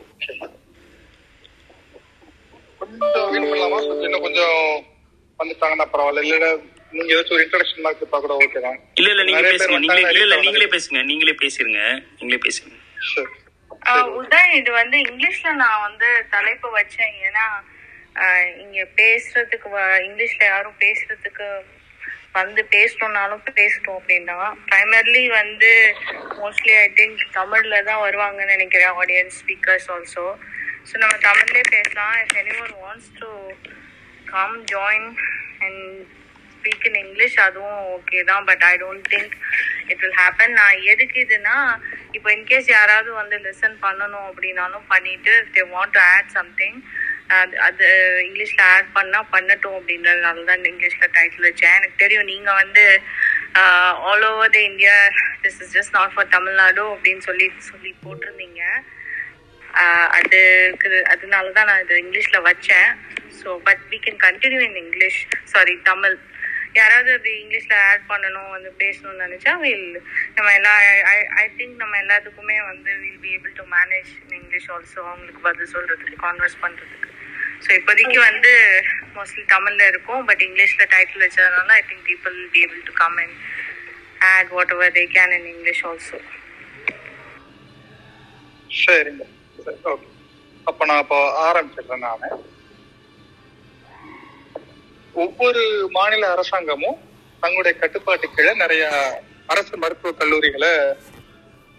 [0.00, 0.34] Okay
[2.80, 4.58] கொஞ்சம் wait பண்ணலாமா கொஞ்சம் இன்னும் கொஞ்சம்
[5.38, 6.46] வந்துட்டாங்கன்னா பரவாயில்ல இல்ல
[6.92, 10.24] நீங்க ஏதாச்சும் ஒரு இன்ட்ரடக்ஷன் மாதிரி கொடுத்தா கூட ஓகே தான் இல்ல இல்ல நீங்க பேசுங்க நீங்களே இல்ல
[10.26, 10.68] இல்ல நீங்களே.
[10.74, 11.82] பேசுங்க நீங்களே பேசிருங்க.
[12.18, 12.72] நீங்களே பேசுங்க.
[14.18, 17.14] உதய் இது வந்து இங்கிலீஷ்ல நான் வந்து தலைப்பு வச்சேன்.
[17.26, 17.44] ஏன்னா
[18.16, 21.46] ஆஹ் இங்க பேசுறதுக்கு வ- இங்கிலீஷ்ல யாரும் பேசுறதுக்கு
[22.34, 24.36] வந்து பேசணும்னாலும் பேசட்டும் அப்படின்னா
[24.68, 25.70] ப்ரைமர்லி வந்து
[26.40, 30.26] மோஸ்ட்லி ஐ திங்க் தமிழில் தான் வருவாங்கன்னு நினைக்கிறேன் ஆடியன்ஸ் ஸ்பீக்கர்ஸ் ஆல்சோ
[30.88, 32.14] ஸோ நம்ம தமிழ்லேயே பேசலாம்.
[32.22, 33.30] If any one wants to
[34.32, 35.08] come join
[35.64, 35.82] and
[36.54, 38.46] speak in English அதுவும் ஓகே தான்.
[38.50, 39.34] But I don't think
[39.90, 41.56] it will happen நான் எதுக்கு இதுனா
[42.16, 46.78] இப்போ இன்கேஸ் யாராவது வந்து லெசன் பண்ணணும் அப்படின்னாலும் பண்ணிட்டு they want to add something
[47.38, 47.86] அது அது
[48.26, 51.76] இங்கிலீஷில் ஆட் பண்ணால் பண்ணட்டும் அப்படின்றதுனால தான் இங்கிலீஷில் டைட்டில் வச்சேன்.
[51.78, 52.84] எனக்கு தெரியும் நீங்கள் வந்து
[54.10, 54.94] all over the India
[55.44, 58.62] this is just not for Tamil Nadu அப்படின்னு சொல்லி சொல்லி போட்டிருந்தீங்க.
[60.16, 62.90] அதுக்கு அதனால தான் நான் இது இங்கிலீஷில் வச்சேன்.
[63.40, 65.20] So but we can continue in English
[65.52, 66.16] sorry Tamil
[66.78, 69.86] யாராவது அப்படி இங்கிலீஷில் ஆட் பண்ணணும் வந்து பேசணும்னு நினச்சா வில்
[70.36, 70.74] நம்ம எல்லா
[71.42, 75.72] ஐ திங்க் நம்ம எல்லாத்துக்குமே வந்து will be able to manage in English also அவங்களுக்கு பதில்
[75.74, 77.09] சொல்கிறதுக்கு கான்வர்ஸ் பண்ணுறதுக்கு
[77.62, 78.52] ஸோ இப்போதைக்கு வந்து
[79.16, 83.36] மோஸ்ட்லி தமிழ்ல இருக்கும் பட் இங்கிலீஷ்ல டைட்டில் வச்சதுனால I think people be able to come and
[84.30, 86.18] add whatever they can in English also
[88.80, 89.24] சரிங்க.
[89.58, 90.06] சரி ஓகே
[90.66, 92.28] அப்போ நான் இப்போ ஆரம்பிச்சிடுறேன் நானு.
[95.14, 95.62] ஒவ்வொரு
[95.96, 96.98] மாநில அரசாங்கமும்
[97.42, 98.84] தங்களுடைய கட்டுப்பாட்டு கீழே நிறைய
[99.48, 100.72] அரசு மருத்துவக் கல்லூரிகளை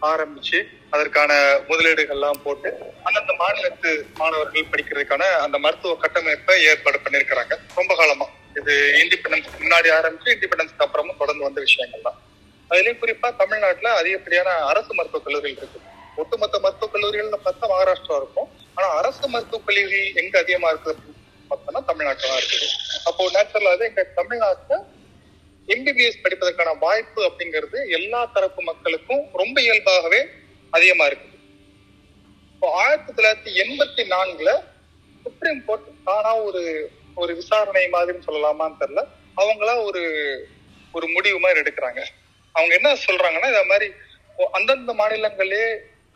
[0.10, 1.32] ஆரம்பிச்சு அதற்கான
[1.70, 2.70] முதலீடுகள்லாம் போட்டு
[3.08, 7.54] அந்தந்த மாநிலத்து மாணவர்கள் படிக்கிறதுக்கான அந்த மருத்துவ கட்டமைப்பை ஏற்பாடு பண்ணியிருக்கிறாங்க.
[7.80, 8.28] ரொம்ப காலமா.
[8.60, 12.20] இது இண்டிபெண்டன்ஸ் முன்னாடி ஆரம்பிச்சு இண்டிபெண்டன்ஸ்க்கு அப்புறமும் தொடர்ந்து வந்த விஷயங்கள் தான்
[12.72, 15.80] அதுலயும் குறிப்பா தமிழ்நாட்டுல அதிகப்படியான அரசு மருத்துவக் கல்லூரிகள் இருக்கு.
[16.22, 18.50] ஒட்டுமொத்த மருத்துவக் கல்லூரிகள்னு பார்த்தா மகாராஷ்டிரா இருக்கும்.
[18.76, 20.94] ஆனா அரசு மருத்துவக் கல்லூரி எங்க அதிகமா இருக்கு
[21.52, 22.68] பார்த்தோம்னா தமிழ்நாட்டுல தான் இருக்குது.
[23.10, 24.78] அப்போ நேச்சுரலாவே எங்க தமிழ்நாட்டுல
[25.68, 30.28] எம்பிபிஎஸ் படிப்பதற்கான வாய்ப்பு அப்படிங்கிறது எல்லா தரப்பு மக்களுக்கும் ரொம்ப இயல்பாகவே
[30.70, 31.38] அதிகமா இருக்குது.
[32.54, 34.64] இப்போ ஆயிரத்தி தொள்ளாயிரத்தி எண்பத்தி நான்குல
[35.24, 39.04] சுப்ரீம் கோர்ட் தானா ஒரு ஒரு விசாரணை மாதிரின்னு சொல்லலாமான்னு தெரியல.
[39.38, 40.04] அவங்களா ஒரு
[40.92, 42.02] ஒரு முடிவு மாதிரி எடுக்கிறாங்க.
[42.52, 43.92] அவங்க என்ன சொல்றாங்கன்னா இத மாதிரி
[44.52, 45.64] அந்தந்த மாநிலங்களே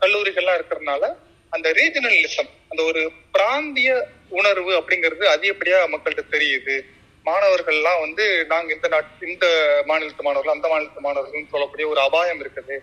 [0.00, 1.14] கல்லூரிகள்லாம் இருக்கிறதுனால
[1.48, 6.84] அந்த ரீஜனலிசம் அந்த ஒரு பிராந்திய உணர்வு அப்படிங்கிறது அதிகப்படியா மக்கள்கிட்ட தெரியுது.
[7.28, 9.46] மாணவர்கள்லாம் வந்து நாங்க இந்த நாட்டு இந்த
[9.90, 12.76] மாநிலத்து மாணவர்கள் அந்த மாநிலத்து மாணவர்கள்னு சொல்லக்கூடிய ஒரு அபாயம் இருக்குது.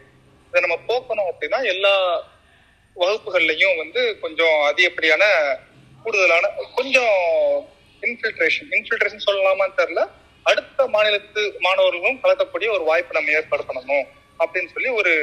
[0.49, 1.93] இதை நம்ம போக்கணும் அப்படின்னா எல்லா
[2.95, 5.23] வகுப்புகள்லயும் வந்து கொஞ்சம் அதிகப்படியான
[6.03, 6.49] கூடுதலான
[6.79, 7.15] கொஞ்சம்
[8.07, 10.01] இன்ஃபில்ட்ரேஷன் இன்ஃபில்ட்ரேஷன் சொல்லலாமான்னு தெரியல.
[10.51, 14.05] அடுத்த மாநிலத்து மாணவர்களும் கலக்கக்கூடிய ஒரு வாய்ப்பை நம்ம ஏற்படுத்தணும்
[14.41, 15.13] அப்படின்னு சொல்லி ஒரு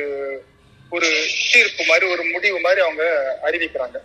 [0.96, 1.08] ஒரு
[1.52, 3.04] தீர்ப்பு மாதிரி ஒரு முடிவு மாதிரி அவங்க
[3.48, 3.98] அறிவிக்கிறாங்க.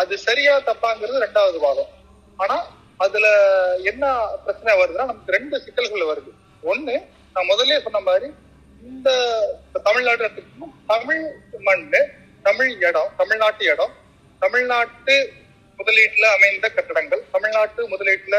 [0.00, 1.92] அது சரியா தப்பாங்கிறது ரெண்டாவது வாதம்
[2.38, 2.56] ஆனா
[3.04, 3.26] அதுல
[3.90, 4.04] என்ன
[4.44, 6.30] பிரச்சனை வருதுன்னா நமக்கு ரெண்டு சிக்கல்கள் வருது.
[6.70, 6.94] ஒண்ணு
[7.34, 8.28] நான் முதல்ல சொன்ன மாதிரி
[8.90, 9.10] இந்த
[9.88, 11.22] தமிழ்நாடு எடுத்துக்கணும் தமிழ்
[11.68, 12.00] மண்ணு
[12.48, 13.94] தமிழ் இடம் தமிழ்நாட்டு இடம்
[14.44, 15.14] தமிழ்நாட்டு
[15.78, 18.36] முதலீட்டுல அமைந்த கட்டடங்கள் தமிழ்நாட்டு முதலீட்டுல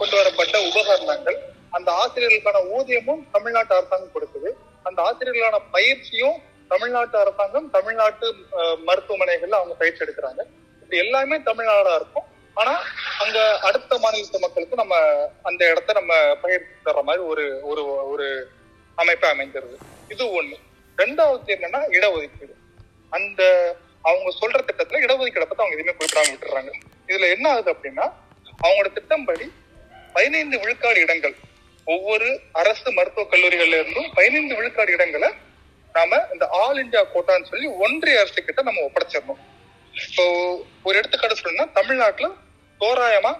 [0.00, 1.38] கொண்டு வரப்பட்ட உபகரணங்கள்
[1.76, 4.50] அந்த ஆசிரியர்களுக்கான ஊதியமும் தமிழ்நாட்டு அரசாங்கம் கொடுக்குது.
[4.88, 6.38] அந்த ஆசிரியர்களுக்கான பயிற்சியும்
[6.72, 8.26] தமிழ்நாட்டு அரசாங்கம் தமிழ்நாட்டு
[8.88, 10.42] மருத்துவமனைகள்ல அவங்க பயிற்சி எடுக்கிறாங்க.
[10.84, 12.26] இது எல்லாமே தமிழ்நாடா இருக்கும்.
[12.54, 12.82] ஆனா
[13.18, 14.96] அங்க அடுத்த மாநிலத்து மக்களுக்கு நம்ம
[15.42, 18.48] அந்த இடத்த நம்ம பகிர்ந்து தர்ற மாதிரி ஒரு ஒரு ஒரு
[18.94, 19.76] அமைப்பை அமைந்துருது.
[20.08, 20.54] இது ஒண்ணு.
[20.96, 22.54] ரெண்டாவது என்னன்னா இடஒதுக்கீடு.
[23.10, 23.42] அந்த
[24.02, 26.72] அவங்க சொல்ற திட்டத்துல இடஒதுக்கீடை பத்தி அவங்க எதுவுமே குறிப்பிடாம விட்டுறாங்க.
[27.06, 28.12] இதுல என்ன ஆகுது அப்படின்னா
[28.62, 29.52] அவங்களோட திட்டம்படி
[30.12, 31.34] பதினைந்து விழுக்காடு இடங்கள்
[31.84, 35.32] ஒவ்வொரு அரசு மருத்துவக் கல்லூரிகள்ல இருந்தும் பதினைந்து விழுக்காடு இடங்களை
[35.92, 39.51] நாம இந்த ஆல் இந்தியா கோட்டான்னு சொல்லி ஒன்றிய அரசு கிட்ட நம்ம ஒப்படைச்சிடணும்.
[39.94, 40.24] இப்போ
[40.84, 42.28] ஒரு எடுத்துக்காட்டு சொல்லணும்னா தமிழ்நாட்டுல
[42.80, 43.32] தோராயமா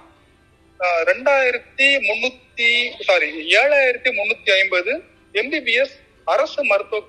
[0.81, 2.69] ஆஹ், ரெண்டாயிரத்தி முன்னூத்தி
[3.07, 4.93] சாரி ஏழாயிரத்தி முன்னூத்தி ஐம்பது
[5.35, 5.95] எம்பிபிஎஸ்
[6.27, 7.01] அரசு மருத்துவ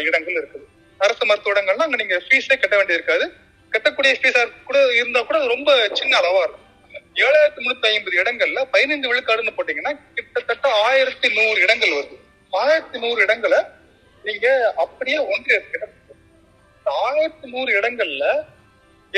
[0.00, 0.64] இடங்கள் இருக்குது.
[1.00, 3.24] அரசு மருத்துவ இடங்கள்னா அங்க நீங்க ஃபீஸே கட்ட வேண்டியிருக்காது.
[3.72, 6.60] கட்டக்கூடிய ஃபீஸா கூட இருந்தா கூட ரொம்ப சின்ன அளவா இருக்கும்.
[7.22, 12.16] ஏழாயிரத்தி முன்னூத்தி ஐம்பது இடங்கள்ல பதினைந்து விழுக்காடுன்னு போட்டீங்கன்னா கிட்டத்தட்ட ஆயிரத்தி நூறு இடங்கள் வருது.
[12.52, 13.60] ஆயிரத்தி நூறு இடங்களை
[14.24, 14.46] நீங்க
[14.84, 15.86] அப்படியே ஒன்றிய கிட்ட
[17.04, 18.24] ஆயிரத்தி நூறு இடங்கள்ல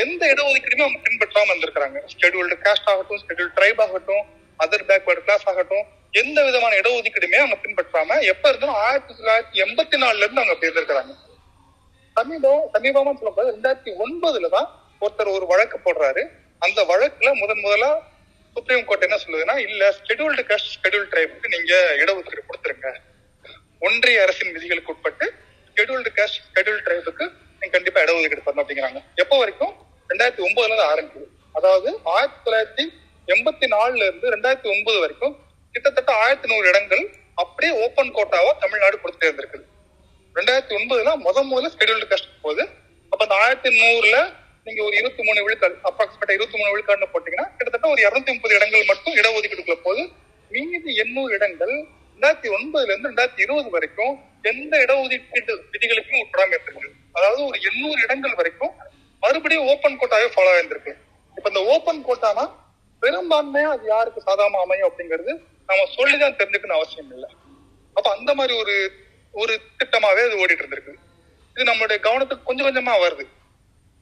[0.03, 4.25] எந்த இடஒதுக்கீடுமே அவங்க பின்பற்றாம இருந்திருக்காங்க ஷெட்யூல்டு காஸ்ட் ஆகட்டும் ஷெட்யூல் ட்ரைப் ஆகட்டும்
[4.61, 5.87] அதர் பேக்வர்டு கிளாஸ் ஆகட்டும்
[6.21, 11.15] எந்த விதமான இடஒதுக்கீடுமே அவங்க பின்பற்றாம எப்ப இருந்தாலும் ஆயிரத்தி தொள்ளாயிரத்தி எண்பத்தி நாலுல இருந்து அவங்க அப்படி இருந்திருக்கிறாங்க
[12.17, 14.69] சமீபம் சமீபமா சொல்லும்போது ரெண்டாயிரத்தி ஒன்பதுல தான்
[15.05, 16.23] ஒருத்தர் ஒரு வழக்கு போடுறாரு.
[16.67, 17.91] அந்த வழக்குல முதன் முதலா
[18.57, 21.73] சுப்ரீம் கோர்ட் என்ன சொல்லுதுன்னா இல்ல ஷெட்யூல்டு காஸ்ட் ஷெட்யூல் ட்ரைபுக்கு நீங்க
[22.03, 22.91] இடஒதுக்கீடு கொடுத்துருங்க.
[23.87, 25.27] ஒன்றிய அரசின் விதிகளுக்கு உட்பட்டு
[25.77, 27.27] ஷெட்யூல்டு காஸ்ட் ஷெட்யூல் ட்ரைபுக்கு
[27.59, 29.03] நீங்க கண்டிப்பா இடஒதுக்கீடு தரணும் அப்படிங்கிறாங்க.
[29.25, 29.75] எப்போ வரைக்கும்?
[30.11, 31.29] ரெண்டாயிரத்தி ஒன்பதுல இருந்து ஆரம்பிக்குது.
[31.59, 32.85] அதாவது ஆயிரத்தி தொள்ளாயிரத்தி
[33.35, 35.35] எண்பத்தி நாலுல இருந்து ரெண்டாயிரத்தி ஒன்பது வரைக்கும்
[35.75, 37.05] கிட்டத்தட்ட ஆயிரத்தி நூறு இடங்கள்
[37.43, 39.61] அப்படியே ஓப்பன் கோட்டாவா தமிழ்நாடு கொடுத்துட்டே இருந்திருக்கு
[40.37, 42.65] ரெண்டாயிரத்தி ஒன்பதுல முத முதல்ல ஸ்கெடியூல்டு காஸ்ட் போகுது.
[43.13, 44.17] அப்ப அந்த ஆயிரத்தி நூறுல
[44.67, 48.89] நீங்க ஒரு இருபத்தி மூணு விழுக்காடு அப்ராக்சிமேட்டா இருபத்தி மூணு விழுக்காடுன்னு போட்டீங்கன்னா கிட்டத்தட்ட ஒரு இருநூத்தி முப்பது இடங்கள்
[48.91, 50.05] மட்டும் இடஒதுக்கீடுக்குள்ள போகுது.
[50.51, 51.75] மீதி எண்ணூறு இடங்கள்
[52.15, 54.15] ரெண்டாயிரத்தி ஒன்பதுல இருந்து ரெண்டாயிரத்தி இருபது வரைக்கும்
[54.51, 56.93] எந்த இடஒதுக்கீட்டு விதிகளுக்கும் உட்படாம இருந்திருக்கு.
[57.17, 58.75] அதாவது ஒரு எண்ணூறு இடங்கள் வரைக்கும்
[59.27, 60.93] மறுபடியும் ஓப்பன் கோட்டாவே ஃபாலோ ஆயிருந்திருக்கு.
[61.37, 62.45] இப்ப இந்த ஓப்பன் கோட்டானா
[63.03, 65.33] பெரும்பான்மையா அது யாருக்கு சாதாரண அமையும் அப்படிங்கிறது
[65.71, 67.29] நம்ம சொல்லிதான் தெரிஞ்சுக்கணும் அவசியம் இல்லை.
[67.97, 68.75] அப்ப அந்த மாதிரி ஒரு
[69.41, 70.95] ஒரு திட்டமாவே அது ஓடிட்டு இருந்திருக்கு.
[71.55, 73.25] இது நம்மளுடைய கவனத்துக்கு கொஞ்சம் கொஞ்சமா வருது.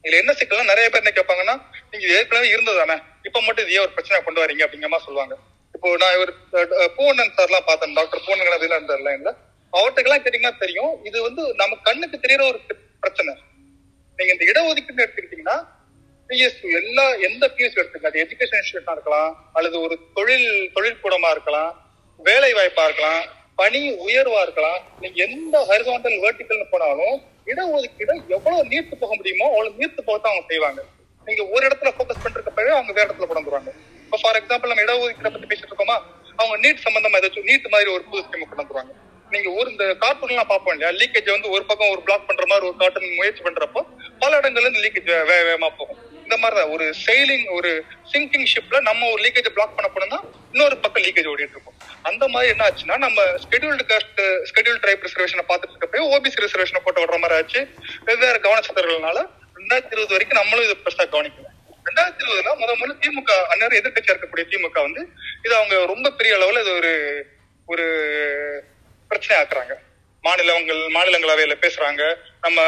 [0.05, 1.55] இதுல என்ன சிக்கல்னா நிறைய பேர் என்ன கேட்பாங்கன்னா
[1.91, 2.97] நீங்க ஏற்கனவே இருந்ததானே
[3.29, 5.35] இப்ப மட்டும் இதே ஏன் ஒரு பிரச்சனை கொண்டு வரீங்க அப்படிங்கிற மாதிரி சொல்லுவாங்க.
[5.77, 6.33] இப்போ நான் ஒரு
[6.97, 7.97] பூவண்ணன் சார் எல்லாம் பார்த்தேன்.
[7.99, 9.31] டாக்டர் பூவண்ணன் அதுல இருந்தார்ல இல்ல
[9.73, 10.93] அவர்கிட்ட கேட்டீங்கன்னா தெரியும்.
[11.09, 12.61] இது வந்து நம்ம கண்ணுக்கு தெரியற ஒரு
[13.03, 13.33] பிரச்சனை.
[14.19, 15.57] நீங்க இந்த இடஒதுக்கீடு எடுத்துக்கிட்டீங்கன்னா
[16.31, 21.73] பிஎஸ்யூ எல்லா எந்த பிஎஸ்யூ எடுத்துங்க அது எஜுகேஷன் இன்ஸ்டியூட்டா இருக்கலாம் அல்லது ஒரு தொழில் தொழிற்கூடமா இருக்கலாம்
[22.21, 23.23] வேலை வாய்ப்பா இருக்கலாம்
[23.61, 27.17] பணி உயர்வா இருக்கலாம் நீங்க எந்த ஹரிசாண்டல் வேர்டிக்கல்னு போனாலும்
[27.51, 30.81] இடஒதுக்கீடு எவ்வளவு நீர்த்து போக முடியுமோ அவ்வளவு நீர்த்து போக அவங்க செய்வாங்க.
[31.27, 32.23] நீங்க ஒரு இடத்துல போக்கஸ்
[32.57, 33.71] பிறகு அவங்க வேற இடத்துல கொண்டு வந்துருவாங்க.
[34.05, 35.97] இப்போ ஃபார் எக்ஸாம்பிள் நம்ம இடஒதுக்கீடை பத்தி பேசிட்டு இருக்கோமா?
[36.41, 38.93] அவங்க நீட் சம்பந்தமா ஏதாச்சும் நீட் மாதிரி ஒரு புது ஸ்கீம் கொண்டு வந்துருவாங்க.
[39.35, 40.91] நீங்க ஒரு இந்த கார்ட்டூன் எல்லாம் பார்ப்போம் இல்லையா?
[41.01, 43.81] லீக்கேஜ் வந்து ஒரு பக்கம் ஒரு பிளாக் பண்ற மாதிரி ஒரு கார்ட்டூன் முயற்சி பண்றப்போ
[44.19, 46.01] பல இடங்கள்ல இருந்து லீக்கேஜ் வேக வேகமா போகும்.
[46.25, 47.71] இந்த மாதிரிதான் ஒரு செயலிங் ஒரு
[48.13, 50.21] சிங்கிங் ஷிப்ல நம்ம ஒரு லீக்கேஜ் பிளாக் பண்ண போனோம்னா
[50.53, 51.79] இன்னொரு பக்கம் லீக்கேஜ் ஓடிட்டு இருக்கும்.
[52.03, 57.03] அந்த மாதிரி என்ன ஆச்சுன்னா நம்ம ஸ்கெடியூல்டு காஸ்ட் ஸ்கெடியூல் ட்ரைப் ரிசர்வேஷனை பார்த்துட்டு இருக்கப்போ ஓபிசி ரிசர்வேஷனை போட்டு
[57.03, 57.63] விடுற மாதிரி ஆச்சு.
[58.09, 59.19] வெவ்வேறு கவனச்சிதறல்னால
[59.59, 61.49] ரெண்டாயிரத்தி இருபது வரைக்கும் நம்மளும் இது பெருசா கவனிக்கல.
[61.89, 65.03] ரெண்டாயிரத்தி இருபதுல முத முதல்ல திமுக அந்நேரம் எதிர்கட்சியா இருக்கக்கூடிய திமுக வந்து
[65.47, 66.93] இது அவங்க ரொம்ப பெரிய அளவுல இது ஒரு
[67.67, 67.85] ஒரு
[69.15, 69.75] பிரச்சனை ஆக்குறாங்க.
[70.27, 72.03] மாநிலங்கள் மாநிலங்களவையில பேசுறாங்க.
[72.41, 72.61] நம்ம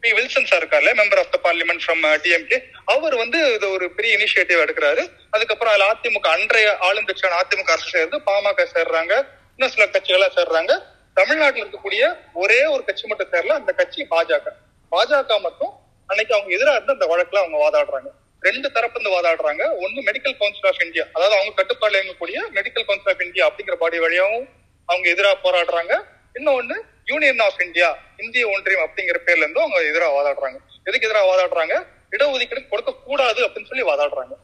[0.00, 0.12] பி.
[0.16, 2.56] வில்சன் சார் இருக்கார்ல member of the parliament from DMK
[2.94, 5.02] அவர் வந்து இது ஒரு பெரிய இனிஷியேட்டிவ் எடுக்கிறாரு.
[5.30, 9.14] அதுக்கப்புறம் அதுல அதிமுக அன்றைய ஆளுங்கட்சியான அதிமுக அரசு சேர்ந்து பாமக சேர்றாங்க.
[9.56, 10.72] இன்னும் சில கட்சிகளா சேர்றாங்க.
[11.20, 12.04] தமிழ்நாட்டில் இருக்கக்கூடிய
[12.42, 14.46] ஒரே ஒரு கட்சி மட்டும் சேரல அந்த கட்சி பாஜக.
[14.94, 15.72] பாஜக மட்டும்
[16.06, 18.10] அன்னைக்கு அவங்க எதிராக இருந்து அந்த வழக்குல அவங்க வாதாடுறாங்க.
[18.48, 19.62] ரெண்டு தரப்பு இருந்து வாதாடுறாங்க.
[19.84, 23.98] ஒன்னு மெடிக்கல் கவுன்சில் ஆஃப் இந்தியா அதாவது அவங்க கட்டுப்பாடு இயங்கக்கூடிய மெடிக்கல் கவுன்சில் ஆஃப் இந்தியா அப்படிங்கிற பாடி
[24.06, 24.48] வழியாகவும்
[24.86, 25.92] அவங்க எதிராக போராடுறாங்க.
[26.34, 30.58] இன்னொன்னு யூனியன் ஆஃப் இந்தியா இந்திய ஒன்றியம் அப்படிங்கிற பேர்ல இருந்தும் அவங்க எதிராக வாதாடுறாங்க.
[30.84, 31.74] எதுக்கு எதிராக வாதாடுறாங்க?
[32.10, 34.34] இடஒதுக்கீடு கொடுக்க கூடாது அப்படின்னு சொல்லி வாதாடுறாங்க.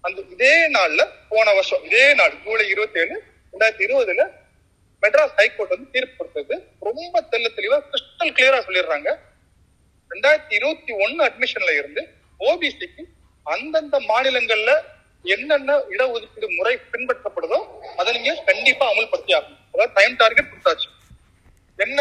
[0.00, 3.22] அந்த இதே நாள்ல போன வருஷம் இதே நாள் ஜூலை இருபத்தி ஏழு
[3.52, 4.30] ரெண்டாயிரத்தி இருபதுல
[5.02, 6.68] மெட்ராஸ் ஹைகோர்ட் வந்து தீர்ப்பு கொடுத்தது.
[6.80, 9.18] ரொம்ப தெல்ல தெளிவா கிறிஸ்டல் கிளியரா சொல்லிடுறாங்க.
[10.10, 12.08] ரெண்டாயிரத்தி இருபத்தி ஒன்னு அட்மிஷன்ல இருந்து
[12.40, 13.02] ஓபிசிக்கு
[13.42, 14.72] அந்தந்த மாநிலங்கள்ல
[15.34, 17.58] என்னென்ன இடஒதுக்கீடு முறை பின்பற்றப்படுதோ
[18.00, 20.88] அதை நீங்க கண்டிப்பா அமல்படுத்தி ஆகணும் அதாவது டைம் டார்கெட் கொடுத்தாச்சு.
[21.78, 21.98] என்ன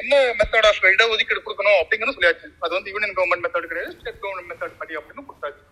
[0.00, 2.48] என்ன மெத்தட் ஆஃப் இடஒதுக்கீடு கொடுக்கணும் அப்படிங்கறது சொல்லியாச்சு.
[2.64, 5.62] அது வந்து யூனியன் கவர்மெண்ட் மெத்தட் கிடையாது ஸ்டேட் கவர்மெண்ட் மெத்தட் படி அப்படின்னு கொடுத்தாச்சு.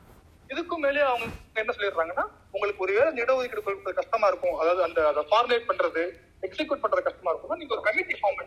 [0.52, 1.26] இதுக்கும் மேலே அவங்க
[1.62, 2.24] என்ன சொல்லிடுறாங்கன்னா
[2.54, 6.02] உங்களுக்கு ஒருவேளை இந்த இடஒதுக்கீடு கொடுக்கறது கஷ்டமா இருக்கும் அதாவது அந்த அதை ஃபார்முலேட் பண்றது
[6.46, 8.40] எக்ஸிக்யூட் பண்றது கஷ்டமா இருக்கும் நீங்க ஒரு கமிட்டி ஃபார்ம்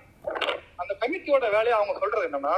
[0.81, 2.55] அந்த கமிட்டியோட வேலையை அவங்க சொல்றது என்னன்னா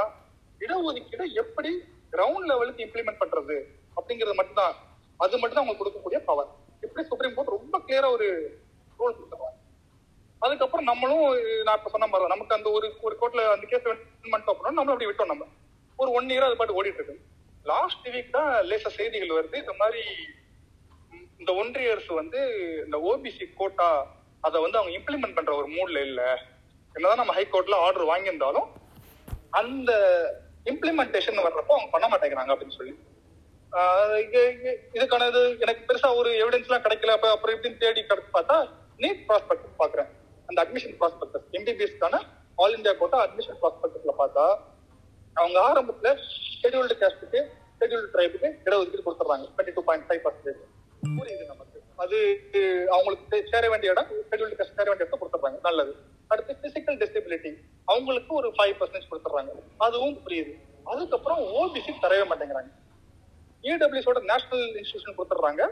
[0.64, 1.72] இடஒதுக்கீடு எப்படி
[2.14, 3.56] கிரவுண்ட் லெவலுக்கு இம்ப்ளிமெண்ட் பண்றது
[3.96, 4.76] அப்படிங்கிறது மட்டும்தான்.
[5.20, 6.50] அது மட்டும் தான் அவங்க கொடுக்கக்கூடிய பவர்
[6.82, 8.26] இப்படி சுப்ரீம் கோர்ட் ரொம்ப கிளியரா ஒரு
[8.98, 9.54] ரூல் கொடுத்துருவாங்க
[10.42, 11.24] அதுக்கப்புறம் நம்மளும்
[11.66, 15.08] நான் இப்ப சொன்ன மாதிரி நமக்கு அந்த ஒரு ஒரு கோர்ட்ல அந்த கேஸ் பண்ணிட்டோம் அப்படின்னா நம்மளும் அப்படி
[15.10, 15.46] விட்டோம் நம்ம.
[15.98, 17.16] ஒரு ஒன் இயர் அது பாட்டு ஓடிட்டு இருக்கு.
[17.66, 19.56] லாஸ்ட் வீக் தான் லேச செய்திகள் வருது.
[19.56, 20.02] இந்த மாதிரி
[21.40, 22.40] இந்த ஒன்றிய அரசு வந்து
[22.84, 23.88] இந்த ஓபிசி கோட்டா
[24.40, 26.22] அதை வந்து அவங்க இம்ப்ளிமெண்ட் பண்ற ஒரு மூட்ல இல்ல.
[26.94, 28.68] என்னதான் நம்ம ஹைகோர்ட்ல ஆர்டர் வாங்கியிருந்தாலும்
[29.50, 29.90] அந்த
[30.66, 32.94] இம்ப்ளிமெண்டேஷன் வர்றப்போ அவங்க பண்ண மாட்டேங்கிறாங்க அப்படின்னு சொல்லி.
[34.96, 37.14] இதுக்கான இது எனக்கு பெருசா ஒரு எவிடன்ஸ் எல்லாம் கிடைக்கல.
[37.16, 38.56] அப்ப அப்புறம் எப்படின்னு தேடி கிடைச்சு பார்த்தா
[39.02, 40.10] நீட் ப்ராஸ்பெக்ட் பாக்குறேன்
[40.48, 42.20] அந்த அட்மிஷன் ப்ராஸ்பெக்டஸ் எம்பிபிஎஸ்க்கான
[42.62, 44.44] ஆல் இந்தியா கோட்டா அட்மிஷன் ப்ராஸ்பெக்ட்ல பார்த்தா
[45.40, 46.10] அவங்க ஆரம்பத்துல
[46.60, 47.40] ஷெடியூல்டு கேஸ்டுக்கு
[47.80, 50.62] ஷெடியூல்டு ட்ரைபுக்கு இடஒதுக்கீடு கொடுத்துறாங்க twenty two point five percentage
[51.18, 51.78] புரியுது நமக்கு.
[52.04, 52.18] அது
[52.94, 55.92] அவங்களுக்கு சேர வேண்டிய இடம் ஷெடியூல்டு கேஸ்ட் சேர வேண்டிய இடத்த கொடுத்துறாங்க நல்லது.
[56.32, 57.52] அடுத்து பிசிக்கல் டிசபிலிட்டி
[57.92, 59.52] அவங்களுக்கு ஒரு ஃபைவ் பர்சன்டேஜ் கொடுத்துறாங்க
[59.86, 60.54] அதுவும் புரியுது.
[60.92, 62.72] அதுக்கப்புறம் ஓபிசி தரவே மாட்டேங்கிறாங்க.
[63.70, 65.70] இடபிள்யூஸோட நேஷனல் இன்ஸ்டியூஷன் கொடுத்துட்றாங்க.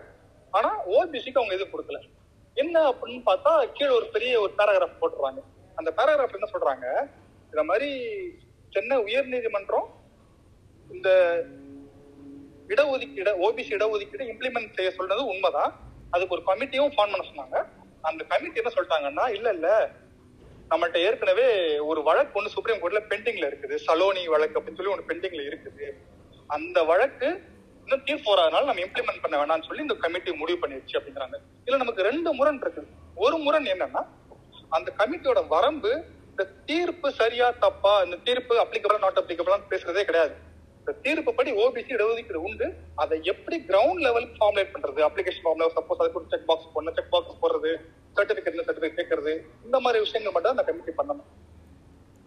[0.50, 1.98] ஆனா ஓபிசிக்கு அவங்க எதுவும் கொடுக்கல.
[2.54, 5.40] என்ன அப்படின்னு பார்த்தா கீழே ஒரு பெரிய ஒரு பேராகிராஃப் போட்டுறாங்க
[5.74, 6.86] அந்த பேராகிராஃப் என்ன சொல்றாங்க?
[7.44, 7.90] இந்த மாதிரி
[8.70, 9.88] சென்னை உயர் நீதிமன்றம்
[10.90, 11.08] இந்த
[12.68, 15.80] இடஒதுக்கீடு ஓபிசி இடஒதுக்கீடு இம்ப்ளிமெண்ட் செய்ய சொல்றது உண்மைதான்.
[16.10, 17.66] அதுக்கு ஒரு கமிட்டியும் ஃபார்ம் பண்ண சொன்னாங்க.
[18.00, 19.90] அந்த கமிட்டி என்ன சொல்லிட்டாங்கன்னா இல்ல இல்ல.
[20.70, 23.74] நம்மள்ட்ட ஏற்கனவே ஒரு வழக்கு ஒன்று சுப்ரீம் கோர்ட்ல பெண்டிங்ல இருக்குது.
[23.74, 25.92] சலோனி வழக்கு அப்படின்னு சொல்லி ஒன்று பெண்டிங்ல இருக்குது.
[26.46, 27.52] அந்த வழக்கு
[27.84, 31.38] இன்னும் தீர்ப்பு வராதனால நம்ம இம்ப்ளிமெண்ட் பண்ண வேணாம்னு சொல்லி இந்த கமிட்டி முடிவு பண்ணிடுச்சு அப்படிங்கிறாங்க.
[31.64, 32.82] இதுல நமக்கு ரெண்டு முரண் இருக்கு.
[33.24, 34.02] ஒரு முரண் என்னன்னா
[34.76, 35.92] அந்த கமிட்டியோட வரம்பு
[36.30, 40.34] இந்த தீர்ப்பு சரியா தப்பா இந்த தீர்ப்பு அப்ளிகபிளா நாட் அப்ளிகபிளான்னு பேசுறதே கிடையாது.
[40.78, 42.66] இந்த தீர்ப்பு படி ஓபிசி இடஒதுக்கீடு உண்டு.
[43.02, 45.00] அதை எப்படி கிரவுண்ட் லெவல் ஃபார்முலேட் பண்றது?
[45.08, 46.96] அப்ளிகேஷன் ஃபார்ம்ல சப்போஸ் அதுக்கு ஒரு செக் பாக்ஸ் போடணும்.
[46.98, 47.72] செக் பாக்ஸ் போடுறது
[48.16, 49.32] சர்டிபிகேட் சர்டிபிகேட் கேட்கறது
[49.66, 51.22] இந்த மாதிரி விஷயங்கள் மட்டும் அந்த கமிட்டி பண்ணணும்.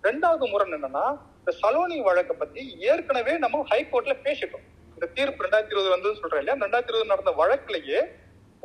[0.07, 1.05] ரெண்டாவது முரண் என்னன்னா
[1.39, 4.65] இந்த சலோனி வழக்கை பத்தி ஏற்கனவே நம்ம ஹைகோர்ட்ல பேசிட்டோம்.
[4.97, 6.57] இந்த தீர்ப்பு ரெண்டாயிரத்தி இருபது வந்து சொல்றேன் இல்லையா?
[6.63, 7.99] ரெண்டாயிரத்தி இருபது நடந்த வழக்குலயே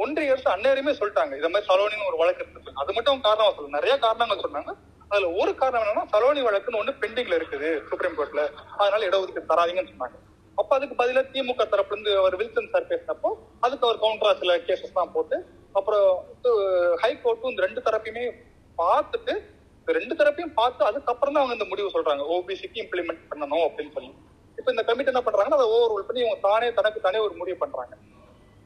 [0.02, 1.32] ஒன்றிய அரசு அந்நேரமே சொல்லிட்டாங்க.
[1.38, 4.72] இந்த மாதிரி சலோனின்னு ஒரு வழக்கு இருக்கு அது மட்டும் காரணமா சொல்லு நிறைய காரணங்கள் சொன்னாங்க.
[5.10, 8.44] அதுல ஒரு காரணம் என்னன்னா சலோனி வழக்குன்னு ஒண்ணு பெண்டிங்ல இருக்குது சுப்ரீம் கோர்ட்ல.
[8.80, 10.18] அதனால இடஒதுக்கீடு தராதீங்கன்னு சொன்னாங்க.
[10.60, 13.30] அப்ப அதுக்கு பதிலா திமுக தரப்புல இருந்து அவர் வில்சன் சார் பேசினப்போ
[13.64, 15.36] அதுக்கு அவர் கவுண்டரா சில கேசஸ் தான் போட்டு
[15.78, 16.08] அப்புறம்
[17.02, 18.24] ஹைகோர்ட்டும் இந்த ரெண்டு தரப்பையுமே
[18.82, 19.34] பார்த்துட்டு
[20.00, 22.24] ரெண்டு தரப்பையும் பார்த்து அதுக்கப்புறம் தான் அவங்க இந்த முடிவு சொல்றாங்க.
[22.34, 24.12] ஓபிசிக்கு இம்ப்ளிமெண்ட் பண்ணணும் அப்படின்னு சொல்லி.
[24.56, 27.56] இப்ப இந்த கமிட்டி என்ன பண்றாங்கன்னா அதை ஓவர் ரூல் பண்ணி இவங்க தானே தனக்கு தானே ஒரு முடிவு
[27.56, 27.96] பண்றாங்க.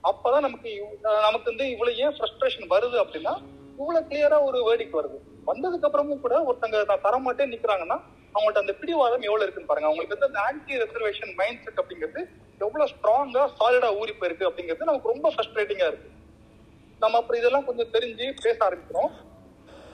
[0.02, 3.42] அப்பதான் நமக்கு இவ்- நமக்கு வந்து இவ்வளவு ஏன் ஃப்ரஸ்ட்ரேஷன் வருது அப்படின்னா
[3.78, 5.18] இவ்வளவு கிளியரா ஒரு வேடிக்கு வருது.
[5.46, 8.00] வந்ததுக்கு அப்புறமும் கூட ஒருத்தங்க நான் தரமாட்டே நிக்கிறாங்கன்னா
[8.34, 9.88] அவங்கள்ட்ட அந்த பிடிவாதம் எவ்வளவு இருக்குன்னு பாருங்க.
[9.88, 12.26] அவங்களுக்கு வந்து அந்த ஆன்டி ரிசர்வேஷன் மைண்ட் செட் அப்படிங்கிறது
[12.58, 16.10] எவ்வளவு ஸ்ட்ராங்கா சாலிடா ஊறி போயிருக்கு அப்படிங்கிறது நமக்கு ரொம்ப ஃப்ரஸ்ட்ரேட்டிங்கா இருக்கு.
[16.98, 19.10] நம்ம அப்புறம் இதெல்லாம் கொஞ்சம் தெரிஞ்சு பேச ஆரம்பிக்கிறோம்.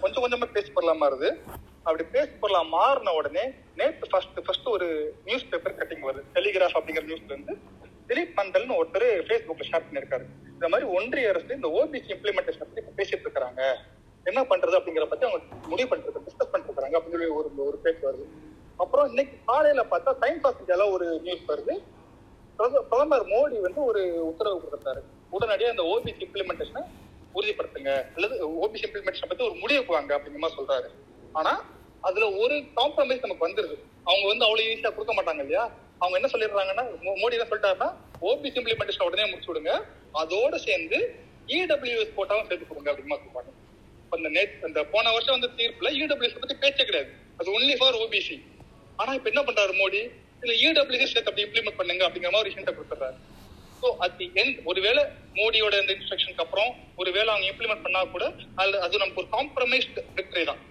[0.02, 1.28] கொஞ்சம் கொஞ்சமா பேசி போடலாம் மாறுது
[1.84, 3.44] அப்படி பேசி பொருளா மாறின உடனே
[3.78, 4.88] நேற்று ஃபர்ஸ்ட் ஃபர்ஸ்ட் ஒரு
[5.28, 6.22] நியூஸ் பேப்பர் கட்டிங் வருது.
[6.36, 7.54] டெலிகிராஃப் அப்படிங்கிற நியூஸ்ல இருந்து
[8.08, 10.24] திலீப் மந்தல்னு ஒருத்தர் ஃபேஸ்புக்ல ஷேர் பண்ணிருக்காரு.
[10.54, 13.62] இந்த மாதிரி ஒன்றிய அரசு இந்த ஓபிசி இம்ப்ளிமெண்டேஷன் பத்தி இப்ப பேசிட்டு இருக்காங்க.
[14.30, 18.04] என்ன பண்றது அப்படிங்கிற பத்தி அவங்க முடிவு பண்றது டிஸ்கஸ் பண்ணிட்டு இருக்காங்க அப்படின்னு சொல்லி ஒரு ஒரு பேச்சு
[18.08, 18.26] வருது.
[18.82, 21.74] அப்புறம் இன்னைக்கு காலையில பார்த்தா டைம் பாஸ் இந்தியால ஒரு நியூஸ் வருது.
[22.90, 25.00] பிரதமர் மோடி வந்து ஒரு உத்தரவு கொடுத்தாரு
[25.36, 26.82] உடனடியாக அந்த ஓபிசி இம்ப்ளிமெண்டேஷனை
[27.34, 28.14] உறுதிப்படுத்துங்க.
[28.14, 30.88] அல்லது ஓபிசி இம்ப்ளிமெண்டேஷன் பத்தி ஒரு முடிவுக்கு வாங்க அப்படிங்கிற மாதிரி சொல்றாரு.
[31.32, 31.70] ஆனா
[32.00, 33.74] அதுல ஒரு காம்ப்ரமைஸ் நமக்கு வந்துருது.
[34.04, 35.72] அவங்க வந்து அவ்வளவு ஈஸியா கொடுக்க மாட்டாங்க இல்லையா?
[35.98, 39.82] அவங்க என்ன சொல்லிடுறாங்கன்னா மோ- மோடி என்ன சொல்லிட்டாருன்னா ஓபிசி இம்ப்ளிமெண்டேஷன் உடனே முடிச்சு விடுங்க.
[40.14, 41.14] அதோட சேர்ந்து
[41.46, 43.50] இடபிள்யூஎஸ் கோட்டாவும் சேர்த்து கொடுங்க அப்படின்னு சொல்லுவாங்க
[44.10, 47.12] அந்த இப்ப அந்த நேத் போன வருஷம் வந்து தீர்ப்புல இடபிள்யூஎஸ் பத்தி பேச்சே கிடையாது.
[47.36, 48.42] அது ஒன்லி ஃபார் ஓபிசி
[48.96, 50.10] ஆனா இப்ப என்ன பண்றாரு மோடி?
[50.40, 53.16] இதுல இடபிள்யூஎஸ் சேர்த்து அப்படி இம்ப்ளிமெண்ட் பண்ணுங்க அப்படிங்கிற மாதிரி ஒரு ஹிண்ட கொடுத்துறாரு
[53.82, 55.02] ஸோ அட் தி எண்ட் ஒருவேளை
[55.38, 56.70] மோடியோட இந்த இன்ஸ்ட்ரக்ஷனுக்கு அப்புறம்
[57.00, 58.24] ஒருவேளை அவங்க இம்ப்ளிமெண்ட் பண்ணா கூட
[58.62, 60.62] அது அது நமக்கு ஒரு காம்ப்ரமைஸ்ட் விக்டரி தான்.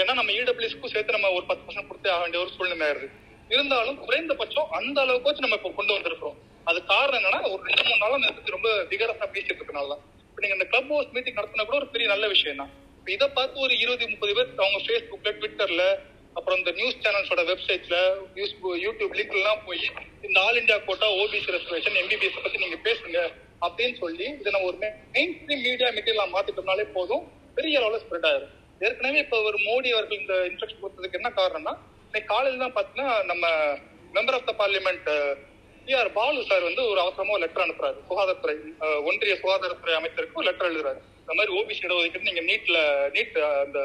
[0.00, 3.08] ஏன்னா நம்ம இடபிள்யூஸ்க்கும் சேர்த்து நம்ம ஒரு பத்து பர்சன்ட் கொடுத்து ஆக வேண்டிய ஒரு சூழ்நிலை ஆயிருது
[3.54, 6.38] இருந்தாலும் குறைந்தபட்சம் அந்த அளவுக்கு நம்ம இப்போ கொண்டு வந்திருக்கிறோம்.
[6.70, 10.02] அது காரணம் என்னன்னா ஒரு ரெண்டு மூணு நாளா அதை ரொம்ப விகரசா பேசிட்டு இருக்கனால தான்.
[10.28, 12.72] இப்போ நீங்க இந்த கிளப் ஹவுஸ் மீட்டிங் நடத்தினா கூட ஒரு பெரிய நல்ல விஷயம் தான்
[13.14, 15.84] இதை பார்த்து ஒரு இருபது முப்பது பேர் அவங்க ஃபேஸ்புக்ல ட்விட்டர்ல
[16.38, 17.96] அப்புறம் இந்த நியூஸ் சேனல்ஸோட வெப்சைட்ல
[18.36, 19.84] நியூஸ் யூடியூப் லிங்க்ல எல்லாம் போய்
[20.26, 23.18] இந்த all India quota OBC reservation MBBS பத்தி நீங்க பேசுங்க
[23.66, 24.78] அப்படின்னு சொல்லி இதை நம்ம ஒரு
[25.16, 27.24] மெயின் ஸ்ட்ரீம் மீடியா மெட்டீரியலா மாத்திட்டோம்னாலே போதும்
[27.56, 28.52] பெரிய அளவுல ஸ்ப்ரெட் ஆயிரும்.
[28.86, 31.74] ஏற்கனவே இப்ப ஒரு மோடி அவர்கள் இந்த இன்ஸ்ட்ரக்ஷன் கொடுத்ததுக்கு என்ன காரணம்னா
[32.08, 33.44] இன்னைக்கு காலையில தான் பாத்தீங்கன்னா நம்ம
[34.16, 35.08] member of the parliament
[36.00, 36.10] R.
[36.18, 37.98] Baalu sir வந்து ஒரு அவசரமா லெட்டர் அனுப்புறாரு.
[38.08, 38.54] சுகாதாரத்துறை
[39.08, 41.00] ஒன்றிய சுகாதாரத்துறை அமைச்சருக்கு ஒரு லெட்டர் எழுதுறாரு.
[41.22, 42.78] இந்த மாதிரி ஓபிசி இடஒதுக்கீடு நீங்க நீட்ல
[43.16, 43.80] நீட் அந்த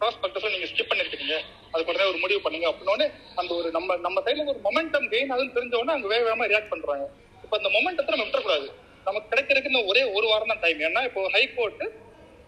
[0.00, 1.36] ப்ராஸ்பெக்டஸ் நீங்க ஸ்கிப் பண்ணிருக்கீங்க.
[1.72, 2.66] அதுக்கு உடனே ஒரு முடிவு பண்ணுங்க.
[2.70, 3.06] அப்படின்னோடனே
[3.40, 7.06] அந்த ஒரு நம்ம நம்ம சைட்ல ஒரு மொமெண்டம் கெயின் ஆகுதுன்னு தெரிஞ்சவொடனே அங்க வேக வேகமா ரியாக்ட் பண்றாங்க.
[7.44, 8.66] இப்ப அந்த மொமெண்டத்தை நம்ம விட்டுறக்கூடாது.
[9.06, 11.84] நமக்கு கிடைக்கிறதுக்கு இந்த ஒரே ஒரு வாரம் தான் டைம் ஏன்னா இப்போ ஹைகோர்ட்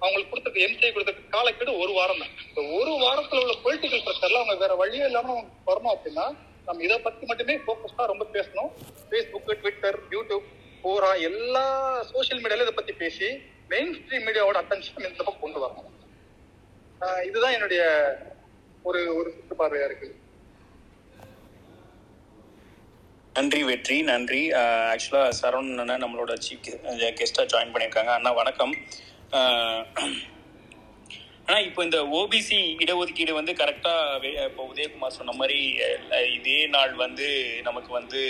[0.03, 2.33] அவங்களுக்கு கொடுத்தது எம்சிஐ கொடுத்தது காலக்கெடு ஒரு வாரம் தான்.
[2.49, 6.27] இந்த ஒரு வாரத்துல உள்ள பொலிட்டிக்கல் ப்ரெஷர்ல அவங்க வேற வழியே இல்லாம அவங்க வரணும் அப்படின்னா
[6.67, 8.71] நம்ம இதை பத்தி மட்டுமே ஃபோக்கஸ்டா ரொம்ப பேசணும்.
[9.11, 10.47] ஃபேஸ்புக் ட்விட்டர் யூடியூப்
[10.83, 11.65] போரா எல்லா
[12.13, 13.29] சோஷியல் மீடியால இதை பத்தி பேசி
[13.73, 15.89] மெயின் ஸ்ட்ரீம் மீடியாவோட அட்டென்ஷன் இந்த பக்கம் கொண்டு வரணும்.
[17.01, 17.83] இதுதான் என்னுடைய
[18.83, 20.09] ஒரு ஒரு சுற்றுப்பார்வையா இருக்கு.
[23.35, 24.53] நன்றி வெற்றி நன்றி.
[24.93, 26.65] ஆக்சுவலா சரவணன் அண்ணா நம்மளோட சீஃப்
[27.19, 28.13] கெஸ்டா ஜாயின் பண்ணியிருக்காங்க.
[28.15, 28.75] அண்ணா வணக்கம்.
[29.31, 29.85] ஆஹ்
[31.47, 33.93] ஆனா இப்போ இந்த ஓபிசி இடஒதுக்கீடு வந்து கரெக்டா
[34.45, 35.59] இப்போ உதயகுமார் சொன்ன மாதிரி
[36.33, 37.29] இதே நாள் வந்து
[37.63, 38.23] நமக்கு வந்து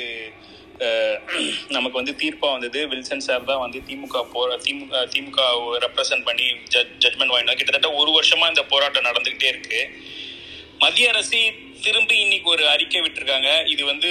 [1.74, 2.88] நமக்கு வந்து தீர்ப்பாக வந்தது.
[2.88, 5.40] வில்சன் சார் தான் வந்து திமுக போரா திமுக திமுக
[5.84, 6.46] ரெப்ரசன்ட் பண்ணி
[7.04, 9.80] ஜட்மெண்ட் வாங்கினா கிட்டத்தட்ட ஒரு வருஷமா இந்த போராட்டம் நடந்துகிட்டே இருக்கு.
[10.78, 11.40] மத்திய அரசு
[11.82, 13.48] திரும்பி இன்னைக்கு ஒரு அறிக்கை விட்டுருக்காங்க.
[13.66, 14.10] இது வந்து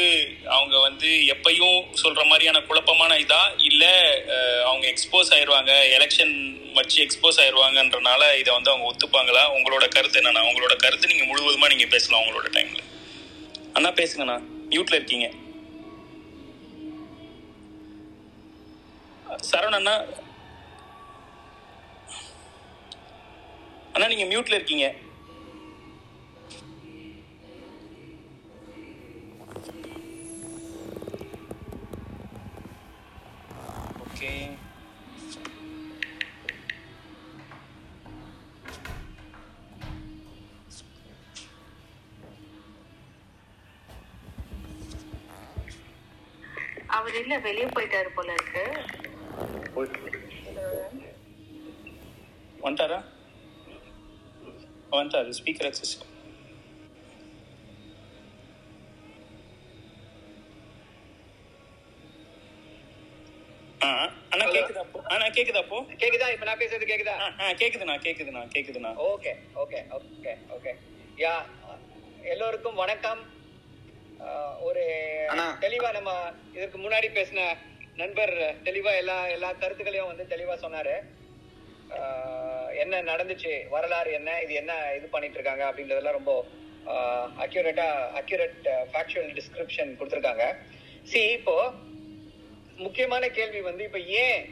[0.55, 3.41] அவங்க வந்து எப்பயும் சொல்ற மாதிரியான குழப்பமான இதா?
[3.69, 3.83] இல்ல
[4.63, 6.35] அவங்க எக்ஸ்போஸ் ஆயிடுவாங்க எலெக்ஷன்
[6.73, 9.43] வச்சு எக்ஸ்போஸ் ஆயிடுவாங்கன்றனால இதை வந்து அவங்க ஒத்துப்பாங்களா?
[9.57, 12.83] உங்களோட கருத்து என்னன்னா உங்களோட கருத்து நீங்க முழுவதுமா நீங்க பேசலாம் உங்களோட டைம்ல
[13.73, 14.37] அண்ணா பேசுங்கண்ணா.
[14.71, 15.27] மியூட்ல இருக்கீங்க.
[19.49, 19.95] சரவணண்ணா.
[23.93, 24.87] அண்ணா நீங்க மியூட்ல இருக்கீங்க.
[34.05, 34.31] ஓகே
[46.97, 48.63] அவர் இல்ல வெளியே போயிட்டாரு போல இருக்கு.
[54.91, 55.95] வந்துட்டாரு ஸ்பீக்கர் அக்சஸ்
[63.81, 63.87] ஆ
[64.33, 64.81] அண்ணா கேக்குதா
[65.13, 65.79] அண்ணா கேக்குதா அப்போ?
[65.95, 67.15] கேக்குதா இப்ப நான் பேசுறது கேக்குதா?
[67.17, 68.91] ஆ, ஆ கேக்குதுண்ணா கேக்குதுண்ணா கேக்குதுண்ணா.
[69.07, 69.31] Okay
[69.63, 70.71] okay okay okay
[71.17, 71.33] yeah
[72.25, 73.21] எல்லோருக்கும் வணக்கம்.
[74.61, 74.83] ஒரு.
[75.61, 76.11] தெளிவா நம்ம
[76.53, 77.41] இதற்கு முன்னாடி பேசின
[77.99, 78.33] நண்பர்
[78.65, 80.95] தெளிவா எல்லா எல்லா கருத்துக்களையும் வந்து தெளிவா சொன்னாரு.
[82.81, 86.33] என்ன நடந்துச்சு வரலாறு என்ன இது என்ன இது பண்ணிட்டு இருக்காங்க அப்படின்றதெல்லாம் ரொம்ப
[87.45, 87.87] அக்யூரேட்டா
[88.19, 90.45] அக்யூரேட் ஃபேக்சுவல் டிஸ்கிரிப்ஷன் கொடுத்துருக்காங்க.
[91.11, 91.55] சி இப்போ
[92.85, 94.43] முக்கியமான கேள்வி வந்து இப்ப ஏன்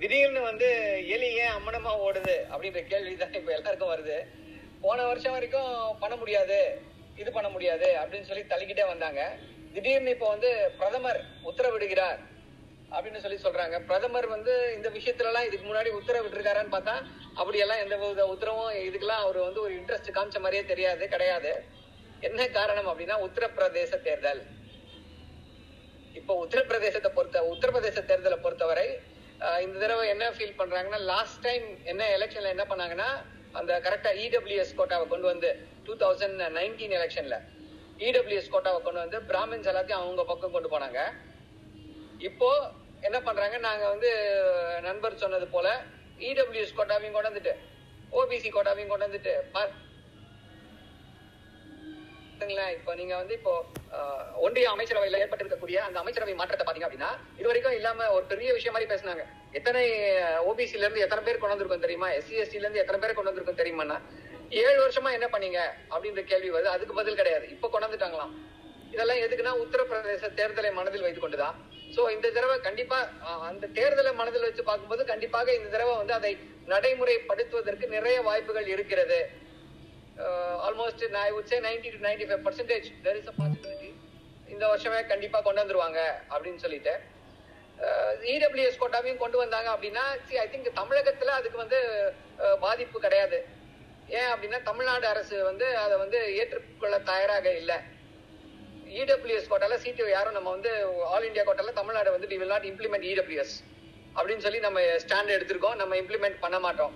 [0.00, 0.68] திடீர்னு வந்து
[1.14, 4.18] எலி ஏன் அம்மனமா ஓடுது அப்படின்ற கேள்வி தான் இப்ப எல்லாருக்கும் வருது.
[4.84, 6.58] போன வருஷம் வரைக்கும் பண்ண முடியாது
[7.22, 9.22] இது பண்ண முடியாது அப்படின்னு சொல்லி தள்ளிக்கிட்டே வந்தாங்க.
[9.74, 12.20] திடீர்னு இப்போ வந்து பிரதமர் உத்தரவிடுகிறார்.
[12.94, 13.76] அப்படின்னு சொல்லி சொல்றாங்க.
[13.88, 16.94] பிரதமர் வந்து இந்த விஷயத்துல எல்லாம் இதுக்கு முன்னாடி உத்தரவிட்டிருக்காரான்னு பார்த்தா
[17.40, 21.52] அப்படியெல்லாம் எந்த வித உத்தரவும் இதுக்கெல்லாம் அவர் வந்து ஒரு இன்ட்ரெஸ்ட் காமிச்ச மாதிரியே தெரியாது கிடையாது.
[22.28, 24.42] என்ன காரணம் அப்படின்னா உத்தரப்பிரதேச தேர்தல்.
[26.20, 28.88] இப்போ உத்தரப்பிரதேசத்தை பொறுத்த உத்தரப்பிரதேச தேர்தலை பொறுத்தவரை
[29.64, 33.06] இந்த தடவை என்ன ஃபீல் பண்றாங்கன்னா லாஸ்ட் டைம் என்ன எலெக்ஷன்ல என்ன பண்ணாங்கன்னா
[33.58, 35.50] அந்த கரெக்டா இடபிள்யூஎஸ் கோட்டாவை கொண்டு வந்து
[35.86, 37.36] டூ தௌசண்ட் நைன்டீன் எலெக்ஷன்ல
[38.08, 41.00] இடபிள்யூஎஸ் கோட்டாவை கொண்டு வந்து பிராமின்ஸ் எல்லாத்தையும் அவங்க பக்கம் கொண்டு போனாங்க.
[42.28, 42.50] இப்போ
[43.08, 43.56] என்ன பண்றாங்க?
[43.66, 44.10] நாங்க வந்து
[44.88, 45.68] நண்பர் சொன்னது போல
[46.30, 47.54] இடபிள்யூஎஸ் கோட்டாவையும் கொண்டு வந்துட்டு
[48.18, 49.34] ஓபிசி கோட்டாவையும் கொண்டு வந்துட்டு
[52.76, 53.52] இப்போ நீங்க வந்து இப்போ
[54.44, 58.90] ஒன்றிய அமைச்சரவையில் ஏற்பட்டிருக்கக்கூடிய அந்த அமைச்சரவை மாற்றத்தை பாத்தீங்க அப்படின்னா இது வரைக்கும் இல்லாம ஒரு பெரிய விஷயம் மாதிரி
[58.92, 59.24] பேசினாங்க.
[59.58, 59.82] எத்தனை
[60.50, 62.08] ஓபிசில இருந்து எத்தனை பேர் கொண்டு வந்திருக்கோம் தெரியுமா?
[62.18, 63.98] எஸ்சி எஸ்டில இருந்து எத்தனை பேர் கொண்டு வந்திருக்கோம் தெரியுமாண்ணா?
[64.62, 65.60] ஏழு வருஷமா என்ன பண்ணீங்க?
[65.94, 66.70] அப்படின்ற கேள்வி வருது.
[66.76, 67.46] அதுக்கு பதில் கிடையாது.
[67.54, 68.32] இப்போ கொண்டு வந்துட்டாங்களாம்.
[68.94, 71.56] இதெல்லாம் எதுக்குன்னா உத்தரப்பிரதேச தேர்தலை மனதில் வைத்துக் கொண்டுதான்
[71.94, 72.98] சோ இந்த தடவை கண்டிப்பா
[73.50, 76.32] அந்த தேர்தலை மனதில் வச்சு பார்க்கும்போது கண்டிப்பாக இந்த தடவை வந்து அதை
[76.72, 79.20] நடைமுறைப்படுத்துவதற்கு நிறைய வாய்ப்புகள் இருக்கிறது.
[80.66, 83.90] Almost I would say ninety to ninety five percentage there is a possibility
[84.54, 86.00] இந்த வருஷமே கண்டிப்பா கொண்டு வந்துருவாங்க
[86.32, 86.94] அப்படின்னு சொல்லிட்டு.
[88.34, 90.04] இடபிள்யூஎஸ் கோட்டாவையும் கொண்டு வந்தாங்க அப்படின்னா
[90.42, 91.78] ஐ திங்க் தமிழகத்துல அதுக்கு வந்து
[92.64, 93.38] பாதிப்பு கிடையாது.
[94.18, 97.78] ஏன் அப்படின்னா தமிழ்நாடு அரசு வந்து அதை வந்து ஏற்றுக்கொள்ள தயாராக இல்லை.
[98.98, 100.70] இடபிள்யூஎஸ் கோட்டால சிடிஓ யாரும் நம்ம வந்து
[101.14, 103.54] ஆல் இந்தியா கோட்டால தமிழ்நாடு வந்து வில் நாட் இம்ப்ளிமெண்ட் இடபிள்யூஎஸ்
[104.16, 105.78] அப்படின்னு சொல்லி நம்ம ஸ்டாண்ட் எடுத்திருக்கோம்.
[105.80, 106.94] நம்ம இம்ப்ளிமெண்ட் பண்ண மாட்டோம்.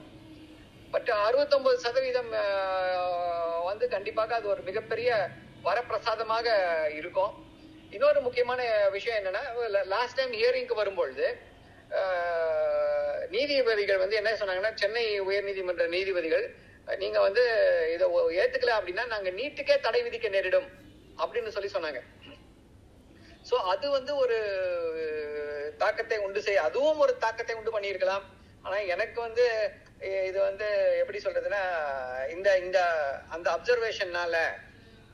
[0.94, 2.30] பட் அறுபத்தொன்பது சதவீதம்
[3.68, 5.10] வந்து கண்டிப்பாக அது ஒரு மிகப்பெரிய
[5.66, 6.48] வரப்பிரசாதமாக
[7.00, 7.32] இருக்கும்.
[7.96, 8.60] இன்னொரு முக்கியமான
[8.96, 9.42] விஷயம் என்னன்னா
[9.94, 11.26] லாஸ்ட் டைம் ஹியரிங்க்கு வரும்பொழுது
[13.34, 16.46] நீதிபதிகள் வந்து என்ன சொன்னாங்கன்னா சென்னை உயர்நீதிமன்ற நீதிபதிகள்
[17.02, 17.42] நீங்க வந்து
[17.94, 18.06] இதை
[18.40, 20.66] ஏத்துக்கல அப்படின்னா நாங்க நீட்டுக்கே தடை விதிக்க நேரிடும்.
[21.22, 22.00] அப்படின்னு சொல்லி சொன்னாங்க.
[23.48, 24.36] சோ அது வந்து ஒரு
[25.82, 28.24] தாக்கத்தை உண்டு செய்ய அதுவும் ஒரு தாக்கத்தை உண்டு பண்ணியிருக்கலாம்.
[28.66, 29.44] ஆனா எனக்கு வந்து
[30.28, 30.66] இது வந்து
[31.00, 31.62] எப்படி சொல்றதுன்னா
[32.34, 32.78] இந்த இந்த
[33.34, 34.36] அந்த அப்சர்வேஷன்னால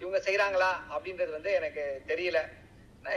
[0.03, 2.39] இவங்க செய்யறாங்களா அப்படின்றது வந்து எனக்கு தெரியல.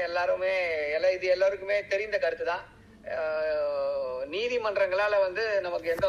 [0.08, 0.54] எல்லாருமே
[0.98, 2.64] எல்லா இது எல்லாருக்குமே தெரிந்த கருத்து தான்
[4.34, 6.08] நீதிமன்றங்களால வந்து நமக்கு எந்த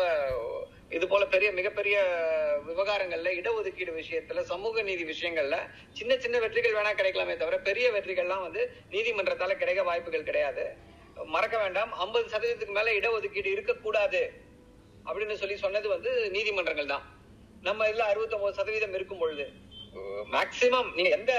[0.97, 1.97] இது போல பெரிய மிகப்பெரிய
[2.67, 5.57] விவகாரங்கள்ல இடஒதுக்கீடு விஷயத்துல சமூக நீதி விஷயங்கள்ல
[5.99, 10.65] சின்ன சின்ன வெற்றிகள் வேணா கிடைக்கலாமே தவிர பெரிய வெற்றிகள்லாம் வந்து நீதிமன்றத்தால கிடைக்க வாய்ப்புகள் கிடையாது.
[11.35, 11.91] மறக்க வேண்டாம்.
[12.05, 14.23] ஐம்பது சதவீதத்துக்கு மேல இடஒதுக்கீடு இருக்கக்கூடாது
[15.07, 17.05] அப்படின்னு சொல்லி சொன்னது வந்து நீதிமன்றங்கள் தான்.
[17.69, 19.47] நம்ம இதுல 69% சதவீதம் இருக்கும் பொழுது
[20.37, 21.33] மேக்சிமம் நீங்க எந்த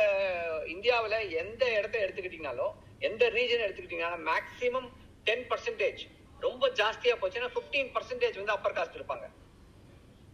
[0.76, 2.74] இந்தியாவுல எந்த இடத்த எடுத்துக்கிட்டீங்கனாலும்
[3.08, 4.88] எந்த ரீஜன் எடுத்துக்கிட்டீங்கனாலும் மேக்சிமம்
[5.28, 6.04] டென் பர்சன்டேஜ்
[6.42, 9.26] ரொம்ப ஜாஸ்தியா போச்சுன்னா 15% பர்சன்டேஜ் வந்து அப்பர் காஸ்ட் இருப்பாங்க.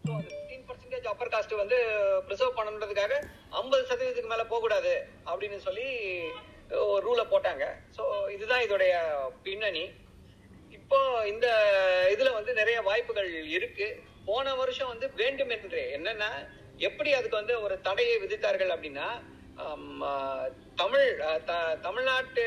[0.07, 1.77] பர்சன்டேஜ் அப்பர் காஸ்ட் வந்து
[2.27, 3.13] ப்ரிசர்வ் பண்ணணுன்றதுக்காக
[3.49, 4.93] ஐம்பது சதவீதத்துக்கு மேல போகக்கூடாது
[5.25, 5.87] அப்படின்னு சொல்லி
[6.89, 7.63] ஒரு ரூலை போட்டாங்க.
[7.97, 8.93] ஸோ இதுதான் இதோடைய
[9.43, 9.83] பின்னணி.
[10.69, 11.47] இப்போ இந்த
[12.13, 13.87] இதுல வந்து நிறைய வாய்ப்புகள் இருக்கு.
[14.25, 16.29] போன வருஷம் வந்து வேண்டுமென்றே என்னன்னா
[16.79, 19.07] எப்படி அதுக்கு வந்து ஒரு தடையை விதித்தார்கள் அப்படின்னா
[20.75, 21.07] தமிழ்
[21.45, 22.43] த- தமிழ்நாட்டு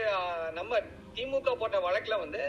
[0.52, 0.78] நம்ம
[1.14, 2.42] திமுக போட்ட வழக்குல வந்து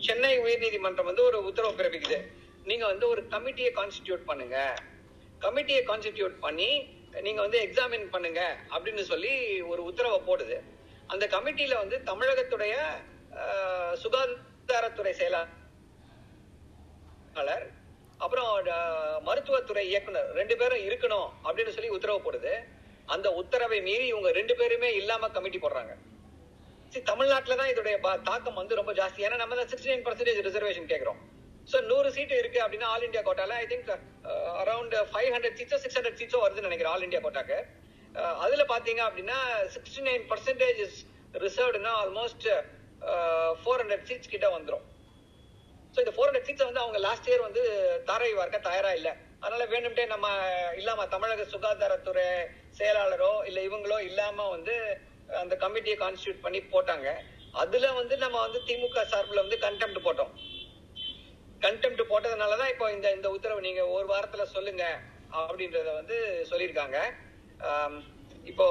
[0.00, 2.18] சென்னை உயர்நீதிமன்றம் வந்து ஒரு உத்தரவு பிறப்பிக்குது.
[2.64, 4.74] நீங்க வந்து ஒரு கமிட்டியை கான்ஸ்டியூட் பண்ணுங்க.
[5.40, 10.60] கமிட்டியை கான்ஸ்டியூட் பண்ணி நீங்க வந்து எக்ஸாமின் பண்ணுங்க அப்படின்னு சொல்லி ஒரு உத்தரவை போடுது.
[11.06, 12.74] அந்த கமிட்டியில வந்து தமிழகத்துடைய
[13.92, 15.50] சுகாதாரத்துறை செயலாளர்
[18.18, 18.66] அப்புறம்
[19.22, 22.64] மருத்துவத்துறை இயக்குனர் ரெண்டு பேரும் இருக்கணும் அப்படின்னு சொல்லி உத்தரவு போடுது.
[23.06, 25.94] அந்த உத்தரவை மீறி இவங்க ரெண்டு பேருமே இல்லாம கமிட்டி போடுறாங்க.
[27.04, 29.16] தமிழ்நாட்டில் தான் இதோடைய பா- தாக்கம் வந்து ரொம்ப ஜாஸ்தி.
[29.16, 31.31] ஏன்னா நம்ம தான் சிக்ஸ்டி நைன் பர்சன்டேஜ் ரிசர்வேஷன் கேட்குறோம்
[31.70, 33.90] ஸோ நூறு சீட்டு இருக்கு அப்படின்னா all India கோட்டால I think
[34.62, 37.58] around five hundred சீட்ஸோ six hundred சீட்ஸோ வருதுன்னு நினைக்கிறேன் ஆல் இந்தியா கோட்டாக்கு.
[38.14, 39.36] Uh, அதுல பாத்தீங்க அப்படின்னா
[39.74, 40.96] சிக்ஸ்டி நைன் பர்சன்டேஜ் இஸ்
[41.44, 42.46] ரிசர்வ்டுனா ஆல்மோஸ்ட்
[43.60, 44.82] ஃபோர் ஹண்ட்ரட் சீட்ஸ் கிட்ட வந்துடும்
[45.94, 47.62] ஸோ இந்த ஃபோர் ஹண்ட்ரட் சீட்ஸ் வந்து அவங்க லாஸ்ட் இயர் வந்து
[48.10, 49.10] தாரை வார்க்க தயாரா இல்ல.
[49.42, 50.26] அதனால வேணும்ட்டே நம்ம
[50.80, 52.26] இல்லாம தமிழக சுகாதாரத்துறை
[52.80, 54.74] செயலாளரோ இல்ல இவங்களோ இல்லாம வந்து
[55.30, 57.08] uh, அந்த கமிட்டியை கான்ஸ்டியூட் பண்ணி போட்டாங்க.
[57.62, 60.34] அதுல வந்து நம்ம வந்து திமுக சார்பில் வந்து கண்டெம்ட் போட்டோம்.
[61.62, 64.84] கண்டெம்ட் போட்டதுனாலதான் இப்போ இந்த இந்த உத்தரவு நீங்க ஒரு வாரத்துல சொல்லுங்க
[65.40, 66.16] அப்படின்றத வந்து
[66.50, 66.98] சொல்லியிருக்காங்க.
[68.44, 68.66] இப்போ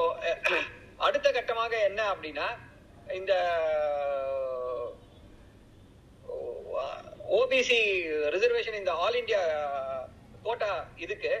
[1.06, 2.46] அடுத்த கட்டமாக என்ன அப்படின்னா
[3.14, 3.32] இந்த
[7.38, 7.78] ஓபிசி
[8.34, 9.40] ரிசர்வேஷன் இந்த ஆல் இந்தியா
[10.42, 11.32] கோட்டா இதுக்கு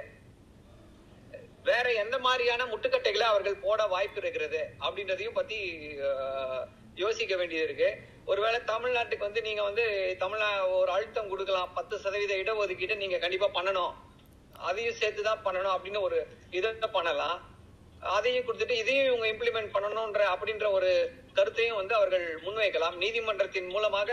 [1.62, 5.58] வேற எந்த மாதிரியான முட்டுக்கட்டைகளை அவர்கள் போட வாய்ப்பு இருக்கிறது அப்படின்றதையும் பத்தி
[6.94, 7.90] யோசிக்க வேண்டியது இருக்கு.
[8.30, 9.84] ஒருவேளை தமிழ்நாட்டுக்கு வந்து நீங்க வந்து
[10.22, 10.48] தமிழ்நா
[10.80, 13.94] ஒரு அழுத்தம் கொடுக்கலாம் பத்து சதவீத இடஒதுக்கீடு நீங்க கண்டிப்பா பண்ணணும்.
[14.68, 16.18] அதையும் சேர்த்து தான் பண்ணணும் அப்படின்னு ஒரு
[16.58, 17.38] இதை பண்ணலாம்.
[18.16, 20.90] அதையும் கொடுத்துட்டு இதையும் இவங்க இம்ப்ளிமெண்ட் பண்ணணும்ன்ற அப்படின்ற ஒரு
[21.38, 22.96] கருத்தையும் வந்து அவர்கள் முன்வைக்கலாம்.
[23.02, 24.10] நீதிமன்றத்தின் மூலமாக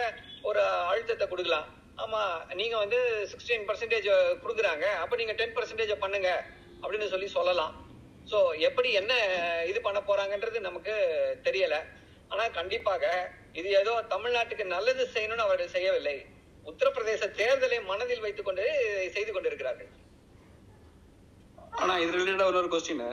[0.50, 1.68] ஒரு அழுத்தத்தை கொடுக்கலாம்.
[2.04, 2.22] ஆமா
[2.60, 3.00] நீங்க வந்து
[3.32, 4.10] சிக்ஸ்டீன் பர்சன்டேஜ்
[4.44, 4.86] கொடுக்குறாங்க.
[5.04, 6.30] அப்ப நீங்க டென் பர்சன்டேஜ் பண்ணுங்க
[6.82, 7.74] அப்படின்னு சொல்லி சொல்லலாம்.
[8.32, 9.14] ஸோ எப்படி என்ன
[9.72, 10.94] இது பண்ண போறாங்கன்றது நமக்கு
[11.48, 11.80] தெரியலை.
[12.30, 13.06] ஆனா கண்டிப்பாக
[13.54, 16.18] இது ஏதோ தமிழ்நாட்டுக்கு நல்லது செய்யணும்னு அவர்கள் செய்யவில்லை.
[16.66, 18.66] உத்தரப்பிரதேச தேர்தலை மனதில் வைத்துக் கொண்டு
[19.14, 19.90] செய்து கொண்டிருக்கிறார்கள்.
[21.72, 23.04] ஆனா இது ரிலேட்டடா ஒரு ஒரு கொஸ்டின்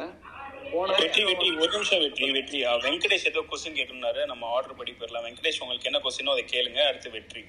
[0.73, 2.59] போன வெற்றி வெற்றி ஒரு நிமிஷம் வெற்றி வெற்றி.
[2.65, 4.27] ஆ, வெங்கடேஷ் ஏதோ கொஸ்டின் கேட்டிருந்தாரு.
[4.27, 5.27] நம்ம ஆர்டர் படி போயிடலாம்.
[5.27, 6.81] வெங்கடேஷ் உங்களுக்கு என்ன கொஸ்டினோ அதை கேளுங்க.
[6.87, 7.43] அடுத்து வெற்றி.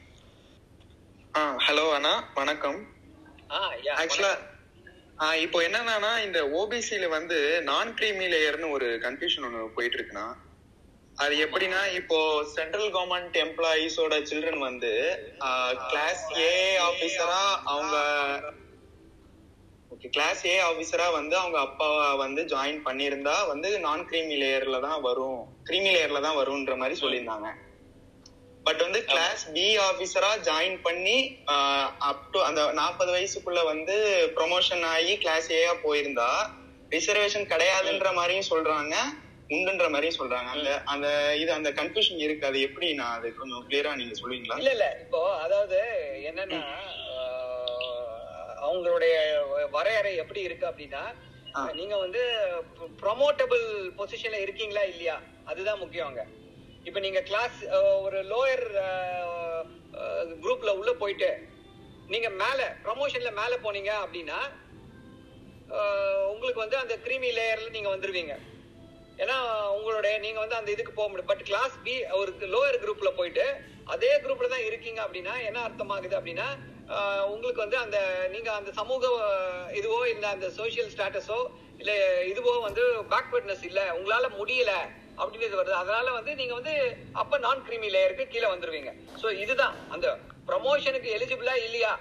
[1.38, 2.14] ஆ ஹலோ அண்ணா.
[2.34, 2.80] வணக்கம்.
[4.02, 4.34] ஆக்சுவலா
[5.44, 10.26] இப்போ என்னன்னா இந்த ஓபிசில வந்து நான் கிரீமி லேயர்னு ஒரு கன்ஃபியூஷன் ஒன்று போயிட்டு இருக்குண்ணா.
[11.24, 12.18] அது எப்படின்னா இப்போ
[12.56, 14.92] சென்ட்ரல் கவர்மெண்ட் எம்ப்ளாயீஸோட சில்ட்ரன் வந்து
[15.92, 16.54] கிளாஸ் ஏ
[16.90, 17.42] ஆபீசரா
[17.74, 17.96] அவங்க
[19.94, 25.00] ஓகே கிளாஸ் ஏ ஆபீசரா வந்து அவங்க அப்பாவை வந்து ஜாயின் பண்ணியிருந்தா வந்து நான் கிரீமி லேயர்ல தான்
[25.08, 25.40] வரும்.
[25.68, 27.50] கிரீமி லேயர்ல தான் வரும்ன்ற மாதிரி சொல்லியிருந்தாங்க.
[28.66, 31.18] பட் வந்து கிளாஸ் பி ஆபீசரா ஜாயின் பண்ணி
[32.10, 33.96] அப் டு அந்த நாற்பது வயசுக்குள்ள வந்து
[34.38, 36.32] ப்ரொமோஷன் ஆகி கிளாஸ் ஏயா போயிருந்தா
[36.96, 38.96] ரிசர்வேஷன் கிடையாதுன்ற மாதிரியும் சொல்றாங்க.
[39.50, 41.08] உண்டுன்ற மாதிரியும் சொல்றாங்க அந்த அந்த
[41.42, 42.50] இது அந்த கன்ஃபியூஷன் இருக்கு.
[42.50, 44.58] அது எப்படி நான் அது கொஞ்சம் கிளியரா நீங்க சொல்லுவீங்களா?
[44.62, 44.88] இல்ல இல்ல.
[45.04, 45.80] இப்போ அதாவது
[46.30, 46.62] என்னன்னா
[48.66, 49.14] அவங்களுடைய
[49.76, 51.04] வரையறை எப்படி இருக்கு அப்படின்னா.
[51.78, 52.22] நீங்க வந்து
[53.04, 53.64] ப்ரொமோட்டபிள்
[54.00, 55.16] பொசிஷன்ல இருக்கீங்களா இல்லையா?
[55.52, 56.24] அதுதான் முக்கியம் அங்க.
[56.86, 57.58] இப்ப நீங்க கிளாஸ்
[58.06, 58.66] ஒரு லோயர்
[60.44, 61.30] குரூப்ல உள்ள போயிட்டு
[62.10, 64.40] நீங்க மேல ப்ரமோஷன்ல மேல போனீங்க அப்படின்னா
[66.34, 68.36] உங்களுக்கு வந்து அந்த கிரீமி லேயர்ல நீங்க வந்துருவீங்க.
[69.24, 69.38] ஏன்னா
[69.76, 71.32] உங்களுடைய நீங்க வந்து அந்த இதுக்கு போக முடியும்.
[71.32, 73.46] பட் கிளாஸ் பி ஒரு லோயர் குரூப்ல போயிட்டு
[73.94, 76.48] அதே குரூப்ல தான் இருக்கீங்க அப்படின்னா என்ன அர்த்தமாகுது அப்படின்னா
[77.34, 77.98] உங்களுக்கு வந்து அந்த
[78.34, 79.08] நீங்க அந்த சமூக
[79.80, 81.40] இதுவோ இல்ல அந்த சோசியல் ஸ்டேட்டஸோ
[81.82, 81.92] இல்ல
[82.32, 84.74] இதுவோ வந்து பேக்வர்ட்னஸ் இல்ல உங்களால முடியல
[85.22, 85.76] அப்படின்றது வருது.
[85.82, 86.74] அதனால வந்து நீங்க வந்து
[87.22, 88.92] அப்ப நான் கிரிமி லேயருக்கு கீழே வந்துருவீங்க.
[89.22, 89.76] சோ இதுதான்.
[89.96, 90.08] அந்த
[90.50, 91.94] ப்ரமோஷனுக்கு எலிஜிபிளா இல்லையா?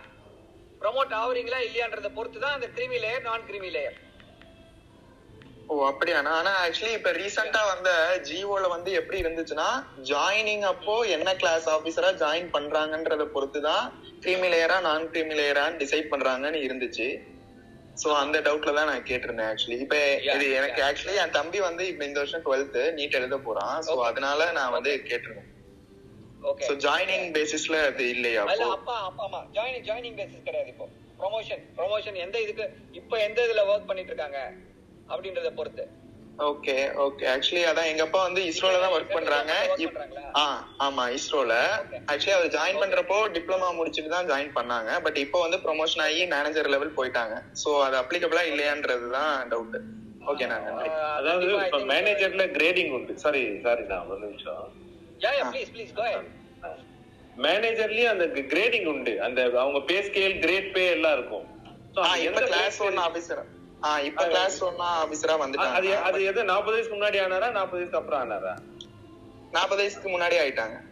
[0.83, 3.97] ப்ரமோட் ஆகுறீங்களா இல்லையான்றத பொறுத்து தான் அந்த கிரிமி லேயர் நான் கிரிமி லேயர்
[5.69, 7.91] ஓ அப்படியாண்ணா ஆனா ஆக்சுவலி இப்ப ரீசெண்டா வந்த
[8.29, 9.69] ஜிஓல வந்து எப்படி இருந்துச்சுன்னா
[10.11, 13.87] ஜாயினிங் அப்போ என்ன கிளாஸ் ஆபீசரா ஜாயின் பண்றாங்கன்றத பொறுத்து தான்
[14.23, 17.09] கிரீமி லேயரா நான் கிரீமி லேயரான்னு டிசைட் பண்றாங்கன்னு இருந்துச்சு.
[17.97, 19.99] சோ அந்த டவுட்ல தான் நான் கேட்டிருந்தேன் ஆக்சுவலி இப்ப
[20.35, 23.77] இது எனக்கு ஆக்சுவலி என் தம்பி வந்து இப்ப இந்த வருஷம் டுவெல்த் நீட் எழுத போறான்.
[23.87, 25.51] சோ அதனால நான் வந்து கேட்டிருந்தேன்.
[26.43, 28.67] ஓகே சோ ஜாயினிங் பேசிஸ்ல அது இல்லையா அப்போ?
[28.77, 30.89] அப்பா அப்பா ஆமா ஜாயினிங் ஜாயினிங் பேசிஸ் கிடையாது இப்போ.
[31.21, 32.65] ப்ரொமோஷன் ப்ரொமோஷன் எந்த இதுக்கு
[33.01, 34.41] இப்போ எந்த இதுல ஒர்க் பண்ணிட்டு இருக்காங்க?
[35.09, 35.89] அப்படின்றத பொறுத்து.
[36.39, 39.69] ஓகே ஓகே ஆக்சுவலி அதான் எங்க அப்பா வந்து இஸ்ரோல தான் ஒர்க் பண்றாங்க.
[39.69, 40.37] Work இப்- பண்றாங்களா?
[40.37, 41.65] ஆ ஆமா இஸ்ரோல.
[42.07, 45.03] ஆக்சுவலி அவர் ஜாயின் பண்றப்போ டிப்ளமா முடிச்சுட்டு தான் ஜாயின் பண்ணாங்க.
[45.03, 47.43] பட் இப்போ வந்து ப்ரொமோஷன் ஆகி மேனேஜர் லெவல் போயிட்டாங்க.
[47.65, 49.81] சோ அது அப்ளிகபிளா இல்லையான்றது தான் டவுட்
[50.27, 50.89] ஓகே நான் நன்றி.
[50.89, 53.19] ஆஹ் அதாவது இப்ப மேனேஜர்ல கிரேடிங் உண்டு.
[53.19, 54.73] சாரி சாரி தான் ஒரு நிமிஷம்.
[55.21, 56.25] Yeah, please, please, go ahead.
[57.37, 59.23] மேனேஜர்லயும் அந்த கிரேடிங் உண்டு.
[59.23, 61.55] அந்த அவங்க பே ஸ்கேல் கிரேட் பே எல்லாம் இருக்கும்.
[62.19, 63.43] எந்த கிளாஸ் grade ஒன் ஆபீசர் ஆ
[64.05, 65.95] இப்ப கிளாஸ் ஒன் ஆபீசரா அது வந்துட்டாங்க.
[66.03, 68.59] அது எது நாற்பது வயசுக்கு முன்னாடி ஆனாரா நாற்பது வயசுக்கு அப்புறம் ஆனாரா?
[69.53, 70.85] நாற்பது வயசுக்கு முன்னாடி ஆயிட்டாங்க.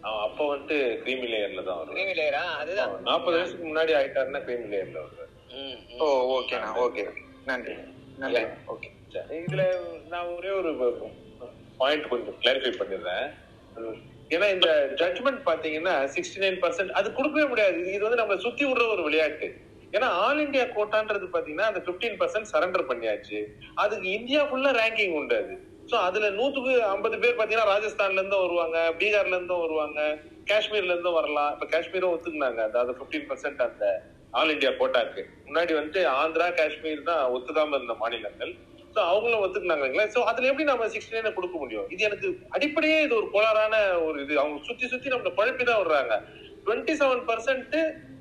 [0.00, 3.02] அவன் அப்ப வந்து கிரீமி லேயர்ல தான் வரும் layer, ஆ, அதுதான்.
[3.02, 5.98] நாற்பது வயசுக்கு முன்னாடி ஆயிட்டாருன்னா கிரீமி லேயர்ல வருவாரு.
[5.98, 7.12] ஓ ஓகேண்ணா ஓகே
[7.44, 7.72] நன்றி.
[8.18, 8.42] நன்றி.
[8.42, 9.76] ஓகே சரி, இதுல
[10.08, 11.02] நான் ஒரே ஒரு
[11.78, 13.32] பாயிண்ட் கொஞ்சம் கிளாரிஃபை பண்ணிடுறேன்.
[14.28, 17.92] ஏன்னா இந்த ஜட்மெண்ட் பாத்தீங்கன்னா சிக்ஸ்டி நைன் பர்சன்ட் அது கொடுக்கவே முடியாது.
[17.92, 19.56] இது வந்து நம்ம சுத்தி விடுற ஒரு விளையாட்டு.
[19.96, 23.38] ஏன்னா ஆல் இந்தியா கோட்டான்றது பாத்தீங்கன்னா அந்த 15% பர்சன்ட் சரண்டர் பண்ணியாச்சு.
[23.82, 25.54] அதுக்கு இந்தியா ஃபுல்லா ரேங்கிங் உண்டு அது.
[25.90, 30.00] சோ அதுல நூத்துக்கு ஐம்பது பேர் பாத்தீங்கன்னா ராஜஸ்தான்ல இருந்தும் வருவாங்க பீகார்ல இருந்தும் வருவாங்க
[30.50, 31.50] காஷ்மீர்ல இருந்தும் வரலாம்.
[31.54, 32.60] இப்ப காஷ்மீரும் ஒத்துக்குனாங்க.
[32.70, 33.84] அதாவது 15% பர்சன்ட் அந்த
[34.38, 35.22] ஆல் இந்தியா கோட்டாக்கு.
[35.48, 38.52] முன்னாடி வந்துட்டு ஆந்திரா காஷ்மீர் தான் ஒத்துக்காம இருந்த மாநிலங்கள்.
[38.94, 41.86] சோ அவங்களும் ஒத்துக்குனாங்களா சோ அதுல எப்படி நம்ம சிக்ஸ்டி நைன் கொடுக்க முடியும்?
[41.94, 43.74] இது எனக்கு அடிப்படையே இது ஒரு கோளாறான
[44.08, 44.34] ஒரு இது.
[44.42, 46.14] அவங்க சுத்தி சுத்தி நம்மளை குழப்பி தான் விடுறாங்க.
[46.66, 47.76] Twenty seven percent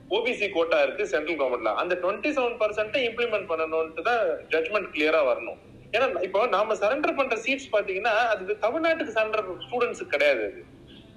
[0.10, 5.60] OBC quota இருக்கு சென்ட்ரல் கவர்மெண்ட்ல அந்த டுவெண்ட்டி செவன் பர்சன்ட் இம்ப்ளிமெண்ட் பண்ணணும்ட்டு தான் ஜட்மெண்ட் கிளியரா வரணும்.
[5.96, 10.62] ஏன்னா இப்போ நாம சரண்டர் பண்ற சீட்ஸ் பாத்தீங்கன்னா அது தமிழ்நாட்டுக்கு சரண்டர் ஸ்டூடெண்ட்ஸுக்கு கிடையாது அது.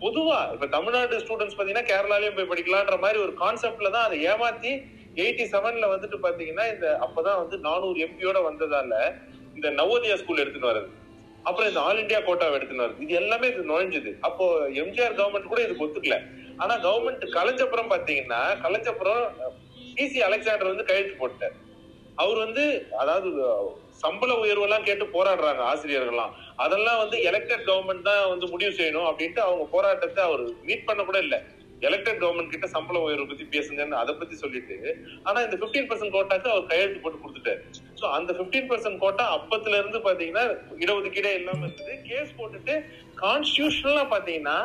[0.02, 4.72] பொதுவா இப்ப தமிழ்நாடு ஸ்டூடெண்ட்ஸ் பாத்தீங்கன்னா கேரளாலயும் போய் படிக்கலான்ற மாதிரி ஒரு கான்செப்ட்ல தான் அதை ஏமாத்தி
[5.22, 8.92] எயிட்டி செவன்ல வந்துட்டு பாத்தீங்கன்னா இந்த அப்பதான் வந்து நானூறு எம்பியோட வந்ததால
[9.56, 10.90] இந்த நவோதயா ஸ்கூல் எடுத்துட்டு வர்றது
[11.48, 13.02] அப்புறம் இந்த ஆல் இந்தியா கோட்டாவை எடுத்துன்னு வருது.
[13.04, 14.10] இது எல்லாமே இது நுழைஞ்சது.
[14.28, 14.46] அப்போ
[14.82, 16.16] எம்ஜிஆர் கவர்மெண்ட் கூட இதுக்கு ஒத்துக்கல.
[16.62, 19.22] ஆனா கவர்மெண்ட் கலைஞ்சப்புறம் பாத்தீங்கன்னா கலைஞ்சப்புறம்
[19.98, 21.56] பிசி அலெக்சாண்டர் வந்து கையெழுத்து போட்டார்.
[22.22, 22.64] அவர் வந்து
[23.02, 23.28] அதாவது
[24.02, 26.32] சம்பள உயர்வு எல்லாம் கேட்டு போராடுறாங்க ஆசிரியர்கள்லாம்.
[26.64, 31.20] அதெல்லாம் வந்து எலெக்டட் கவர்மெண்ட் தான் வந்து முடிவு செய்யணும் அப்படின்ட்டு அவங்க போராட்டத்தை அவர் மீட் பண்ண கூட
[31.26, 31.38] இல்லை.
[31.88, 34.76] எலெக்டட் கவர்மெண்ட் கிட்ட சம்பள உயர்வு பத்தி பேசுங்கன்னு அதை பத்தி சொல்லிட்டு
[35.26, 37.60] ஆனா இந்த 15% பர்சன்ட் கோட்டாக்கு அவர் கையெழுத்து போட்டு கொடுத்துட்டாரு.
[38.00, 40.44] ஸோ அந்த 15% பர்சன்ட் கோட்டா அப்பத்துல இருந்து பாத்தீங்கன்னா
[40.84, 41.96] இடஒதுக்கீடே இல்லாம இருந்தது.
[42.10, 42.76] கேஸ் போட்டுட்டு
[43.24, 44.58] கான்ஸ்டியூஷனலா பாத்தீங்கன்னா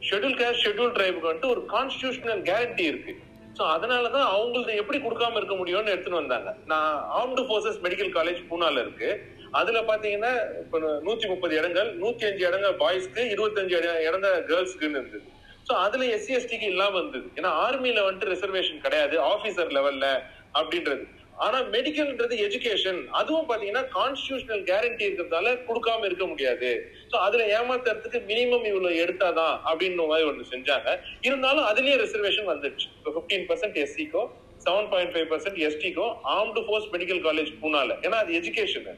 [0.00, 3.16] ஷெட்யூல் கேஸ்ட் ஷெட்யூல் ட்ரைபுக்கு வந்துட்டு ஒரு கான்ஸ்டியூஷனல் கேரண்டி இருக்கு.
[3.58, 6.56] சோ அதனாலதான் அவங்களுக்கு எப்படி கொடுக்காம இருக்க முடியும்னு எடுத்துட்டு வந்தாங்க.
[6.66, 9.20] நான் ஆர்ம்டு ஃபோர்ஸஸ் மெடிக்கல் காலேஜ் பூனால இருக்கு.
[9.50, 15.22] அதுல பாத்தீங்கன்னா இப்போ நூத்தி முப்பது இடங்கள் நூத்தி அஞ்சு இடங்கள் பாய்ஸ்க்கு இருபத்தஞ்சு இட- இடங்கள் கேர்ள்ஸ்க்குன்னு இருந்தது.
[15.68, 17.24] ஸோ அதுல எஸ்சி எஸ்டிக்கு இல்லாம இருந்தது.
[17.34, 20.20] ஏன்னா ஆர்மியில வந்துட்டு ரிசர்வேஷன் கிடையாது ஆபீசர் லெவல்ல
[20.54, 21.06] அப்படின்றது.
[21.46, 26.70] ஆனா மெடிக்கல்ன்றது எஜுகேஷன் அதுவும் பாத்தீங்கன்னா கான்ஸ்டியூஷனல் கேரண்டி இருக்கிறதால கொடுக்காம இருக்க முடியாது.
[27.12, 30.96] சோ அதுல ஏமாத்துறதுக்கு மினிமம் இவ்வளவு எடுத்தாதான் அப்படின்னு மாதிரி ஒன்று செஞ்சாங்க.
[31.28, 34.24] இருந்தாலும் அதுலயே ரிசர்வேஷன் வந்துடுச்சு இப்போ பிப்டீன் பர்சன்ட் எஸ்சிக்கோ
[34.64, 37.96] செவன் பாயிண்ட் ஃபைவ் பர்சன்ட் எஸ்டிக்கோ ஆர்ம்டு ஃபோர்ஸ் மெடிக்கல் காலேஜ் பூனால.
[38.06, 38.88] ஏன்னா அது எஜுகேஷன்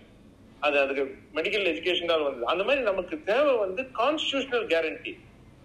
[0.66, 1.04] அது அதுக்கு
[1.36, 2.46] மெடிக்கல் எஜுகேஷன் வந்தது.
[2.52, 5.12] அந்த மாதிரி நமக்கு தேவை வந்து constitutional guarantee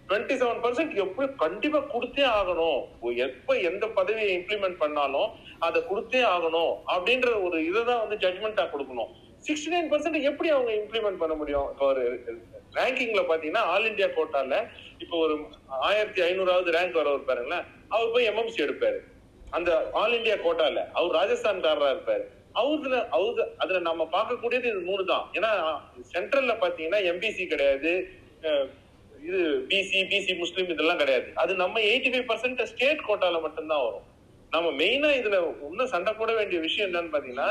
[0.08, 2.78] twenty seven percent எப்படி கண்டிப்பா கொடுத்தே ஆகணும்.
[3.24, 5.30] எப்ப எந்த பதவியை இம்ப்ளிமெண்ட் பண்ணாலும்
[5.66, 9.10] அதை கொடுத்தே ஆகணும் அப்படின்ற ஒரு இதை தான் வந்து ஜட்மெண்டா கொடுக்கணும்.
[9.46, 11.68] சிக்ஸ்டி நைன் பர்சன்ட் எப்படி அவங்க இம்ப்ளிமெண்ட் பண்ண முடியும்?
[11.72, 12.04] இப்போ ஒரு
[12.78, 14.62] ரேங்கிங்ல பாத்தீங்கன்னா ஆல் இந்தியா கோட்டால
[15.02, 15.34] இப்போ ஒரு
[15.90, 17.68] ஆயிரத்தி ஐநூறாவது ரேங்க் வரவர் பாருங்களேன்.
[17.94, 18.98] அவர் போய் எம்எம்சி எடுப்பாரு.
[19.58, 22.24] அந்த ஆல் இந்தியா கோட்டால அவர் ராஜஸ்தான்காரரா இருப்பாரு.
[22.60, 25.52] அவருல அவரு அதுல நம்ம பார்க்கக்கூடியது இது மூணு தான் ஏன்னா
[26.14, 27.92] சென்ட்ரல்ல பாத்தீங்கன்னா எம்பிசி கிடையாது.
[29.22, 31.30] இது பிசி பிசி முஸ்லீம் இதெல்லாம் கிடையாது.
[31.34, 34.06] அது நம்ம எயிட்டி ஃபைவ் பர்சன்ட் ஸ்டேட் கோட்டால மட்டும்தான் வரும்.
[34.50, 35.36] நம்ம மெயினா இதுல
[35.68, 37.48] இன்னும் சண்டை போட வேண்டிய விஷயம் என்னன்னு பாத்தீங்கன்னா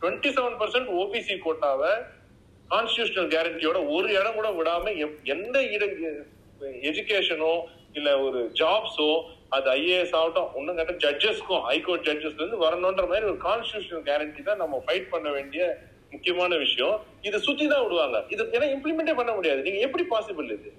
[0.00, 1.90] டுவெண்ட்டி செவன் பர்சன்ட் ஓபிசி கோட்டாவை
[2.70, 5.90] கான்ஸ்டியூஷனல் கேரண்டியோட ஒரு இடம் கூட விடாம எப்- எந்த இடம்
[6.60, 7.60] எஜுகேஷனோ
[7.92, 13.36] இல்ல ஒரு ஜாப்ஸோ அது ஐஏஎஸ் ஆகட்டும் ஒன்னும் கேட்ட ஜட்ஜஸ்க்கும் ஹைகோர்ட் ஜட்ஜஸ்ல இருந்து வரணுன்ற மாதிரி ஒரு
[13.44, 15.78] கான்ஸ்டியூஷனல் கேரண்டி தான் நம்ம ஃபைட் பண்ண வேண்டிய
[16.10, 17.02] முக்கியமான விஷயம்.
[17.22, 18.24] இதை சுத்தி தான் விடுவாங்க.
[18.28, 19.62] இது ஏன்னா இம்ப்ளிமெண்டே பண்ண முடியாது.
[19.62, 20.72] நீங்க எப்படி பாசிபிள் இது?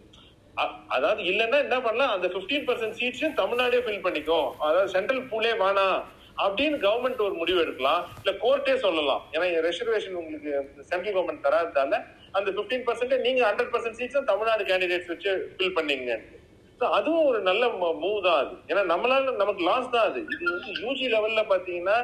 [0.95, 2.13] அதாவது இல்லைன்னா என்ன பண்ணலாம்?
[2.15, 5.99] அந்த 15% பர்சன்ட் சீட்ஸையும் தமிழ்நாடே ஃபில் பண்ணிக்கும் அதாவது சென்ட்ரல் பூலே வேணாம்
[6.43, 8.01] அப்படின்னு கவர்மெண்ட் ஒரு முடிவு எடுக்கலாம்.
[8.21, 9.21] இல்ல கோர்ட்டே சொல்லலாம்.
[9.33, 10.51] ஏன்னா ரெசர்வேஷன் உங்களுக்கு
[10.89, 11.99] சென்ட்ரல் கவர்மெண்ட் தராததால
[12.37, 16.11] அந்த 15% பர்சன்ட் நீங்க ஹண்ட்ரட் பர்சன்ட் சீட்ஸும் தமிழ்நாடு கேண்டிடேட்ஸ் வச்சு ஃபில் பண்ணீங்க.
[16.97, 17.63] அதுவும் ஒரு நல்ல
[18.03, 18.55] மூவ் தான் அது.
[18.69, 20.19] ஏன்னா நம்மளால நமக்கு லாஸ் தான் அது.
[20.33, 21.97] இது வந்து யூஜி லெவல்ல பாத்தீங்கன்னா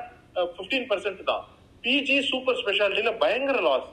[0.58, 1.44] பிப்டீன் பர்சன்ட் தான்.
[1.86, 3.90] பிஜி சூப்பர் ஸ்பெஷாலிட்டியில பயங்கர லாஸ்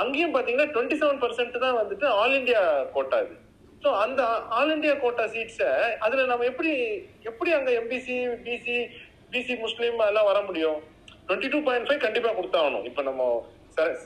[0.00, 2.60] அங்கேயும் பாத்தீங்கன்னா டுவெண்ட்டி செவன் பர்சன்ட் தான் வந்துட்டு ஆல் இந்தியா
[2.96, 3.36] கோட்டா இது
[3.82, 4.22] ஸோ அந்த
[4.56, 5.70] ஆல் இந்தியா கோட்டா சீட்ஸை
[6.04, 6.72] அதுல நம்ம எப்படி
[7.30, 8.16] எப்படி அங்க எம்பிசி
[8.46, 8.76] பிசி
[9.32, 10.78] பிசி முஸ்லீம் எல்லாம் வர முடியும்?
[11.26, 12.84] டுவெண்ட்டி டூ பாயிண்ட் ஃபைவ் கண்டிப்பா கொடுத்தாகணும்.
[12.90, 13.22] இப்போ நம்ம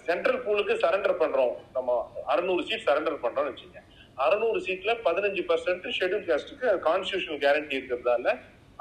[0.08, 1.54] சென்ட்ரல் பூலுக்கு சரண்டர் பண்றோம்.
[1.76, 1.90] நம்ம
[2.32, 3.80] அறுநூறு சீட் சரண்டர் பண்றோம்னு வச்சுங்க.
[4.24, 8.34] அறுநூறு சீட்ல பதினஞ்சு பர்சன்ட் ஷெட்யூல் காஸ்டுக்கு கான்ஸ்டியூஷன் கேரண்டி இருக்கிறதால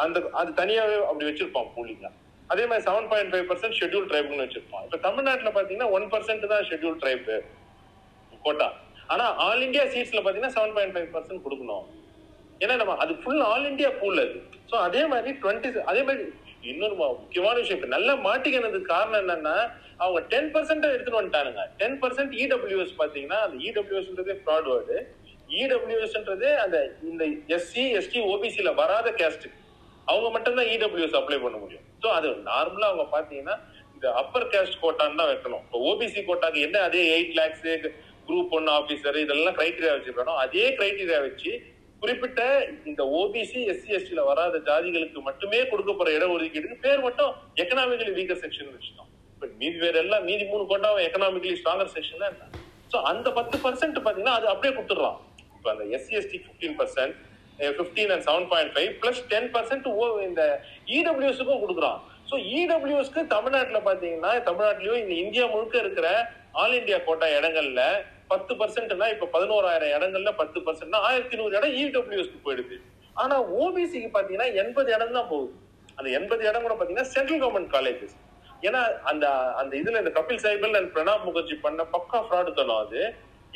[0.03, 2.07] அந்த அது தனியாவே அப்படி வச்சிருப்போம் பூலிங்க
[2.53, 6.65] அதே மாதிரி seven point five percent schedule ட்ரைப்னு வச்சிருப்போம் இப்போ தமிழ்நாட்டில் பார்த்தீங்கன்னா ஒன் பர்சன்ட் தான்
[6.69, 7.29] ஷெட்யூல் ட்ரைப்
[8.45, 8.67] கோட்டா
[9.11, 11.85] ஆனா ஆல் இந்தியா சீட்ஸ்ல பாத்தீங்கன்னா செவன் பாயிண்ட் ஃபைவ் பர்சன்ட் கொடுக்கணும்.
[12.63, 14.37] ஏன்னா நம்ம அது ஃபுல் ஆல் இந்தியா பூல் அது.
[14.69, 16.23] ஸோ அதே மாதிரி டுவெண்ட்டி அதே மாதிரி
[16.71, 19.55] இன்னொரு முக்கியமான விஷயம் இப்போ நல்லா மாட்டிக்கினதுக்கு காரணம் என்னன்னா
[20.03, 21.63] அவங்க டென் பர்சன்ட் எடுத்துட்டு வந்துட்டானுங்க.
[21.81, 24.97] டென் பர்சன்ட் இடபிள்யூஎஸ் பாத்தீங்கன்னா அந்த இடபிள்யூஎஸ்ன்றதே ஃப்ராட் வேர்டு
[25.63, 26.77] இடபிள்யூஎஸ்ன்றது அந்த
[27.09, 27.23] இந்த
[27.55, 29.47] எஸ்சி எஸ்டி ஓபிசியில் வராத கேஸ்ட்
[30.11, 31.85] அவங்க மட்டும் தான் இடபிள்யூஎஸ் அப்ளை பண்ண முடியும்.
[32.03, 33.55] ஸோ அது நார்மலா அவங்க பாத்தீங்கன்னா
[33.95, 35.63] இந்த அப்பர் கேஸ்ட் கோட்டான்னு தான் வைக்கணும்.
[35.65, 37.67] இப்போ ஓபிசி கோட்டாக்கு என்ன அதே eight lakhs
[38.27, 40.39] group one officer இதெல்லாம் கிரைட்டீரியா வச்சிருக்கணும்.
[40.43, 41.51] அதே கிரைட்டீரியா வச்சு
[42.01, 42.41] குறிப்பிட்ட
[42.89, 46.25] இந்த ஓபிசி எஸ்சி எஸ்டில வராத ஜாதிகளுக்கு மட்டுமே கொடுக்க போற இட
[46.85, 47.31] பேர் மட்டும்
[47.63, 52.35] எக்கனாமிக்கலி வீக்கர் செக்ஷன் வச்சுட்டோம் இப்ப மீதி வேற எல்லாம் மீதி மூணு கோட்டாவும் எக்கனாமிக்கலி ஸ்ட்ராங்கர் செக்ஷன் தான்
[52.93, 55.19] ஸோ அந்த பத்து பர்சன்ட் பாத்தீங்கன்னா அது அப்படியே கொடுத்துடலாம்.
[55.57, 57.15] இப்ப அந்த SC ST fifteen percent
[57.79, 59.87] fifteen and seven point five plus ten percent
[60.27, 60.43] இந்த
[60.97, 66.07] இடபிள்யூஎஸ்க்கும் கொடுக்குறான் ஸோ இடபிள்யூஎஸ்க்கு தமிழ்நாட்டில் பார்த்தீங்கன்னா தமிழ்நாட்டிலையும் இந்த இந்தியா முழுக்க இருக்கிற
[66.61, 67.83] ஆல் இந்தியா கோட்டா இடங்கள்ல
[68.33, 72.77] பத்து பர்சன்ட்னா இப்ப பதினோராயிரம் இடங்கள்ல பத்து பர்சன்ட்னா ஆயிரத்தி நூறு இடம் இடபிள்யூஎஸ்க்கு போயிடுது.
[73.21, 75.51] ஆனா ஓபிசிக்கு பாத்தீங்கன்னா எண்பது இடம் தான் போகுது.
[75.97, 78.15] அந்த எண்பது இடம் கூட பாத்தீங்கன்னா சென்ட்ரல் கவர்மெண்ட் காலேஜஸ்
[78.67, 79.25] ஏன்னா அந்த
[79.61, 83.01] அந்த இதுல இந்த கபில் சைபல் அண்ட் பிரணாப் முகர்ஜி பண்ண பக்கா ஃப்ராடு தனம் அது.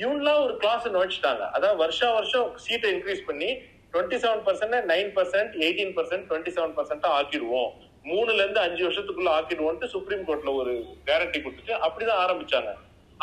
[0.02, 1.44] இவன்லாம் ஒரு கிளாஸ் வச்சுட்டாங்க.
[1.58, 3.50] அதாவது வருஷா வருஷம் சீட்டை இன்க்ரீஸ் பண்ணி
[3.94, 7.72] twenty seven percent nine percent eighteen percent twenty seven percent ஆக்கிடுவோம்.
[8.10, 10.74] மூணுல இருந்து அஞ்சு வருஷத்துக்குள்ள ஆக்கிடுவோம்ட்டு சுப்ரீம் கோர்ட்ல ஒரு
[11.08, 12.74] கேரண்டி கொடுத்துட்டு அப்படிதான் ஆரம்பிச்சாங்க.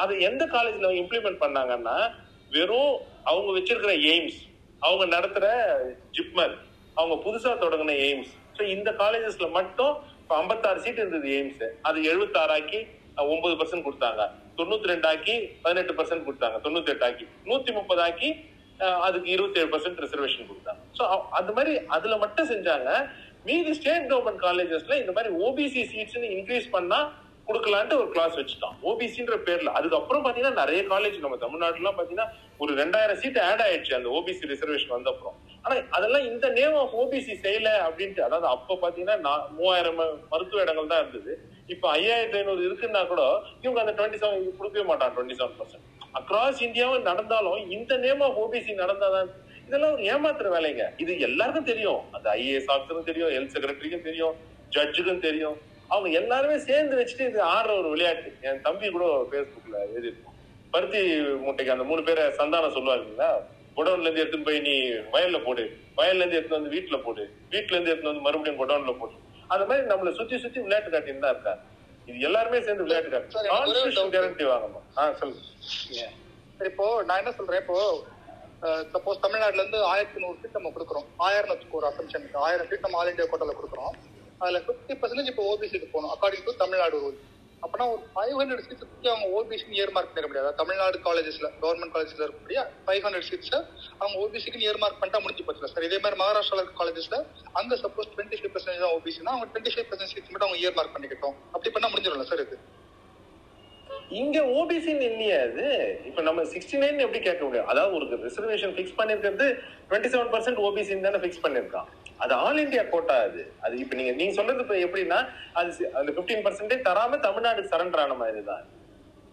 [0.02, 1.96] அது எந்த காலேஜ்ல அவங்க இம்ப்ளிமெண்ட் பண்ணாங்கன்னா
[2.56, 2.94] வெறும்
[3.30, 4.40] அவங்க வச்சிருக்கிற எய்ம்ஸ்
[4.86, 5.46] அவங்க நடத்துற
[6.16, 6.54] ஜிப்மர்
[7.00, 12.80] அவங்க புதுசா தொடங்கின எய்ம்ஸ் ஸோ இந்த காலேஜஸ்ல மட்டும் இப்போ ஐம்பத்தாறு சீட் இருந்தது எய்ம்ஸ் அது எழுபத்தாறாக்கி
[13.32, 14.22] ஒன்பது பர்சன்ட் கொடுத்தாங்க.
[14.58, 16.56] தொண்ணூத்தி ரெண்டு ஆக்கி பதினெட்டு பர்சன்ட் கொடுத்தாங்க.
[16.64, 18.28] தொண்ணூத்தி எட்டு ஆக்கி நூத்தி முப்பது ஆக்கி
[19.06, 21.04] அதுக்கு இருபத்தி ஏழு பர்சன்ட் ரிசர்வேஷன் கொடுத்தாங்க ஸோ
[21.38, 22.90] அது மாதிரி அதுல மட்டும் செஞ்சாங்க.
[23.48, 26.98] மீதி ஸ்டேட் கவர்மெண்ட் காலேஜஸ்ல இந்த மாதிரி ஓபிசி சீட்ஸ் இன்க்ரீஸ் பண்ணா
[27.48, 28.76] கொடுக்கலான்ட்டு ஒரு கிளாஸ் வச்சுட்டான்.
[28.90, 29.70] ஓபிசின்ற பேர்ல.
[29.78, 32.28] அதுக்கப்புறம் பாத்தீங்கன்னா நிறைய காலேஜ் நம்ம தமிழ்நாட்டுலாம் பாத்தீங்கன்னா
[32.62, 36.94] ஒரு ரெண்டாயிரம் சீட் ஆட் ஆயிடுச்சு அந்த ஓபிசி ரிசர்வேஷன் வந்த அப்புறம் ஆனா அதெல்லாம் இந்த நேம் ஆஃப்
[37.02, 40.00] ஓபிசி செய்யல அப்படின்ட்டு அதாவது அப்ப பாத்தீங்கன்னா நான் மூவாயிரம்
[40.32, 41.34] மருத்துவ இடங்கள் தான் இருந்தது.
[41.74, 43.22] இப்ப ஐயாயிரத்தி ஐநூறு இருக்குன்னா கூட
[43.64, 45.86] இவங்க அந்த டுவெண்ட்டி செவன் கொடுக்கவே மாட்டான் டுவெண்ட்டி செவன் பர்சன்ட்
[46.20, 49.30] அக்ராஸ் இந்தியாவும் நடந்தாலும் இந்த நேம் ஆஃப் ஓபிசி நடந்தாதான்
[49.66, 50.86] இதெல்லாம் ஒரு ஏமாத்துற வேலைங்க.
[51.02, 52.00] இது எல்லாருக்கும் தெரியும்.
[52.16, 54.34] அது ஐஏஎஸ் ஆஃபீஸருக்கும் தெரியும் ஹெல்த் செக்ரட்டரிக்கும் தெரியும்
[54.76, 55.56] ஜட்ஜுக்கும் தெரியும்.
[55.92, 58.30] அவங்க எல்லாருமே சேர்ந்து வச்சுட்டு இது ஆடுற ஒரு விளையாட்டு.
[58.48, 60.38] என் தம்பி கூட ஃபேஸ்புக்ல எழுதிருப்பான்
[60.74, 61.00] பருத்தி
[61.42, 63.28] மூட்டைக்கு அந்த மூணு பேரை சந்தானம் சொல்லுவாருங்களா
[63.76, 64.74] குடோன்ல இருந்து எடுத்துன்னு போய் நீ
[65.14, 65.64] வயல்ல போடு.
[65.98, 67.22] வயல்ல இருந்து எடுத்துன்னு வந்து வீட்டுல போடு.
[67.52, 69.14] வீட்டுல இருந்து எடுத்துன்னு வந்து மறுபடியும் குடோன்ல போடு.
[69.52, 71.62] அந்த மாதிரி நம்மள சுத்தி சுத்தி விளையாட்டு காட்டின்னு தான் இருக்காங்க.
[72.08, 74.10] இது எல்லாருமே சேர்ந்து விளையாட்டு காட்டு.
[74.16, 75.42] கேரண்டி வாங்கணும் ஆ சொல்லுங்க.
[76.70, 77.62] இப்போ நான் என்ன சொல்றேன்?
[77.64, 77.78] இப்போ
[78.92, 81.06] சப்போஸ் தமிழ்நாட்டுல இருந்து ஆயிரத்தி நூறு சீட் நம்ம கொடுக்குறோம்.
[81.26, 83.94] ஆயிரம் ஒரு அசம்ஷன் ஆயிரம் சீட் நம்ம ஆல் இந்தியா கோட்டால கொடுக்குறோம்.
[84.44, 87.16] அதுல ஃபிஃப்டி பர்சன்டேஜ் இப்போ ஓபிசிக்கு போகணும் அக்கார்டிங் டு தமிழ்நாடு ரூல்
[87.64, 90.48] அப்பனா ஒரு ஃபைவ் ஹண்ட்ரட் சீட்ஸ் பத்தி அவங்க ஓபிசிக்கு இயர் மார்க் பண்ணிக்க முடியாது.
[90.58, 93.54] தமிழ்நாடு காலேஜஸ்ல கவர்மெண்ட் காலேஜஸ்ல இருக்கக்கூடிய ஃபைவ் ஹண்ட்ரட் சீட்ஸ்
[94.00, 97.18] அவங்க ஓபிசிக்கு இயர் மார்க் பண்ணிட்டா முடிஞ்சு போச்சு சார் இதே மாதிரி மகாராஷ்டிரால இருக்க காலேஜஸ்ல
[97.60, 100.76] அங்க சப்போஸ் டுவெண்ட்டி ஃபைவ் பர்சன்டேஜ் தான் ஓபிசினா அவங்க டுவெண்ட்டி ஃபைவ் பர்சன்ட் சீட்ஸ் மட்டும் அவங்க இயர்
[100.78, 101.36] மார்க் பண்ணிக்கிட்டோம்.
[101.54, 102.58] அப்படி பண்ணா முடிஞ்சிடும்ல சார் இது?
[104.22, 105.66] இங்க ஓபிசின்னு இல்லையா அது.
[106.08, 107.68] இப்ப நம்ம சிக்ஸ்டி நைன் எப்படி கேட்க முடியும்?
[107.72, 109.46] அதாவது ஒரு ரிசர்வேஷன் ஃபிக்ஸ் பண்ணிருக்கிறது
[109.88, 111.88] டுவெண்ட்டி செவன் பர்சன்ட் ஓபிசின்னு தானே ஃபிக்ஸ் பண்ணிருக்கான்.
[112.18, 113.42] அது ஆல் இந்தியா கோட்டா அது.
[113.64, 115.18] அது இப்ப நீங்க நீங்க சொல்றது இப்ப எப்படின்னா
[115.60, 118.64] அது அந்த பிப்டீன் பர்சன்டேஜ் தராம தமிழ்நாடு சரண்டர் ஆன மாதிரி தான்.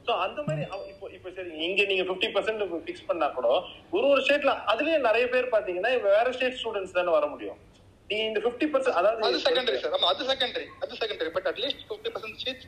[0.06, 3.48] சோ அந்த மாதிரி இப்போ இப்போ சரி இங்க நீங்க பிப்டி பர்சன்ட் ஃபிக்ஸ் பண்ணா கூட
[3.98, 7.60] ஒரு ஒரு ஸ்டேட்ல அதுலயே நிறைய பேர் பாத்தீங்கன்னா வேற ஸ்டேட் ஸ்டூடெண்ட்ஸ் தானே வர முடியும்.
[8.10, 12.12] நீங்க இந்த பிப்டி பர்சன்ட் அது அதாவது செகண்டரி சார் அது செகண்டரி அது secondary but at least fifty
[12.15, 12.65] percent seat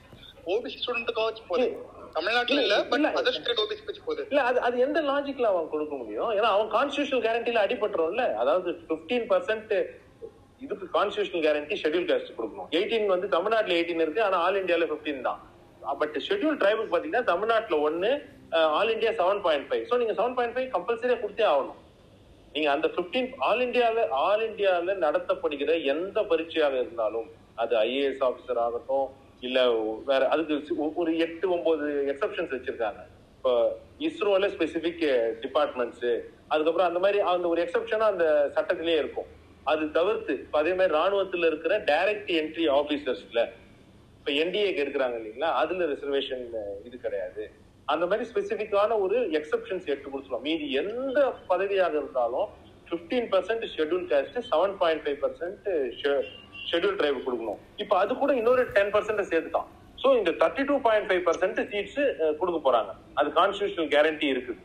[0.53, 1.75] OBC ஸ்டூடெண்ட்டுக்காக போதும்
[2.15, 3.09] தமிழ்நாட்டுல இல்ல பட் இல்ல.
[3.19, 4.23] அதர் ஸ்டேட் ஓபிசி வச்சு போகுது.
[4.31, 6.31] இல்ல அது அது எந்த லாஜிக்ல அவன் கொடுக்க முடியும்?
[6.37, 8.25] ஏன்னா அவன் கான்ஸ்டியூஷனல் கேரண்டில அடிபட்டுரும்ல.
[8.41, 9.73] அதாவது 15% பர்சன்ட்
[10.65, 12.69] இதுக்கு கான்ஸ்டியூஷனல் கேரண்டி ஷெட்யூல் காஸ்ட் கொடுக்கணும்.
[12.77, 15.41] எயிட்டீன் வந்து தமிழ்நாட்டுல எயிட்டீன் இருக்கு ஆனா ஆல் இந்தியால 15 தான்.
[16.01, 18.11] பட் ஷெட்யூல் ட்ரைபுக்கு பாத்தீங்கன்னா தமிழ்நாட்டுல ஒன்னு
[18.77, 21.79] all India seven point five so நீங்க செவன் பாயிண்ட் ஃபைவ் கம்பல்சரியா கொடுத்தே ஆகணும்.
[22.55, 27.27] நீங்க அந்த 15 ஆல் இந்தியால ஆல் இந்தியால நடத்தப்படுகிற எந்த பரீட்சையாக இருந்தாலும்
[27.63, 29.07] அது ஐஏஎஸ் ஆபீசர் ஆகட்டும்
[29.47, 29.59] இல்ல
[30.09, 33.01] வேற அதுக்கு ஒரு எட்டு ஒன்பது எக்ஸப்ஷன்ஸ் வச்சிருக்காங்க.
[33.37, 33.53] இப்போ
[34.07, 35.03] இஸ்ரோல ஸ்பெசிபிக்
[35.45, 36.05] டிபார்ட்மெண்ட்ஸ்
[36.53, 38.25] அதுக்கப்புறம் அந்த மாதிரி அந்த ஒரு எக்ஸப்ஷனா அந்த
[38.55, 39.29] சட்டத்திலேயே இருக்கும்.
[39.71, 43.41] அது தவிர்த்து இப்போ அதே மாதிரி ராணுவத்துல இருக்கிற டைரக்ட் என்ட்ரி ஆபீசர்ஸ்ல
[44.17, 46.43] இப்ப என்டிஏக்கு எடுக்கிறாங்க இல்லைங்களா அதுல ரிசர்வேஷன்
[46.87, 47.43] இது கிடையாது.
[47.93, 51.19] அந்த மாதிரி ஸ்பெசிபிக்கான ஒரு எக்ஸப்ஷன்ஸ் எடுத்து கொடுத்துருவோம் மீதி எந்த
[51.51, 52.47] பதவியாக இருந்தாலும்
[52.91, 55.67] 15% percent schedule caste seven point five percent
[56.71, 57.61] schedule tribe கொடுக்கணும்.
[57.83, 59.69] இப்போ அது கூட இன்னொரு டென் பர்சன்ட் சேர்த்துட்டான்
[60.01, 61.99] ஸோ இந்த thirty two point five percent seats
[62.39, 62.91] கொடுக்க போறாங்க.
[63.19, 64.59] அது கான்ஸ்டியூஷனல் கேரண்டி இருக்குது.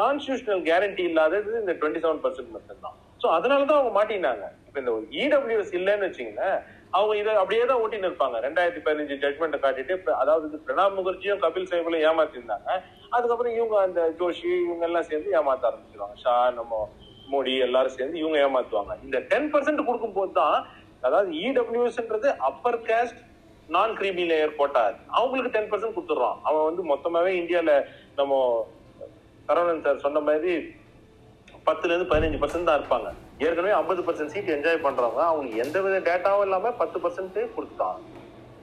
[0.00, 4.78] கான்ஸ்டியூஷனல் கேரண்டி இல்லாதது இந்த டுவெண்ட்டி செவன் பர்சன்ட் மட்டும் தான் ஸோ அதனால தான் அவங்க மாட்டினாங்க இப்போ
[4.80, 4.92] இந்த
[5.24, 6.50] இடபிள்யூஎஸ் இல்லைன்னு வச்சிங்கன்னா
[6.98, 8.36] அவங்க இதை அப்படியே தான் ஓட்டின்னு இருப்பாங்க.
[8.44, 12.70] ரெண்டாயிரத்தி பதினஞ்சு ஜட்மெண்ட்டை காட்டிட்டு அதாவது இது பிரணாப் முகர்ஜியும் கபில் சேவலும் ஏமாத்திருந்தாங்க.
[13.16, 16.16] அதுக்கப்புறம் இவங்க அந்த ஜோஷி இவங்க எல்லாம் சேர்ந்து ஏமாத்த ஆரம்பிச்சிருவாங்க.
[16.24, 16.80] ஷா நம்ம
[17.32, 18.94] மோடி எல்லாரும் சேர்ந்து இவங்க ஏமாத்துவாங்க.
[19.06, 20.56] இந்த டென் பர்சன்ட் கொடுக்கும் போது தான்
[21.06, 23.20] அதாவது இடபிள்யூஎஸ்ன்றது அப்பர் காஸ்ட்
[23.74, 24.82] நான் கிரீமி லேயர் கோட்டா
[25.18, 27.72] அவங்களுக்கு டென் பர்சன்ட் கொடுத்துடுறான் அவன் வந்து மொத்தமாவே இந்தியால
[28.20, 28.38] நம்ம
[29.48, 30.52] சரவணன் சார் சொன்ன மாதிரி
[31.66, 33.08] பத்துல இருந்து பதினஞ்சு பர்சன்ட் தான் இருப்பாங்க.
[33.44, 37.98] ஏற்கனவே ஐம்பது பர்சன்ட் சீட் என்ஜாய் பண்றவங்க அவங்களுக்கு எந்த வித டேட்டாவும் இல்லாம பத்து பர்சன்ட் கொடுத்துட்டான்.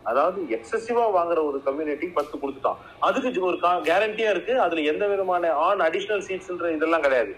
[0.09, 2.79] அதாவது எக்ஸசிவா வாங்குற ஒரு கம்யூனிட்டி பத்து கொடுத்துட்டான்.
[3.07, 3.57] அதுக்கு ஒரு
[3.89, 4.53] கேரண்டியா இருக்கு.
[4.65, 7.33] அதுல எந்த விதமான ஆன் அடிஷனல் சீட்ஸ்ன்ற இதெல்லாம் கிடையாது.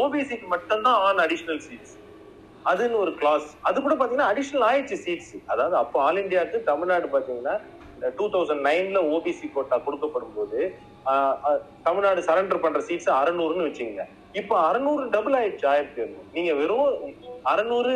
[0.00, 1.94] ஓபிசிக்கு மட்டும்தான் ஆன் அடிஷனல் சீட்ஸ்
[2.70, 7.56] அதுன்னு ஒரு கிளாஸ் அது கூட பாத்தீங்கன்னா அடிஷனல் ஆயிடுச்சு சீட்ஸ் அதாவது அப்போ ஆல் இந்தியாவுக்கு தமிழ்நாடு பாத்தீங்கன்னா
[8.18, 10.60] டூ தௌசண்ட் நைன்ல ஓபிசி கோட்டா கொடுக்கப்படும் போது
[11.86, 14.04] தமிழ்நாடு சரண்டர் பண்ற சீட்ஸ் அறநூறுன்னு வச்சுங்க
[14.40, 16.88] இப்போ அறநூறு டபுள் ஆயிடுச்சு ஆயிரத்தி எழுநூறு நீங்க வெறும்
[17.52, 17.92] அறநூறு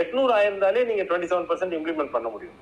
[0.00, 2.58] எட்நூறு ஆயிருந்தாலே நீங்க டுவெண்ட்டி செவன் பர்சன்ட் இம்ப்ளிமெண்ட் பண்ண முடியும்.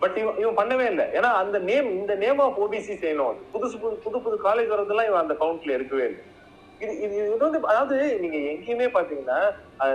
[0.00, 1.06] பட் இவன் இவன் பண்ணவே இல்லை.
[1.18, 3.38] ஏன்னா அந்த நேம் இந்த நேம் ஆஃப் ஓபிசி செய்யணும்.
[3.52, 6.22] புதுசு புது புது புது காலேஜ் வரதெல்லாம் இவன் அந்த கவுண்ட்ல இருக்கவே இல்லை.
[6.80, 9.38] இது இது இது வந்து அதாவது நீங்க எங்கேயுமே பாத்தீங்கன்னா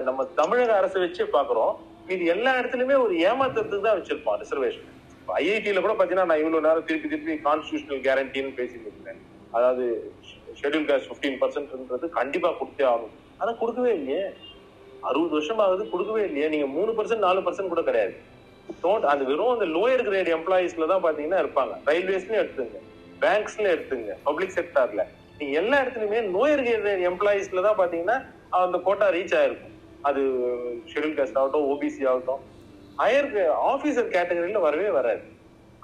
[0.02, 1.74] நம்ம தமிழக அரசு வச்சே பாக்குறோம்
[2.08, 4.88] இது எல்லா இடத்துலயுமே ஒரு ஏமாத்துறதுக்கு தான் வச்சிருப்பான் ரிசர்வேஷன்
[5.28, 9.20] ஐஐடியில கூட பாத்தீங்கன்னா நான் இவ்வளவு நேரம் திருப்பி திருப்பி கான்ஸ்டியூஷனல் கேரண்டின்னு பேசிட்டு இருக்கேன்
[9.52, 10.14] அதாவது
[10.62, 14.24] ஷெட்யூல் காஸ்ட் பிப்டீன் பர்சன்ட்ன்றது கண்டிப்பா கொடுத்தே ஆகும் ஆனா கொடுக்கவே இல்லையே.
[15.02, 16.48] அறுபது வருஷம் ஆகுது கொடுக்கவே இல்லையே.
[16.50, 18.14] நீங்க மூணு பர்சன்ட் நாலு பர்சன்ட் கூட கிடையாது.
[18.84, 21.74] Don't- அது வெறும் அந்த லோயர் கிரேட் எம்ப்ளாயிஸ்ல தான் பாத்தீங்கன்னா இருப்பாங்க.
[21.86, 22.78] ரயில்வேஸ்லயும் எடுத்துங்க.
[23.22, 24.14] பேங்க்ஸ்ல எடுத்துங்க.
[24.24, 25.06] பப்ளிக் செக்டார்ல
[25.42, 28.18] நீங்க எல்லா இடத்துலயுமே நோய் இருக்கிற எம்ப்ளாயிஸ்ல தான் பாத்தீங்கன்னா
[28.66, 29.68] அந்த கோட்டா ரீச் ஆயிருக்கும்
[30.08, 30.22] அது
[30.92, 32.42] ஷெடியூல் காஸ்ட் ஆகட்டும் ஓபிசி ஆகட்டும்.
[33.02, 33.30] ஹையர்
[33.72, 35.24] ஆபீசர் கேட்டகரியில வரவே வராது.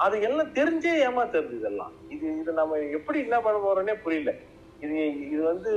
[0.05, 1.93] அது எல்லாம் தெரிஞ்சே ஏமாத்துறது இதெல்லாம்.
[2.14, 4.32] இது இது நம்ம எப்படி என்ன பண்ண போறோம்னே புரியல.
[4.86, 4.97] இது
[5.34, 5.72] இது வந்து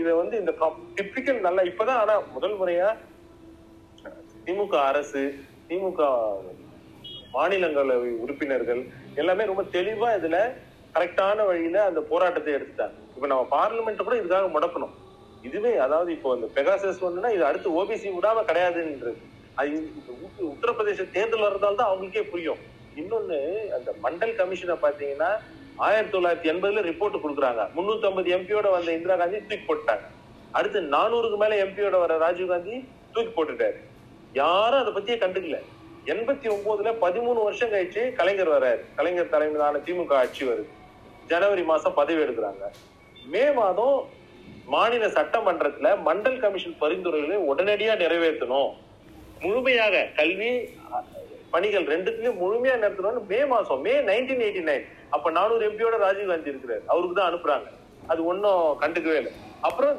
[0.00, 0.52] இதை வந்து இந்த
[0.98, 2.88] டிப்பிக்கல் நல்லா இப்பதான் ஆனா முதல் முறையா
[4.46, 5.22] திமுக அரசு
[5.70, 6.02] திமுக
[7.34, 8.80] மாநிலங்களவை உறுப்பினர்கள்
[9.20, 10.38] எல்லாமே ரொம்ப தெளிவா இதுல
[10.94, 12.96] கரெக்டான வழியில அந்த போராட்டத்தை எடுத்துட்டாங்க.
[13.20, 14.92] இப்ப நம்ம பார்லிமெண்ட் கூட இதுக்காக முடக்கணும்.
[15.46, 19.18] இதுவே அதாவது இப்போ இந்த பெகாசஸ் வந்துன்னா இது அடுத்து ஓபிசி விடாம கிடையாதுன்றது.
[19.60, 19.72] அது
[20.52, 22.60] உத்தரப்பிரதேச தேர்தல் வர்றதால தான் அவங்களுக்கே புரியும்.
[23.00, 23.38] இன்னொன்னு
[23.76, 25.28] அந்த மண்டல் கமிஷனை பாத்தீங்கன்னா
[25.86, 27.62] ஆயிரத்தி தொள்ளாயிரத்தி எண்பதுல ரிப்போர்ட் கொடுக்குறாங்க.
[27.76, 30.06] முன்னூத்தி ஐம்பது எம்பியோட வந்த இந்திரா காந்தி தூக்கி போட்டாங்க.
[30.58, 32.76] அடுத்து நானூறுக்கு மேல எம்பியோட வர ராஜீவ் காந்தி
[33.16, 33.78] தூக்கி போட்டுட்டாரு.
[34.42, 35.58] யாரும் அதை பத்தியே கண்டுக்கல.
[36.14, 40.70] எண்பத்தி ஒன்பதுல பதிமூணு வருஷம் கழிச்சு கலைஞர் வர்றாரு கலைஞர் தலைமையிலான திமுக ஆட்சி வருது.
[41.32, 42.64] ஜனவரி மாசம் பதவி எடுக்கிறாங்க.
[43.32, 43.98] மே மாதம்
[44.74, 48.70] மாநில சட்டமன்றத்துல மண்டல் கமிஷன் பரிந்துரைகளை உடனடியா நிறைவேற்றணும்.
[49.42, 50.50] முழுமையாக கல்வி
[51.52, 54.84] பணிகள் ரெண்டுத்துலயும் முழுமையா நிறுத்தணும்னு மே மாசம் மே நைன்டீன் எயிட்டி நைன்
[55.16, 56.82] அப்ப நானூறு எம்பியோட ராஜீவ் காந்தி இருக்கிறாரு.
[56.92, 57.68] அவருக்கு தான் அனுப்புறாங்க.
[58.12, 59.32] அது ஒன்னும் கண்டுக்கவே இல்லை.
[59.68, 59.96] அப்புறம்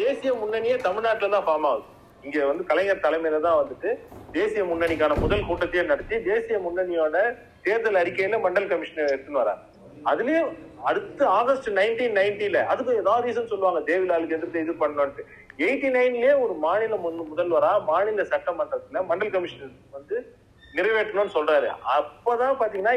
[0.00, 1.86] தேசிய முன்னணியே தமிழ்நாட்டில் தான் ஃபார்ம் ஆகுது.
[2.26, 3.90] இங்க வந்து கலைஞர் தலைமையில தான் வந்துட்டு
[4.38, 7.16] தேசிய முன்னணிக்கான முதல் கூட்டத்தையே நடத்தி தேசிய முன்னணியோட
[7.66, 9.62] தேர்தல் அறிக்கையில மண்டல் கமிஷனர் எடுத்துன்னு வராங்க.
[10.10, 10.50] அதுலயும்
[10.90, 15.22] அடுத்து ஆகஸ்ட் நைன்டீன் நைன்டில அதுக்கு ஏதாவது ரீசன் சொல்லுவாங்க தேவிலாலுக்கு எதிர்த்து இது பண்ணோன்ட்டு
[15.64, 20.16] எயிட்டி நைன்லயே ஒரு மாநில முன் முதல்வரா மாநில சட்டமன்றத்துல மண்டல் கமிஷன் வந்து
[20.76, 21.68] நிறைவேற்றணும்னு சொல்றாரு.
[21.96, 22.94] அப்பதான் பாத்தீங்கன்னா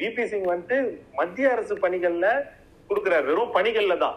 [0.00, 0.78] விபி சிங் வந்துட்டு
[1.18, 2.28] மத்திய அரசு பணிகள்ல
[2.88, 3.24] கொடுக்குறாரு.
[3.30, 4.16] வெறும் பணிகள்ல தான்.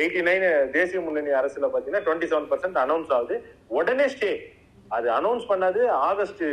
[0.00, 0.46] எயிட்டி நைன்
[0.76, 3.36] தேசிய முன்னணி அரசுல பாத்தீங்கன்னா டுவெண்ட்டி செவன் பர்சன்ட் அனௌன்ஸ் ஆகுது.
[3.78, 4.32] உடனே ஸ்டே
[4.96, 6.44] அது அனௌன்ஸ் பண்ணாது ஆகஸ்ட்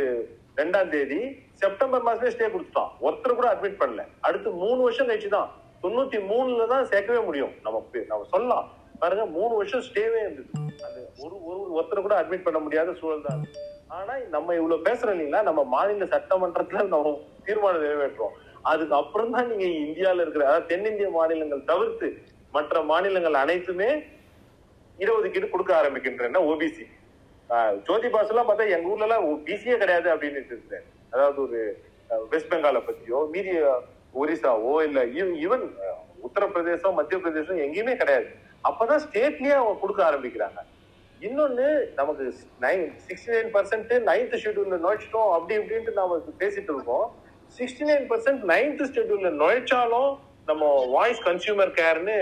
[0.56, 1.18] ரெண்டாம் தேதி
[1.54, 2.90] செப்டம்பர் மாசமே ஸ்டே கொடுத்துட்டான்.
[3.00, 4.02] ஒருத்தர் கூட அட்மிட் பண்ணல.
[4.20, 5.50] அடுத்து மூணு வருஷம் கழிச்சு தான்.
[5.82, 7.52] தொண்ணூத்தி மூணுல தான் சேர்க்கவே முடியும்.
[7.62, 8.66] நம்ம பே- நம்ம சொல்லலாம்.
[8.98, 10.50] பாருங்க மூணு வருஷம் ஸ்டேவே இருந்தது.
[10.86, 13.42] அது ஒரு ஒரு ஒருத்தர் கூட அட்மிட் பண்ண முடியாத சூழல் தான்
[13.88, 15.42] ஆனா நம்ம இவ்வளவு பேசுறோம் இல்லைங்களா?
[15.42, 17.10] நம்ம மாநில சட்டமன்றத்துல நம்ம
[17.44, 22.08] தீர்மானம் நிறைவேற்றுறோம் அதுக்கு அப்புறம் தான் நீங்க இந்தியாவில் இருக்கிற அதாவது தென்னிந்திய மாநிலங்கள் தவிர்த்து
[22.50, 23.88] மற்ற மாநிலங்கள் அனைத்துமே
[24.98, 26.84] இடஒதுக்கீடு கொடுக்க ஆரம்பிக்கின்றன ஓபிசி
[27.86, 31.58] ஜோதி பாஸ் எல்லாம் பார்த்தா எங்க ஊர்ல எல்லாம் பிசியே கிடையாது அப்படின்னு இருந்தேன் அதாவது ஒரு
[32.32, 33.54] வெஸ்ட் பெங்காலை பத்தியோ மீதி
[34.22, 35.00] ஒரிசாவோ இல்ல
[35.44, 35.64] ஈவன்
[36.26, 38.28] உத்தரப்பிரதேசம் மத்திய பிரதேசம் எங்கேயுமே கிடையாது.
[38.68, 40.60] அப்பதான் ஸ்டேட்லயே அவங்க கொடுக்க ஆரம்பிக்கிறாங்க.
[41.26, 41.66] இன்னொன்னு
[41.98, 42.24] நமக்கு
[42.64, 47.06] nine sixty nine percent ninth ஷெட்யூல்ல நுழைச்சிட்டோம் அப்படி இப்படின்ட்டு நாம பேசிட்டு இருக்கோம்.
[47.58, 50.10] சிக்ஸ்டி நைன் பர்சன்ட் நைன்த் ஷெட்யூல்ல நுழைச்சாலும்
[50.50, 52.16] நம்ம வாய்ஸ் கன்சியூமர் கேர்னு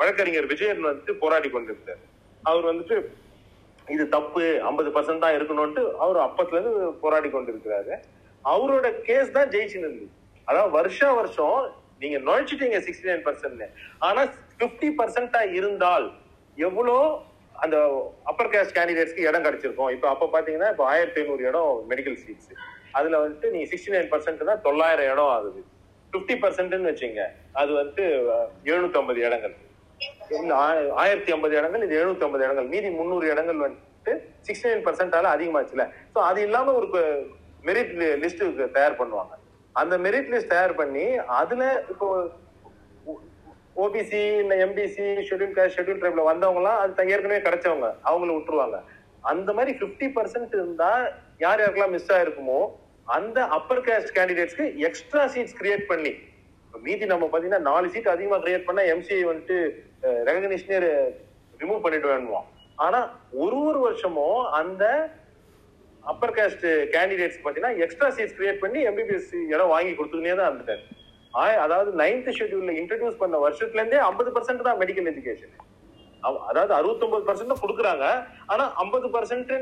[0.00, 2.02] வழக்கறிஞர் விஜயன் வந்துட்டு போராடி கொண்டிருந்தார்.
[2.48, 2.96] அவர் வந்துட்டு
[3.94, 7.94] இது தப்பு ஐம்பது பர்சன்ட் தான் இருக்கணும்ட்டு அவர் அப்பத்துல இருந்து போராடி கொண்டிருக்கிறாரு.
[8.44, 10.08] அவரோட கேஸ் தான் ஜெயிச்சுன்னு இருந்தது.
[10.48, 11.58] அதாவது வருஷா வருஷம்
[12.02, 13.64] நீங்க நுழைச்சிட்டீங்க சிக்ஸ்டி நைன் பர்சன்ட்
[14.08, 14.22] ஆனா
[14.60, 16.06] பிப்டி பர்சன்டா இருந்தால்
[16.68, 16.96] எவ்வளோ
[17.64, 17.76] அந்த
[18.30, 19.92] அப்பர் கேஸ்ட் கேண்டிடேட்ஸ்க்கு இடம் கிடைச்சிருக்கும்?
[19.94, 22.50] இப்போ அப்போ பார்த்தீங்கன்னா இப்போ ஆயிரத்தி ஐநூறு இடம் மெடிக்கல் சீட்ஸ்
[22.98, 25.60] அதுல வந்துட்டு நீங்க சிக்ஸ்டி நைன் பர்சன்ட் தான் தொள்ளாயிரம் இடம் ஆகுது.
[26.12, 27.22] பிப்டி பர்சன்ட்னு வச்சுங்க.
[27.60, 28.04] அது வந்துட்டு
[28.70, 29.54] எழுநூத்தி ஐம்பது இடங்கள்.
[31.02, 32.68] ஆயிரத்தி ஐம்பது இடங்கள் இது எழுநூத்தி ஐம்பது இடங்கள்.
[32.72, 34.14] மீதி முந்நூறு இடங்கள் வந்துட்டு
[34.46, 36.88] சிக்ஸ்டி நைன் பர்சன்டால அதிகமாச்சுல ஸோ அது இல்லாம ஒரு
[37.68, 38.42] மெரிட் லிஸ்ட்
[38.78, 39.32] தயார் பண்ணுவாங்க.
[39.82, 41.06] அந்த மெரிட் லிஸ்ட் தயார் பண்ணி
[41.40, 41.62] அதுல
[41.92, 42.08] இப்போ
[43.84, 47.88] ஓபிசி இல்ல எம்பிசி ஷெட்யூல் காஸ்ட் ஷெட்யூல் ட்ரைப்ல வந்தவங்க எல்லாம் அது ஏற்கனவே கிடைச்சவங்க.
[48.08, 48.78] அவங்கள விட்டுருவாங்க.
[49.32, 50.90] அந்த மாதிரி 50% பர்சன்ட் இருந்தா
[51.44, 52.60] யார் யாருக்கெல்லாம் மிஸ் ஆயிருக்குமோ
[53.16, 56.12] அந்த அப்பர் காஸ்ட் கேண்டிடேட்ஸ்க்கு எக்ஸ்ட்ரா சீட்ஸ் கிரியேட் பண்ணி
[56.84, 59.56] மீதி நம்ம பாத்தீங்கன்னா நாலு சீட் அதிகமா கிரியேட் பண்ணா எம்சிஐ வந்துட்டு
[60.28, 60.78] ரெகக்னிஷனே
[61.60, 62.48] ரிமூவ் பண்ணிட்டு வேணுவான்
[62.86, 63.00] ஆனா
[63.44, 64.84] ஒரு ஒரு வருஷமும் அந்த
[66.02, 70.82] அப்பர் காஸ்ட் கேண்டிடேட்ஸ் பாத்தீங்கன்னா எக்ஸ்ட்ரா சீட்ஸ் கிரியேட் பண்ணி எம்பிபிஎஸ் இடம் வாங்கி கொடுத்துக்கினே தான் இருந்துட்டாரு.
[71.64, 75.54] அதாவது நைன்த் ஷெட்யூல்ல இன்ட்ரடியூஸ் பண்ண வருஷத்துல இருந்தே ஐம்பது பர்சன்ட் தான் மெடிக்கல் எஜுகேஷன்
[76.50, 78.06] அதாவது அறுபத்தொன்பது பர்சன்ட் கொடுக்குறாங்க.
[78.52, 79.52] ஆனா ஐம்பது பர்சன்ட்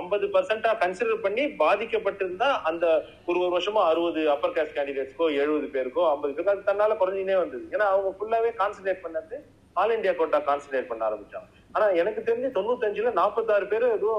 [0.00, 2.86] ஐம்பது பர்சன்டா கன்சிடர் பண்ணி பாதிக்கப்பட்டிருந்தா அந்த
[3.28, 7.64] ஒரு ஒரு வருஷமா அறுபது அப்பர் காஸ்ட் கேண்டிடேட்ஸ்க்கோ எழுபது பேருக்கோ ஐம்பது பேருக்கோ அது தன்னால குறைஞ்சினே வந்தது.
[7.76, 9.38] ஏன்னா அவங்க ஃபுல்லாவே கான்சன்ட்ரேட் பண்ணது
[9.80, 11.48] ஆல் இந்தியா கோட்டா கான்சன்ட்ரேட் பண்ண ஆரம்பிச்சாங்க.
[11.74, 14.12] ஆனா எனக்கு தெரிஞ்சு தொண்ணூத்தஞ்சுல நாற்பத்தாறு பேர் ஏதோ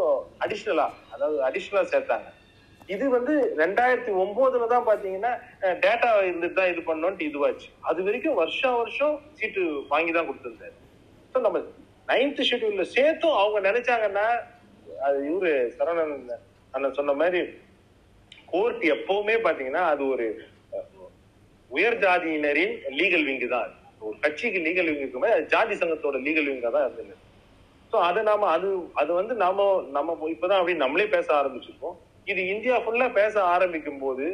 [0.46, 2.28] அடிஷ்னலா அதாவது அடிஷ்னலா சேர்த்தாங்க.
[2.96, 5.32] இது வந்து ரெண்டாயிரத்தி ஒன்பதுல தான் பாத்தீங்கன்னா
[5.86, 7.68] டேட்டா இருந்துட்டு தான் இது பண்ணோன்ட்டு இதுவாச்சு.
[7.90, 10.78] அது வரைக்கும் வருஷம் வருஷம் சீட்டு வாங்கி தான் கொடுத்துருந்தாரு.
[11.36, 11.60] நம்ம
[12.08, 14.28] நைன்த் ஷெட்யூல்ல சேர்த்தும் அவங்க நினைச்சாங்கன்னா
[15.08, 16.16] அது இவரு சரவணன்
[16.74, 17.42] அண்ணன் சொன்ன மாதிரி
[18.54, 20.28] கோர்ட் எப்பவுமே பாத்தீங்கன்னா அது ஒரு
[21.72, 23.70] உயர் ஜாதியினரின் லீகல் விங்கு தான்.
[24.08, 27.16] ஒரு கட்சிக்கு லீகல் விங் இருக்குமே அது ஜாதி சங்கத்தோட லீகல் விங்கா தான் இருந்தது.
[27.92, 28.70] ஸோ அதை நாம அது
[29.02, 29.68] அது வந்து நாம
[29.98, 31.98] நம்ம இப்பதான் அப்படி நம்மளே பேச ஆரம்பிச்சிருக்கோம்.
[32.32, 34.26] இது இந்தியா ஃபுல்லா பேச ஆரம்பிக்கும் போது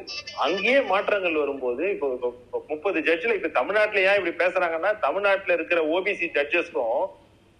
[0.45, 2.07] அங்கேயே மாற்றங்கள் வரும்போது இப்போ
[2.71, 7.03] முப்பது ஜட்ஜ்ல இப்ப தமிழ்நாட்டுல ஏன் இப்படி பேசுறாங்கன்னா தமிழ்நாட்டுல இருக்கிற ஓபிசி ஜட்ஜஸ்க்கும்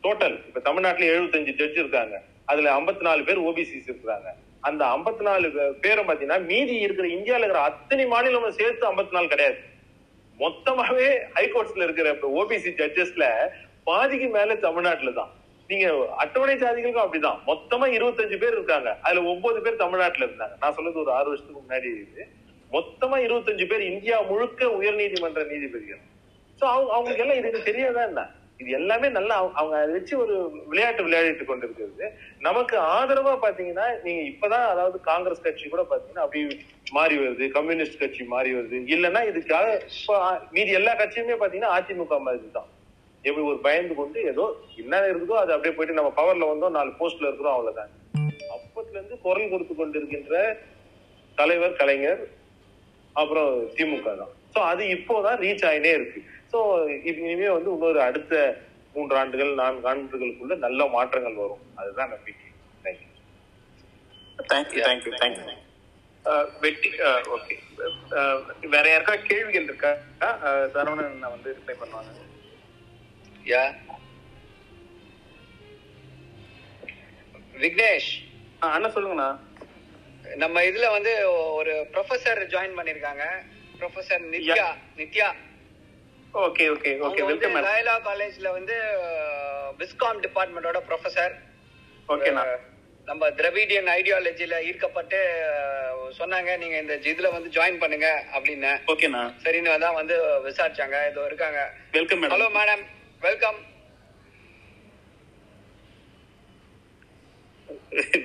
[0.04, 2.16] டோட்டல் இப்ப தமிழ்நாட்டுல 75 ஜட்ஜ் இருக்காங்க.
[2.52, 4.28] அதுல 54 நாலு பேர் ஓபிசிஸ் இருக்கிறாங்க.
[4.68, 5.48] அந்த 54 நாலு
[5.86, 9.58] பேரும் பாத்தீங்கன்னா மீதி இருக்கிற இந்தியால இருக்கிற அத்தனை மாநிலமும் சேர்த்து 54 நாலு கிடையாது.
[10.40, 12.12] மொத்தமாவே ஹைகோர்ட்ஸ்ல இருக்கிற
[12.42, 13.26] ஓபிசி ஜட்ஜஸ்ல
[13.90, 15.32] பாதிக்கு மேல தமிழ்நாட்டுல தான்
[15.68, 17.38] நீங்க அட்டவணை ஜாதிகளுக்கும் அப்படிதான்.
[17.48, 18.98] மொத்தமா 25 பேர் இருக்காங்க.
[19.02, 20.52] அதுல ஒன்பது பேர் தமிழ்நாட்டுல இருந்தாங்க.
[20.60, 22.28] நான் சொல்றது ஒரு ஆறு வருஷத்துக்கு முன்னாடி இது.
[22.72, 26.00] மொத்தமா 25 பேர் இந்தியா முழுக்க உயர்நீதிமன்ற நீதிபதிகள்.
[26.62, 28.30] சோ அவங்க அவங்களுக்கு எல்லாம் இது தெரியாதா என்ன?
[28.58, 32.12] இது எல்லாமே நல்லா அவங்க- அவங்க அதை வச்சு ஒரு விளையாட்டு விளையாடிட்டு கொண்டிருக்கிறது.
[32.40, 36.60] நமக்கு ஆதரவா பாத்தீங்கன்னா நீங்க இப்பதான் அதாவது காங்கிரஸ் கட்சி கூட பாத்தீங்கன்னா அப்படி
[36.92, 37.50] மாறி வருது.
[37.50, 38.84] கம்யூனிஸ்ட் கட்சி மாறி வருது.
[38.96, 42.68] இல்லைன்னா இதுக்காக இப்ப மீதி எல்லா கட்சியுமே பாத்தீங்கன்னா அதிமுக மாதிரி தான்.
[43.28, 44.46] எப்படி ஒரு பயந்து கொண்டு ஏதோ
[44.82, 47.92] என்ன இருக்குதோ அது அப்படியே போயிட்டு நம்ம பவர்ல வந்தோம் நாலு போஸ்ட்ல இருக்கிறோம் அவ்வளவுதான்.
[48.56, 50.36] அப்பத்துல இருந்து குரல் கொடுத்து கொண்டிருக்கின்ற
[51.38, 52.22] தலைவர் கலைஞர்
[53.16, 54.34] அப்புறம் திமுக தான்.
[54.54, 56.20] சோ அது இப்போதான் ரீச் ஆயினே இருக்கு.
[56.52, 56.58] சோ
[57.10, 58.34] இனிமே வந்து இன்னொரு அடுத்த
[58.96, 61.64] மூன்று ஆண்டுகள் நான்கு ஆண்டுகளுக்குள்ள நல்ல மாற்றங்கள் வரும்.
[61.82, 62.42] அதுதான் நம்பிக்கை.
[62.86, 63.10] Thank you
[64.52, 65.54] thank you thank you thank you
[66.64, 66.90] வெட்டி
[67.36, 67.56] ஓகே
[68.76, 69.92] வேற யாருக்கா கேள்விகள் இருக்கா?
[70.26, 70.40] அஹ்
[70.76, 72.12] சரவணன் நான் வந்து ரிப்ளை பண்ணுவாங்க.
[73.50, 73.64] யா
[77.64, 78.08] விக்னேஷ்.
[78.76, 79.28] அண்ணா சொல்லுங்கண்ணா.
[80.44, 81.12] நம்ம இதுல வந்து
[81.60, 83.26] ஒரு ப்ரொஃபசர் ஜாயின் பண்ணிருக்காங்க.
[83.82, 84.68] Professor Nithya.
[85.00, 85.28] Nithya.
[86.46, 88.78] Okay okay okay welcome Loyola காலேஜ்ல வந்து
[89.82, 91.36] விஸ்காம் டிபார்ட்மெண்டோட ப்ரொஃபசர்
[92.16, 92.44] ஓகேண்ணா.
[93.12, 95.20] நம்ம திரவிடியன் ஐடியாலஜில ஈர்க்கப்பட்டு
[96.20, 96.52] சொன்னாங்க.
[96.64, 98.74] நீங்க இந்த இதுல வந்து ஜாயின் பண்ணுங்க அப்படின்னு.
[98.94, 99.24] ஓகேண்ணா.
[99.46, 100.18] சரின்னு தான் வந்து
[100.50, 101.00] விசாரிச்சாங்க.
[101.12, 101.62] இதோ இருக்காங்க.
[101.98, 102.86] Welcome hello madam
[103.26, 103.60] welcome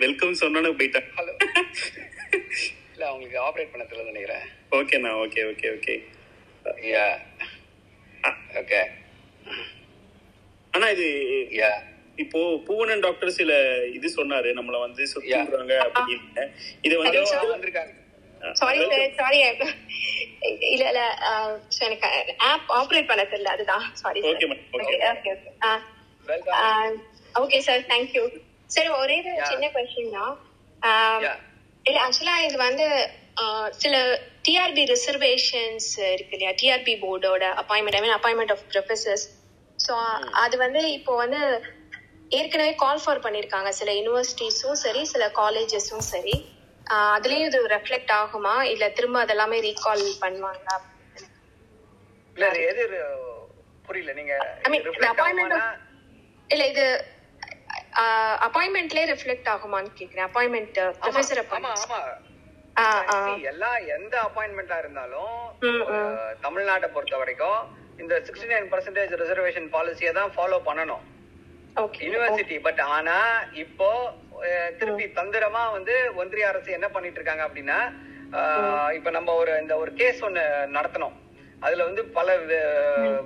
[0.02, 1.06] welcome சொன்னோன்னு போயிட்டேன்.
[1.18, 1.32] ஹலோ
[2.94, 4.44] இல்ல அவங்களுக்கு ஆபரேட் பண்ண தெரியல நினைக்கிறேன்.
[4.78, 5.94] ஓகேண்ணா okay okay okay
[6.94, 7.04] yeah
[8.60, 8.80] okay
[10.72, 11.06] ஆனா இது
[11.60, 11.70] யா
[12.24, 13.52] இப்போ பூவனன் டாக்டர் சில
[13.96, 16.44] இது சொன்னாரு நம்மள வந்து சுத்திடுறாங்க அப்படின்னு.
[16.86, 17.22] இதை வந்து.
[17.54, 17.94] வந்திருக்காங்க
[18.58, 19.38] சாரி சார் சாரி
[20.68, 21.00] இல்ல இல்ல.
[21.86, 22.08] எனக்கு
[22.48, 23.52] ஆப் ஆப்ரேட் பண்ண தெரியல.
[23.56, 23.84] அதுதான்.
[24.00, 24.20] Sorry.
[24.30, 24.46] Okay
[25.10, 25.32] okay
[26.26, 26.96] welcome
[27.34, 28.22] okay sir thank you
[28.70, 29.16] sir ஒரே.
[29.50, 30.34] சின்ன கொஸ்டின் தான்.
[31.86, 32.86] இல்ல ஆக்சுவலா இது வந்து
[33.42, 33.96] ஆஹ் சில
[34.46, 36.52] டிஆர்பி ரிசர்வேஷன்ஸ் இருக்கு இல்லையா?
[36.60, 39.24] TRB போர்டோட appointment I mean appointment of professors
[39.78, 39.92] so
[40.42, 41.40] அது வந்து இப்போ வந்து
[42.30, 46.34] ஏற்கனவே கால் ஃபார் பண்ணியிருக்காங்க சில யூனிவர்சிட்டிஸும் சரி சில காலேஜஸும் சரி.
[46.90, 48.62] அதுலயும் இது ரெஃப்ளெக்ட் ஆகுமா?
[48.64, 50.76] இல்ல திரும்ப அதெல்லாமே ரீகால் பண்ணுவாங்களா?
[52.68, 52.82] எது
[53.82, 54.12] புரியல.
[54.12, 54.34] நீங்க
[55.48, 55.78] ஆகுமானா-
[56.48, 56.84] இல்ல இது
[58.46, 60.26] அப்பாயின்மெண்ட்லயே ரிஃப்ளெக்ட் ஆகுமான்னு கேக்குறேன்.
[60.28, 61.40] அப்பாயின்மெண்ட் ப்ரொஃபசர்
[63.42, 65.36] எல்லா எந்த அப்பாயின்மெண்டா இருந்தாலும்.
[66.42, 67.60] தமிழ்நாட்டை பொறுத்த வரைக்கும்
[67.98, 71.02] இந்த சிக்ஸ்டி நைன் பர்சன்டேஜ் ரிசர்வேஷன் பாலிசியை தான் ஃபாலோ பண்ணணும்.
[72.04, 73.16] யூனிவர்சிட்டி பட் ஆனா
[73.56, 73.90] இப்போ
[74.78, 77.78] திருப்பி தந்திரமா வந்து ஒன்றிய அரசு என்ன பண்ணிட்டு இருக்காங்க அப்படின்னா
[78.96, 80.42] இப்ப நம்ம ஒரு இந்த ஒரு கேஸ் ஒண்ணு
[80.76, 81.16] நடத்தணும்.
[81.66, 82.36] அதுல வந்து பல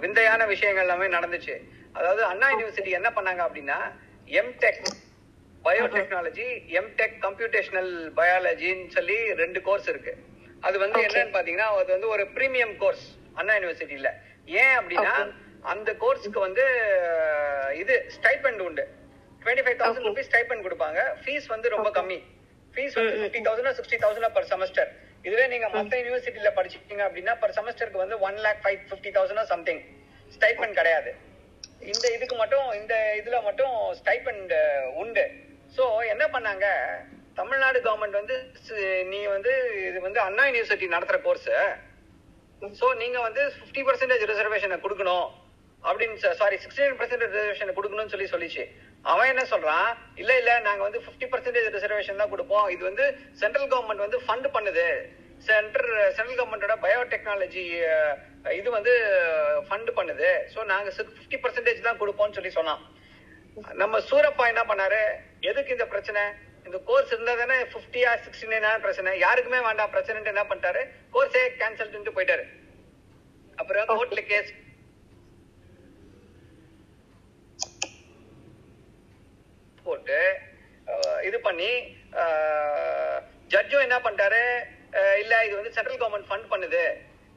[0.02, 1.54] விந்தையான விஷயங்கள் எல்லாமே நடந்துச்சு.
[1.98, 3.78] அதாவது அண்ணா யூனிவர்சிட்டி என்ன பண்ணாங்க அப்படின்னா
[4.40, 4.86] எம்டெக்
[5.66, 6.46] பயோடெக்னாலஜி
[6.78, 10.14] எம்டெக் கம்ப்யூட்டேஷனல் பயாலஜின்னு சொல்லி ரெண்டு கோர்ஸ் இருக்கு.
[10.66, 10.98] அது வந்து.
[11.06, 13.06] என்னன்னு பாத்தீங்கன்னா அது வந்து ஒரு பிரீமியம் கோர்ஸ்
[13.38, 14.10] அண்ணா யூனிவர்சிட்டியில
[14.62, 15.14] ஏன் அப்படின்னா.
[15.72, 16.64] அந்த கோர்ஸ்க்கு வந்து
[17.82, 18.84] இது ஸ்டைபெண்ட் உண்டு.
[19.44, 20.06] Twenty five thousand.
[20.10, 21.00] Rupees stipend கொடுப்பாங்க.
[21.22, 21.88] ஃபீஸ் வந்து ரொம்ப.
[21.98, 22.18] கம்மி.
[22.74, 24.90] ஃபீஸ் வந்து fifty thousand sixty thousand per semester
[25.28, 29.82] இதுவே நீங்க மத்த யூனிவர்சிட்டியில படிச்சிட்டீங்க அப்படின்னா பர் செமஸ்டருக்கு வந்து one lakh five fifty thousand something
[30.36, 31.10] stipend கிடையாது.
[31.92, 34.52] இந்த இதுக்கு மட்டும் இந்த இதுல மட்டும் ஸ்டைபெண்ட்
[35.02, 35.24] உண்டு.
[35.76, 36.66] சோ என்ன பண்ணாங்க?
[37.38, 38.36] தமிழ்நாடு கவர்மெண்ட் வந்து
[39.12, 39.52] நீ வந்து
[39.88, 41.48] இது வந்து அண்ணா யூனிவர்சிட்டி நடத்துற கோர்ஸ்
[42.80, 45.26] சோ நீங்க வந்து 50% பர்சன்டேஜ் ரிசர்வேஷனை கொடுக்கணும்.
[45.88, 48.64] அப்படின்னு sorry sixty nine percentage reservation கொடுக்கணும்னு சொல்லி சொல்லிச்சு.
[49.10, 49.88] அவன் என்ன சொல்றான்?
[50.22, 52.66] இல்ல இல்ல நாங்க வந்து 50% பர்சன்டேஜ் ரிசர்வேஷன் தான் கொடுப்போம்.
[52.74, 53.04] இது வந்து
[53.40, 54.86] சென்ட்ரல் கவர்மெண்ட் வந்து ஃபண்ட் பண்ணுது.
[55.48, 57.64] சென்ட்ரல் சென்ட்ரல் கவர்மெண்டோட பயோடெக்னாலஜி
[58.60, 58.94] இது வந்து
[59.68, 60.30] ஃபண்ட் பண்ணுது.
[60.54, 62.82] சோ நாங்க 50% பர்சன்டேஜ் தான் கொடுப்போம்னு சொல்லி சொன்னான்.
[63.82, 65.02] நம்ம சூரப்பா என்ன பண்ணாரு?
[65.50, 66.24] எதுக்கு இந்த பிரச்சனை?
[66.68, 69.10] இந்த கோர்ஸ் இருந்தா தானே பிப்டியா சிக்ஸ்டி நைனா பிரச்சனை.
[69.26, 69.92] யாருக்குமே வேண்டாம்.
[69.94, 70.82] பிரச்சனை என்ன பண்ணிட்டாரு?
[71.14, 72.44] கோர்ஸே கேன்சல் போயிட்டாரு.
[73.60, 74.50] அப்புறம் கோர்ட்ல கேஸ்
[79.88, 80.18] போட்டு
[81.28, 81.70] இது பண்ணி
[83.52, 84.42] ஜட்ஜும் என்ன பண்ணிட்டாரு?
[85.22, 86.82] இல்ல இது வந்து சென்ட்ரல் கவர்மெண்ட் ஃபண்ட் பண்ணுது.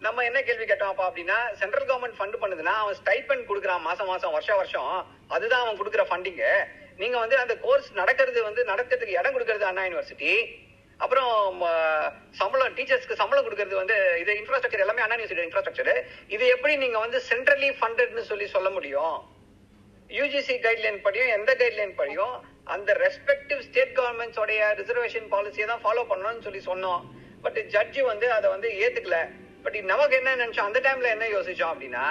[0.01, 4.35] நம்ம என்ன கேள்வி கேட்டோம் அப்ப அப்படின்னா சென்ட்ரல் கவர்மெண்ட் ஃபண்ட் பண்ணுதுன்னா அவன் ஸ்டைபெண்ட் கொடுக்குறான் மாசம் மாசம்
[4.35, 4.91] வருஷம் வருஷம்.
[5.35, 6.51] அதுதான் அவன் கொடுக்குற ஃபண்டிங்கு
[7.01, 10.33] நீங்க வந்து அந்த கோர்ஸ் நடக்கிறது வந்து நடக்கிறதுக்கு இடம் கொடுக்கறது அண்ணா யூனிவர்சிட்டி
[10.99, 11.31] அப்புறம்
[11.61, 11.65] ம,
[12.39, 15.91] சம்பளம் டீச்சர்ஸ்க்கு சம்பளம் கொடுக்கறது வந்து இது இன்ஃப்ராஸ்ட்ரக்சர் எல்லாமே அண்ணா யூனிவர்சிட்டி இன்ஃப்ராஸ்ட்ரக்சர்
[16.35, 19.17] இது எப்படி நீங்க வந்து சென்ட்ரலி ஃபண்டட்னு சொல்லி சொல்ல முடியும்?
[20.15, 22.35] யூஜிசி கைட்லைன் படியும் எந்த கைட்லைன் படியும்
[22.75, 27.01] அந்த ரெஸ்பெக்டிவ் ஸ்டேட் கவர்மெண்ட்ஸ் உடைய ரிசர்வேஷன் பாலிசியை தான் ஃபாலோ பண்ணணும்னு சொல்லி சொன்னோம்.
[27.43, 29.17] பட் ஜட்ஜி வந்து அதை வந்து ஏத்துக்கல.
[29.63, 30.69] பட் நமக்கு என்ன நினைச்சோம்?
[30.69, 32.03] அந்த டைம்ல என்ன யோசிச்சோம் அப்படின்னா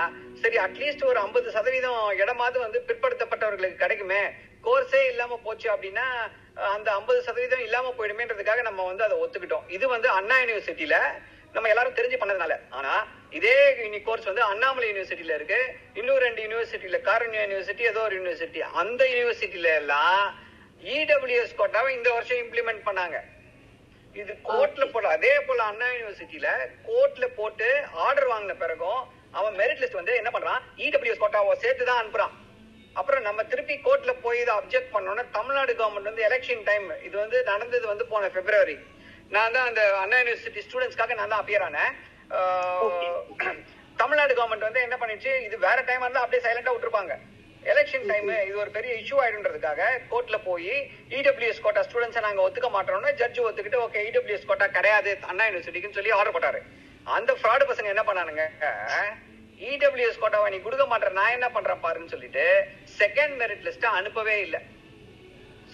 [0.43, 4.23] சரி அட்லீஸ்ட் ஒரு ஐம்பது சதவீதம் இடமாவது வந்து பிற்படுத்தப்பட்டவர்களுக்கு கிடைக்குமே.
[4.67, 6.07] கோர்ஸே இல்லாம போச்சு அப்படின்னா
[6.75, 9.67] அந்த ஐம்பது சதவீதம் இல்லாம போயிடுமேன்றதுக்காக நம்ம வந்து அதை ஒத்துக்கிட்டோம்.
[9.77, 10.99] இது வந்து அண்ணா யூனிவர்சிட்டியில
[11.57, 12.55] நம்ம எல்லாரும் தெரிஞ்சு பண்ணதுனால.
[12.79, 12.95] ஆனா
[13.39, 13.55] இதே
[14.09, 15.61] கோர்ஸ் வந்து அண்ணாமலை யூனிவர்சிட்டியில இருக்கு.
[16.01, 20.23] இன்னும் ரெண்டு யூனிவர்சிட்டியில காரண்யா யூனிவர்சிட்டி ஏதோ ஒரு யூனிவர்சிட்டி அந்த யூனிவர்சிட்டியில எல்லாம்
[20.97, 23.19] இடபிள்யூஎஸ் கோட்டாவை இந்த வருஷம் இம்ப்ளிமெண்ட் பண்ணாங்க.
[24.21, 26.49] இது கோர்ட்ல போட அதே போல அண்ணா யூனிவர்சிட்டியில
[26.89, 27.69] கோர்ட்ல போட்டு
[28.07, 29.01] ஆர்டர் வாங்கின பிறகும்
[29.39, 30.63] அவன் மெரிட் லிஸ்ட் வந்து என்ன பண்றான்?
[30.87, 32.35] இடபிள்யூஎஸ் கோட்டாவை சேர்த்து தான் அனுப்புறான்.
[33.01, 37.39] அப்புறம் நம்ம திருப்பி கோர்ட்ல போய் இதை அப்செக்ட் பண்ணோம்னா தமிழ்நாடு கவர்மெண்ட் வந்து எலெக்ஷன் டைம் இது வந்து
[37.51, 38.77] நடந்தது வந்து போன பிப்ரவரி
[39.35, 41.93] நான் தான் அந்த அண்ணா யூனிவர்சிட்டி ஸ்டூடெண்ட்ஸ்க்காக நான் தான் அப்பியர் ஆனேன்.
[44.01, 47.15] தமிழ்நாடு கவர்மெண்ட் வந்து என்ன பண்ணிச்சு இது வேற டைம் இருந்தா அப்படியே சைலண்டா விட்டுருப்பாங்க.
[47.73, 50.75] எலெக்ஷன் டைம் இது ஒரு பெரிய இஷ்யூ ஆயிடுன்றதுக்காக கோர்ட்ல போய்
[51.19, 55.13] இடபிள்யூஎஸ் கோட்டா ஸ்டூடெண்ட்ஸை நாங்க ஒத்துக்க மாட்டோம்னா ஜட்ஜ் ஒத்துக்கிட்டு ஓகே இடபிள்யூஎஸ் கோட்டா கிடையாது.
[55.31, 56.61] அண்ணா யூனிவர்சிட்டிக்குன்னு சொல்லி ஆர்டர் போட்டாரு.
[57.17, 58.45] அந்த ஃப்ராடு பசங்க என்ன பண்ணானுங்க?
[59.73, 61.13] இடபிள்யூஎஸ் கோட்டாவை நீ கொடுக்க மாட்டேற.
[61.19, 62.45] நான் என்ன பண்றேன் பாருன்னு சொல்லிட்டு
[63.01, 64.61] செகண்ட் மெரிட் லிஸ்ட் அனுப்பவே இல்லை.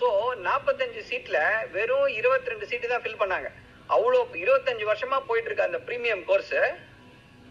[0.03, 0.09] ஸோ
[0.44, 1.38] நாற்பத்தஞ்சு சீட்ல
[1.74, 3.48] வெறும் 22 ரெண்டு சீட்டு தான் ஃபில் பண்ணாங்க.
[3.94, 6.55] அவ்வளோ இருபத்தஞ்சு வருஷமா போயிட்டு இருக்க அந்த ப்ரீமியம் கோர்ஸ்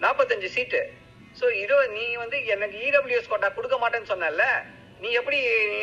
[0.03, 0.81] நாற்பத்தஞ்சு சீட்டு.
[1.39, 4.47] ஸோ இரு நீ வந்து எனக்கு இடபிள்யூஎஸ் கோட்டா கொடுக்க மாட்டேன்னு சொன்னல
[5.03, 5.37] நீ எப்படி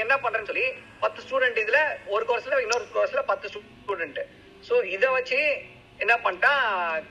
[0.05, 0.67] என்ன பண்றேன்னு சொல்லி
[1.05, 1.81] பத்து ஸ்டூடெண்ட் இதுல
[2.17, 4.21] ஒரு கோர்ஸ்ல இன்னொரு கோர்ஸ்ல பத்து ஸ்டூடெண்ட்
[4.69, 5.39] ஸோ இதை வச்சு
[6.05, 6.63] என்ன பண்ணிட்டான்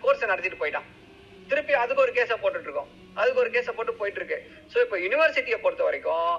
[0.04, 0.88] கோர்ஸை நடத்திட்டு போயிட்டான்.
[1.50, 2.92] திருப்பி அதுக்கு ஒரு கேஸை போட்டுட்டு இருக்கோம்
[3.22, 4.40] அதுக்கு ஒரு கேஸை போட்டு போயிட்டு இருக்கு
[4.74, 6.30] ஸோ இப்போ யூனிவர்சிட்டியை பொறுத்த வரைக்கும்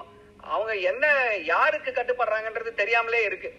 [0.43, 1.05] அவங்க என்ன
[1.53, 3.49] யாருக்கு கட்டுப்படுறாங்கன்றது தெரியாமலே இருக்கு.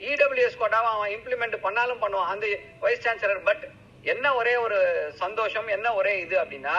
[0.00, 2.46] இடபிள்யூஎஸ் கோட்டாவை அவன் இம்ப்ளிமெண்ட் பண்ணாலும் பண்ணுவான் அந்த
[2.84, 3.64] வைஸ் சான்சலர் பட்
[4.12, 4.78] என்ன ஒரே ஒரு
[5.22, 6.76] சந்தோஷம் என்ன ஒரே இது அப்படின்னா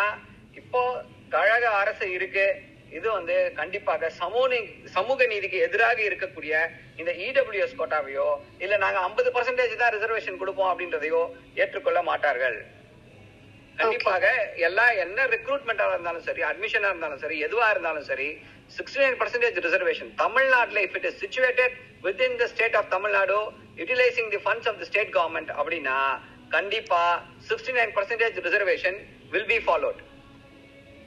[0.62, 0.82] இப்போ
[1.36, 2.48] கழக அரசு இருக்கு.
[2.98, 4.60] இது வந்து கண்டிப்பாக சமூக
[4.98, 6.54] சமூக நீதிக்கு எதிராக இருக்கக்கூடிய
[7.00, 8.28] இந்த இடபிள்யூஎஸ் கோட்டாவையோ
[8.64, 11.22] இல்ல நாங்க ஐம்பது பர்சன்டேஜ் தான் ரிசர்வேஷன் கொடுப்போம் அப்படின்றதையோ
[11.62, 12.58] ஏற்றுக்கொள்ள மாட்டார்கள்.
[13.80, 14.28] கண்டிப்பாக
[14.68, 18.30] எல்லா என்ன ரெக்ரூட்மெண்டா இருந்தாலும் சரி அட்மிஷனா இருந்தாலும் சரி எதுவா இருந்தாலும் சரி
[18.78, 23.38] சிக்ஸ்டி நைன் பர்சன்டேஜ் ரிசர்வேஷன் தமிழ்நாட்டுல if it is situated with in the state of Tamil Nadu
[23.80, 25.98] utilising the funds of the state government அப்படின்னா
[26.52, 27.02] கண்டிப்பா
[27.48, 28.98] sixty nine percentage reservation
[29.34, 30.02] will be followed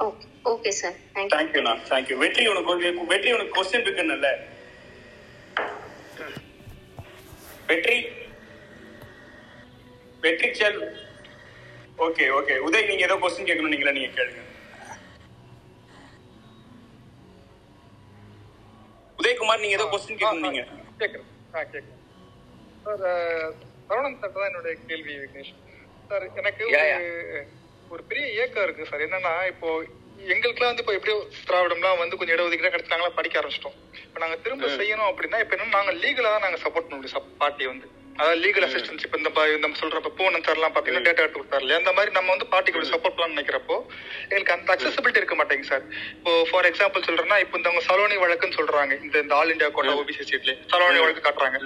[0.01, 2.73] okay okay sir thank you தேங்க்யூண்ணா thank you வெற்றி உனக்கு
[3.13, 4.33] வெற்றி உனக்கு question இருக்குன்னு
[7.69, 7.97] வெற்றி
[10.23, 10.81] வெற்றி செல்
[12.07, 14.43] ஓகே ஓகே உதய் நீங்க ஏதோ கொஸ்டின் கேட்கணும் நீங்களா நீங்க கேளுங்க.
[19.21, 20.63] உதயகுமார் நீங்க ஏதோ கொஸ்டின் கேட்கணும் நீங்க
[21.01, 21.97] கேக்குறேன் ஆ கேக்குறேன்
[22.85, 23.03] சார்
[23.89, 25.55] சரவணன் சார் தான் என்னுடைய கேள்வி விக்னேஷ்.
[26.11, 27.41] சார் எனக்கு ஒரு
[27.95, 29.03] ஒரு பெரிய ஏக்கம் இருக்கு சார்.
[29.07, 29.69] என்னன்னா இப்போ
[30.33, 31.17] எங்களுக்குலாம் வந்து இப்போ எப்படியோ
[31.49, 33.77] திராவிடம்லாம் வந்து கொஞ்சம் இடஒதுக்கீடு கிடைச்சு நாங்களாம் படிக்க ஆரம்பிச்சிட்டோம்.
[34.07, 37.67] இப்போ நாங்க திரும்ப செய்யணும் அப்படின்னா இப்போ என்ன நாங்க லீகலா தான் நாங்க சப்போர்ட் பண்ண முடியும் பார்ட்டி
[37.73, 37.87] வந்து.
[38.21, 39.31] அதாவது லீகல் அசிஸ்டன்ஸ் இப்போ இந்த
[39.65, 42.91] நம்ம சொல்ற இப்போ பூவனன் சார்லாம் பாத்தீங்கன்னா டேட்டா எடுத்து கொடுத்தாரு இல்லையா அந்த மாதிரி நம்ம வந்து பார்ட்டிக்கு
[42.93, 43.77] சப்போர்ட் பண்ணலாம்னு நினைக்கிறப்போ
[44.31, 45.85] எங்களுக்கு அந்த அக்சசிபிலிட்டி இருக்க மாட்டேங்குது சார்
[46.19, 48.93] இப்போ ஃபார் எக்ஸாம்பிள் சொல்றேன்னா இப்போ இந்த சலோனி வழக்குன்னு சொல்றாங்க.
[49.05, 51.59] இந்த இந்த ஆல் இந்தியா கோட்டா ஓபிசி சீட்ல சலோனி வழக்கு காட்டுறாங்க.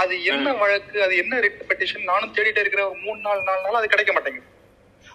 [0.00, 0.96] அது என்ன வழக்கு?
[1.06, 4.46] அது என்ன ரிட் பெட்டிஷன் நானும் தேடிட்டே இருக்கிற ஒரு மூணு நாலு நாலு நாள் அது கிடைக்க மாட்டேங்குது.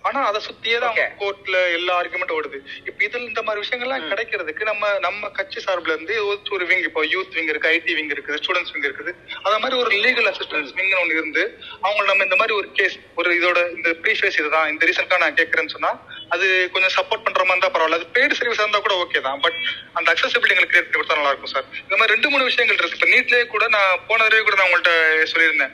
[0.05, 0.91] ஆனா அதை சுத்தியே தான்.
[1.19, 2.57] கோர்ட்ல எல்லா ஆர்குமெண்ட் ஓடுது.
[2.85, 7.33] இப்ப இதுல இந்த மாதிரி விஷயங்கள்லாம் கிடைக்கிறதுக்கு நம்ம நம்ம கட்சி சார்புல இருந்து ஒரு- விங் இப்போ யூத்
[7.33, 9.11] விங் இருக்கு ஐடி விங் இருக்குது ஸ்டூடெண்ட்ஸ் விங் இருக்குது.
[9.43, 11.43] அத மாதிரி ஒரு லீகல் அசிஸ்டன்ஸ் விங் ஒன்று இருந்து
[11.81, 15.73] அவங்க நம்ம இந்த மாதிரி ஒரு கேஸ் ஒரு இதோட இந்த ப்ரீஃபேஸ் இதுதான் இந்த ரீசன்க்கா நான் கேட்கறேன்னு
[15.73, 15.91] சொன்னா
[16.29, 17.99] அது கொஞ்சம் சப்போர்ட் பண்ற மாதிரி தான் பரவாயில்ல.
[17.99, 19.57] அது பெய்டு சர்வீஸ் இருந்தா கூட ஓகே தான் பட்
[19.93, 22.97] அந்த அக்சசிபிலிட்டி எங்களுக்கு கிரியேட் பண்ணி கொடுத்தா நல்லா இருக்கும் சார் இந்த மாதிரி ரெண்டு மூணு விஷயங்கள் இருக்கு.
[22.97, 24.93] இப்ப நீட்லயே கூட நான் போன தடவை கூட நான் உங்கள்ட்ட
[25.33, 25.73] சொல்லியிருந்தேன்.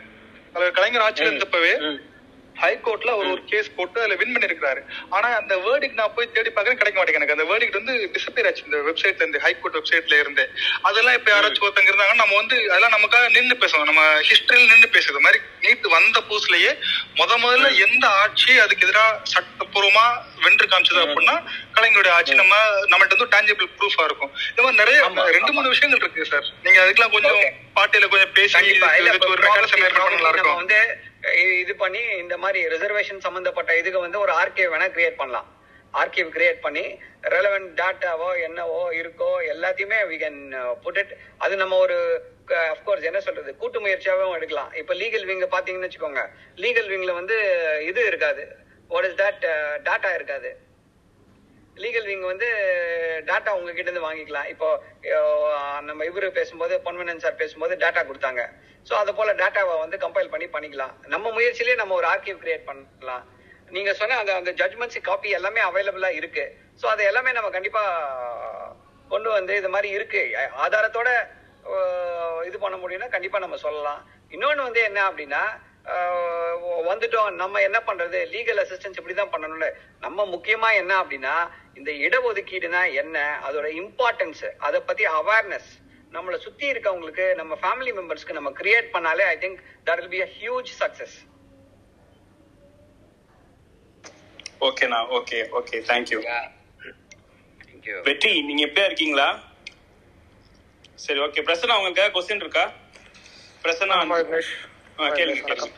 [0.73, 1.73] கலைஞர் ஆட்சியில் இருந்தப்பவே
[2.55, 6.79] ஹைகோர்ட்ல ஒரு ஒரு கேஸ் போட்டு அதுல வின் பண்ணிருக்காரு ஆனா அந்த வேர்டிக் நான் போய் தேடி பார்க்கறேன்
[6.81, 7.35] கிடைக்க மாட்டேங்குது எனக்கு.
[7.37, 8.63] அந்த வேர்டிக் வந்து டிசப்பியர் ஆச்சு.
[8.65, 10.43] இந்த வெப்சைட்ல இருந்து ஹைகோர்ட் வெப்சைட்ல இருந்து.
[10.81, 13.89] அதெல்லாம் இப்ப யாராச்சும் ஒருத்தங்க இருந்தாங்க நம்ம வந்து அதெல்லாம் நமக்காக நின்னு பேசணும்.
[13.91, 16.71] நம்ம ஹிஸ்டரியில் நின்னு பேசுறது மாதிரி நீட் வந்த புதுசுலயே
[17.19, 20.05] முத முதல்ல எந்த ஆட்சி அதுக்கு எதிராக சட்டப்பூர்வமா
[20.45, 21.35] வென்று காமிச்சது அப்படின்னா
[21.77, 22.55] கலைஞருடைய ஆட்சி நம்ம
[22.91, 24.33] நம்மள்ட்ட வந்து டான்ஜிபிள் ப்ரூஃபா இருக்கும்.
[24.51, 24.99] இந்த மாதிரி நிறைய
[25.37, 25.53] ரெண்டு.
[25.53, 27.51] மூணு விஷயங்கள் இருக்கு சார் நீங்க அதுக்கெல்லாம் கொஞ்சம் Okay.
[27.75, 31.09] பார்ட்டியில கொஞ்சம் பேசி ஒரு நல்லா இருக்கும்
[31.63, 35.49] இது பண்ணி இந்த மாதிரி ரிசர்வேஷன் சம்பந்தப்பட்ட இதுக்கு வந்து ஒரு ஆர்கேவ் வேணா கிரியேட் பண்ணலாம்.
[36.01, 36.83] ஆர்கேவ் கிரியேட் பண்ணி
[37.35, 40.39] ரெலவென்ட் டாட்டாவோ என்னவோ இருக்கோ எல்லாத்தையுமே வி கேன்
[40.83, 41.13] புட் இட்
[41.45, 41.97] அது நம்ம ஒரு
[42.73, 44.71] அஃப்கோர்ஸ் என்ன சொல்றது கூட்டு முயற்சியாகவும் எடுக்கலாம்.
[44.81, 46.23] இப்போ லீகல் விங்க பாத்தீங்கன்னு வச்சுக்கோங்க.
[46.63, 47.37] லீகல் விங்ல வந்து
[47.89, 48.43] இது இருக்காது.
[48.93, 49.45] வாட் இஸ் தட்
[49.87, 50.51] டாட்டா இருக்காது.
[51.83, 52.47] லீகல் விங் வந்து
[53.29, 54.47] டேட்டா உங்ககிட்ட இருந்து வாங்கிக்கலாம்.
[54.53, 54.67] இப்போ
[55.89, 58.43] நம்ம இவரு பேசும்போது பொன்வனன் சார் பேசும்போது டேட்டா கொடுத்தாங்க.
[58.87, 60.93] ஸோ அது போல டேட்டாவை வந்து கம்பைல் பண்ணி பண்ணிக்கலாம்.
[61.13, 63.25] நம்ம முயற்சியிலேயே நம்ம ஒரு ஆர்கிவ் கிரியேட் பண்ணலாம்.
[63.75, 66.45] நீங்க சொன்ன அந்த அந்த ஜட்மெண்ட்ஸ் காப்பி எல்லாமே அவைலபிளா இருக்கு.
[66.81, 67.83] ஸோ அது எல்லாமே நம்ம கண்டிப்பா
[69.13, 70.21] கொண்டு வந்து இது மாதிரி இருக்கு.
[70.65, 71.09] ஆதாரத்தோட
[72.49, 73.99] இது பண்ண முடியும்னா கண்டிப்பா நம்ம சொல்லலாம்.
[74.35, 75.43] இன்னொன்னு வந்து என்ன அப்படின்னா
[76.89, 77.29] வந்துட்டோம்.
[77.41, 78.19] நம்ம என்ன பண்றது?
[78.33, 79.67] லீகல் அசிஸ்டன்ஸ் இப்படிதான் பண்ணணும்ல
[80.05, 81.33] நம்ம முக்கியமா என்ன அப்படின்னா
[81.77, 83.17] இந்த இடஒதுக்கீடுனா என்ன?
[83.47, 85.69] அதோட இம்பார்ட்டன்ஸ் அதை பத்தி அவேர்னஸ்
[86.13, 90.31] நம்மளை சுத்தி இருக்கவங்களுக்கு நம்ம ஃபேமிலி மெம்பர்ஸ்க்கு நம்ம கிரியேட் பண்ணாலே I think that will be a
[90.39, 91.15] huge success
[94.67, 96.19] ஓகேண்ணா ஓகே ஓகே தேங்க்யூ
[98.07, 99.27] வெற்றி நீங்க எப்படியா இருக்கீங்களா?
[100.99, 102.65] சரி ஓகே பிரசன்னா உங்களுக்கு கொஸ்டின் இருக்கா?
[103.63, 103.95] பிரசன்னா
[105.17, 105.69] கேளுங்க.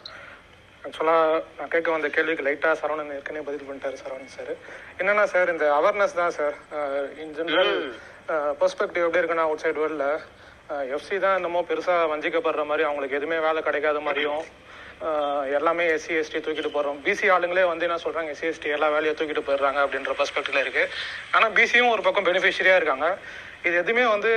[0.85, 4.53] ஆக்சுவலாக நான் கேட்க வந்த கேள்விக்கு லைட்டாக சரவணன் ஏற்கனவே பதில் பண்ணிட்டாரு சரவணன் சார்
[5.01, 6.55] என்னன்னா சார் இந்த அவேர்னஸ் தான் சார்
[7.23, 7.73] இன் ஜென்ரல்
[8.61, 10.09] பெர்ஸ்பெக்டிவ் எப்படி இருக்குன்னா அவுட் சைடு வேர்ல்டில்
[10.95, 14.43] எஃப்சி தான் என்னமோ பெருசாக வஞ்சிக்கப்படுற மாதிரி அவங்களுக்கு எதுவுமே வேலை கிடைக்காத மாதிரியும்
[15.57, 19.45] எல்லாமே எஸ்சி எஸ்டி தூக்கிட்டு போகிறோம் பிசி ஆளுங்களே வந்து என்ன சொல்கிறாங்க எஸ்சி எஸ்டி எல்லா வேலையும் தூக்கிட்டு
[19.47, 20.83] போயிடுறாங்க அப்படின்ற பெர்ஸ்பெக்டிவ்ல இருக்கு.
[21.35, 23.07] ஆனால் பிசியும் ஒரு பக்கம் பெனிஃபிஷரியாக இருக்காங்க.
[23.67, 24.31] இது எதுவுமே வந்து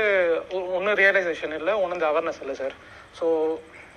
[0.79, 2.75] ஒன்றும் ரியலைசேஷன் இல்லை ஒன்றும் இந்த அவேர்னஸ் இல்லை சார்
[3.19, 3.27] ஸோ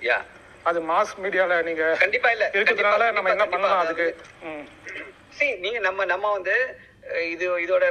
[0.10, 0.18] யா
[0.66, 2.46] அது மாஸ் மீடியால நீங்க கண்டிப்பா இல்ல.
[2.58, 4.08] இருக்கிறதுனால நம்ம என்ன பண்ணலாம் அதுக்கு?
[5.38, 6.56] see நீங்க நம்ம நம்ம வந்து
[7.34, 7.86] இது இதோட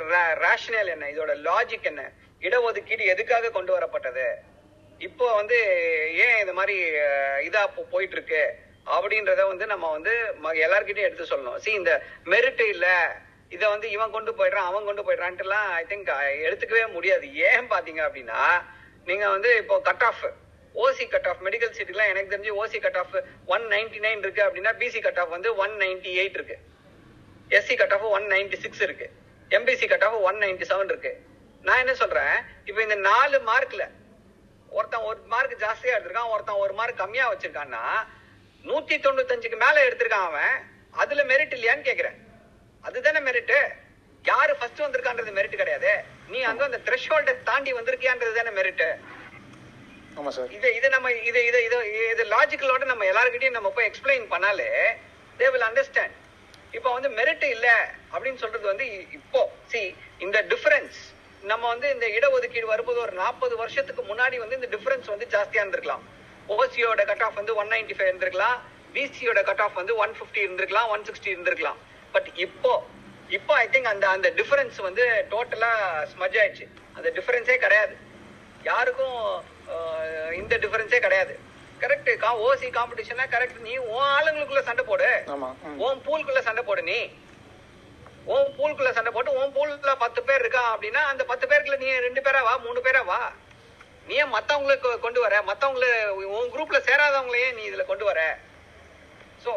[0.44, 1.04] ரேஷனல் என்ன?
[1.14, 2.02] இதோட லாஜிக் என்ன?
[2.42, 4.26] இடஒதுக்கீடு எதுக்காக கொண்டு வரப்பட்டது?
[5.00, 5.58] இப்போ வந்து
[6.24, 6.76] ஏன் இந்த மாதிரி
[7.48, 7.62] இதா
[7.94, 8.42] போயிட்டு இருக்கு
[8.96, 10.12] அப்படின்றத வந்து நம்ம வந்து
[10.66, 11.58] எல்லார்கிட்டயும் எடுத்து சொல்லணும்.
[11.64, 11.92] see இந்த
[12.32, 12.86] மெரிட் இல்ல.
[13.56, 16.10] இத வந்து இவன் கொண்டு போயிடுறான் அவன் கொண்டு போயிடுறான்ட்டுலாம் ஐ திங்க்
[16.46, 17.26] எடுத்துக்கவே முடியாது.
[17.50, 18.40] ஏன் பாத்தீங்க அப்படின்னா
[19.06, 20.24] நீங்க வந்து இப்போ cut off
[20.84, 23.14] OC cut off medical சீட்டுக்குலாம் எனக்கு தெரிஞ்சு OC cut off
[23.54, 26.56] one ninety nine இருக்கு அப்படின்னா பிசி கட் ஆஃப் வந்து ஒன் நைன்டி எயிட் இருக்கு.
[27.58, 29.06] SC cut off one ninety six இருக்கு.
[29.56, 31.12] MBC cut off one ninety seven இருக்கு.
[31.66, 32.34] நான் என்ன சொல்றேன்?
[32.68, 33.84] இப்போ இந்த நாலு மார்க்ல
[34.76, 37.82] ஒருத்தன் ஒரு மார்க் ஜாஸ்தியா எடுத்திருக்கான் ஒருத்தன் ஒரு மார்க் கம்மியா வச்சிருக்கான்னா
[38.68, 40.56] நூத்தி தொண்ணூத்தஞ்சுக்கு மேல எடுத்திருக்கான் அவன்
[41.02, 42.18] அதுல மெரிட் இல்லையான்னு கேக்குறேன்.
[42.88, 43.54] அதுதானே மெரிட்
[44.24, 45.92] யாரு ஃபர்ஸ்ட் வந்திருக்கான்றது மெரிட் கிடையாது.
[46.32, 47.08] நீ அங்க அந்த த்ரெஷ்
[47.50, 48.88] தாண்டி வந்திருக்கியான்றது தானே மெரிட்டு
[50.20, 50.48] ஆமா சார்.
[50.56, 51.76] இது இது நம்ம இது இது இது
[52.14, 54.70] இது லாஜிக்கலோட நம்ம எல்லாருக்கிட்டையும் நம்ம போய் எக்ஸ்பிளைன் பண்ணாலே
[55.40, 56.16] தே வில் அண்டர்ஸ்டாண்ட்
[56.76, 57.68] இப்போ வந்து மெரிட் இல்ல
[58.12, 58.86] அப்படின்னு சொல்றது வந்து
[59.18, 59.42] இப்போ
[59.72, 59.82] சி
[60.24, 60.98] இந்த டிஃபரன்ஸ்
[61.50, 66.04] நம்ம வந்து இந்த இடஒதுக்கீடு வரும்போது ஒரு நாற்பது வருஷத்துக்கு முன்னாடி வந்து இந்த டிஃபரன்ஸ் வந்து ஜாஸ்தியா இருந்திருக்கலாம்.
[66.56, 68.58] ஓசியோட கட் ஆஃப் வந்து ஒன் நைன்டி ஃபைவ் இருந்திருக்கலாம்
[68.96, 71.78] பிசியோட கட் ஆஃப் வந்து ஒன் ஃபிஃப்டி இருந்திருக்கலாம் ஒன் சிக்ஸ்டி இருந்திருக்கலாம்.
[72.14, 72.72] பட் இப்போ
[73.38, 75.70] இப்போ ஐ திங்க் அந்த அந்த டிஃபரன்ஸ் வந்து டோட்டலா
[76.12, 76.66] ஸ்மஜ் ஆயிடுச்சு.
[76.96, 77.94] அந்த டிஃபரன்ஸே கிடையாது.
[78.68, 79.20] யாருக்கும்
[80.40, 81.34] இந்த டிஃபரன்ஸே கிடையாது.
[81.82, 85.10] கரெக்ட் கா ஓசி காம்படிஷனா கரெக்ட் நீ உன் ஆளுங்களுக்குள்ள சண்டை போடு.
[85.86, 86.98] உன் பூலுக்குள்ள சண்டை போடு நீ.
[88.34, 92.20] உன் பூலுக்குள்ள சண்டை போட்டு உன் பூலுக்குள்ள பத்து பேர் இருக்கா அப்படின்னா அந்த பத்து பேருக்குள்ள நீ ரெண்டு
[92.26, 93.20] பேரா வா மூணு பேரா வா.
[94.08, 95.34] நீ ஏன் மத்தவங்களுக்கு கொண்டு வர?
[95.50, 95.86] மத்தவங்கள
[96.36, 98.20] உன் குரூப்ல சேராதவங்களையே நீ இதுல கொண்டு வர.
[99.44, 99.52] சோ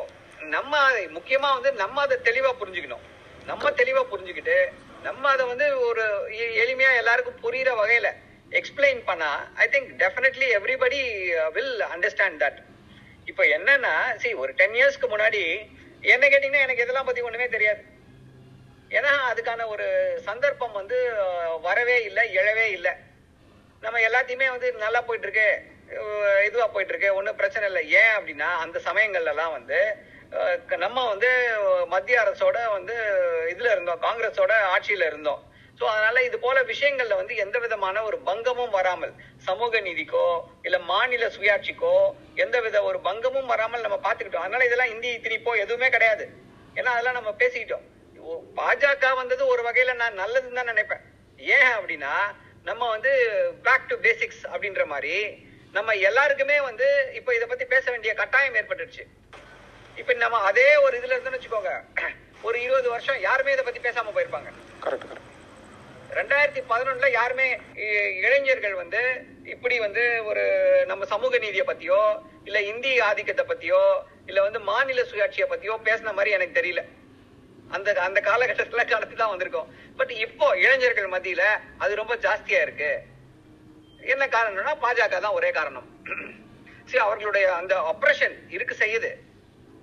[0.56, 3.06] நம்ம அதை முக்கியமா வந்து நம்ம அதை தெளிவா புரிஞ்சுக்கணும்.
[3.50, 4.58] நம்ம தெளிவா புரிஞ்சுக்கிட்டு
[5.08, 6.04] நம்ம அதை வந்து ஒரு
[6.64, 8.10] எளிமையா எல்லாருக்கும் புரியுற வகையில
[8.52, 11.00] எக்ஸ்பிளைன் பண்ணா I think definitely everybody
[11.52, 12.58] will understand that
[13.26, 15.70] இப்போ என்னன்னா சரி ஒரு டென் இயர்ஸ்க்கு முன்னாடி
[16.02, 17.84] என்ன கேட்டீங்கன்னா எனக்கு இதெல்லாம் பத்தி ஒண்ணுமே தெரியாது.
[18.90, 22.92] ஏன்னா அதுக்கான ஒரு சந்தர்ப்பம் வந்து uh, வரவே இல்லை எழவே இல்லை.
[23.82, 27.92] நம்ம எல்லாத்தையுமே வந்து நல்லா போயிட்டு இருக்கு uh, இதுவா போயிட்டு இருக்கு ஒன்றும் பிரச்சனை இல்லை.
[27.92, 30.10] ஏன் அப்படின்னா அந்த சமயங்கள்லாம் வந்து
[30.68, 31.30] க- நம்ம வந்து
[31.88, 32.96] மத்திய அரசோட வந்து
[33.50, 35.51] இதுல இருந்தோம் காங்கிரஸோட ஆட்சியில இருந்தோம்.
[35.82, 40.26] சோ அதனால இது போல விஷயங்கள்ல வந்து எந்த விதமான ஒரு பங்கமும் வராமல் சமூக நீதிக்கோ
[40.62, 41.94] இல்ல மாநில சுயாட்சிக்கோ
[42.36, 46.26] எந்த வித ஒரு பங்கமும் வராமல் நம்ம பாத்துக்கிட்டோம் அதனால இதெல்லாம் இந்தி திணிப்போ எதுவுமே கிடையாது.
[46.76, 47.86] ஏன்னா அதெல்லாம் நம்ம பேசிக்கிட்டோம்.
[48.18, 51.02] ஓ- பாஜக வந்தது ஒரு வகையில நான் நல்லதுன்னு தான் நினைப்பேன்.
[51.40, 52.14] ஏன் அப்படின்னா
[52.64, 53.12] நம்ம வந்து
[53.64, 55.16] பேக் டு பேசிக்ஸ் அப்படின்ற மாதிரி
[55.74, 59.04] நம்ம எல்லாருக்குமே வந்து இப்ப இத பத்தி பேச வேண்டிய கட்டாயம் ஏற்பட்டுருச்சு
[59.98, 61.74] இப்ப நம்ம அதே ஒரு இதுல இருந்துன்னு வச்சுக்கோங்க.
[62.44, 64.50] ஒரு இருபது வருஷம் யாருமே இத பத்தி பேசாம போயிருப்பாங்க.
[64.86, 65.30] கரெக்ட் கரெக்ட்
[66.12, 69.02] ரெண்டாயிரத்தி பதினொன்னுல யாருமே இ- இளைஞர்கள் வந்து
[69.44, 70.44] இப்படி வந்து ஒரு
[70.88, 76.32] நம்ம சமூக நீதியை பத்தியோ இல்ல இந்தி ஆதிக்கத்தை பத்தியோ இல்ல வந்து மாநில சுயாட்சியை பத்தியோ பேசின மாதிரி
[76.32, 76.82] எனக்கு தெரியல.
[77.70, 79.68] அந்த அந்த காலகட்டத்துல கடத்தி தான் வந்திருக்கோம்.
[79.98, 81.42] பட் இப்போ இளைஞர்கள் மத்தியில
[81.78, 82.92] அது ரொம்ப ஜாஸ்தியா இருக்கு.
[84.02, 86.04] என்ன காரணம்னா பாஜக தான் ஒரே காரணம்.
[86.86, 89.12] சரி அவர்களுடைய அந்த ஆப்ரேஷன் இருக்கு செய்யுது.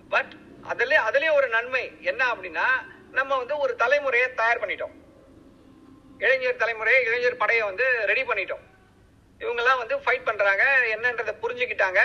[0.09, 2.67] பட் அதுல அதுலயே ஒரு நன்மை என்ன அப்படின்னா
[3.11, 4.97] நம்ம வந்து ஒரு தலைமுறையை தயார் பண்ணிட்டோம்.
[6.25, 8.65] இளைஞர் தலைமுறையை இளைஞர் படையை வந்து ரெடி பண்ணிட்டோம்.
[9.41, 10.65] இவங்கெல்லாம் வந்து ஃபைட் பண்றாங்க
[10.95, 12.01] என்னன்றதை புரிஞ்சுக்கிட்டாங்க.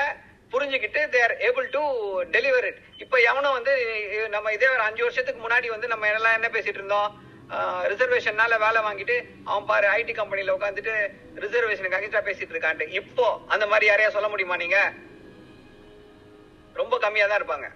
[0.54, 1.82] புரிஞ்சுக்கிட்டு they're able to
[2.34, 3.74] deliver it இப்போ எவனும் வந்து
[4.34, 7.10] நம்ம இதே ஒரு அஞ்சு வருஷத்துக்கு முன்னாடி வந்து நம்ம எல்லாம் என்ன பேசிட்டு இருந்தோம்?
[7.92, 9.16] ரிசர்வேஷன்னால வேலை வாங்கிட்டு
[9.50, 10.94] அவன் பாரு ஐடி கம்பெனில உட்காந்துட்டு
[11.44, 12.86] ரிசர்வேஷனுக்கு அகிஸ்டா பேசிட்டு இருக்கான்ட்டு.
[13.00, 14.80] இப்போ அந்த மாதிரி யாரையா சொல்ல முடியுமா நீங்க?
[16.82, 17.68] ரொம்ப கம்மியா தான் இருப்பாங்க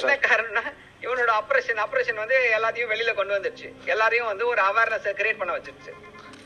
[0.00, 0.64] என்ன காரணம்னா
[1.04, 3.68] இவனோட ஆபரேஷன் ஆபரேஷன் வந்து எல்லாத்தையும் வெளியில கொண்டு வந்துருச்சு.
[3.94, 5.92] எல்லாரையும் வந்து ஒரு அவேர்னஸ் கிரியேட் பண்ண வச்சிருச்சு.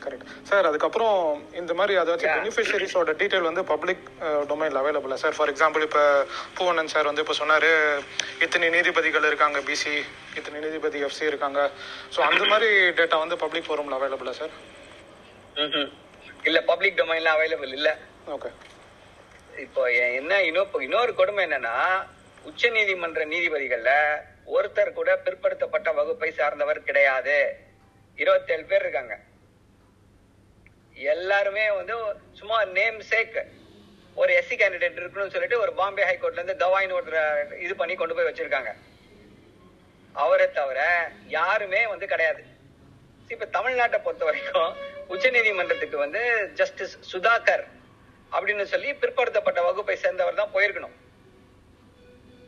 [0.03, 1.17] கரெக்ட் சார் அதுக்கப்புறம்
[1.59, 2.39] இந்த மாதிரி அதாச்சும் Yeah.
[2.39, 4.03] பெனிஃபிஷரிஸோட டீடைல் வந்து பப்ளிக்
[4.49, 6.01] டொமைன்ல அவைலபிளா சார் ஃபார் எக்ஸாம்பிள் இப்போ
[6.57, 7.69] பூவனன் சார் வந்து இப்போ சொன்னாரு
[8.45, 9.93] இத்தனை நீதிபதிகள் இருக்காங்க பிசி
[10.39, 11.59] இத்தனை நீதிபதி எஃப்சி இருக்காங்க.
[12.15, 14.53] ஸோ அந்த மாதிரி டேட்டா வந்து பப்ளிக் ஃபோரம்ல அவைலபிளா சார்
[16.49, 17.89] இல்ல பப்ளிக் டொமைன்ல அவைலபிள் இல்ல.
[18.35, 18.51] ஓகே
[19.65, 19.81] இப்போ
[20.19, 21.75] என்ன இன்னொரு இன்னொரு கொடுமை என்னன்னா
[22.49, 23.91] உச்ச நீதிமன்ற நீதிபதிகள்ல
[24.45, 27.37] ஒருத்தர் கூட பிற்படுத்தப்பட்ட வகுப்பை சார்ந்தவர் கிடையாது.
[28.15, 29.15] இருபத்தேழு பேர் இருக்காங்க.
[30.93, 31.95] எல்லாருமே வந்து
[32.39, 33.37] சும்மா நேம் சேக்
[34.15, 38.27] ஒரு எஸ்சி கேண்டிடேட் இருக்கணும்னு சொல்லிட்டு ஒரு பாம்பே ஹைகோர்ட்ல இருந்து கவாயின்னு ஒருத்தர் இது பண்ணி கொண்டு போய்
[38.27, 38.71] வச்சிருக்காங்க.
[40.23, 40.79] அவரை தவிர
[41.27, 42.43] யாருமே வந்து கிடையாது.
[43.27, 44.75] இப்ப தமிழ்நாட்டை பொறுத்த வரைக்கும்
[45.07, 46.21] உச்ச நீதிமன்றத்துக்கு வந்து
[46.53, 47.63] ஜஸ்டிஸ் சுதாகர்
[48.31, 50.95] அப்படின்னு சொல்லி பிற்படுத்தப்பட்ட வகுப்பை சேர்ந்தவர் தான் போயிருக்கணும்.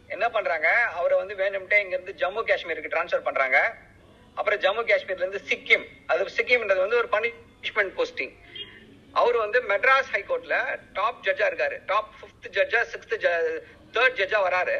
[0.07, 0.67] என்ன பண்றாங்க?
[0.97, 3.59] அவரை வந்து வேணும்ட்டே இங்க இருந்து ஜம்மு காஷ்மீருக்கு டிரான்ஸ்ஃபர் பண்றாங்க.
[4.35, 5.85] அப்புறம் ஜம்மு காஷ்மீர்ல இருந்து சிக்கிம்.
[6.07, 8.33] அது சிக்கிம்ன்றது வந்து ஒரு பனிஷ்மெண்ட் போஸ்டிங்
[9.13, 10.55] அவர் வந்து மெட்ராஸ் ஹைகோர்ட்ல
[10.93, 11.85] டாப் ஜட்ஜா இருக்காரு.
[11.85, 13.15] டாப் ஃபிஃப்த் ஜட்ஜா சிக்ஸ்த்
[13.95, 14.77] தேர்ட் ஜட்ஜா வராரு.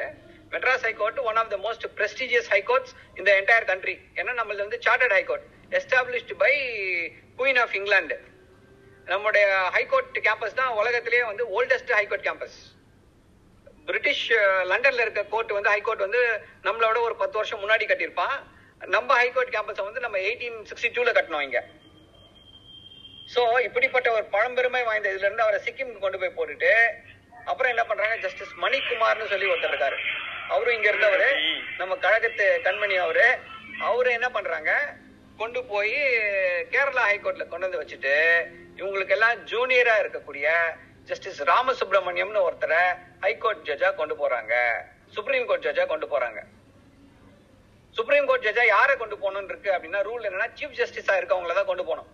[0.51, 5.15] Madras high court one of the most prestigious high courts இந்த என்டையர் கண்ட்ரி ஏன்னா நம்மளது வந்து chartered
[5.19, 6.53] high court established by
[7.37, 8.17] queen of England
[9.05, 9.45] நம்முடைய
[9.75, 12.57] ஹைகோர்ட் கேம்பஸ் தான் உலகத்திலேயே வந்து oldest high court campus
[13.85, 14.31] British
[14.71, 16.21] லண்டன்ல uh, இருக்க கோர்ட் வந்து ஹைகோர்ட் வந்து
[16.63, 18.35] நம்மளோட ஒரு பத்து வருஷம் முன்னாடி கட்டியிருப்பான்.
[18.85, 21.59] நம்ம ஹைகோர்ட் கேம்பஸை வந்து நம்ம எயிட்டீன் சிக்ஸ்டி டூல கட்டினோம் இங்க.
[23.33, 26.71] சோ இப்படிப்பட்ட ஒரு பழம்பெருமை வாய்ந்த இதுல இருந்து அவரை சிக்கிம் கொண்டு போய் போட்டுட்டு
[27.45, 28.15] அப்புறம் என்ன பண்றாங்க?
[28.17, 29.97] ஜஸ்டிஸ் மணிக்குமார்னு சொல்லி ஒருத்தர் இருக்காரு.
[30.47, 31.29] அவரும் இங்க இருந்தவரு.
[31.77, 33.27] நம்ம கழகத்து கண்மணி அவரு.
[33.79, 34.71] அவரு என்ன பண்றாங்க?
[35.37, 35.97] கொண்டு போய்
[36.73, 38.13] கேரளா ஹைகோர்ட்ல கொண்டு வந்து வச்சுட்டு
[38.79, 40.47] இவங்களுக்கு எல்லாம் ஜூனியரா இருக்கக்கூடிய
[41.09, 42.81] ஜஸ்டிஸ் ராமசுப்ரமணியம்னு ஒருத்தரை
[43.23, 44.53] ஹைகோர்ட் ஜட்ஜா கொண்டு போறாங்க.
[45.15, 46.39] சுப்ரீம் கோர்ட் ஜட்ஜா கொண்டு போறாங்க.
[47.97, 51.85] சுப்ரீம் கோர்ட் ஜட்ஜா யாரை கொண்டு போகணும்னு இருக்கு அப்படின்னா ரூல் என்னன்னா சீஃப் ஜஸ்டிஸா இருக்கவங்கள தான் கொண்டு
[51.89, 52.09] போகணும்.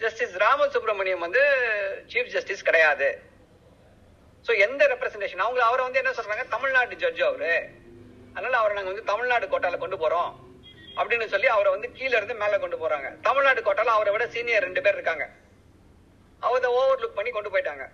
[0.00, 1.42] ஜஸ்டிஸ் ராமசுப்ரமணியம் வந்து
[2.12, 3.08] சீஃப் ஜஸ்டிஸ் கிடையாது.
[4.46, 6.44] ஸோ எந்த ரெப்ரஸன்டேஷன் அவங்க அவரை வந்து என்ன சொல்றாங்க?
[6.54, 7.52] தமிழ்நாடு ஜட்ஜ் அவரு.
[8.34, 10.30] அதனால அவரை நாங்கள் வந்து தமிழ்நாடு கோட்டால கொண்டு போறோம்.
[11.00, 13.08] அப்படின்னு சொல்லி அவரை வந்து கீழே இருந்து மேலே கொண்டு போறாங்க.
[13.28, 15.26] தமிழ்நாடு கோட்டால அவரை விட சீனியர் ரெண்டு பேர் இருக்காங்க.
[16.46, 17.84] அவங்க ஓவர் லுக் பண்ணி கொண்டு போயிட்டாங்க.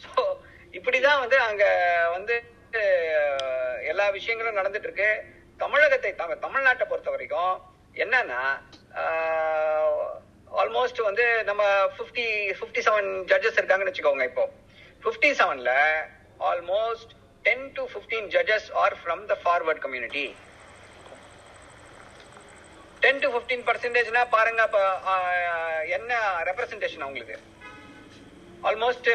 [0.00, 0.22] ஸோ
[0.78, 1.64] இப்படிதான் வந்து அங்க
[2.16, 2.34] வந்து
[3.90, 5.10] எல்லா விஷயங்களும் நடந்துட்டு இருக்கு
[5.60, 7.54] தமிழகத்தை தாங்க தமிழ்நாட்டை பொறுத்த வரைக்கும்
[8.04, 8.40] என்னன்னா
[10.60, 11.62] ஆல்மோஸ்ட் வந்து நம்ம
[11.98, 14.44] 50 57 செவன் ஜட்ஜஸ் இருக்காங்கன்னு வச்சுக்கோங்க இப்போ.
[15.02, 15.72] 57 செவன்ல
[16.50, 17.12] almost
[17.44, 20.24] ten to 15 judges are from the forward community
[23.04, 24.78] ten to fifteen பர்சன்டேஜ்னா பாருங்க அப்ப
[25.96, 26.12] என்ன
[26.48, 27.36] ரெப்ரசன்டேஷன் அவங்களுக்கு
[28.68, 29.08] ஆல்மோஸ்ட்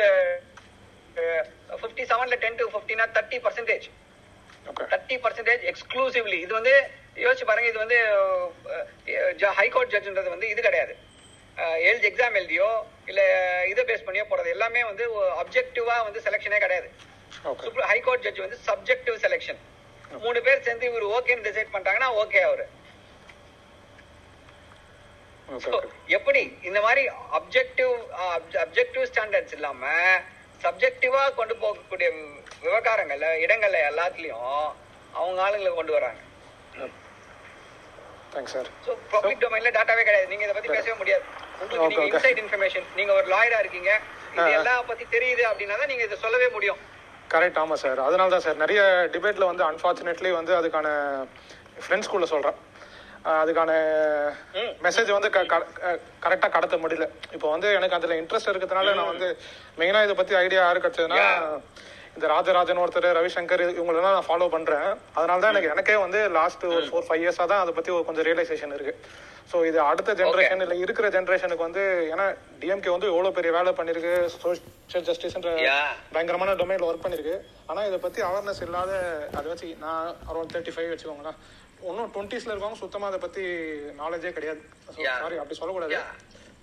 [1.81, 3.85] ஃபிஃப்டி செவன்ல ten to ஃபிஃப்டினா thirty percentage
[4.93, 6.73] thirty percentage exclusively இது வந்து
[7.25, 7.97] யோசிச்சு பாருங்க இது வந்து
[9.59, 10.93] ஹைகோர்ட் ஜட்ஜ்ன்றது வந்து இது கிடையாது.
[11.89, 12.69] எழுதி எக்ஸாம் எழுதியோ
[13.11, 13.21] இல்ல
[13.71, 15.05] இதை பேஸ் பண்ணியோ போறது எல்லாமே வந்து
[15.41, 16.89] அப்ஜெக்டிவா வந்து செலெக்ஷனே கிடையாது.
[17.91, 19.61] ஹைகோர்ட் ஜட்ஜ் வந்து சப்ஜெக்டிவ் செலெக்ஷன்
[20.25, 22.65] மூணு பேர் சேர்ந்து இவர் ஓகேன்னு டிசைட் பண்ணிட்டாங்கன்னா ஓகே அவரு.
[26.17, 26.41] எப்படி?
[26.67, 27.03] இந்த மாதிரி
[27.39, 27.93] அப்ஜெக்டிவ்
[28.63, 29.91] அப்ஜெக்டிவ் ஸ்டாண்டர்ட்ஸ் இல்லாம
[30.63, 32.09] சப்ஜெக்டிவா கொண்டு போகக்கூடிய
[32.65, 34.55] விவகாரங்கள்ல இடங்கள்ல எல்லாத்துலயும்
[35.19, 36.21] அவங்க ஆளுங்களை கொண்டு வராங்க.
[38.33, 40.29] தேங்க்ஸ் சார் சோ பப்ளிக் டொமைன்ல டாட்டாவே கிடையாது.
[40.31, 41.23] நீங்க இதை பத்தி பேசவே முடியாது.
[41.61, 42.07] உங்களுக்கு நீங்க.
[42.11, 43.91] இன்சைட் இன்ஃபர்மேஷன் நீங்க ஒரு லாயரா இருக்கீங்க.
[44.37, 46.81] இது எல்லாம் பத்தி தெரியுது அப்படின்னா தான் நீங்க இதை சொல்லவே முடியும்.
[47.33, 48.81] கரெக்ட் ஆமாம் சார் அதனால தான் சார் நிறைய
[49.13, 50.87] டிபேட்டில் வந்து அன்ஃபார்ச்சுனேட்லி வந்து அதுக்கான
[51.85, 52.57] ஃப்ரெண்ட்ஸ் ஸ்கூலில் சொல்கிறேன்
[53.41, 53.71] அதுக்கான
[54.85, 55.29] மெசேஜ் வந்து
[56.25, 57.07] கரெக்டாக கடத்த முடியல.
[57.35, 59.29] இப்போ வந்து எனக்கு அதில் இன்ட்ரெஸ்ட் இருக்கிறதுனால நான் வந்து
[59.81, 61.25] மெயினாக இதை பற்றி ஐடியா யாரு கிடைச்சதுன்னா
[62.17, 66.85] இந்த ராஜராஜன் ஒருத்தர் ரவிசங்கர் இவங்களெல்லாம் நான் ஃபாலோ பண்ணுறேன் அதனால தான் எனக்கு எனக்கே வந்து லாஸ்ட் ஒரு
[66.91, 68.93] ஃபோர் ஃபைவ் இயர்ஸாக தான் அதை பற்றி ஒரு கொஞ்சம் ரியலைசேஷன் இருக்கு.
[69.51, 72.25] ஸோ இது அடுத்த ஜென்ரேஷன் இல்லை இருக்கிற ஜென்ரேஷனுக்கு வந்து ஏன்னா
[72.61, 74.13] டிஎம்கே வந்து எவ்வளோ பெரிய வேலை பண்ணியிருக்கு
[74.43, 75.51] சோஷியல் ஜஸ்டிஸ்ன்ற.
[76.13, 77.35] பயங்கரமான டொமைன்ல ஒர்க் பண்ணிருக்கு.
[77.69, 78.93] ஆனா இதை பத்தி அவேர்னஸ் இல்லாத
[79.37, 81.39] அதை வச்சு நான் அரௌண்ட் தேர்ட்டி ஃபைவ் வச்சுக்கோங்களேன்.
[81.89, 83.43] இன்னும் டுவெண்ட்டிஸ்ல இருக்கவங்க சுத்தமா அதை பத்தி
[83.99, 84.61] நாலேஜே கிடையாது.
[85.21, 85.97] சாரி அப்படி சொல்லக்கூடாது.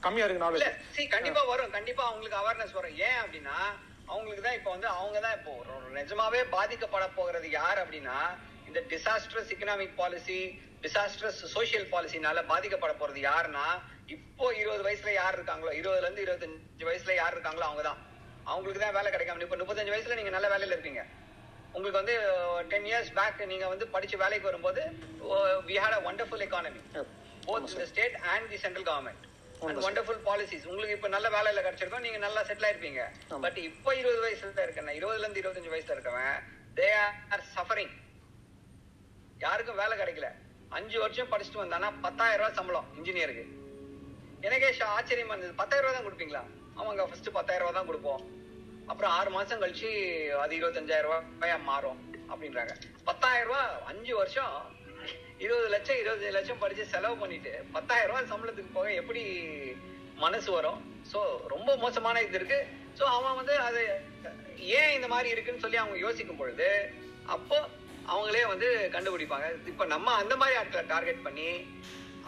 [0.07, 1.73] கம்மியா இருக்கு நாலேஜ் கண்டிப்பா வரும்.
[1.77, 2.97] கண்டிப்பா அவங்களுக்கு அவேர்னஸ் வரும்.
[3.09, 3.57] ஏன் அப்படின்னா
[4.13, 5.53] அவங்களுக்கு தான் இப்போ வந்து அவங்க தான் இப்போ
[5.99, 8.17] நிஜமாவே பாதிக்கப்பட போகிறது யார் அப்படின்னா
[8.69, 10.39] இந்த disastrous economic policy
[10.85, 13.67] disastrous social பாலிசினால பாதிக்கப்பட போறது யாருன்னா
[14.15, 18.01] இப்போ இருபது வயசுல யார் இருக்காங்களோ இருபதுல இருந்து இருபத்தஞ்சு வயசுல யார் இருக்காங்களோ அவங்க தான்.
[18.47, 21.03] அவங்களுக்கு தான் வேலை கிடைக்காம இப்ப முப்பத்தஞ்சு வயசுல நீங்க நல்ல வேலையில இருப்பீங்க
[21.75, 22.15] உங்களுக்கு வந்து
[22.71, 24.83] டென் இயர்ஸ் பேக் நீங்க வந்து படிச்சு வேலைக்கு வரும்போது
[25.69, 26.83] we had a wonderful economy
[27.47, 29.23] both இந்த state and the central government
[29.69, 33.03] and wonderful policies உங்களுக்கு இப்ப நல்ல வேலையில கிடைச்சிருக்கும் நீங்க நல்லா செட்டில் ஆயிருப்பீங்க.
[33.45, 36.39] பட் இப்போ இருபது வயசுல இருக்கேன் இருபதுல இருந்து இருபத்தஞ்சு வயசுல இருக்கவன்
[36.79, 36.89] தே
[37.35, 37.93] ஆர் சஃபரிங்
[39.45, 40.29] யாருக்கும் வேலை கிடைக்கல.
[40.79, 43.45] அஞ்சு வருஷம் படிச்சுட்டு வந்தானா பத்தாயிரம் ரூபாய் சம்பளம் இன்ஜினியருக்கு
[44.47, 45.55] எனக்கே ஆச்சரியமா இருந்தது.
[45.61, 46.43] பத்தாயிரம் ரூபாய் தான் கொடுப்பீங்களா?
[46.79, 48.23] ஆமாங்க ஃபர்ஸ்ட் பத்தாயிரம் ரூபாய் தான் கொடுப்போம்.
[48.93, 49.91] அப்புறம் ஆறு மாசம் கழிச்சு
[50.45, 52.01] அது இருபத்தஞ்சாயிரம் ரூபாயா மாறும்
[52.33, 52.73] அப்படின்றாங்க.
[53.09, 54.55] பத்தாயிரம் ரூபாய் அஞ்சு வருஷம்
[55.45, 59.23] இருபது லட்சம் இருபது லட்சம் படிச்சு செலவு பண்ணிட்டு பத்தாயிரம் ரூபாய் சம்பளத்துக்கு போக எப்படி
[60.25, 60.81] மனசு வரும்?
[61.13, 61.21] ஸோ
[61.55, 62.59] ரொம்ப மோசமான இது இருக்கு.
[62.99, 63.83] ஸோ அவன் வந்து அது
[64.81, 66.69] ஏன் இந்த மாதிரி இருக்குன்னு சொல்லி அவங்க யோசிக்கும் பொழுது
[67.37, 67.59] அப்போ
[68.13, 69.49] அவங்களே வந்து கண்டுபிடிப்பாங்க.
[69.73, 71.49] இப்ப நம்ம அந்த மாதிரி ஆட்களை டார்கெட் பண்ணி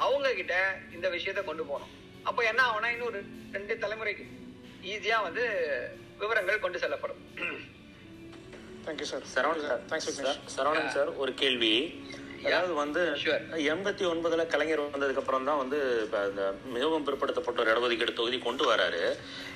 [0.07, 0.55] அவங்க கிட்ட
[0.97, 1.93] இந்த விஷயத்த கொண்டு போகணும்.
[2.31, 3.21] அப்போ என்ன ஆகும்னா இன்னொரு
[3.59, 4.27] ரெண்டு தலைமுறைக்கு
[4.93, 5.45] ஈஸியா வந்து
[6.23, 7.23] விவரங்கள் கொண்டு செல்லப்படும்.
[8.85, 9.83] Thank you sir Saravanan sir.
[9.91, 11.75] Thanks sir, Saravanan sir ஒரு கேள்வி.
[12.45, 13.03] அதாவது வந்து
[13.72, 16.42] எண்பத்தி ஒன்பதுல கலைஞர் வந்ததுக்கு அப்புறம் தான் வந்து இப்ப இந்த
[16.76, 19.03] மிகவும் பிற்படுத்தப்பட்டோர் இடஒதுக்கீடு தொகுதி கொண்டு வராரு.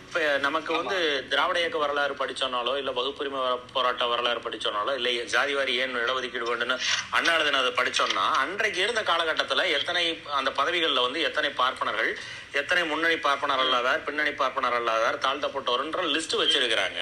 [0.06, 0.98] இப்ப நமக்கு வந்து
[1.32, 3.40] திராவிட இயக்க வரலாறு படிச்சோனாலோ இல்ல வகுப்புரிமை
[3.74, 6.76] போராட்ட வரலாறு படிச்சோனாலோ இல்ல ஜாதிவாரி ஏன் இடஒதுக்கீடு வேண்டும்னு
[7.16, 10.04] அண்ணா எழுதினதை படிச்சோம்னா அன்றைக்கு இருந்த காலகட்டத்துல எத்தனை
[10.38, 12.10] அந்த பதவிகள்ல வந்து எத்தனை பார்ப்பனர்கள்
[12.60, 17.00] எத்தனை முன்னணி பார்ப்பனர் அல்லாதார் பின்னணி பார்ப்பனர் அல்லாதார் தாழ்த்தப்பட்டோர்ன்ற லிஸ்ட் வச்சிருக்கிறாங்க.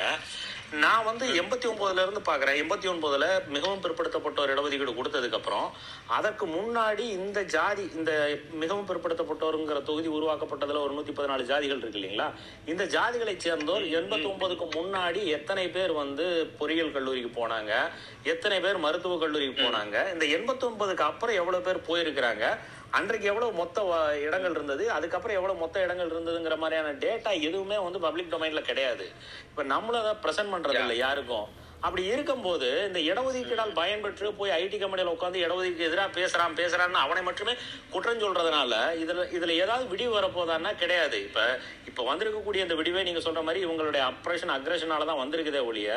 [0.73, 2.57] நான் வந்து எண்பத்தி ஒன்பதுல இருந்து பாக்குறேன்.
[2.63, 5.73] எண்பத்தி ஒன்பதுல மிகவும் பிற்படுத்தப்பட்டோர் இடஒதுக்கீடு கொடுத்ததுக்கு அப்புறம்
[6.07, 12.33] அதற்கு முன்னாடி இந்த ஜாதி இந்த மிகவும் பிற்படுத்தப்பட்டோருங்கிற தொகுதி உருவாக்கப்பட்டதுல ஒரு நூத்தி பதினாலு ஜாதிகள் இருக்கு இல்லைங்களா?
[12.65, 17.91] இந்த ஜாதிகளை சேர்ந்தோர் எண்பத்தி ஒன்பதுக்கு முன்னாடி எத்தனை பேர் வந்து பொறியியல் கல்லூரிக்கு போனாங்க?
[18.23, 20.13] எத்தனை பேர் மருத்துவக் கல்லூரிக்கு போனாங்க?
[20.13, 22.59] இந்த எண்பத்தி ஒன்பதுக்கு அப்புறம் எவ்வளவு பேர் போயிருக்கிறாங்க?
[22.93, 23.81] அன்றைக்கு எவ்வளவு மொத்த
[24.27, 29.07] இடங்கள் இருந்தது அதுக்கப்புறம் எவ்வளவு மொத்த இடங்கள் இருந்ததுங்கிற மாதிரியான டேட்டா எதுவுமே வந்து பப்ளிக் டொமைன்ல கிடையாது.
[29.51, 31.49] இப்ப நம்மளும் அதை பிரசன்ட் பண்றது இல்லை யாருக்கும்.
[31.83, 37.55] அப்படி இருக்கும்போது இந்த இடஒதுக்கீடால் பயன்பெற்று போய் ஐடி கம்பெனியில உட்காந்து இடஒதுக்கீடு எதிராக பேசுறான் பேசுறான்னு அவனை மட்டுமே
[37.93, 38.73] குற்றம் சொல்றதுனால
[39.03, 41.19] இதுல இதுல ஏதாவது விடிவு வரப்போதான்னா கிடையாது.
[41.27, 41.41] இப்ப
[41.91, 45.91] இப்ப வந்திருக்கக்கூடிய இந்த விடிவே நீங்க சொல்ற மாதிரி இவங்களுடைய அப்ரேஷன் அக்ரஷனால தான் வந்திருக்குதே ஒழிய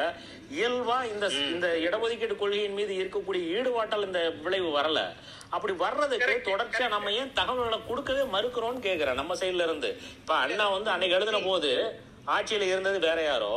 [0.57, 5.01] இயல்பா இந்த இந்த இடஒதுக்கீடு கொள்கையின் மீது இருக்கக்கூடிய ஈடுபாட்டால் இந்த விளைவு வரல.
[5.49, 9.19] அப்படி வர்றதுக்கு தொடர்ச்சியா நம்ம ஏன் தகவல்களை கொடுக்கவே மறுக்கிறோம்னு கேக்குறேன்.
[9.21, 9.89] நம்ம சைடுல இருந்து.
[10.17, 11.71] இப்ப அண்ணா வந்து அன்னைக்கு எழுதின போது
[12.27, 13.53] ஆட்சியில இருந்தது வேற யாரோ?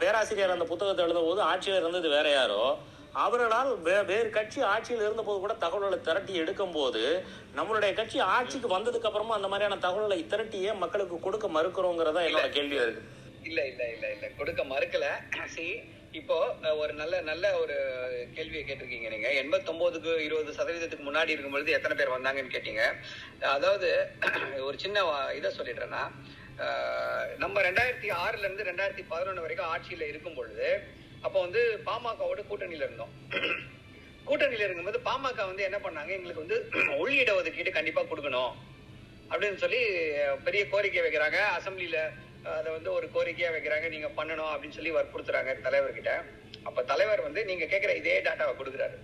[0.00, 2.62] பேராசிரியர் அந்த புத்தகத்தை எழுதும் போது ஆட்சியில இருந்தது வேற யாரோ?
[3.16, 3.70] அவர்களால்
[4.08, 7.02] வேறு கட்சி ஆட்சியில் இருந்த போது கூட தகவல்களை திரட்டி எடுக்கும் போது
[7.56, 12.82] நம்மளுடைய கட்சி ஆட்சிக்கு வந்ததுக்கு அப்புறமா அந்த மாதிரியான தகவல்களை திரட்டி ஏன் மக்களுக்கு கொடுக்க மறுக்கிறோங்கிறதா என்னோட கேள்வியா
[12.82, 13.04] இருக்கு.
[13.42, 14.26] இல்ல இல்ல இல்ல இல்ல.
[14.38, 15.06] கொடுக்க மறுக்கல.
[16.20, 16.36] இப்போ
[16.82, 17.74] ஒரு நல்ல நல்ல ஒரு
[18.36, 19.28] கேள்வியை கேட்டிருக்கீங்க நீங்க.
[19.40, 22.82] எண்பத்தொன்பதுக்கு இருபது சதவீதத்துக்கு முன்னாடி இருக்கும் பொழுது எத்தனை பேர் வந்தாங்கன்னு கேட்டீங்க.
[23.56, 23.88] அதாவது
[24.68, 25.02] ஒரு சின்ன
[25.38, 26.02] இதை சொல்லிடுறேன்னா
[27.42, 30.68] நம்ம ரெண்டாயிரத்தி ஆறுல இருந்து ரெண்டாயிரத்தி பதினொன்னு வரைக்கும் ஆட்சியில இருக்கும் பொழுது
[31.26, 33.12] அப்போ வந்து பாமகவோட கூட்டணியில இருந்தோம்.
[34.28, 36.10] கூட்டணியில இருக்கும்போது பாமக வந்து என்ன பண்ணாங்க?
[36.16, 36.58] எங்களுக்கு வந்து
[37.02, 38.54] உள்ளிட ஒதுக்கீடு கண்டிப்பா கொடுக்கணும்
[39.30, 39.80] அப்படின்னு சொல்லி
[40.46, 41.38] பெரிய கோரிக்கை வைக்கிறாங்க.
[41.58, 42.00] அசெம்பிளில
[42.56, 43.86] அதை வந்து ஒரு கோரிக்கையா வைக்கிறாங்க.
[43.94, 46.12] நீங்க பண்ணணும் அப்படின்னு சொல்லி வற்புறுத்துறாங்க தலைவர்கிட்ட.
[46.68, 48.98] அப்ப தலைவர் வந்து நீங்க கேட்குற இதே டாட்டாவை கொடுக்குறாரு.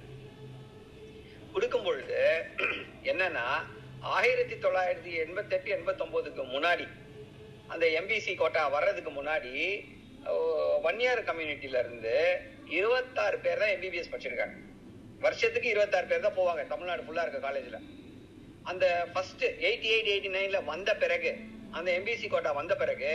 [1.55, 2.21] கொடுக்கும் பொழுது
[3.11, 3.47] என்னன்னா
[4.19, 6.87] ஆயிரத்தி தொள்ளாயிரத்தி எண்பத்தி எட்டு முன்னாடி
[7.75, 9.53] அந்த எம்பிசி கோட்டா வர்றதுக்கு முன்னாடி
[10.87, 12.15] வன்னியார் கம்யூனிட்டில இருந்து
[12.79, 14.57] இருபத்தாறு பேர் தான் எம்பிபிஎஸ் படிச்சிருக்காங்க.
[15.25, 16.63] வருஷத்துக்கு இருபத்தாறு பேர் தான் போவாங்க.
[16.73, 17.81] தமிழ்நாடு ஃபுல்லா இருக்க காலேஜ்ல
[18.71, 21.33] அந்த ஃபர்ஸ்ட் எயிட்டி எயிட் எயிட்டி நைன்ல வந்த பிறகு
[21.79, 23.13] அந்த எம்பிசி கோட்டா வந்த பிறகு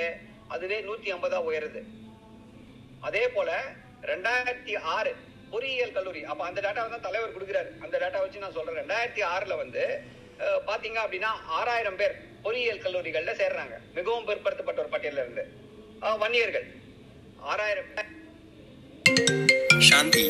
[0.53, 1.82] அதுவே நூத்தி ஐம்பதா உயருது.
[3.07, 3.49] அதே போல
[4.12, 5.12] ரெண்டாயிரத்தி ஆறு
[5.51, 7.70] பொறியியல் கல்லூரி அப்ப அந்த டேட்டாவை தான் தலைவர் கொடுக்குறாரு.
[7.84, 8.80] அந்த டேட்டா வச்சு நான் சொல்றேன்.
[8.82, 9.84] ரெண்டாயிரத்தி ஆறுல வந்து
[10.68, 13.76] பாத்தீங்க அப்படின்னா ஆறாயிரம் பேர் பொறியியல் கல்லூரிகள்ல சேர்றாங்க.
[13.97, 15.43] மிகவும் பிற்படுத்தப்பட்ட ஒரு பட்டியல்ல இருந்து.
[16.24, 16.68] வன்னியர்கள்.
[17.51, 17.89] ஆறாயிரம்
[19.89, 20.26] சாந்தி.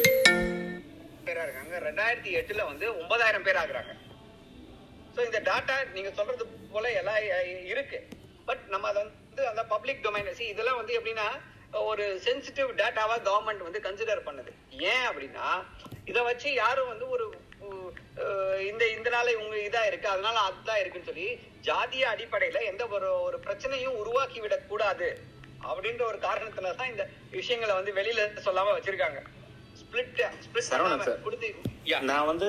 [1.28, 1.76] பேரா இருக்காங்க.
[1.88, 3.94] ரெண்டாயிரத்தி எட்டுல வந்து ஒன்பதாயிரம் பேர் ஆகுறாங்க.
[5.16, 7.22] சோ இந்த டாட்டா நீங்க சொல்றது போல எல்லாம்
[7.74, 8.00] இருக்கு.
[8.50, 11.28] பட் நம்ம அதை வந்து அந்த பப்ளிக் டொமைன் சி இதெல்லாம் வந்து எப்படின்னா
[11.84, 14.52] ஒரு சென்சிட்டிவ் டேட்டாவா கவர்மெண்ட் வந்து கன்சிடர் பண்ணுது
[14.86, 15.48] ஏன் அப்படின்னா
[16.06, 17.26] இத வச்சு யாரும் வந்து ஒரு
[18.70, 21.28] இந்த இந்த நாள் இவங்க இதா இருக்கு அதனால அதுதான் இருக்குன்னு சொல்லி
[21.64, 25.10] ஜாதிய அடிப்படையில எந்த ஒரு ஒரு பிரச்சனையும் உருவாக்கி விடக் கூடாது
[25.64, 29.22] அப்படின்ற ஒரு காரணத்துல தான் இந்த விஷயங்களை வந்து வெளியில சொல்லாம வச்சிருக்காங்க
[29.80, 30.70] ஸ்பிளிட் ஸ்பிளிட்.
[31.24, 31.48] கொடுத்து
[32.10, 32.48] நான் வந்து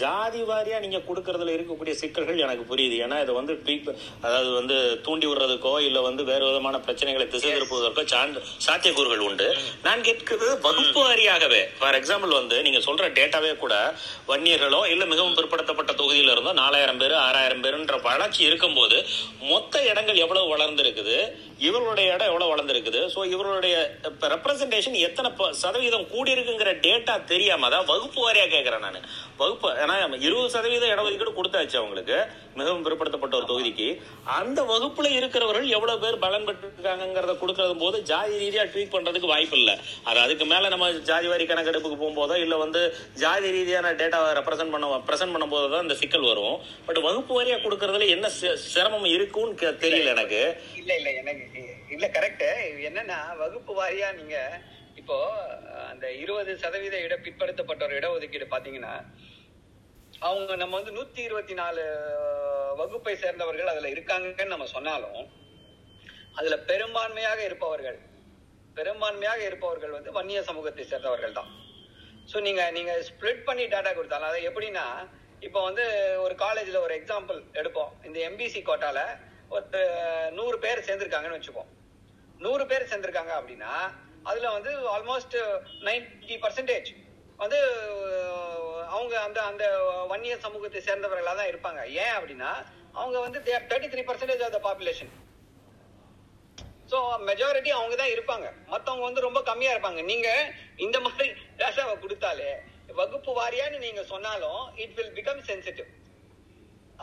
[0.00, 2.96] ஜாதி வாரியா நீங்க கொடுக்கறதுல இருக்கக்கூடிய சிக்கல்கள் எனக்கு புரியுது.
[3.04, 3.54] ஏன்னா இது வந்து
[4.26, 4.76] அதாவது வந்து
[5.06, 8.04] தூண்டி விடுறதுக்கோ இல்ல வந்து வேறு விதமான பிரச்சனைகளை திசை திருப்புவதற்கோ
[8.66, 9.48] சாத்தியக்கூறுகள் உண்டு.
[9.86, 11.62] நான் கேட்கிறது வகுப்பு வாரியாகவே.
[11.80, 13.74] ஃபார் எக்ஸாம்பிள் வந்து நீங்க சொல்ற டேட்டாவே கூட
[14.30, 18.98] வன்னியர்களோ இல்ல மிகவும் பிற்படுத்தப்பட்ட தொகுதியில இருந்தோ நாலாயிரம் பேர் ஆறாயிரம் பேருன்ற வளர்ச்சி இருக்கும்போது
[19.52, 21.18] மொத்த இடங்கள் எவ்வளவு வளர்ந்திருக்குது?
[21.68, 23.00] இவர்களுடைய இடம் எவ்வளவு வளர்ந்திருக்குது?
[23.14, 23.76] சோ இவர்களுடைய
[24.34, 25.30] ரெப்ரசன்டேஷன் எத்தனை
[25.62, 29.08] சதவீதம் கூடி இருக்குங்கிற டேட்டா தெரியாம அதான் வகுப்பு வாரியா கேட்கறேன் நான்.
[29.36, 32.16] வகுப்பு ஏன்னா இருபது சதவீதம் இடஒதுக்கீடு கொடுத்தாச்சு அவங்களுக்கு.
[32.54, 33.88] மிகவும் பிற்படுத்தப்பட்ட ஒரு தொகுதிக்கு.
[34.24, 39.78] அந்த வகுப்புல இருக்கிறவர்கள் எவ்வளவு பேர் பலன் பெற்றிருக்காங்கிறத கொடுக்கறது போது ஜாதி ரீதியா ட்வீட் பண்றதுக்கு வாய்ப்பு இல்லை.
[40.04, 42.82] அது அதுக்கு மேல நம்ம ஜாதி வாரி கணக்கெடுப்புக்கு போகும்போதோ இல்ல வந்து
[43.14, 46.58] ஜாதி ரீதியான டேட்டாவை ரெப்ரசென்ட் பண்ண பிரசன்ட் பண்ணும்போது தான் இந்த சிக்கல் வரும்.
[46.86, 50.42] பட் வகுப்பு வாரியா கொடுக்கறதுல என்ன சிரமம் இருக்கும்னு கே- தெரியல எனக்கு.
[50.76, 51.46] இல்ல இல்ல எனக்கு
[51.90, 52.46] இல்ல கரெக்ட்
[52.88, 54.36] என்னன்னா வகுப்பு வாரியா நீங்க
[55.00, 55.18] இப்போ
[55.90, 58.94] அந்த இருபது சதவீத இட பிற்படுத்தப்பட்டோர் இடஒதுக்கீடு பாத்தீங்கன்னா
[60.28, 61.82] அவங்க நம்ம வந்து நூத்தி இருபத்தி நாலு
[62.80, 65.20] வகுப்பை சேர்ந்தவர்கள் அதுல இருக்காங்கன்னு நம்ம சொன்னாலும்
[66.38, 67.98] அதுல பெரும்பான்மையாக இருப்பவர்கள்
[68.78, 71.50] பெரும்பான்மையாக இருப்பவர்கள் வந்து வன்னிய சமூகத்தை சேர்ந்தவர்கள் தான்.
[72.30, 74.84] ஸோ நீங்க நீங்க ஸ்ப்ளிட் பண்ணி டேட்டா கொடுத்தாலும் அதை எப்படின்னா
[75.46, 75.84] இப்போ வந்து
[76.24, 77.90] ஒரு காலேஜ்ல ஒரு எக்ஸாம்பிள் எடுப்போம்.
[78.08, 79.00] இந்த எம்பிசி கோட்டால
[79.54, 79.80] ஒரு
[80.38, 81.70] நூறு பேர் சேர்ந்திருக்காங்கன்னு வச்சுப்போம்.
[82.44, 83.72] நூறு பேர் சேர்ந்திருக்காங்க அப்படின்னா
[84.28, 85.36] அதுல வந்து ஆல்மோஸ்ட்
[85.86, 86.90] 90% பர்சன்டேஜ்
[87.42, 87.58] வந்து
[88.94, 89.64] அவங்க அந்த அந்த
[90.10, 91.80] வன்னிய சமூகத்தை சேர்ந்தவர்களாக தான் இருப்பாங்க.
[92.02, 92.50] ஏன் அப்படின்னா
[93.00, 95.12] அவங்க வந்து thirty three percentage of the population
[96.90, 96.98] so
[97.30, 98.46] majority அவங்க தான் இருப்பாங்க.
[98.72, 100.00] மற்றவங்க வந்து ரொம்ப கம்மியா இருப்பாங்க.
[100.10, 100.28] நீங்க
[100.86, 101.28] இந்த மாதிரி
[101.60, 102.50] டேட்டாவை கொடுத்தாலே
[103.00, 105.90] வகுப்பு வாரியான்னு நீங்க சொன்னாலும் இட் வில் பிகம் சென்சிட்டிவ்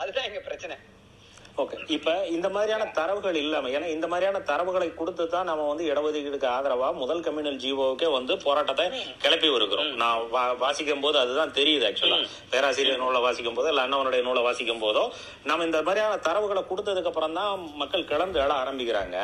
[0.00, 0.76] அதுதான் எங்க பிரச்சனை.
[1.62, 6.48] ஓகே இப்ப இந்த மாதிரியான தரவுகள் இல்லாம ஏன்னா இந்த மாதிரியான தரவுகளை கொடுத்து தான் நம்ம வந்து இடஒதுக்கீடுக்கு
[6.56, 8.84] ஆதரவா முதல் கம்யூனல் ஜிஓவுக்கே வந்து போராட்டத்தை
[9.24, 9.88] கிளப்பி வருகிறோம்.
[10.02, 10.20] நான்
[10.62, 12.18] வாசிக்கும் போது அதுதான் தெரியுது ஆக்சுவலா
[12.52, 15.02] பேராசிரியர் நூலை வாசிக்கும் போதோ இல்ல அண்ணவனுடைய நூலை வாசிக்கும் போதோ
[15.50, 19.16] நம்ம இந்த மாதிரியான தரவுகளை கொடுத்ததுக்கு அப்புறம் தான் மக்கள் கிளர்ந்து எழ ஆரம்பிக்கிறாங்க.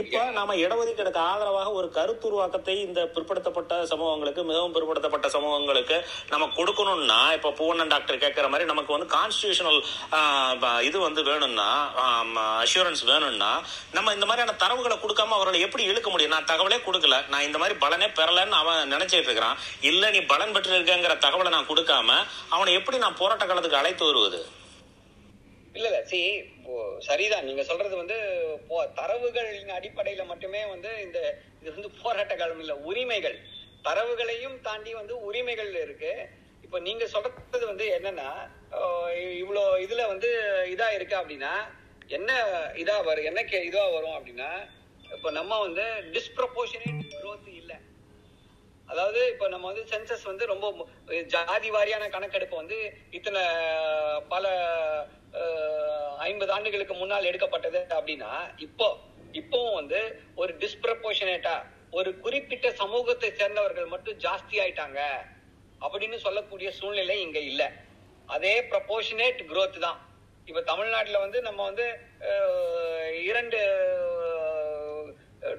[0.00, 5.98] இப்ப நாம இடஒதுக்கீடுக்கு ஆதரவாக ஒரு கருத்துருவாக்கத்தை இந்த பிற்படுத்தப்பட்ட சமூகங்களுக்கு மிகவும் பிற்படுத்தப்பட்ட சமூகங்களுக்கு
[6.34, 9.80] நம்ம கொடுக்கணும்னா இப்ப பூவண்ணன் டாக்டர் கேட்கிற மாதிரி நமக்கு வந்து கான்ஸ்டியூஷனல்
[10.90, 11.69] இது வந்து வேணும்னா
[12.64, 16.32] அஷூரன்ஸ் வேணும்னா நம்ம இந்த மாதிரியான தரவுகளை கொடுக்காம அவர்களை எப்படி இழுக்க முடியும்?
[16.32, 17.28] நான் தகவலே கொடுக்கல.
[17.28, 19.58] நான் இந்த மாதிரி பலனே பெறலன்னு அவன் நினைச்சிட்டு இருக்கிறான்.
[19.80, 24.46] இல்ல நீ பலன் பெற்று இருக்கங்கிற தகவலை நான் கொடுக்காம அவனை எப்படி நான் போராட்ட காலத்துக்கு அழைத்து வருவது?
[25.72, 26.04] இல்ல இல்ல.
[26.04, 26.42] சி
[26.98, 27.44] சரிதான்.
[27.44, 28.14] நீங்க சொல்றது வந்து
[28.68, 33.38] போ- தரவுகளின் அடிப்படையில மட்டுமே வந்து இந்த இது வந்து போராட்ட காலம் இல்ல உரிமைகள்.
[33.84, 36.28] தரவுகளையும் தாண்டி வந்து உரிமைகள் இருக்கு.
[36.62, 38.58] இப்ப நீங்க சொல்றது வந்து என்னன்னா
[39.40, 40.28] இவ்வளோ இதுல வந்து
[40.66, 41.52] இதா இருக்கு அப்படின்னா
[42.08, 42.30] என்ன
[42.74, 44.50] இதா வரும் என்ன கே- வரும் அப்படின்னா
[45.12, 47.72] இப்ப நம்ம வந்து டிஸ்ப்ரப்போர்ஷனேட் க்ரோத் இல்ல.
[48.88, 50.86] அதாவது இப்ப நம்ம வந்து சென்சஸ் வந்து ரொம்ப
[51.26, 52.78] ஜாதி வாரியான கணக்கெடுப்பு வந்து
[53.10, 53.42] இத்தனை
[54.28, 54.46] பல
[56.18, 58.88] ஐம்பது ஆண்டுகளுக்கு முன்னால் எடுக்கப்பட்டது அப்படின்னா இப்போ
[59.32, 60.00] இப்போவும் வந்து
[60.34, 61.54] ஒரு டிஸ்ப்ரப்போர்ஷனேட்டா
[61.90, 65.00] ஒரு குறிப்பிட்ட சமூகத்தை சேர்ந்தவர்கள் மட்டும் ஜாஸ்தி ஆயிட்டாங்க
[65.80, 67.68] அப்படின்னு சொல்லக்கூடிய சூழ்நிலை இங்க இல்லை.
[68.34, 69.98] அதே ப்ரப்போர்ஷனேட் குரோத் தான்.
[70.48, 71.86] இப்போ தமிழ்நாட்டில் வந்து நம்ம வந்து
[73.30, 73.58] இரண்டு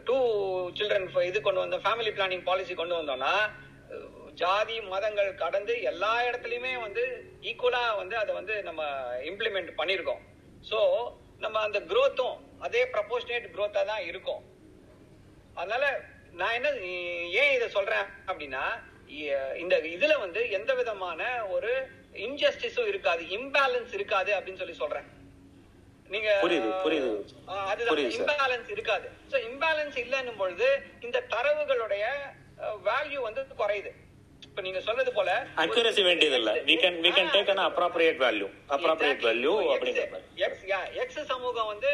[0.08, 0.18] டூ
[0.78, 3.34] சில்ட்ரன் இது கொண்டு வந்தோம் ஃபேமிலி பிளானிங் பாலிசி கொண்டு வந்தோம்னா
[4.42, 7.04] ஜாதி மதங்கள் கடந்து எல்லா இடத்துலையுமே வந்து
[7.50, 8.84] ஈக்குவலாக வந்து அதை வந்து நம்ம
[9.32, 10.22] இம்ப்ளிமெண்ட் பண்ணியிருக்கோம்
[10.70, 10.80] ஸோ
[11.44, 14.42] நம்ம அந்த குரோத்தும் அதே ப்ரப்போர்ஷனேட் குரோத்தாக தான் இருக்கும்.
[15.60, 15.86] அதனால
[16.40, 16.70] நான் என்ன
[17.42, 18.64] ஏன் இதை சொல்றேன் அப்படின்னா
[19.64, 21.22] இந்த இதுல வந்து எந்த விதமான
[21.56, 21.72] ஒரு
[22.28, 25.08] இன்ஜஸ்டிஸும் இருக்காது இம்பேலன்ஸ் இருக்காது அப்படின்னு சொல்லி சொல்றேன்.
[26.14, 26.30] நீங்க
[27.72, 28.00] அதுதான்.
[28.20, 29.08] இம்பேலன்ஸ் இருக்காது.
[29.32, 30.70] சோ இம்பேலன்ஸ் இல்லைன்னும் பொழுது
[31.08, 32.06] இந்த தரவுகளுடைய
[32.90, 33.92] வேல்யூ வந்து குறையுது.
[34.50, 35.30] இப்ப நீங்க சொல்றது போல
[35.64, 38.50] அக்யூரசி வேண்டியது இல்ல we can we can take an appropriate value.
[38.76, 39.56] Appropriate value
[41.04, 41.92] X சமூகம் வந்து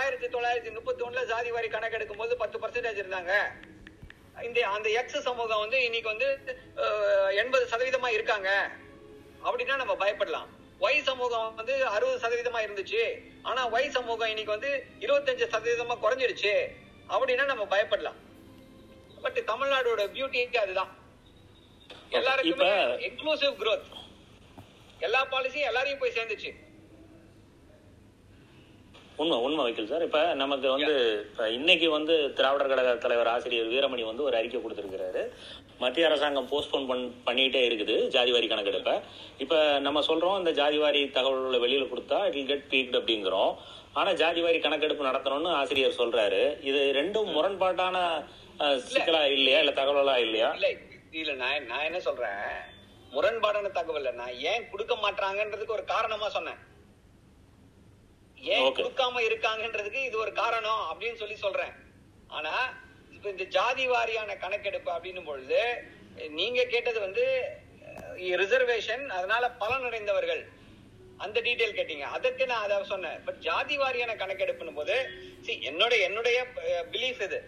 [0.00, 3.34] ஆயிரத்தி தொள்ளாயிரத்தி முப்பத்தி ஒண்ணுல ஜாதி வாரி கணக்கெடுக்கும் போது பத்து பர்சன்டேஜ் இருந்தாங்க.
[4.48, 6.28] இந்த அந்த எக்ஸ் சமூகம் வந்து இன்னைக்கு வந்து
[7.42, 8.50] எண்பது சதவீதமா இருக்காங்க.
[9.48, 10.46] அப்படின்னா நம்ம பயப்படலாம்.
[10.80, 13.02] ஒய் சமூகம் வந்து அறுபது சதவீதமா இருந்துச்சு.
[13.42, 16.54] ஆனா ஒய் சமூகம் இன்னைக்கு வந்து இருபத்தஞ்சு சதவீதமா குறைஞ்சிருச்சு.
[17.08, 18.18] அப்படின்னா நம்ம பயப்படலாம்.
[19.22, 20.96] பட் தமிழ்நாடோட பியூட்டி அதுதான்.
[22.10, 22.70] எல்லாருக்குமே
[23.08, 23.88] எக்ஸ்க்ளூசிவ் growth.
[24.98, 26.50] எல்லா பாலிசியும் எல்லாரையும் போய் சேர்ந்துச்சு.
[29.16, 30.02] உண்மை உண்மை வைக்கல் சார்.
[30.02, 30.94] இப்ப நமக்கு வந்து
[31.52, 35.22] இன்னைக்கு வந்து திராவிடர் கழக தலைவர் ஆசிரியர் வீரமணி வந்து ஒரு அறிக்கை கொடுத்திருக்கிறாரு.
[35.80, 39.02] மத்திய அரசாங்கம் போஸ்ட்போன் பண் பண்ணிட்டே இருக்குது ஜாதிவாரி கணக்கெடுப்ப.
[39.38, 43.52] இப்ப நம்ம சொல்றோம் இந்த ஜாதிவாரி தகவல்களை வெளியில கொடுத்தா இட் will கெட் பீக்ட் அப்படிங்கிறோம்.
[43.92, 46.62] ஆனா ஜாதிவாரி கணக்கெடுப்பு நடத்தணும்னு ஆசிரியர் சொல்றாரு.
[46.62, 47.96] இது ரெண்டும் முரண்பாட்டான
[48.92, 49.58] சிக்கலா இல்லையா?
[49.58, 50.48] இல்ல தகவலா இல்லையா?
[50.54, 50.68] இல்ல
[51.10, 52.42] இல்ல நான் நான் என்ன சொல்றேன்?
[53.12, 56.58] முரண்பாடான தகவல் நான் ஏன் கொடுக்க மாட்டாங்கன்றதுக்கு ஒரு காரணமா சொன்னேன்.
[58.38, 58.66] ஏன்.
[58.78, 61.72] கொடுக்காம இருக்காங்கன்றதுக்கு இது ஒரு காரணம் அப்படின்னு சொல்லி சொல்றேன்.
[62.26, 62.52] ஆனா
[63.18, 65.60] இப்போ இந்த ஜாதி வாரியான கணக்கெடுப்பு அப்படின்னும் பொழுது
[66.36, 67.24] நீங்க கேட்டது வந்து
[68.40, 70.42] ரிசர்வேஷன் அதனால பலனடைந்தவர்கள்.
[71.24, 72.04] அந்த டீட்டெயில் கேட்டீங்க.
[72.16, 73.18] அதுக்கு நான் அதை சொன்னேன்.
[73.26, 74.96] பட் ஜாதி வாரியான கணக்கெடுப்புன்னு போது
[75.46, 76.38] சி என்னோட என்னுடைய
[76.94, 77.38] பிலீஃப் இது.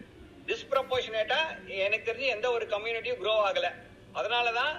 [0.51, 1.41] டிஸ்ப்ரப்போர்ஷனேட்டா
[1.87, 3.69] எனக்கு தெரிஞ்சு எந்த ஒரு கம்யூனிட்டியும் க்ரோ ஆகல.
[4.21, 4.73] அதனாலதான்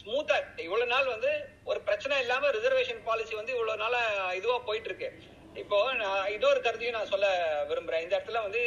[0.00, 0.36] ஸ்மூத்தா
[0.68, 1.32] இவ்வளவு நாள் வந்து
[1.70, 4.02] ஒரு பிரச்சனை இல்லாம ரிசர்வேஷன் பாலிசி வந்து இவ்வளவு நாளா
[4.40, 5.10] இதுவா போயிட்டு இருக்கு.
[5.62, 7.28] இப்போ நான் இன்னொரு கருத்தையும் நான் சொல்ல
[7.72, 8.04] விரும்புறேன்.
[8.06, 8.62] இந்த இடத்துல வந்து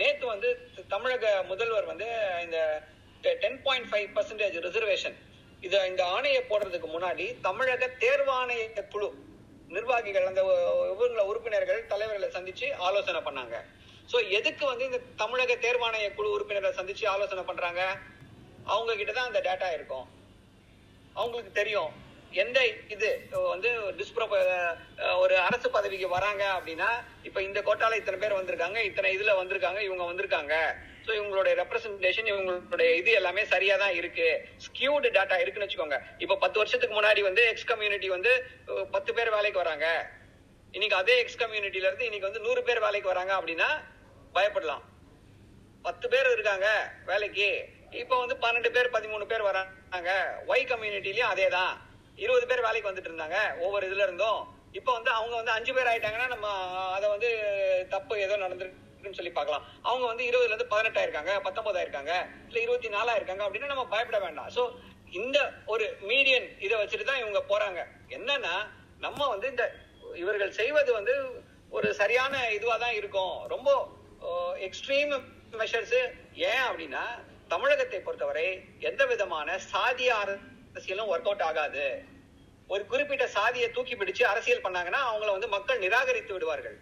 [0.00, 0.48] நேற்று வந்து
[0.94, 2.08] தமிழக முதல்வர் வந்து
[2.46, 2.58] இந்த
[3.44, 5.16] ten point five percentage reservation
[5.66, 8.64] இது இந்த ஆணையை போடுறதுக்கு முன்னாடி தமிழக தேர்வாணைய
[8.94, 9.08] குழு
[9.76, 10.42] நிர்வாகிகள் அந்த
[11.00, 13.56] ஊர்ல உறுப்பினர்கள் தலைவர்களை சந்திச்சு ஆலோசனை பண்ணாங்க.
[14.10, 17.82] ஸோ எதுக்கு வந்து இந்த தமிழக தேர்வாணைய குழு உறுப்பினர்களை சந்திச்சு ஆலோசனை பண்றாங்க?
[18.74, 20.06] அவங்க கிட்ட தான் அந்த டேட்டா இருக்கும்.
[21.20, 21.92] அவங்களுக்கு தெரியும்.
[22.42, 22.58] எந்த
[22.94, 23.08] இது
[23.52, 23.68] வந்து
[23.98, 24.26] டிஸ்ப்ரோ
[25.22, 26.88] ஒரு அரசு பதவிக்கு வராங்க அப்படின்னா
[27.28, 30.54] இப்ப இந்த கோட்டால இத்தனை பேர் வந்திருக்காங்க இத்தனை இதுல வந்திருக்காங்க இவங்க வந்திருக்காங்க.
[31.06, 34.28] ஸோ இவங்களுடைய ரெப்ரஸன்டேஷன் இவங்களுடைய இது எல்லாமே சரியா தான் இருக்கு.
[34.64, 35.98] ஸ்கியூடு டேட்டா இருக்குன்னு வச்சுக்கோங்க.
[36.24, 38.32] இப்ப பத்து வருஷத்துக்கு முன்னாடி வந்து எக்ஸ் கம்யூனிட்டி வந்து
[38.96, 39.86] பத்து பேர் வேலைக்கு வராங்க.
[40.74, 43.70] இன்னைக்கு அதே எக்ஸ் கம்யூனிட்டில இருந்து இன்னைக்கு வந்து நூறு பேர் வேலைக்கு வராங்க அப்படின்னா
[44.36, 44.84] பயப்படலாம்.
[45.88, 46.68] பத்து பேர் இருக்காங்க
[47.10, 47.50] வேலைக்கு.
[48.02, 50.10] இப்ப வந்து பன்னெண்டு பேர் பதிமூணு பேர் வராங்க.
[50.52, 51.74] ஒய் கம்யூனிட்டிலயும் அதே தான்
[52.24, 54.40] இருபது பேர் வேலைக்கு வந்துட்டு இருந்தாங்க ஒவ்வொரு இதுல இருந்தும்.
[54.78, 56.48] இப்ப வந்து அவங்க வந்து அஞ்சு பேர் ஆயிட்டாங்கன்னா நம்ம
[56.96, 57.28] அதை வந்து
[57.94, 59.64] தப்பு ஏதோ நடந்துருக்குன்னு சொல்லி பார்க்கலாம்.
[59.88, 62.12] அவங்க வந்து இருபதுல இருந்து பதினெட்டு ஆயிருக்காங்க பத்தொன்பது ஆயிருக்காங்க
[62.48, 64.50] இல்ல இருபத்தி நாலாயிருக்காங்க அப்படின்னு நம்ம பயப்பட வேண்டாம்.
[64.56, 64.64] சோ
[65.20, 65.38] இந்த
[65.72, 67.80] ஒரு மீடியன் இதை வச்சுட்டு தான் இவங்க போறாங்க.
[68.16, 68.54] என்னன்னா
[69.06, 69.64] நம்ம வந்து இந்த
[70.22, 71.14] இவர்கள் செய்வது வந்து
[71.76, 73.34] ஒரு சரியான இதுவா தான் இருக்கும்.
[73.54, 73.70] ரொம்ப
[74.66, 75.14] எக்ஸ்ட்ரீம்
[75.60, 75.96] மெஷர்ஸ்
[76.50, 77.02] ஏன் அப்படின்னா
[77.52, 78.46] தமிழகத்தை பொறுத்தவரை
[78.88, 80.12] எந்த விதமான சாதிய
[80.76, 82.04] அரசியலும் ஒர்க் அவுட் ஆகாது.
[82.68, 86.78] ஒரு குறிப்பிட்ட சாதியை தூக்கி பிடிச்சு அரசியல் பண்ணாங்கன்னா அவங்கள வந்து மக்கள் நிராகரித்து விடுவார்கள்.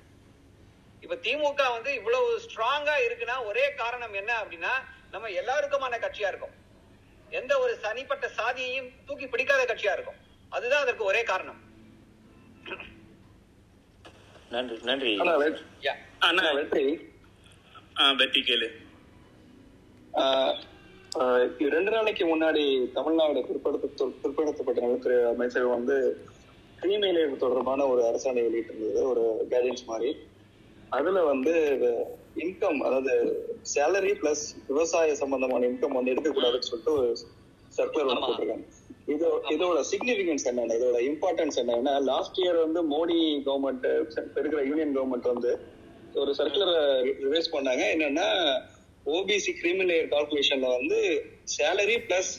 [1.00, 4.70] இப்ப திமுக வந்து இவ்வளவு ஸ்ட்ராங்கா இருக்குன்னா ஒரே காரணம் என்ன அப்படின்னா
[5.10, 6.50] நம்ம எல்லாருக்குமான கட்சியா இருக்கும்.
[7.30, 10.14] எந்த ஒரு தனிப்பட்ட சாதியையும் தூக்கி பிடிக்காத கட்சியா இருக்கும்.
[10.50, 11.62] அதுதான் அதற்கு ஒரே காரணம்.
[14.50, 15.16] நன்றி நன்றி.
[15.16, 15.64] வெற்றி.
[18.48, 18.68] கேளு.
[21.74, 22.62] ரெண்டு நாளைக்கு முன்னாடி
[22.92, 25.96] தமிழ்நாடு பிற்படுத்த பிற்படுத்தப்பட்ட நலத்துறை அமைச்சர் வந்து
[26.80, 30.10] கிரீமிலேயர் தொடர்பான ஒரு அரசாணை வெளியிட்டிருந்தது ஒரு கைடன்ஸ் மாதிரி.
[30.88, 31.54] அதுல வந்து
[32.44, 33.14] இன்கம் அதாவது
[33.74, 37.08] சேலரி பிளஸ் விவசாய சம்பந்தமான இன்கம் வந்து எடுக்கக்கூடாதுன்னு சொல்லிட்டு ஒரு
[37.78, 38.66] சர்க்குலர் ஒன்று போட்டிருக்காங்க.
[39.14, 40.74] இது இதோட சிக்னிபிகன்ஸ் என்னென்ன?
[40.80, 41.94] இதோட இம்பார்ட்டன்ஸ் என்னன்னா?
[42.10, 43.18] லாஸ்ட் இயர் வந்து மோடி
[43.48, 43.86] கவர்மெண்ட்
[44.40, 45.52] இருக்கிற யூனியன் கவர்மெண்ட் வந்து
[46.22, 46.78] ஒரு சர்க்குலரை
[47.26, 47.82] ரிவைஸ் பண்ணாங்க.
[47.94, 48.28] என்னன்னா
[49.06, 50.98] ஓபிசி கிரிமினல் கால்குலேஷன்ல வந்து
[51.56, 52.32] சேலரி பிளஸ்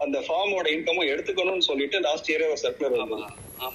[0.00, 3.26] அந்த ஃபார்மோட இன்கமும் எடுத்துக்கணும்னு சொல்லிட்டு லாஸ்ட் இயரே ஒரு சர்க்குலர் வந்தது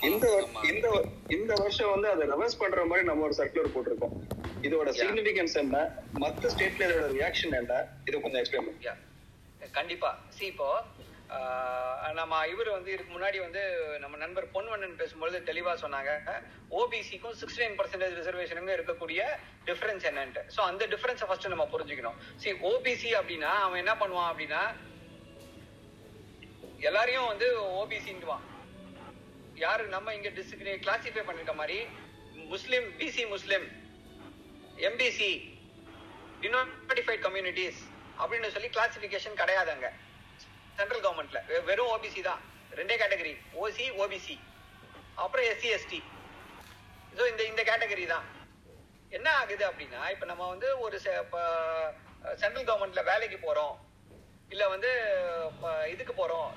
[0.10, 0.26] இந்த.
[0.72, 0.88] இந்த
[1.36, 4.14] இந்த வருஷம் வந்து அதை ரிவர்ஸ் பண்ற மாதிரி நம்ம ஒரு சர்க்குலர் போட்டிருக்கோம்
[4.68, 4.90] இதோட.
[5.00, 5.78] சிக்னிபிகன்ஸ் என்ன
[6.24, 7.74] மத்த ஸ்டேட்ல இதோட ரியாக்ஷன் என்ன
[8.08, 8.94] இதை கொஞ்சம் எக்ஸ்பிளைன் பண்ணுங்க.
[9.80, 10.68] கண்டிப்பா சி இப்போ
[12.20, 13.62] நம்ம இவர் வந்து இதுக்கு முன்னாடி வந்து
[14.04, 16.12] நம்ம நண்பர் பொன்வண்ணன் பேசும்பொழுது தெளிவா சொன்னாங்க.
[16.80, 19.22] ஓபிசிக்கும் சிக்ஸ்டி நைன் பர்சன்டேஜ் ரிசர்வேஷனுக்கும் இருக்கக்கூடிய
[19.70, 20.44] டிஃபரன்ஸ் என்னன்ட்டு.
[20.56, 22.18] ஸோ அந்த டிஃபரன்ஸை ஃபர்ஸ்ட் நம்ம புரிஞ்சுக்கணும்.
[22.44, 24.64] சி ஓபிசி அப்படின்னா அவன் என்ன பண்ணுவான் அப்படின்னா
[26.90, 27.48] எல்லாரையும் வந்து
[27.82, 28.46] ஓபிசின்னுவான்
[29.64, 31.80] யாரு நம்ம இங்க டிஸ்கிரி கிளாசிஃபை பண்ணிருக்க மாதிரி
[32.54, 33.66] Muslim BC Muslim
[34.88, 35.32] MBC
[36.44, 37.82] denotified communities
[38.22, 39.90] அப்படின்னு சொல்லி கிளாசிபிகேஷன் கிடையாது அங்க
[40.78, 41.40] சென்ட்ரல் கவர்மெண்ட்ல
[41.70, 42.42] வெறும் ஓபிசி தான்.
[42.80, 44.36] ரெண்டே கேட்டகரி ஓசி ஓபிசி
[45.24, 46.00] அப்புறம் எஸ்சி எஸ்டி
[47.18, 48.28] ஸோ இந்த இந்த கேட்டகரி தான்.
[49.18, 50.98] என்ன ஆகுது அப்படின்னா இப்போ நம்ம வந்து ஒரு
[52.42, 53.74] சென்ட்ரல் கவர்மெண்ட்ல வேலைக்கு போறோம்.
[54.54, 54.92] இல்ல வந்து
[55.94, 56.50] இதுக்கு போறோம்.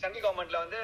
[0.00, 0.80] சென்ட்ரல் கவர்மெண்ட்ல வந்து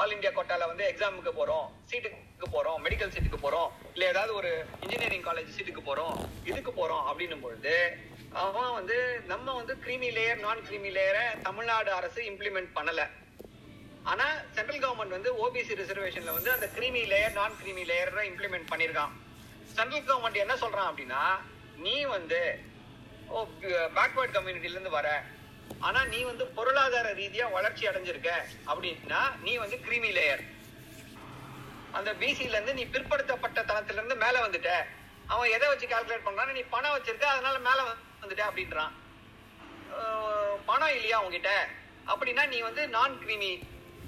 [0.00, 1.66] ஆல் இந்தியா கோட்டால வந்து எக்ஸாமுக்கு போறோம்.
[1.90, 2.78] சீட்டுக்கு போறோம்.
[2.86, 3.70] மெடிக்கல் சீட்டுக்கு போறோம்.
[3.94, 4.50] இல்ல ஏதாவது ஒரு
[4.84, 6.16] இன்ஜினியரிங் காலேஜ் சீட்டுக்கு போறோம்.
[6.50, 7.74] இதுக்கு போறோம் அப்படின்னும் பொழுது
[8.42, 8.96] அவன் வந்து
[9.26, 13.02] நம்ம வந்து கிரீமி லேயர் நான் கிரீமி லேயரை தமிழ்நாடு அரசு இம்ப்ளிமெண்ட் பண்ணல.
[14.02, 19.12] ஆனா சென்ட்ரல் கவர்மெண்ட் வந்து ஓபிசி ரிசர்வேஷன்ல வந்து அந்த creamy layer non creamy layer implement பண்ணிருக்கான்.
[19.76, 21.22] சென்ட்ரல் கவர்மெண்ட் என்ன சொல்றான் அப்படின்னா
[21.76, 22.40] நீ வந்து
[23.28, 23.46] ஓ
[24.36, 25.08] கம்யூனிட்டில இருந்து வர.
[25.80, 28.30] ஆனா நீ வந்து பொருளாதார ரீதியா வளர்ச்சி அடைஞ்சிருக்க
[28.72, 30.44] அப்படின்னா நீ வந்து கிரீமி லேயர்
[31.92, 34.70] அந்த பிசில இருந்து நீ பிற்படுத்தப்பட்ட தளத்துல இருந்து மேல வந்துட்ட.
[35.26, 37.82] அவன் எதை வச்சு கால்குலேட் பண்றான் நீ பணம் வச்சிருக்க அதனால மேல
[38.24, 38.92] வந்துட்ட அப்படின்றான்.
[40.68, 41.52] பணம் இல்லையா உங்ககிட்ட
[42.12, 43.50] அப்படின்னா நீ வந்து நான் கிரீமி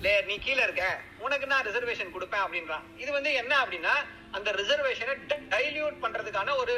[0.05, 0.85] லேயர் நீ கீழே இருக்க.
[1.25, 2.85] உனக்கு நான் ரிசர்வேஷன் கொடுப்பேன் அப்படின்றான்.
[3.03, 3.95] இது வந்து என்ன அப்படின்னா
[4.37, 5.15] அந்த ரிசர்வேஷனை
[5.55, 6.75] டைல்யூட் பண்றதுக்கான ஒரு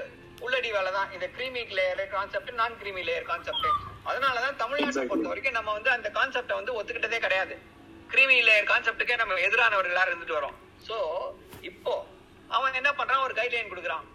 [0.47, 1.09] உள்ளடி வேலை தான்.
[1.17, 3.67] இந்த creamy layer concept non creamy layer concept
[4.11, 7.57] அதனாலதான் தமிழ்நாட்டை பொறுத்த வரைக்கும் நம்ம வந்து அந்த கான்செப்டை வந்து ஒத்துக்கிட்டதே கிடையாது.
[8.13, 10.57] கிரீமி லேயர் கான்செப்டுக்கே நம்ம எதிரானவர்களா இருந்துட்டு வரோம்.
[10.87, 10.97] சோ
[11.71, 11.95] இப்போ
[12.57, 13.25] அவன் என்ன பண்றான்?
[13.27, 14.07] ஒரு கைட்லைன் கொடுக்குறான்.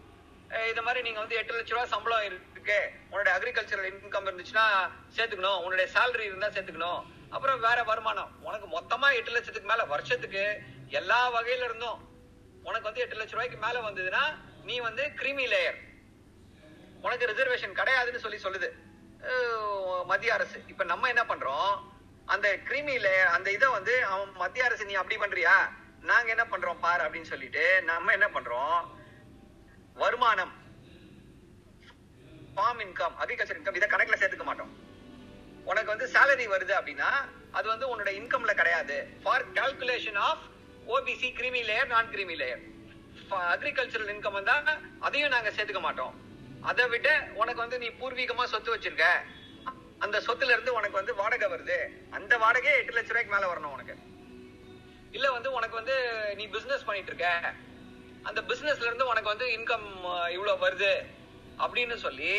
[0.71, 4.65] இது மாதிரி நீங்க வந்து எட்டு லட்ச ரூபா சம்பளம் இருக்கு உன்னோட அக்ரிகல்ச்சரல் இன்கம் இருந்துச்சுன்னா
[5.15, 5.64] சேர்த்துக்கணும்.
[5.64, 7.02] உன்னுடைய சேலரி இருந்தா சேர்த்துக்கணும்.
[7.30, 8.31] அப்புறம் வேற வருமானம்.
[8.41, 12.11] உனக்கு மொத்தமா எட்டு லட்சத்துக்கு மேல வருஷத்துக்கு எல்லா வகையில இருந்தும்
[12.64, 14.23] உனக்கு வந்து எட்டு லட்ச ரூபாய்க்கு மேல வந்ததுன்னா
[14.64, 15.80] நீ வந்து கிரீமி லேயர்
[17.02, 18.69] உனக்கு ரிசர்வேஷன் கிடையாதுன்னு சொல்லி சொல்லுது.
[20.06, 20.64] மத்திய அரசு.
[20.68, 21.73] இப்ப நம்ம என்ன பண்றோம்?
[22.26, 25.56] அந்த கிருமி லேயர் அந்த இதை வந்து அவன் மத்திய அரசு நீ அப்படி பண்றியா?
[26.02, 28.77] நாங்க என்ன பண்றோம் பார் அப்படின்னு சொல்லிட்டு நம்ம என்ன பண்றோம்?
[29.94, 30.53] வருமானம்.
[32.55, 34.71] ஃபார்ம் இன்கம் அக்ரிகல்ச்சர் இன்கம் இதை கணக்கில் சேர்த்துக்க மாட்டோம்.
[35.69, 37.09] உனக்கு வந்து சேலரி வருது அப்படின்னா
[37.57, 38.95] அது வந்து உன்னோட இன்கம்ல கிடையாது.
[39.23, 40.43] For calculation of
[40.95, 42.63] OBC creamy layer non creamy layer
[43.53, 44.55] agricultural income வந்தா
[45.07, 46.13] அதையும் நாங்க சேர்த்துக்க மாட்டோம்.
[46.69, 47.07] அதை விட
[47.41, 49.07] உனக்கு வந்து நீ பூர்வீகமா சொத்து வச்சிருக்க.
[50.05, 51.77] அந்த சொத்துல இருந்து உனக்கு வந்து வாடகை வருது.
[52.17, 53.95] அந்த வாடகையே எட்டு லட்ச ரூபாய்க்கு மேல வரணும் உனக்கு.
[55.17, 55.95] இல்ல வந்து உனக்கு வந்து
[56.39, 57.30] நீ பிசினஸ் பண்ணிட்டு இருக்க.
[58.30, 59.88] அந்த பிசினஸ்ல இருந்து உனக்கு வந்து இன்கம்
[60.35, 60.93] இவ்வளவு வருது.
[61.64, 62.34] அப்படின்னு சொல்லி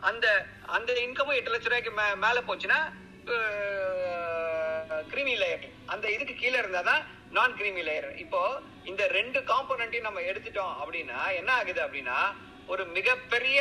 [0.00, 0.26] அந்த
[0.68, 2.78] அந்த இன்கமும் எட்டு லட்ச ரூபாய்க்கு மே- மேல போச்சுன்னா
[5.08, 8.40] கிரீமி லேயர் அந்த இதுக்கு கீழே இருந்தாதான் நான் கிரீமி லேயர் இப்போ
[8.84, 12.18] இந்த ரெண்டு காம்போனண்ட்டையும் நம்ம எடுத்துட்டோம் அப்படின்னா என்ன ஆகுது அப்படின்னா
[12.66, 13.58] ஒரு மிகப்பெரிய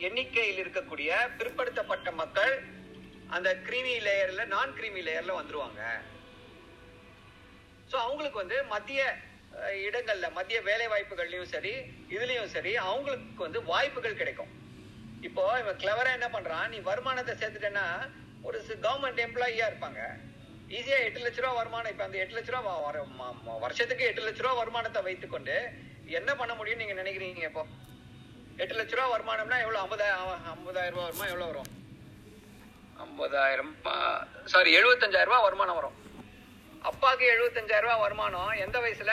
[0.00, 1.08] எண்ணிக்கையில் இருக்கக்கூடிய
[1.38, 2.52] பிற்படுத்தப்பட்ட மக்கள்
[3.28, 5.80] அந்த கிரீமி லேயர்ல நான் கிரீமி லேயர்ல வந்துருவாங்க.
[7.90, 9.00] சோ அவங்களுக்கு வந்து மத்திய
[9.66, 11.72] இடங்கள்ல மத்திய வேலை வாய்ப்புகள்லயும் சரி
[12.08, 14.52] இதுலயும் சரி அவங்களுக்கு வந்து வாய்ப்புகள் கிடைக்கும்.
[15.20, 18.10] இப்போ இவன் கிளவரா என்ன பண்றான் நீ வருமானத்தை சேர்த்துட்டேன்னா
[18.42, 20.00] ஒரு கவர்மெண்ட் எம்ப்ளாயியா இருப்பாங்க.
[20.68, 23.06] ஈஸியா எட்டு லட்ச ரூபா வருமானம் இப்ப அந்த எட்டு லட்ச ரூபா வர-
[23.58, 25.72] வருஷத்துக்கு எட்டு லட்ச ரூபா வருமானத்தை வைத்துக்கொண்டு
[26.06, 27.66] என்ன பண்ண முடியும்னு நீங்க நினைக்கிறீங்க இப்போ?
[28.56, 29.88] எட்டு லட்ச ரூபா வருமானம்னா எவ்வளவு?
[29.88, 31.26] ஐம்பதாயிரம் ஐம்பதாயிரம் ரூபா வருமா?
[31.26, 31.70] எவ்வளவு வரும்?
[32.98, 33.76] ஐம்பதாயிரம்
[34.44, 35.96] சாரி எழுபத்தஞ்சாயிரம் ரூபா வருமானம் வரும்.
[36.84, 39.12] அப்பாக்கு எழுபத்தஞ்சாயிரம் ரூபா வருமானம் எந்த வயசுல?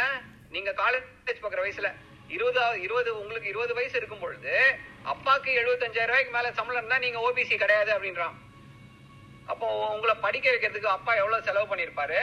[0.56, 1.90] நீங்க காலேஜ் பார்க்குற வயசுல
[2.36, 4.53] இருபதாவது இருபது உங்களுக்கு இருபது வயசு இருக்கும் பொழுது
[5.11, 8.36] அப்பாக்கு எழுபத்தஞ்சாயிரம் ரூபாய்க்கு மேல சம்பளம் தான் நீங்க ஓபிசி கிடையாது அப்படின்றான்.
[9.52, 12.22] அப்போ உங்களை படிக்க வைக்கிறதுக்கு அப்பா எவ்வளவு செலவு பண்ணிருப்பாரு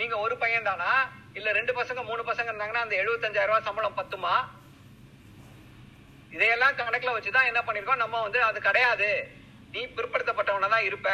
[0.00, 0.90] நீங்க ஒரு பையன் தானா?
[1.38, 4.34] இல்ல ரெண்டு பசங்க மூணு பசங்க இருந்தாங்கன்னா அந்த எழுபத்தஞ்சாயிரம் ரூபாய் சம்பளம் பத்துமா?
[6.36, 9.10] இதையெல்லாம் கணக்குல வச்சுதான் என்ன பண்ணிருக்கோம் நம்ம வந்து அது கிடையாது.
[9.72, 11.10] நீ பிற்படுத்தப்பட்டவனதான் இருப்ப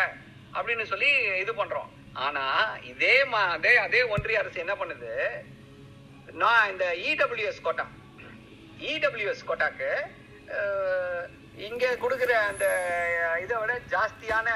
[0.52, 1.10] அப்படின்னு சொல்லி
[1.42, 1.90] இது பண்றோம்.
[2.26, 2.44] ஆனா
[2.92, 5.12] இதே மா அதே அதே ஒன்றிய அரசு என்ன பண்ணுது?
[6.40, 7.84] நான் இந்த இடபிள்யூஎஸ் கோட்டா.
[8.92, 9.90] இடபிள்யூஎஸ் கோட்டாக்கு
[11.68, 12.66] இங்கே கொடுக்குற அந்த
[13.42, 14.48] இதை விட ஜாஸ்தியான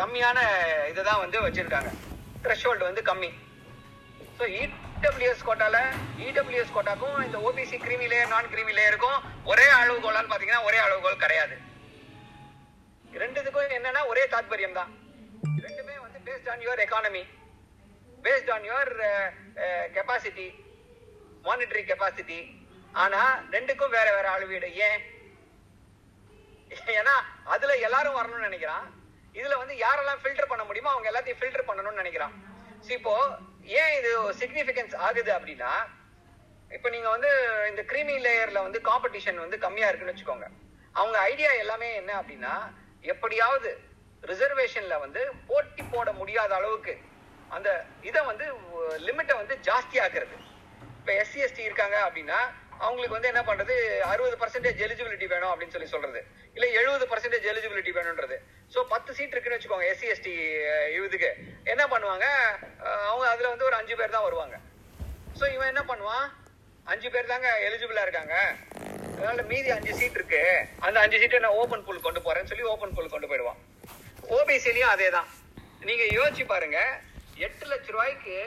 [0.00, 0.38] கம்மியான
[0.90, 1.90] இதை தான் வந்து வச்சுருக்காங்க.
[2.44, 3.30] த்ரெஷோல்டு வந்து கம்மி.
[4.38, 5.96] ஸோ இடபிள்யூஎஸ் கோட்டாவில்
[6.28, 9.18] இடபிள்யூஎஸ் கோட்டாக்கும் இந்த ஓபிசி கிரிமி லேயர் நான் கிரிமி லேயருக்கும்
[9.52, 11.56] ஒரே அளவுகோலான்னு பார்த்தீங்கன்னா ஒரே அளவுகோல் கிடையாது.
[13.24, 14.90] ரெண்டுத்துக்கும் என்னன்னா ஒரே தாத்பரியம் தான்.
[15.66, 17.22] ரெண்டுமே வந்து based on your economy
[18.24, 18.92] based on your
[19.96, 20.48] capacity
[21.46, 22.38] monetary capacity
[23.02, 23.20] ஆனா
[23.54, 25.00] ரெண்டுக்கும் வேற வேற அளவீடு ஏன்?
[27.00, 27.14] ஏன்னா
[27.54, 28.86] அதுல எல்லாரும் வரணும்னு நினைக்கிறான்.
[29.38, 32.34] இதுல வந்து யாரெல்லாம் ஃபில்டர் பண்ண முடியுமோ அவங்க எல்லாத்தையும் ஃபில்டர் பண்ணணும்னு நினைக்கிறான்.
[32.96, 33.12] இப்போ
[33.80, 34.10] ஏன் இது
[34.40, 35.72] சிக்னிபிகன்ஸ் ஆகுது அப்படின்னா
[36.70, 37.30] இப்போ நீங்க வந்து
[37.70, 40.46] இந்த கிரீமி லேயர்ல வந்து காம்படிஷன் வந்து கம்மியா இருக்குன்னு வச்சுக்கோங்க.
[40.94, 42.54] அவங்க ஐடியா எல்லாமே என்ன அப்படின்னா
[43.12, 43.70] எப்படியாவது
[44.22, 46.94] ரிசர்வேஷன்ல வந்து போட்டி போட முடியாத அளவுக்கு
[47.56, 47.68] அந்த
[48.08, 48.46] இதை வந்து
[49.06, 50.36] லிமிட்டை வந்து ஜாஸ்தி ஆக்குறது
[51.08, 52.38] இப்ப எஸ்சி எஸ்டி இருக்காங்க அப்படின்னா
[52.86, 53.74] அவங்களுக்கு வந்து என்ன பண்றது?
[54.08, 56.20] அறுபது பர்சன்டேஜ் எலிஜிபிலிட்டி வேணும் அப்படின்னு சொல்லி சொல்றது.
[56.56, 58.36] இல்ல எழுபது பர்சன்டேஜ் எலிஜிபிலிட்டி வேணும்ன்றது.
[58.72, 60.32] சோ பத்து சீட் இருக்குன்னு வச்சுக்கோங்க எஸ்சி எஸ்டி
[61.06, 61.30] இதுக்கு.
[61.72, 62.26] என்ன பண்ணுவாங்க?
[63.10, 64.58] அவங்க அதுல வந்து ஒரு அஞ்சு பேர் தான் வருவாங்க.
[65.38, 66.26] சோ இவன் என்ன பண்ணுவான்?
[66.94, 68.34] அஞ்சு பேர் தாங்க எலிஜிபிளா இருக்காங்க.
[69.14, 70.42] அதனால மீதி அஞ்சு சீட் இருக்கு.
[70.88, 73.58] அந்த அஞ்சு சீட்டை நான் ஓபன் பூல் கொண்டு போறேன்னு சொல்லி ஓபன் பூல் கொண்டு போயிடுவான்.
[74.38, 75.30] ஓபிசிலையும் அதே தான்.
[75.88, 76.78] நீங்க யோசிச்சு பாருங்க
[77.46, 78.38] எட்டு லட்ச ரூபாய்க்கு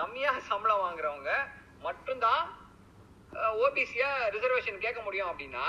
[0.00, 1.30] கம்மியா சம்பளம் வாங்குறவங்க
[1.80, 2.42] மட்டும்தான்
[3.60, 5.66] ஓபிசியா ரிசர்வேஷன் கேட்க முடியும் அப்படின்னா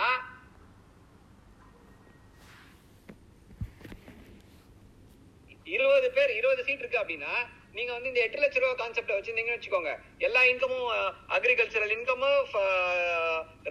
[5.68, 7.34] இருபது பேர் இருபது சீட் இருக்கு அப்படின்னா
[7.76, 9.92] நீங்க வந்து இந்த எட்டு லட்ச ரூபா கான்செப்ட வச்சிருந்தீங்கன்னு வச்சுக்கோங்க.
[10.20, 10.88] எல்லா இன்கமும்
[11.36, 12.32] agricultural income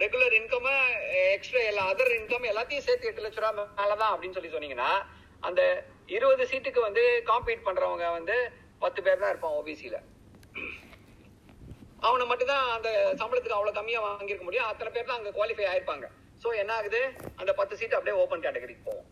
[0.03, 0.69] regular income
[1.27, 4.91] extra எல்லா அதர் இன்கம் எல்லாத்தையும் சேர்த்து எட்டு லட்ச ரூபா மேலதான் அப்படின்னு சொல்லி சொன்னீங்கன்னா
[5.43, 5.61] அந்த
[6.09, 8.37] இருபது சீட்டுக்கு வந்து காம்பீட் பண்றவங்க வந்து
[8.83, 9.99] பத்து பேர் தான் இருப்பான் ஓபிசியில
[12.07, 12.89] அவனை மட்டும் தான் அந்த
[13.21, 14.69] சம்பளத்துக்கு அவ்வளவு கம்மியா வாங்கியிருக்க முடியும்.
[14.71, 16.07] அத்தனை பேர் தான் அங்க குவாலிஃபை ஆயிருப்பாங்க.
[16.43, 17.01] சோ என்ன ஆகுது?
[17.41, 19.09] அந்த பத்து சீட் அப்படியே ஓபன் கேட்டகரிக்கு போகும்.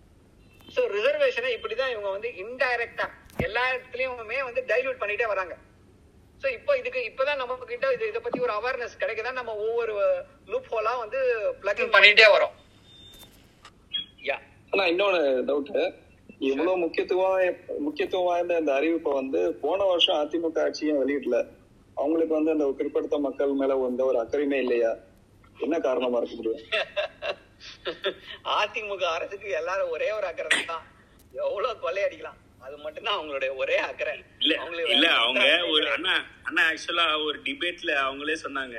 [0.74, 3.06] சோ ரிசர்வேஷனை இப்படிதான் இவங்க வந்து இன்டைரக்டா
[3.46, 5.54] எல்லா இடத்துலயுமே வந்து டைல்யூட் பண்ணிட்டே வராங்க.
[6.42, 9.94] சோ இப்போ இதுக்கு இப்பதான் நம்ம கிட்ட இது இதை பத்தி ஒரு அவேர்னஸ் கிடைக்கதான் நம்ம ஒவ்வொரு
[10.52, 11.20] லூப் ஹோலா வந்து
[11.62, 12.54] பிளக் பண்ணிட்டே வரோம்.
[14.28, 14.36] யா
[14.72, 15.72] ஆனா இன்னொன்னு டவுட்
[16.48, 17.38] இவ்வளவு முக்கியத்துவம்
[17.86, 21.38] முக்கியத்துவம் வாய்ந்த இந்த அறிவிப்பை வந்து போன வருஷம் அதிமுக ஆட்சியும் வெளியிடல.
[22.00, 24.90] அவங்களுக்கு வந்து அந்த பிற்படுத்த மக்கள் மேல வந்து ஒரு அக்கறையுமே இல்லையா?
[25.64, 26.64] என்ன காரணமா இருக்க முடியும்
[28.58, 30.84] அதிமுக அரசுக்கு எல்லாரும் ஒரே ஒரு அக்கறை தான்.
[31.44, 34.14] எவ்வளவு கொள்ளையடிக்கலாம் அது மட்டும்தான் அவங்களுடைய ஒரே அக்கறை.
[34.42, 34.52] இல்ல
[34.94, 35.42] இல்ல அவங்க
[35.74, 35.86] ஒரு.
[35.96, 36.14] அண்ணா
[36.48, 38.76] அண்ணா ஆக்சுவலா ஒரு டிபேட்ல அவங்களே சொன்னாங்க.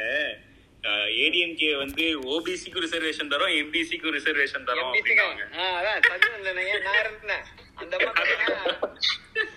[1.24, 4.94] ஏடிஎம்கே வந்து ஓபிசிக்கு ரிசர்வேஷன் தரோம் எம்பிசிக்கு ரிசர்வேஷன் தரோம்
[5.78, 6.00] அதான்
[6.58, 7.46] நான் இருந்தேன்.
[7.82, 7.96] அந்த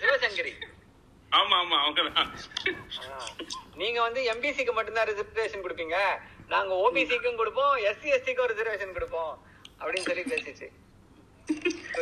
[0.01, 0.53] சிவசங்கரி.
[1.39, 2.29] ஆமா ஆமா அவங்கதான்.
[3.75, 5.97] நீங்க வந்து எம்பிசிக்கு மட்டும்தான் ரிசர்வேஷன் கொடுப்பீங்க.
[6.47, 9.33] நாங்க ஓபிசிக்கும் கொடுப்போம் எஸ்சி எஸ்டிக்கும் ரிசர்வேஷன் கொடுப்போம்.
[9.79, 10.67] அப்படின்னு சொல்லி பேசிச்சு.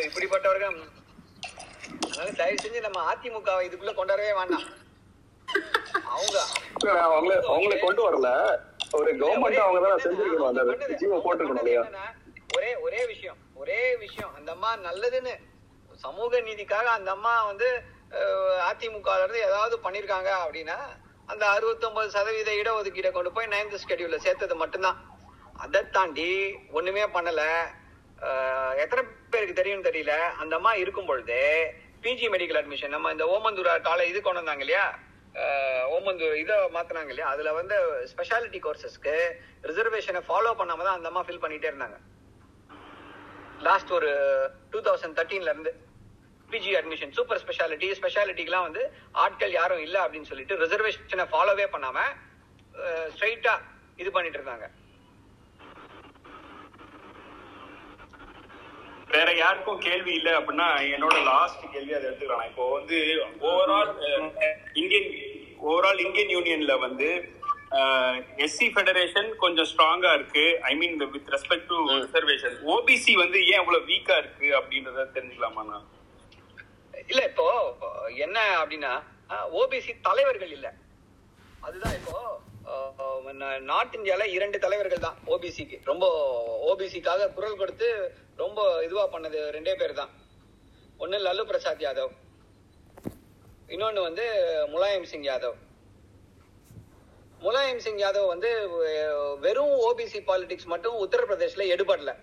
[0.08, 0.76] இப்படிப்பட்டவர்கள்
[2.06, 4.68] அதனால தயவு செஞ்சு நம்ம அதிமுக வை இதுக்குள்ள கொண்டு வரவே வேண்டாம்.
[6.04, 6.38] அவங்க
[6.84, 8.30] அவங்கள அவங்களை கொண்டு வரல.
[8.92, 10.50] ஒரு கவர்மெண்ட் அவங்க தான் செஞ்சிருக்கணும்.
[10.52, 11.84] அந்த ஜீவோ இல்லையா?
[12.56, 13.38] ஒரே ஒரே விஷயம்.
[13.54, 14.36] ஒரே விஷயம்.
[14.36, 15.34] அந்த அம்மா நல்லதுன்னு.
[15.96, 17.68] சமூக நீதிக்காக அந்த அம்மா வந்து
[18.12, 20.78] அஹ், அதிமுக இருந்து ஏதாவது பண்ணிருக்காங்க அப்படின்னா
[21.30, 24.98] அந்த 69% சதவீத இடஒதுக்கீடை கொண்டு போய் நைன்த் ஸ்கெடியூல்ல சேர்த்தது மட்டும்தான்.
[25.56, 26.30] அதை தாண்டி
[26.72, 27.42] ஒண்ணுமே பண்ணல.
[28.78, 29.02] எத்தனை
[29.32, 30.14] பேருக்கு தெரியும் தெரியல.
[30.40, 31.38] அந்த அம்மா இருக்கும் பொழுது
[32.04, 34.86] பிஜி மெடிக்கல் அட்மிஷன் நம்ம இந்த ஓமந்தூர் காலை இது கொண்டு வந்தாங்க இல்லையா?
[35.90, 37.30] ஓமந்தூர் இதை மாத்தினாங்க இல்லையா?
[37.34, 37.76] அதுல வந்து
[38.12, 39.14] ஸ்பெஷாலிட்டி கோர்சஸ்க்கு
[39.64, 41.98] ரிசர்வேஷனை ஃபாலோ பண்ணாம தான் அந்த அம்மா ஃபில் பண்ணிட்டே இருந்தாங்க.
[43.62, 44.12] லாஸ்ட் ஒரு
[44.72, 45.74] டூ தௌசண்ட் தேர்ட்டீன்ல இருந்து.
[46.54, 48.84] பிஜி அட்மிஷன் சூப்பர் ஸ்பெஷாலிட்டி ஸ்பெஷாலிட்டிக்கெல்லாம் வந்து
[49.24, 51.98] ஆட்கள் யாரும் இல்ல அப்படின்னு சொல்லிட்டு ரிசர்வேஷனை ஃபாலோவே பண்ணாம
[53.16, 53.56] ஸ்ட்ரைட்டா
[54.02, 54.68] இது பண்ணிட்டு இருந்தாங்க.
[59.16, 62.46] வேற யாருக்கும் கேள்வி இல்ல அப்படின்னா என்னோட லாஸ்ட் கேள்வி அதை எடுத்துக்கலாம்?
[62.50, 62.98] இப்போ வந்து
[63.50, 63.92] ஓவரால்
[64.82, 65.10] இந்தியன்
[65.70, 67.10] ஓவரால் இந்தியன் யூனியன்ல வந்து
[68.46, 70.46] எஸ்சி ஃபெடரேஷன் கொஞ்சம் ஸ்ட்ராங்கா இருக்கு.
[70.70, 75.86] I mean with respect to reservation OBC வந்து ஏன் இவ்வளவு வீக்கா இருக்கு அப்படின்றத தெரிஞ்சுக்கலாமா நான்
[77.10, 77.46] இல்ல இப்போ
[78.26, 78.92] என்ன அப்படின்னா
[79.60, 80.68] ஓபிசி தலைவர்கள் இல்ல.
[81.68, 82.16] அதுதான் இப்போ
[83.70, 86.06] நார்த் இந்தியால இரண்டு தலைவர்கள் தான் ஓபிசிக்கு ரொம்ப
[86.70, 87.88] ஓபிசிக்காக குரல் கொடுத்து
[88.42, 90.12] ரொம்ப இதுவா பண்ணது ரெண்டே பேர் தான்
[91.04, 92.12] ஒன்னு லல்லு பிரசாத் யாதவ்.
[93.74, 94.26] இன்னொன்னு வந்து
[94.74, 95.58] முலாயம் சிங் யாதவ்.
[97.46, 98.50] முலாயம் சிங் யாதவ் வந்து
[99.46, 102.14] வெறும் ஓபிசி பாலிடிக்ஸ் மட்டும் உத்தரப்பிரதேஷ்ல எடுபடல.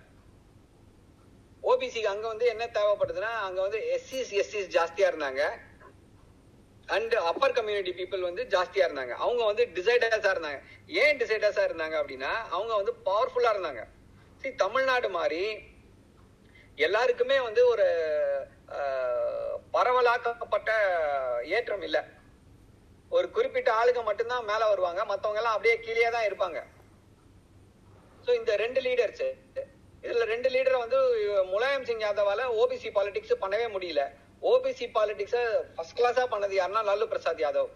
[1.71, 5.43] ஓபிசிக்கு அங்க வந்து என்ன தேவைப்படுதுன்னா அங்க வந்து எஸ்சிஸ் எஸ்சிஸ் ஜாஸ்தியா இருந்தாங்க.
[6.97, 9.15] அண்ட் அப்பர் கம்யூனிட்டி பீப்புள் வந்து ஜாஸ்தியா இருந்தாங்க.
[9.25, 10.61] அவங்க வந்து டிசைடர்ஸா இருந்தாங்க.
[11.03, 13.83] ஏன் டிசைடர்ஸா இருந்தாங்க அப்படின்னா அவங்க வந்து பவர்ஃபுல்லா இருந்தாங்க.
[14.43, 15.43] சரி தமிழ்நாடு மாதிரி
[16.87, 17.87] எல்லாருக்குமே வந்து ஒரு
[19.75, 20.71] பரவலாக்கப்பட்ட
[21.57, 21.99] ஏற்றம் இல்ல.
[23.17, 25.01] ஒரு குறிப்பிட்ட ஆளுங்க மட்டும்தான் மேல வருவாங்க.
[25.11, 26.59] மத்தவங்க எல்லாம் அப்படியே கீழே தான் இருப்பாங்க.
[28.25, 29.27] சோ இந்த ரெண்டு லீடர்ஸ்
[30.03, 30.99] இதுல ரெண்டு லீடரை வந்து
[31.53, 34.03] முலாயம் சிங் யாதவால ஓபிசி பாலிடிக்ஸ் பண்ணவே முடியல.
[34.51, 35.37] ஓபிசி பாலிடிக்ஸ
[35.77, 37.71] ஃபர்ஸ்ட் கிளாஸா பண்ணது யாருன்னா லாலு பிரசாத் யாதவ்.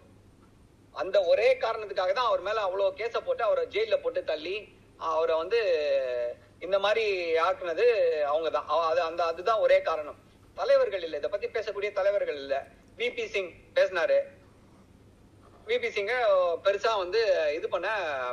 [1.01, 4.55] அந்த ஒரே காரணத்துக்காக தான் அவர் மேல அவ்வளவு கேஸ போட்டு அவரை ஜெயில போட்டு தள்ளி
[4.97, 5.59] அவரை வந்து
[6.65, 7.05] இந்த மாதிரி
[7.45, 7.85] ஆக்குனது
[8.31, 8.67] அவங்க தான்.
[8.89, 10.19] அது அந்த அதுதான் ஒரே காரணம்.
[10.59, 12.55] தலைவர்கள் இல்லை இதை பத்தி பேசக்கூடிய தலைவர்கள் இல்ல.
[12.97, 14.17] விபி சிங் பேசினாரு.
[15.67, 16.13] விபி சிங்க
[16.65, 17.21] பெருசா வந்து
[17.57, 17.89] இது பண்ண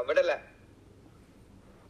[0.08, 0.36] விடலை.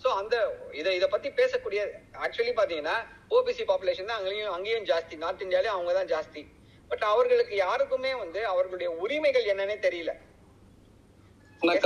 [0.03, 0.35] சோ அந்த
[0.81, 1.81] இத இத பத்தி பேசக்கூடிய
[2.25, 2.97] ஆக்சுவலி பாத்தீங்கன்னா
[3.37, 5.15] ஓபிசி பாப்புலேஷன் தான் அங்கேயும் அங்கேயும் ஜாஸ்தி.
[5.25, 6.43] நார்த் இந்தியாலயும் அவங்க தான் ஜாஸ்தி.
[6.91, 10.13] பட் அவர்களுக்கு யாருக்குமே வந்து அவர்களுடைய உரிமைகள் என்னன்னே தெரியல.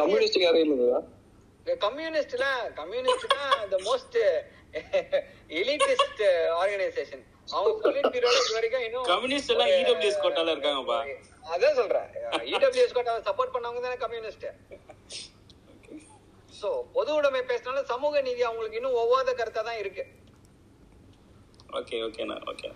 [0.00, 0.48] கம்யூனிஸ்ட்ல
[2.80, 4.16] கம்யூனிஸ்ட் தான் த மோஸ்ட்
[5.60, 6.22] எலிட்டிஸ்ட்
[6.60, 7.24] ஆர்கனைசேஷன்
[7.54, 10.98] அவங்க பொலிட் பீரோல இது வரைக்கும் இன்னும் கம்யூனிஸ்ட் எல்லாம் இடபிள்யூஎஸ் கோட்டால இருக்காங்கப்பா.
[11.54, 12.08] அதான் சொல்றேன்.
[12.52, 14.46] இடபிள்யூஎஸ் கோட்டாவை சப்போர்ட் பண்ணவங்க தானே கம்யூனிஸ்ட்
[16.64, 20.04] சோ பொது உடைமை பேசினாலும் சமூக நீதி அவங்களுக்கு இன்னும் ஒவ்வாத கருத்தா தான் இருக்கு.
[21.78, 22.68] ஓகே ஓகேண்ணா ஓகே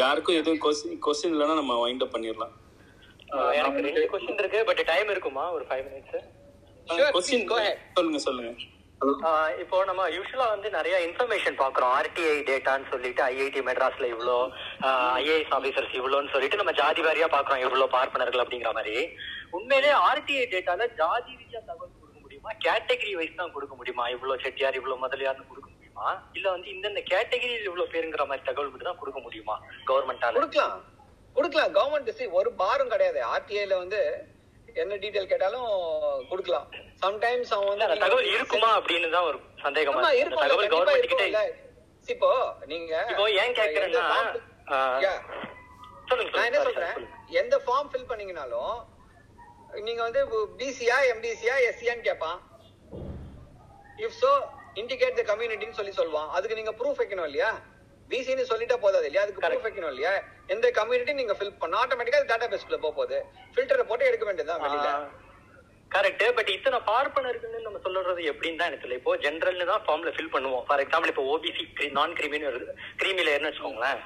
[0.00, 2.54] யாருக்கும் எதுவும் கொஸ்டின் கொஸ்டின் இல்லைன்னா நம்ம வைண்ட் அப் பண்ணிடலாம்.
[3.58, 5.44] எனக்கு ரெண்டு கொஸ்டின் இருக்கு பட் டைம் இருக்குமா?
[5.56, 7.46] ஒரு ஃபைவ் மினிட்ஸ் கொஸ்டின்
[7.98, 8.50] சொல்லுங்க சொல்லுங்க.
[9.62, 14.38] இப்போ நம்ம யூஸ்வலா வந்து நிறைய இன்ஃபர்மேஷன் பாக்குறோம் ஆர்டிஐ டேட்டான்னு சொல்லிட்டு ஐஐடி மெட்ராஸ்ல இவ்வளோ
[15.20, 18.96] ஐஏஎஸ் ஆபீசர்ஸ் இவ்வளோன்னு சொல்லிட்டு நம்ம ஜாதி வாரியா பாக்குறோம் இவ்வளோ பார்ப்பனர்கள் அப்படிங்கிற மாதிரி.
[19.58, 21.94] உண்மையிலே ஆர்டிஐ டேட்டால ஜாதி ரீதியா தகவல்
[22.38, 22.54] முடியுமா?
[22.66, 24.04] கேட்டகரி வைஸ் தான் கொடுக்க முடியுமா?
[24.14, 26.08] இவ்வளோ செட்டியார் இவ்வளோ முதலியார்னு கொடுக்க முடியுமா?
[26.38, 29.56] இல்ல வந்து இந்தந்த கேட்டகரியில் இவ்வளவு பேருங்கிற மாதிரி தகவல் மட்டும் தான் கொடுக்க முடியுமா?
[29.90, 30.76] கவர்மெண்டால கொடுக்கலாம்.
[31.36, 31.72] கொடுக்கலாம்.
[31.78, 33.20] கவர்மெண்ட் ஒரு பாரும் கிடையாது.
[33.34, 34.00] ஆர்டிஐல வந்து
[34.80, 35.68] என்ன டீடைல் கேட்டாலும்
[36.30, 36.66] கொடுக்கலாம்.
[37.04, 40.36] சம்டைம்ஸ் அவன் வந்து தகவல் இருக்குமா அப்படின்னு தான் ஒரு சந்தேகமா ஆமா, இருக்கு.
[40.36, 41.42] அந்த இருக்கும்ல, தகவல் கவர்மெண்ட் கிட்ட.
[42.08, 42.28] இப்போ
[42.72, 44.04] நீங்க இப்போ ஏன் கேக்குறேன்னா,
[46.34, 46.98] நான் என்ன சொல்றேன்?
[47.40, 48.76] எந்த ஃபார்ம் ஃபில் பண்ணீங்கனாலும்
[49.86, 50.20] நீங்க வந்து
[50.60, 52.38] பிசியா எம்பிசியா எஸ்சியான்னு கேட்பான்
[54.04, 54.30] இஃப் சோ
[54.80, 57.50] இண்டிகேட் த கம்யூனிட்டின்னு சொல்லி சொல்லுவான் அதுக்கு நீங்க ப்ரூஃப் வைக்கணும் இல்லையா?
[58.10, 59.24] பிசின்னு சொல்லிட்டா போதாது இல்லையா?
[59.24, 60.12] அதுக்கு ப்ரூஃப் வைக்கணும் இல்லையா?
[60.54, 63.18] எந்த கம்யூனிட்டி நீங்க ஃபில் பண்ண ஆட்டோமேட்டிக்கா டேட்டா பேஸ்க்குள்ள போக போகுது.
[63.54, 64.90] ஃபில்டரை போட்டு எடுக்க வேண்டியதுதான் வெளியில.
[65.90, 69.00] கரெக்ட் பட் இத்தனை பார்ப்பனருக்குன்னு நம்ம சொல்றது எப்படின்னு தான் எனக்கு தெரியல.
[69.00, 70.64] இப்போ ஜென்ரல்னு தான் ஃபார்ம்ல ஃபில் பண்ணுவோம்.
[70.68, 72.66] ஃபார் எக்ஸாம்பிள் இப்போ ஓபிசி நான் கிரிமின்னு வருது
[73.02, 74.00] கிரிமி லேயர்னு வச்சுக்கோங்களேன்.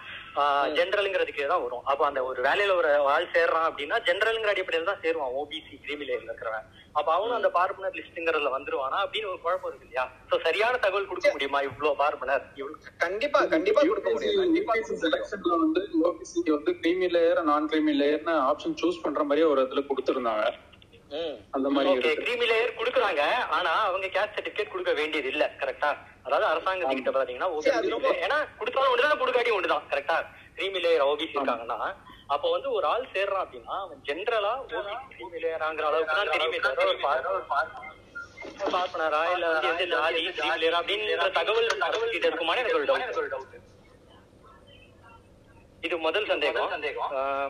[0.76, 1.84] ஜென்ரலுங்கிறதுக்கே தான் வரும்.
[1.90, 6.30] அப்போ அந்த ஒரு வேலையில ஒரு ஆள் சேர்றான் அப்படின்னா ஜென்ரலுங்கிற அடிப்படையில் தான் சேருவான் ஓபிசி கிரிமி லேயர்ல
[6.30, 6.66] இருக்கிறவன்.
[6.98, 10.04] அப்ப அவனும் அந்த பார்ப்பனர் லிஸ்ட்ங்கிறதுல வந்துருவானா அப்படின்னு ஒரு குழப்பம் இருக்கு இல்லையா?
[10.30, 12.42] சோ சரியான தகவல் கொடுக்க முடியுமா இவ்வளவு பார்ப்பனர்?
[13.04, 14.42] கண்டிப்பா கண்டிப்பா கொடுக்க முடியும்.
[14.42, 19.60] கண்டிப்பா செலக்ஷன்ல வந்து ஓபிசிக்கு வந்து கிரீமி லேயர் நான் கிரீமி லேயர்னு ஆப்ஷன் சூஸ் பண்ற மாதிரி ஒரு
[19.60, 20.44] இடத்துல கொடுத்திருந்தாங்க.
[21.56, 23.22] அந்த மாதிரி கிரீமி லேயர் கொடுக்குறாங்க.
[23.56, 25.90] ஆனா அவங்க கேஸ்ட் சர்டிபிகேட் கொடுக்க வேண்டியது இல்ல கரெக்டா
[26.26, 27.68] அதாவது அரசாங்கத்துக்கிட்ட பாத்தீங்கன்னா OBC
[28.26, 30.16] ஏன்னா கொடுத்தாலும் ஒண்ணுதான் கொடுக்காட்டி ஒண்ணுதான் கரெக்டா
[30.58, 31.78] கிரீமி லேயர் ஓபிசி இருக்காங்கன்னா.
[32.34, 36.60] அப்போ வந்து ஒரு ஆள் சேர்றான் அப்படின்னா அவன் ஜென்ரலா ஓபிசி கிரீமி லேயராங்கிற அளவுக்கு தான் தெரியுமே
[38.74, 42.88] பார்ப்பனரா இல்ல வந்து எந்த ஜாதி கிரீமி லேயர் அப்படின்ற தகவல் தகவல் கிட்ட இருக்குமானே எனக்கு ஒரு
[43.32, 43.70] டவுட்
[45.86, 46.70] இது முதல் சந்தேகம்.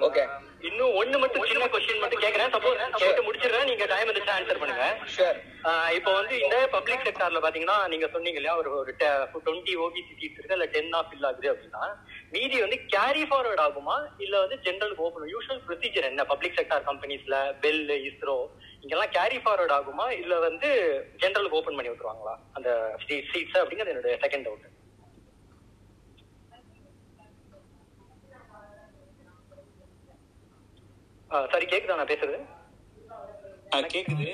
[0.06, 0.22] ஓகே
[0.68, 2.52] இன்னும் ஒண்ணு மட்டும் சின்ன கொஸ்டின் மட்டும் கேக்குறேன்.
[2.54, 3.66] சப்போஸ் கேட்டு முடிச்சிடுறேன்.
[3.70, 4.84] நீங்க டைம் இருந்துச்சு ஆன்சர் பண்ணுங்க.
[5.96, 8.92] இப்போ வந்து இந்த பப்ளிக் செக்டார்ல பாத்தீங்கன்னா நீங்க சொன்னீங்க இல்லையா ஒரு ஒரு
[9.46, 11.84] டுவெண்ட்டி ஓபிசி சீட்ஸ் இருக்கு இல்ல டென் ஆஃப் ஃபில் ஆகுது அப்படின்னா
[12.36, 13.96] மீதி வந்து கேரி ஃபார்வர்ட் ஆகுமா
[14.26, 16.24] இல்ல வந்து ஜென்ரல் ஓபன் யூஷுவல் ப்ரொசீஜர் என்ன?
[16.32, 18.36] பப்ளிக் செக்டார் கம்பெனிஸ்ல பெல் இஸ்ரோ
[18.84, 20.70] இங்கெல்லாம் கேரி ஃபார்வர்ட் ஆகுமா இல்ல வந்து
[21.24, 22.36] ஜென்ரலுக்கு ஓபன் பண்ணி விட்டுருவாங்களா?
[22.59, 22.70] அந்த
[23.32, 24.68] சீட்ஸ் அப்படிங்கிறது என்னோட செகண்ட் டவுட்
[31.52, 32.38] சாரி கேக்குதா நான் பேசுறது?
[33.94, 34.26] கேக்குது.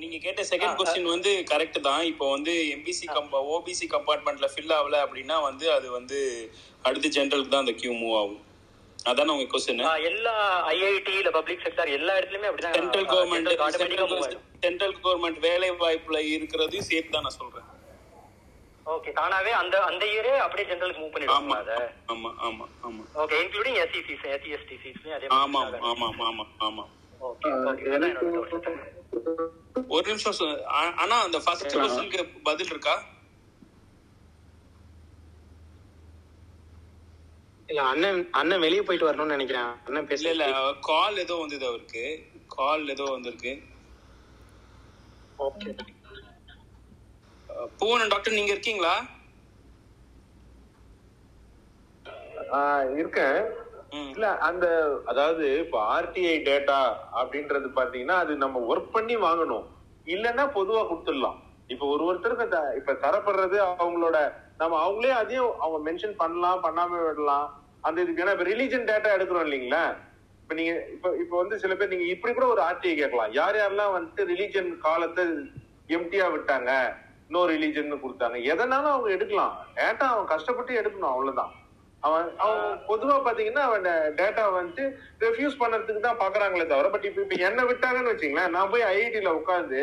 [0.00, 2.02] நீங்க கேட்ட செகண்ட் கொஸ்டின் வந்து கரெக்ட் தான்.
[2.10, 6.18] இப்போ வந்து எம்பிசி கம்ப ஓபிசி கம்பார்ட்மெண்ட்ல ஃபில் ஆகல அப்படின்னா வந்து அது வந்து
[6.88, 8.40] அடுத்த ஜென்ரலுக்கு தான் அந்த கியூ மூவ் ஆகும்.
[9.10, 10.34] அதானே உங்க கொஸ்டின் எல்லா
[10.72, 13.50] ஐஐடி இல்ல பப்ளிக் செக்டார் எல்லா இடத்துலயுமே அப்படிதான் சென்ட்ரல் கவர்மெண்ட்
[14.66, 17.68] சென்ட்ரல் கவர்மெண்ட் வேலை வாய்ப்புல இருக்கிறதையும் சேர்த்து தான் நான் சொல்றேன்.
[18.86, 21.74] ஓகே தானாவே அந்த அந்த இயரே அப்படியே ஜெனரலுக்கு மூவ் பண்ணிடுவாங்க அத.
[22.12, 23.04] ஆமா ஆமா ஆமா.
[23.22, 26.84] ஓகே இன்க்ளூடிங் எஸ்சிசிஸ் எஸ்சிஎஸ்டி சீட்ஸ்லயும் அதே ஆமா ஆமா ஆமா ஆமா
[27.20, 27.50] ஓகே.
[29.94, 30.38] ஒரு நிமிஷம்
[31.02, 32.94] ஆனா அந்த ஃபர்ஸ்ட் கொஸ்டினுக்கு பதில் இருக்கா?
[37.68, 39.70] இல்ல அண்ணன் அண்ணன் வெளியே போயிட்டு வரணும்னு நினைக்கிறேன்.
[39.86, 40.46] அண்ணன் இல்ல இல்ல
[40.88, 42.02] கால் ஏதோ வந்தது அவருக்கு.
[42.56, 43.52] கால் ஏதோ வந்திருக்கு.
[45.38, 45.70] ஓகே
[47.78, 48.94] பூவனன் டாக்டர் நீங்க இருக்கீங்களா?
[52.96, 53.38] இருக்கேன்.
[54.12, 54.66] இல்ல அந்த
[55.06, 56.78] அதாவது இப்ப ஆர்டிஐ டேட்டா
[57.20, 59.66] அப்படின்றது பாத்தீங்கன்னா அது நம்ம ஒர்க் பண்ணி வாங்கணும்.
[60.06, 61.38] இல்லைன்னா பொதுவா கொடுத்துடலாம்.
[61.70, 62.46] இப்ப ஒரு ஒருத்தருக்கு
[62.80, 64.16] இப்ப தரப்படுறது அவங்களோட
[64.58, 67.46] நம்ம அவங்களே அதையும் அவங்க மென்ஷன் பண்ணலாம் பண்ணாம விடலாம்.
[67.84, 69.84] அந்த இதுக்கு ஏன்னா இப்ப ரிலீஜன் டேட்டா எடுக்கிறோம் இல்லைங்களா?
[70.42, 73.32] இப்ப நீங்க இப்ப இப்ப வந்து சில பேர் நீங்க இப்படி கூட ஒரு ஆர்டிஐ கேட்கலாம்.
[73.32, 75.24] யார் யாரெல்லாம் வந்துட்டு ரிலீஜன் காலத்தை
[75.88, 76.70] எம்டியா விட்டாங்க?
[77.30, 78.38] நோ ரிலீஜன் கொடுத்தாங்க.
[78.52, 79.52] எதனாலும் அவங்க எடுக்கலாம்.
[79.78, 81.52] டேட்டா அவன் கஷ்டப்பட்டு எடுக்கணும் அவ்வளவுதான்.
[82.06, 83.86] அவன் அவன் பொதுவா பாத்தீங்கன்னா அவன்
[84.18, 84.84] டேட்டா வந்துட்டு
[85.24, 89.80] ரெஃப்யூஸ் பண்றதுக்கு தான் பாக்குறாங்களே தவிர பட் இப்ப இப்ப என்ன விட்டாங்கன்னு வச்சுங்களேன் நான் போய் ஐஐடில உட்காந்து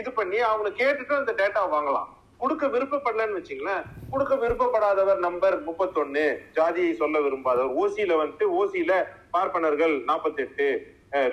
[0.00, 2.10] இது பண்ணி அவங்கள கேட்டுட்டு அந்த டேட்டா வாங்கலாம்.
[2.42, 3.82] கொடுக்க விருப்பப்படலன்னு வச்சுங்களேன்
[4.12, 6.24] கொடுக்க விருப்பப்படாதவர் நம்பர் முப்பத்தொன்னு
[6.56, 7.74] ஜாதியை சொல்ல விரும்பாதவர்.
[7.82, 8.94] ஓசியில வந்துட்டு ஓசியில
[9.36, 10.66] பார்ப்பனர்கள் நாற்பத்தெட்டு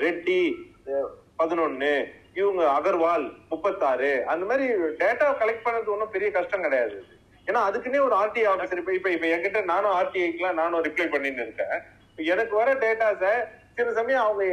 [0.06, 0.40] ரெட்டி
[1.40, 1.94] பதினொன்னு
[2.34, 7.04] இவங்க அகர்வால் முப்பத்தாறு அந்த மாதிரி டேட்டா கலெக்ட் பண்ணது ஒன்றும் பெரிய கஷ்டம் கிடையாது.
[7.46, 11.82] ஏன்னா அதுக்குன்னே ஒரு ஆர்டிஐ ஆஃபீஸர் இப்ப இப்ப இப்ப என்கிட்ட நானும் ஆர்டிஐக்குலாம் நானும் ரிப்ளை பண்ணிட்டு இருக்கேன்.
[12.16, 14.44] எனக்கு வர டேட்டாஸை சில சமயம் அவங்க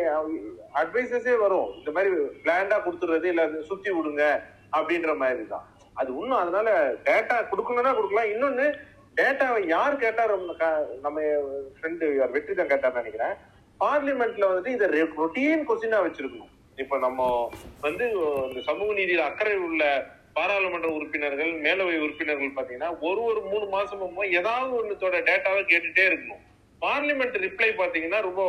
[0.75, 1.73] அட்வைசஸே வரும்.
[1.79, 4.41] இந்த மாதிரி பிளாண்டா கொடுத்துறது இல்ல சுத்தி விடுங்க
[4.73, 8.27] அப்படின்ற மாதிரி தான் அது இன்னும் அதனால டேட்டா கொடுக்கணும்னா கொடுக்கலாம்.
[8.27, 8.75] இன்னொன்னு
[9.17, 13.35] டேட்டாவை யார் கேட்டா ரொம்ப க- நம்ம ஃப்ரெண்டு வெற்றி தான் கேட்டார் நினைக்கிறேன்.
[13.81, 16.57] பார்லிமெண்ட்ல வந்துட்டு இதை ரொட்டீன் கொஸ்டினா வச்சிருக்கணும்.
[16.83, 17.21] இப்ப நம்ம
[17.87, 18.05] வந்து
[18.49, 19.83] இந்த சமூக நீதியில அக்கறை உள்ள
[20.37, 26.43] பாராளுமன்ற உறுப்பினர்கள் மேலவை உறுப்பினர்கள் பாத்தீங்கன்னா ஒரு ஒரு மூணு மாசமும் ஏதாவது ஒண்ணுத்தோட டேட்டாவை கேட்டுட்டே இருக்கணும்.
[26.83, 28.43] பார்லிமெண்ட் ரிப்ளை பாத்தீங்கன்னா ரொம்ப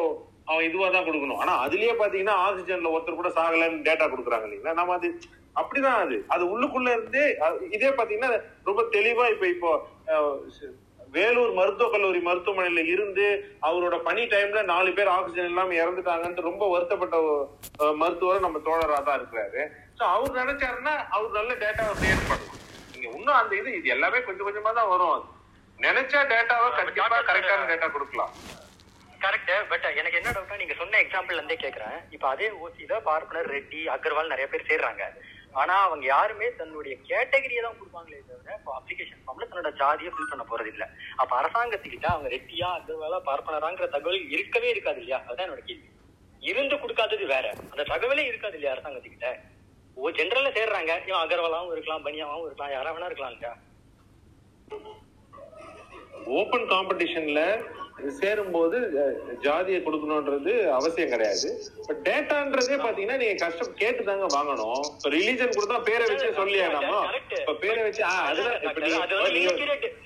[0.52, 1.40] அவன் இதுவா தான் கொடுக்கணும்.
[1.44, 4.78] ஆனா அதுலயே பாத்தீங்கன்னா ஆக்சிஜன்ல ஒருத்தர் கூட சாகலன்னு டேட்டா கொடுக்குறாங்க இல்லைங்களா?
[4.80, 5.10] நம்ம அது
[5.60, 6.18] அப்படிதான் அது.
[6.34, 7.26] அது உள்ளுக்குள்ள இருந்தே
[7.78, 8.32] இதே பாத்தீங்கன்னா
[8.70, 9.72] ரொம்ப தெளிவா இப்ப இப்போ
[11.16, 13.26] வேலூர் மருத்துவக் கல்லூரி மருத்துவமனையில இருந்து
[13.68, 17.18] அவரோட பணி டைம்ல நாலு பேர் ஆக்சிஜன் இல்லாம இறந்துட்டாங்கன்னு ரொம்ப வருத்தப்பட்ட
[18.02, 19.62] மருத்துவர் நம்ம தோழரா தான் இருக்கிறாரு.
[20.00, 22.56] சோ அவர் நினைச்சாருன்னா அவர் நல்ல டேட்டாவை கிரியேட் பண்ணலாம்
[22.94, 25.26] நீங்க இன்னும் அந்த இது இது எல்லாமே கொஞ்சம் கொஞ்சமா தான் வரும்.
[25.80, 28.34] நினைச்சா டேட்டாவை கண்டிப்பா கரெக்டான டேட்டா கொடுக்கலாம்.
[29.24, 31.98] கரெக்ட் பட் எனக்கு என்ன டவுட்டா நீங்க சொன்ன எக்ஸாம்பிள் இருந்தே கேக்குறேன்.
[32.16, 35.06] இப்ப அதே ஓசியில பார்ப்பனர் ரெட்டி அகர்வால் நிறைய பேர் சேர்றாங்க.
[35.54, 40.44] ஆனா அவங்க யாருமே தன்னுடைய கேட்டகரியை தான் கொடுப்பாங்களே தவிர இப்போ அப்ளிகேஷன் ஃபார்ம்ல தன்னோட ஜாதியை ஃபில் பண்ண
[40.46, 40.84] போறது இல்ல.
[41.18, 45.20] அப்ப அரசாங்கத்துக்கிட்ட அவங்க ரெட்டியா அகர்வாலா பார்ப்பனராங்கிற தகவல் இருக்கவே இருக்காது இல்லையா?
[45.26, 45.88] அதுதான் என்னோட கேள்வி.
[46.44, 47.46] இருந்து கொடுக்காதது வேற.
[47.72, 49.30] அந்த தகவலே இருக்காது இல்லையா அரசாங்கத்துக்கிட்ட
[49.98, 53.54] ஓ ஜென்ரல்ல சேர்றாங்க இவன் அகர்வாலாவும் இருக்கலாம் பனியாவும் இருக்கலாம் யாரா வேணா இருக்கலாம் இல்லையா?
[56.38, 57.42] ஓபன் காம்படிஷன்ல
[58.20, 58.78] சேரும்போது
[59.46, 61.50] ஜாதியை கொடுக்கணும்ன்றது அவசியம் கிடையாது.
[61.88, 64.82] பட் டேட்டான்றதே பாத்தீங்கன்னா நீங்க கஷ்டம் கேட்டு தாங்க வாங்கணும்.
[64.98, 66.28] இப்ப ரிலீஜன் கொடுத்தா பேரை வச்சு
[66.76, 67.02] நம்ம
[67.42, 68.04] இப்ப பேரை வச்சு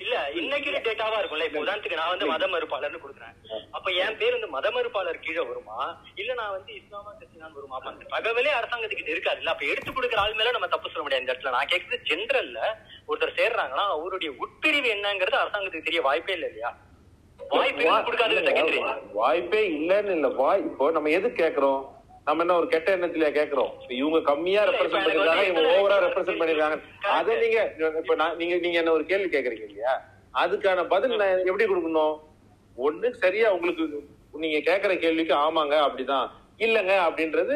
[0.04, 1.48] இல்ல இன்னக்யூரேட் டேட்டாவா இருக்கும்ல.
[1.50, 3.34] இப்ப உதாரணத்துக்கு நான் வந்து மத மறுப்பாளர்னு கொடுக்குறேன்.
[3.76, 5.78] அப்ப என் பேர் வந்து மத மறுப்பாளர் கீழே வருமா?
[6.22, 7.80] இல்ல நான் வந்து இஸ்லாமா கிறிஸ்டினான்னு வருமா?
[7.92, 9.40] அந்த தகவலே அரசாங்கத்துக்கு இருக்காது.
[9.42, 11.54] இல்ல அப்ப எடுத்து கொடுக்குற ஆள் மேல நம்ம தப்பு சொல்ல முடியாது இந்த இடத்துல.
[11.58, 12.60] நான் கேட்கறது ஜென்ரல்ல
[13.08, 16.72] ஒருத்தர் சேர்றாங்கன்னா அவருடைய உட்பிரிவு என்னங்கிறது அரசாங்கத்துக்கு தெரிய வாய்ப்பே இல்லை இல்லையா?
[19.18, 20.28] வாய்ப்பே இல்லன்னு இல்ல.
[20.40, 21.80] வாய் இப்போ நம்ம எது கேக்குறோம்?
[22.26, 23.70] நம்ம என்ன ஒரு கெட்ட எண்ணத்திலயா கேக்குறோம்?
[23.98, 26.76] இவங்க கம்மியா ரெப்ரசென்ட் பண்ணிருக்காங்க இவங்க ஓவரா ரெப்ரசென்ட் பண்ணிருக்காங்க
[27.16, 27.58] அதை நீங்க
[28.00, 29.94] இப்ப நான் நீங்க நீங்க என்ன ஒரு கேள்வி கேக்குறீங்க இல்லையா?
[30.34, 32.14] அதுக்கான பதில் நான் எப்படி கொடுக்கணும்?
[32.76, 33.84] ஒண்ணு சரியா உங்களுக்கு
[34.44, 36.26] நீங்க கேக்குற கேள்விக்கு ஆமாங்க அப்படிதான்.
[36.58, 37.54] இல்லங்க அப்படின்றது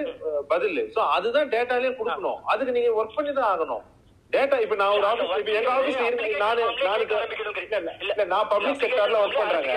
[0.48, 0.78] பதில்.
[0.94, 2.38] சோ அதுதான் டேட்டாலே கொடுக்கணும்.
[2.44, 3.82] அதுக்கு நீங்க ஒர்க் பண்ணி தான் ஆகணும்.
[4.32, 6.60] டேட்டா இப்ப நான் ஒரு ஆபீஸ் இப்ப எங்க ஆபீஸ்ல இருக்கு நானு
[7.74, 9.76] இல்ல, இல்ல நான் பப்ளிக் செக்டர்ல ஒர்க் பண்றேங்க.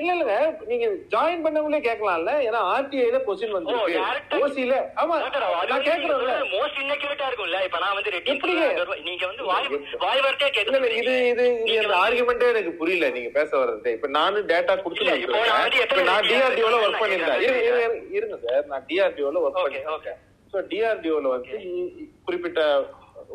[0.00, 0.36] இல்ல இல்லங்க.
[0.70, 2.32] நீங்க ஜாயின் பண்ணவங்களே கேட்கலாம்ல.
[2.48, 4.00] ஏன்னா ஆர்டிஐல கொஸ்டின் வந்திருக்கு.
[4.40, 5.16] ஓசில ஆமா
[5.70, 7.60] நான் கேக்குறேன்ல மோஸ்ட் இன்னக்யூரேட்டா இருக்கும்ல.
[7.68, 8.10] இப்ப நான் வந்து?
[9.08, 9.70] நீங்க வந்து வாய்
[10.04, 11.46] வாய் வார்த்தையா இல்ல, இல்ல, கேட்கணும் இது இது
[11.84, 13.12] அந்த ஆர்குமெண்டே எனக்கு புரியல.
[13.18, 13.94] நீங்க பேச வர்றது.
[13.98, 15.14] இப்ப நானும் டேட்டா கொடுத்து இல்ல,
[15.46, 17.40] நான் வந்து நான் டிஆர்டிஓல நான் ஒர்க் பண்ணிருந்தேன்.
[18.18, 20.20] இருங்க சார் நான் டிஆர்டிஓல ஒர்க் பண்ணிருக்கேன்
[20.52, 21.58] சோ டிஆர்டிஓல வந்து
[22.26, 22.60] குறிப்பிட்ட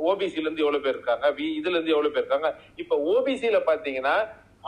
[0.09, 1.27] ஓபிசில இருந்து எவ்வளவு பேர் இருக்காங்க?
[1.37, 2.49] வி இதுல இருந்து எவ்வளவு பேர் இருக்காங்க?
[2.81, 4.15] இப்ப ஓபிசில பாத்தீங்கன்னா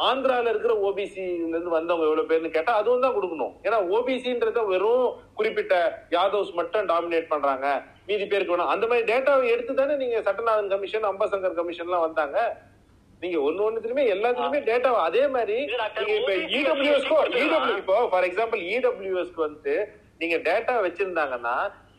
[0.07, 3.53] ஆந்திரால இருக்கிற ஓபிசில இருந்து வந்தவங்க எவ்வளவு பேர்னு கேட்டா அதுவும் தான் கொடுக்கணும்.
[3.65, 5.05] ஏன்னா ஓபிசின்றத வெறும்
[5.39, 5.75] குறிப்பிட்ட
[6.15, 7.67] யாதவ்ஸ் மட்டும் டாமினேட் பண்றாங்க.
[8.07, 12.37] மீதி பேருக்கு வேணும் அந்த மாதிரி டேட்டாவை எடுத்து தானே நீங்க சட்டநாதன் கமிஷன் அம்பாசங்கர் கமிஷன் எல்லாம் வந்தாங்க.
[13.21, 15.57] நீங்க ஒண்ணு ஒண்ணுத்துலயுமே எல்லாத்துலயுமே டேட்டா அதே மாதிரி
[16.17, 19.75] இப்ப இடபிள்யூஎஸ்க்கோ இடபிள்யூ இப்போ ஃபார் எக்ஸாம்பிள் இடபிள்யூஎஸ்க்கு வந்து
[20.21, 21.55] நீங்க டேட்டா வச்சிருந்தாங்கன்னா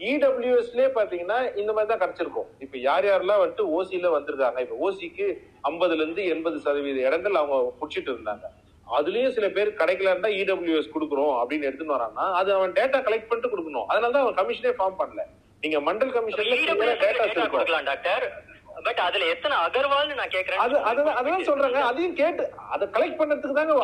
[0.08, 4.58] இடபிள்யூஎஸ்லயே பாத்தீங்கன்னா இந்த மாதிரி தான் கிடைச்சிருக்கும் இப்ப யார் யாரெல்லாம் வந்துட்டு ஓசில வந்திருக்காங்க?
[4.66, 5.26] இப்ப ஓசிக்கு
[5.70, 8.46] ஐம்பதுல இருந்து எண்பது சதவீத இடங்கள் அவங்க புடிச்சிட்டு இருந்தாங்க.
[8.98, 13.52] அதுலயும் சில பேர் கிடைக்கல இருந்தா இடபிள்யூஎஸ் கொடுக்குறோம் அப்படின்னு எடுத்துன்னு வரான்னா அது அவன் டேட்டா கலெக்ட் பண்ணிட்டு
[13.52, 13.86] கொடுக்கணும்.
[13.90, 15.24] அதனால தான் அவன் கமிஷனே ஃபார்ம் பண்ணல.
[15.64, 16.56] நீங்க மண்டல் கமிஷன்ல
[17.04, 18.26] டேட்டா இருக்கும் கொடுக்கலாம் டாக்டர்.
[18.86, 20.60] பட் அதுல எத்தனை அகர்வால்னு நான் கேக்குறேன்.
[20.64, 21.80] அது அதுதான் அதுதான் சொல்றாங்க.
[21.90, 22.44] அதையும் கேட்டு
[22.74, 23.74] அதை கலெக்ட் பண்றதுக்கு தாங்க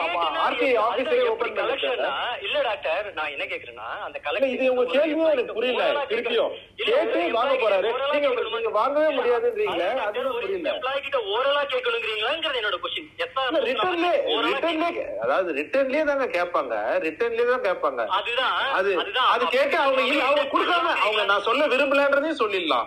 [0.44, 2.08] ஆர்டிஐ ஆபீஸரே ஓபன் பண்ணிருக்காங்க.
[2.46, 5.84] இல்ல டாக்டர் நான் என்ன கேக்குறேன்னா அந்த இல்ல, இது உங்க கேள்வியும் எனக்கு புரியல.
[6.12, 6.52] திருப்பியும்
[6.88, 7.90] கேட்டு வாங்க போறாரு.
[8.14, 10.68] நீங்க நீங்க வாங்கவே முடியாதுன்றீங்களே அதுவும் புரியல.
[10.74, 13.10] எம்ப்ளாயி கிட்ட ஓரலா கேட்கணுங்கிறீங்களாங்கிறது என்னோட கொஸ்டின்
[13.46, 14.14] இல்ல ரிட்டர்ன்லயே
[14.48, 16.74] ரிட்டர்ன்லயே அதாவது ரிட்டர்ன்லயே தாங்க கேட்பாங்க.
[17.06, 18.02] ரிட்டர்ன்லயே தான் கேட்பாங்க.
[18.18, 19.30] அதுதான் அது அதுதான்.
[19.34, 22.86] அது கேட்டு அவங்க இல்ல அவங்க கொடுக்காம அவங்க நான் சொல்ல விரும்பலன்றதையும் சொல்லிடலாம்.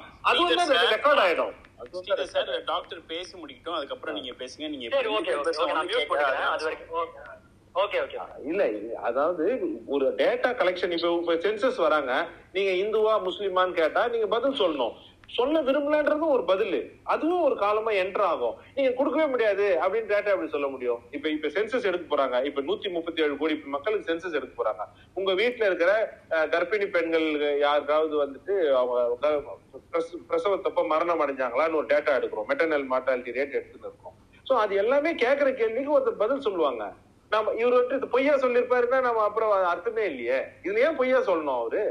[0.60, 1.54] தான் ரெக்கார்ட் ஆயிடும்.
[2.34, 3.78] சார் டாக்டர் பேசி முடிக்கட்டும்.
[3.78, 6.54] அதுக்கப்புறம் நீங்க பேசுங்க நீங்க சரி ஓகே ஓகே பேசுறது நான் ஒண்ணும் மியூட் பண்ணிக்கிறேன் கேட்காது.
[6.56, 8.00] அது வரைக்கும் ஓகே.
[8.04, 8.20] ஓகே
[8.52, 8.64] இல்ல
[9.10, 9.46] அதாவது
[9.88, 12.14] ஒரு டேட்டா கலெக்ஷன் இப்ப இப்ப சென்சஸ் வராங்க.
[12.56, 14.96] நீங்க இந்துவா முஸ்லிமான்னு கேட்டா நீங்க பதில் சொல்லணும்.
[15.38, 16.78] சொல்ல விரும்பலன்றதும் ஒரு பதில்.
[17.14, 18.56] அதுவும் ஒரு காலமா என்டர் ஆகும்.
[18.76, 21.02] நீங்க கொடுக்கவே முடியாது அப்படின்னு டேட்டா எப்படி சொல்ல முடியும்?
[21.18, 22.38] இப்ப இப்ப சென்சஸ் எடுக்க போறாங்க.
[22.50, 24.86] இப்ப நூத்தி முப்பத்தி ஏழு கோடி மக்களுக்கு சென்சஸ் எடுக்க போறாங்க.
[25.20, 25.92] உங்க வீட்டுல இருக்கிற
[26.56, 27.28] கர்ப்பிணி பெண்கள்
[27.66, 29.28] யாருக்காவது வந்துட்டு அவங்க
[30.32, 32.50] பிரசவத்தப்ப மரணம் அடைஞ்சாங்களான்னு ஒரு டேட்டா எடுக்கிறோம்.
[32.52, 34.18] மெட்டர்னல் மார்டாலிட்டி ரேட் எடுத்துட்டு இருக்கோம்.
[34.50, 36.84] சோ அது எல்லாமே கேட்கிற கேள்விக்கு ஒருத்தர் பதில் சொல்லுவாங்க.
[37.34, 40.38] நம்ம இவர் வந்துட்டு இது பொய்யா சொல்லியிருப்பாருன்னா நம்ம அப்புறம் அர்த்தமே இல்லையே.
[40.64, 41.84] இதுல ஏன் பொய்யா சொல்லணும் அவரு?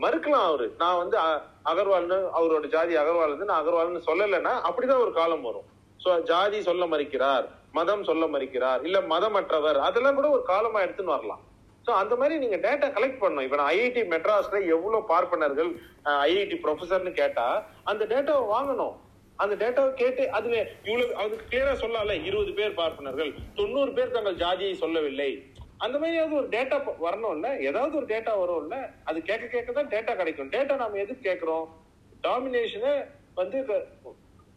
[0.00, 0.74] மறுக்கலாம் அவரு.
[0.78, 5.66] நான் வந்து அ- அகர்வால்னு அவரோட ஜாதி அகர்வால் வந்து நான் அகர்வால்னு சொல்லலைன்னா அப்படிதான் ஒரு காலம் வரும்.
[6.04, 11.40] சோ ஜாதி சொல்ல மறுக்கிறார் மதம் சொல்ல மறுக்கிறார் இல்ல மதமற்றவர் அதெல்லாம் கூட ஒரு காலமா எடுத்துன்னு வரலாம்.
[11.86, 13.40] ஸோ அந்த மாதிரி நீங்க டேட்டா கலெக்ட் பண்ணணும்.
[13.40, 15.70] இப்ப நான் ஐஐடி மெட்ராஸ்ல எவ்வளவு பார்ப்பனர்கள்
[16.04, 18.96] ஐஐடி ப்ரொஃபசர்னு கேட்டா அந்த டேட்டாவை வாங்கணும்.
[19.36, 23.34] அந்த டேட்டாவை கேட்டு அதுல இவ்வளவு அதுக்கு கிளியரா சொல்லல இருபது பேர் பார்ப்பனர்கள்.
[23.54, 25.30] தொண்ணூறு பேர் தங்கள் ஜாதியை சொல்லவில்லை.
[25.78, 27.58] அந்த மாதிரியாவது ஒரு டேட்டா வரணும்ல?
[27.58, 28.90] ஏதாவது ஒரு டேட்டா வரும்ல?
[29.04, 30.50] அது கேட்க கேட்க தான் டேட்டா கிடைக்கும்.
[30.50, 31.76] டேட்டா நாம எதுக்கு கேட்கிறோம்?
[32.22, 33.84] டாமினேஷனை வந்து க-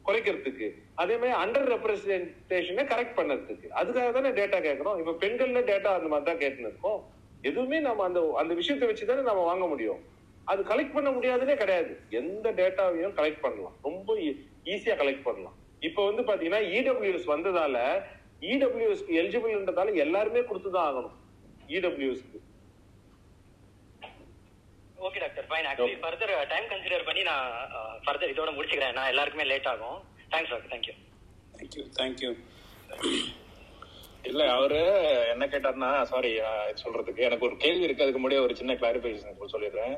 [0.05, 0.71] குறைக்கிறதுக்கு.
[0.95, 3.67] அதே மாதிரி அண்டர் ரெப்ரஸன்டேஷனை கரெக்ட் பண்ணுறதுக்கு.
[3.75, 4.99] அதுக்காக தானே டேட்டா கேட்கறோம்.
[4.99, 7.05] இப்ப பெண்கள்ல டேட்டா அந்த மாதிரி தான் கேட்டுன்னு இருக்கோம்.
[7.41, 9.99] எதுவுமே நம்ம அந்த அந்த விஷயத்தை வச்சு தானே நம்ம வாங்க முடியும்.
[10.43, 11.99] அது கலெக்ட் பண்ண முடியாதுன்னே கிடையாது.
[12.09, 13.75] எந்த டேட்டாவையும் கலெக்ட் பண்ணலாம்.
[13.81, 14.35] ரொம்ப e-,
[14.65, 15.53] ஈஸியா கலெக்ட் பண்ணலாம்.
[15.79, 18.03] இப்போ வந்து பாத்தீங்கன்னா இடபிள்யூஎஸ் வந்ததால
[18.41, 21.15] இடபிள்யூஎஸ்க்கு எலிஜிபிள்ன்றதால எல்லாருமே கொடுத்துதான் ஆகணும்.
[21.77, 22.39] இடபிள்யூஎஸ்க்கு
[25.07, 27.51] okay doctor fine actually further time consider பண்ணி நான்
[28.05, 28.97] ஃபர்தர் இதோட முடிச்சுக்கிறேன்.
[28.97, 29.99] நான் எல்லாருக்குமே லேட் ஆகும்.
[30.31, 30.95] Thanks doctor thank you
[31.57, 32.31] thank you thank you
[34.29, 34.79] இல்ல அவரு
[35.33, 36.31] என்ன கேட்டாருன்னா சாரி
[36.81, 38.03] சொல்றதுக்கு எனக்கு ஒரு கேள்வி இருக்கு.
[38.03, 39.95] அதுக்கு முன்னாடி ஒரு சின்ன கிளாரிபிகேஷன் சொல்லிடுறேன்.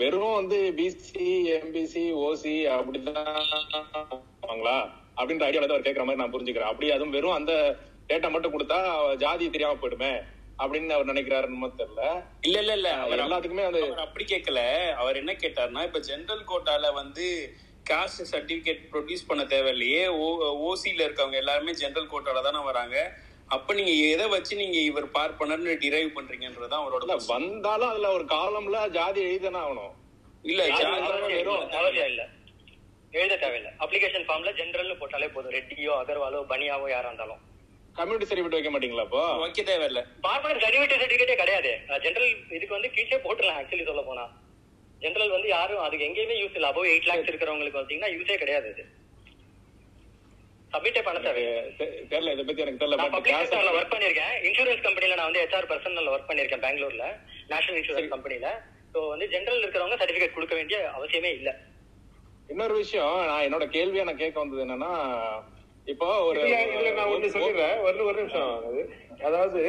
[0.00, 3.40] வெறும் வந்து பிசி எம்பிசி ஓசி அப்படிதான்
[5.16, 6.70] அப்படின்ற ஐடியால தான் அவர் கேட்கற மாதிரி நான் புரிஞ்சுக்கிறேன்.
[6.70, 7.52] அப்படி அதுவும் வெறும் அந்த
[8.08, 8.78] டேட்டா மட்டும் கொடுத்தா
[9.16, 10.12] ஜாதி தெரியாம போயிடுமே
[10.58, 12.02] அப்படின்னு அவர் நினைக்கிறாருன்னு தெரியல.
[12.42, 12.90] இல்ல இல்ல இல்ல.
[12.96, 14.60] அவர் எல்லாத்துக்குமே அவர் அப்படி கேட்கல
[14.94, 17.26] அவர் என்ன கேட்டாருன்னா இப்ப ஜெனரல் கோட்டால வந்து
[17.90, 20.02] காஸ்ட் சர்டிபிகேட் ப்ரொடியூஸ் பண்ண தேவையில்லையே.
[20.68, 22.96] ஓசியில் இருக்கவங்க எல்லாருமே ஜென்ரல் கோட்டால தானே வராங்க.
[23.48, 29.20] அப்ப நீங்க எதை வச்சு நீங்க இவர் பார்ப்பனர்னு டிரைவ் பண்றீங்கன்றதுதான் அவரோட வந்தாலும் அதுல ஒரு காலம்ல ஜாதி
[29.24, 29.92] எழுதிதானே ஆகணும்.
[30.44, 30.62] இல்ல
[32.08, 32.22] இல்ல.
[33.18, 33.70] எழுத தேவையில்ல.
[33.84, 35.54] அப்ளிகேஷன் ஃபார்ம்ல ஜென்ரல்னு போட்டாலே போதும்.
[35.58, 37.42] ரெட்டியோ அகர்வாலோ பனியாவோ யாரா இருந்தாலும்.
[37.98, 39.20] கம்யூனிட்டி சர்டிபிகேட் வைக்க மாட்டீங்களா அப்போ?
[39.42, 40.00] வைக்க தேவையில்ல.
[40.26, 41.72] பார்ப்பனர் சர்டிபிகேட் சர்டிபிகேட்டே கிடையாது.
[42.04, 44.24] ஜென்ரல் இதுக்கு வந்து கீழே போட்டுடலாம் ஆக்சுவலி சொல்ல போனா.
[45.04, 46.68] ஜென்ரல் வந்து யாரும் அதுக்கு எங்கேயுமே யூஸ் இல்ல.
[46.72, 48.84] அபவ் எயிட் லேக்ஸ் இருக்கிறவங்களுக்கு பாத்தீங்கன்னா யூஸே கிடையாது இது
[50.74, 52.96] சப்மிட்டே பண்ண தெரியல இதை பத்தி எனக்கு தெரியல.
[53.00, 57.04] நான் பட் பப்ளிக் செக்டர்ல ஒர்க் பண்ணிருக்கேன் இன்சூரன்ஸ் கம்பெனில நான் வந்து ஹெச்ஆர் பர்சனல் ஒர்க் பண்ணிருக்கேன் பெங்களூர்ல
[57.52, 58.48] நேஷனல் இன்சூரன்ஸ் கம்பெனில
[58.94, 61.50] சோ வந்து ஜென்ரல் இருக்கிறவங்க சர்டிபிகேட் கொடுக்க வேண்டிய அவசியமே இல்ல.
[62.52, 64.92] இன்னொரு விஷயம் நான் என்னோட கேள்வியா நான் கேட்க வந்தது என்னன்னா
[65.92, 67.76] இப்போ ஒரு இதுல நான் ஒண்ணு சொல்லிடுறேன்.
[67.86, 68.52] ஒரு ஒரு நிமிஷம்.
[68.68, 68.82] அது.
[69.26, 69.60] அதாவது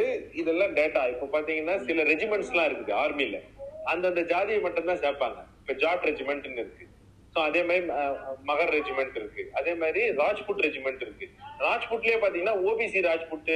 [0.42, 3.40] இதெல்லாம் டேட்டா இப்போ பாத்தீங்கன்னா சில ரெஜிமெண்ட்ஸ் எல்லாம் இருக்குது ஆர்மில
[3.92, 5.40] அந்தந்த ஜாதியை மட்டும் தான் சேர்ப்பாங்க.
[5.62, 6.86] இப்ப ஜாட் ரெஜிமெண்ட்னு இருக்கு.
[7.34, 7.86] சோ அதே மாதிரி
[8.50, 9.44] மகர் ரெஜிமெண்ட் இருக்கு.
[9.60, 11.28] அதே மாதிரி ராஜ்புட் ரெஜிமெண்ட் இருக்கு.
[11.68, 13.52] ராஜ்புட்லயே பாத்தீங்கன்னா ஓபிசி ராஜ்புட்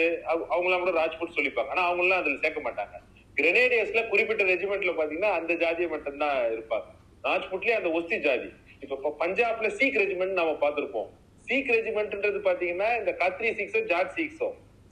[0.54, 1.72] அவங்களாம் கூட ராஜ்புட் சொல்லிப்பாங்க.
[1.76, 2.96] ஆனா அவங்க எல்லாம் அதுல சேர்க்க மாட்டாங்க.
[3.40, 6.90] கிரெனேடியர்ஸ்ல குறிப்பிட்ட ரெஜிமெண்ட்ல பாத்தீங்கன்னா அந்த ஜாதியை மட்டும்தான் இருப்பாங்க.
[7.30, 8.50] ராஜ்புட்லயே அந்த ஒஸ்தி ஜாதி.
[8.84, 11.10] இப்ப பஞ்சாப்ல சீக் ரெஜிமெண்ட் நம்ம பார்த்திருப்போம்.
[11.48, 14.50] சீக் ரெஜிமெண்ட்ன்றது பாத்தீங்கன்னா இந்த கத்ரி சிக்ஸோ ஜாட் சிக்ஸோ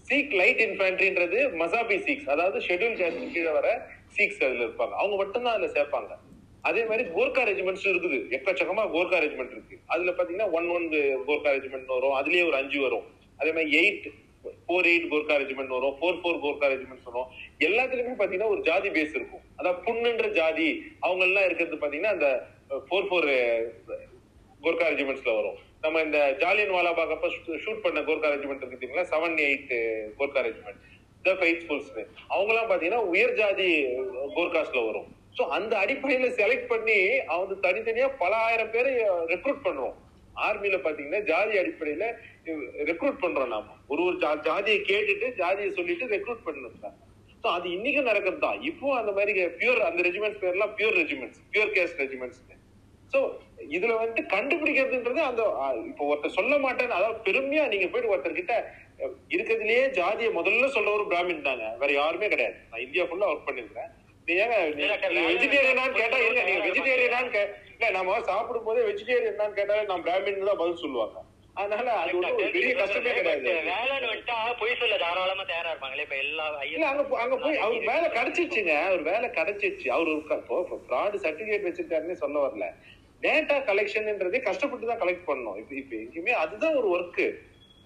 [0.09, 3.67] சீக் லைட் இன்ஃபேண்ட்ரின்றது மசாபி சீக்ஸ் அதாவது ஷெட்யூல் கேஸ்ட் கீழே வர
[4.17, 4.93] சீக்ஸ் அதுல இருப்பாங்க.
[5.01, 6.11] அவங்க மட்டும்தான் அதுல சேர்ப்பாங்க.
[6.69, 8.17] அதே மாதிரி கோர்கா ரெஜிமெண்ட்ஸ் இருக்குது.
[8.37, 9.75] எக்கச்சக்கமா கோர்கா ரெஜிமெண்ட் இருக்கு.
[9.93, 10.87] அதுல பாத்தீங்கன்னா ஒன் ஒன்
[11.27, 12.15] கோர்கா ரெஜிமெண்ட் வரும்.
[12.19, 13.05] அதுலயே ஒரு அஞ்சு வரும்.
[13.41, 14.07] அதே மாதிரி eight
[14.67, 17.27] four eight Gorkha regiment வரும் ஃபோர் ஃபோர் கோர்கா ரெஜிமெண்ட்ஸ் வரும்.
[17.67, 19.43] எல்லாத்துலயுமே பாத்தீங்கன்னா ஒரு ஜாதி பேஸ் இருக்கும்.
[19.59, 20.67] அதாவது புண்ணுன்ற ஜாதி
[21.07, 22.29] அவங்க எல்லாம் இருக்கிறது பாத்தீங்கன்னா அந்த
[22.89, 23.29] ஃபோர் ஃபோர்
[24.65, 25.57] கோர்கா ரெஜிமெண்ட்ஸ்ல வரும்.
[25.83, 27.27] நம்ம இந்த ஜாலியன் வாலாபாக் அப்ப
[27.65, 29.73] ஷூட் பண்ண கோர்கா ரெஜிமெண்ட் இருக்கு தெரியுங்களா seven eight
[30.19, 30.81] Gorkha regiment
[31.27, 31.91] the ஃபைட்ஃபுல்ஸ்
[32.33, 33.69] அவங்க எல்லாம் பாத்தீங்கன்னா உயர் ஜாதி
[34.37, 35.07] கோர்காஸ்ல வரும்.
[35.37, 36.99] ஸோ அந்த அடிப்படையில செலக்ட் பண்ணி
[37.33, 38.91] அவங்க தனித்தனியா பல ஆயிரம் பேரை
[39.33, 39.95] ரெக்ரூட் பண்றோம்
[40.47, 42.05] ஆர்மியில பாத்தீங்கன்னா ஜாதி அடிப்படையில
[42.89, 43.75] ரெக்ரூட் பண்றோம் நாம.
[43.91, 44.15] ஒரு ஒரு
[44.47, 47.03] ஜாதியை கேட்டுட்டு ஜாதியை சொல்லிட்டு ரெக்ரூட் பண்ணிருக்காங்க
[47.51, 48.39] அது இன்னைக்கு நடக்கிறது?
[48.43, 52.39] தான் இப்போ அந்த மாதிரி பியூர் அந்த ரெஜிமெண்ட்ஸ் பேர்லாம் pure regiments pure caste regiments
[53.13, 53.19] so
[53.75, 55.43] இதுல வந்துட்டு கண்டுபிடிக்கிறதுன்றது அந்த
[55.89, 58.55] இப்போ ஒருத்தர் சொல்ல மாட்டேன்னு அதாவது பெருமையா நீங்க போயிட்டு ஒருத்தர் கிட்ட
[59.31, 62.57] இருக்கிறதுலயே ஜாதியை முதல்ல சொல்ற ஒரு பிராமின் தாங்க வேற யாருமே கிடையாது.
[62.71, 63.91] நான் இந்தியா ஃபுல்லா ஒர்க் பண்ணிருக்கேன்
[64.27, 64.43] நீங்க
[65.27, 67.43] வெஜிடேரியனான்னு கேட்டா இல்ல நீங்க வெஜிடேரியனான்னு
[67.73, 71.17] இல்ல நம்ம சாப்பிடும் போதே வெஜிடேரியன் கேட்டாலே நான் பிராமின் தான் பதில் சொல்லுவாங்க.
[71.57, 73.51] அதனால அது ஒரு பெரிய கஷ்டமே கிடையாது.
[73.69, 76.03] வேலைன்னு வந்துட்டா பொய் சொல்ல தாராளமா தயாரா இருப்பாங்களே?
[76.03, 80.23] இப்ப எல்லா இல்ல அங்க அங்க போய் அவர் வேலை கிடைச்சிச்சுங்க அவர் வேலை கிடைச்சிச்சு அவர் ஒரு
[80.85, 82.67] ஃப்ராடு சர்டிபிகேட் வச்சிருக்காருன்னு சொல்ல வரல.
[83.21, 85.57] டேட்டா கலெக்ஷன்ன்றதே கஷ்டப்பட்டு தான் கலெக்ட் பண்ணணும்.
[85.61, 87.23] இப்ப இப்ப எங்கேயுமே அதுதான் ஒரு ஒர்க்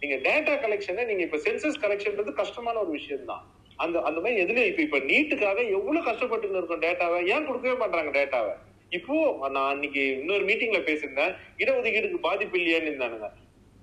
[0.01, 3.43] நீங்க டேட்டா கலெக்ஷனை நீங்க இப்ப சென்சஸ் கலெக்ஷன்ன்றது கஷ்டமான ஒரு விஷயம் தான்
[3.79, 8.53] அந்த அந்த மாதிரி எதுல இப்ப இப்ப நீட்டுக்காக எவ்வளவு கஷ்டப்பட்டு இருக்கோம் டேட்டாவை ஏன் கொடுக்கவே மாட்டாங்க டேட்டாவை
[8.91, 9.15] இப்போ
[9.49, 11.33] நான் அன்னைக்கு இன்னொரு மீட்டிங்ல பேசியிருந்தேன்.
[11.57, 13.27] இடஒதுக்கீடுக்கு பாதிப்பு இல்லையான்னு இருந்தானுங்க.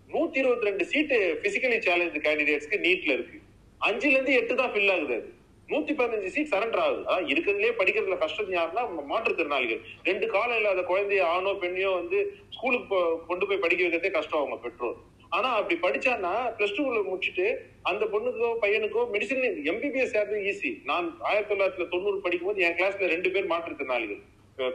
[0.08, 3.38] நூத்தி இருபத்தி ரெண்டு சீட்டு பிசிக்கலி சேலஞ்ச் கேண்டிடேட்ஸ்க்கு நீட்ல இருக்கு.
[3.80, 5.14] அஞ்சுல இருந்து எட்டு தான் ஃபில் ஆகுது.
[5.14, 5.32] அது
[5.68, 7.00] நூத்தி பதினஞ்சு சீட் சரண்டர் ஆகுது.
[7.00, 9.80] அதான் இருக்கிறதுலே படிக்கிறதுல கஷ்டம் யாருன்னா மாற்றுத்திறனாளிகள்.
[10.04, 14.56] ரெண்டு காலம் இல்லாத குழந்தைய ஆணோ பெண்ணையோ வந்து ஸ்கூலுக்கு போ- கொண்டு போய் படிக்க வைக்கிறதே கஷ்டம் அவங்க
[14.56, 14.94] பெற்றோர்.
[15.28, 21.54] ஆனா அப்படி படிச்சான்னா பிளஸ் டூல முடிச்சுட்டு அந்த பொண்ணுக்கோ பையனுக்கோ மெடிசன் எம்பிபிஎஸ் சேர்றது ஈஸி நான் ஆயிரத்தி
[21.54, 24.20] தொள்ளாயிரத்தி தொண்ணூறு படிக்கும்போது என் கிளாஸ்ல ரெண்டு பேர் மாற்றுத்திறனாளிகள்.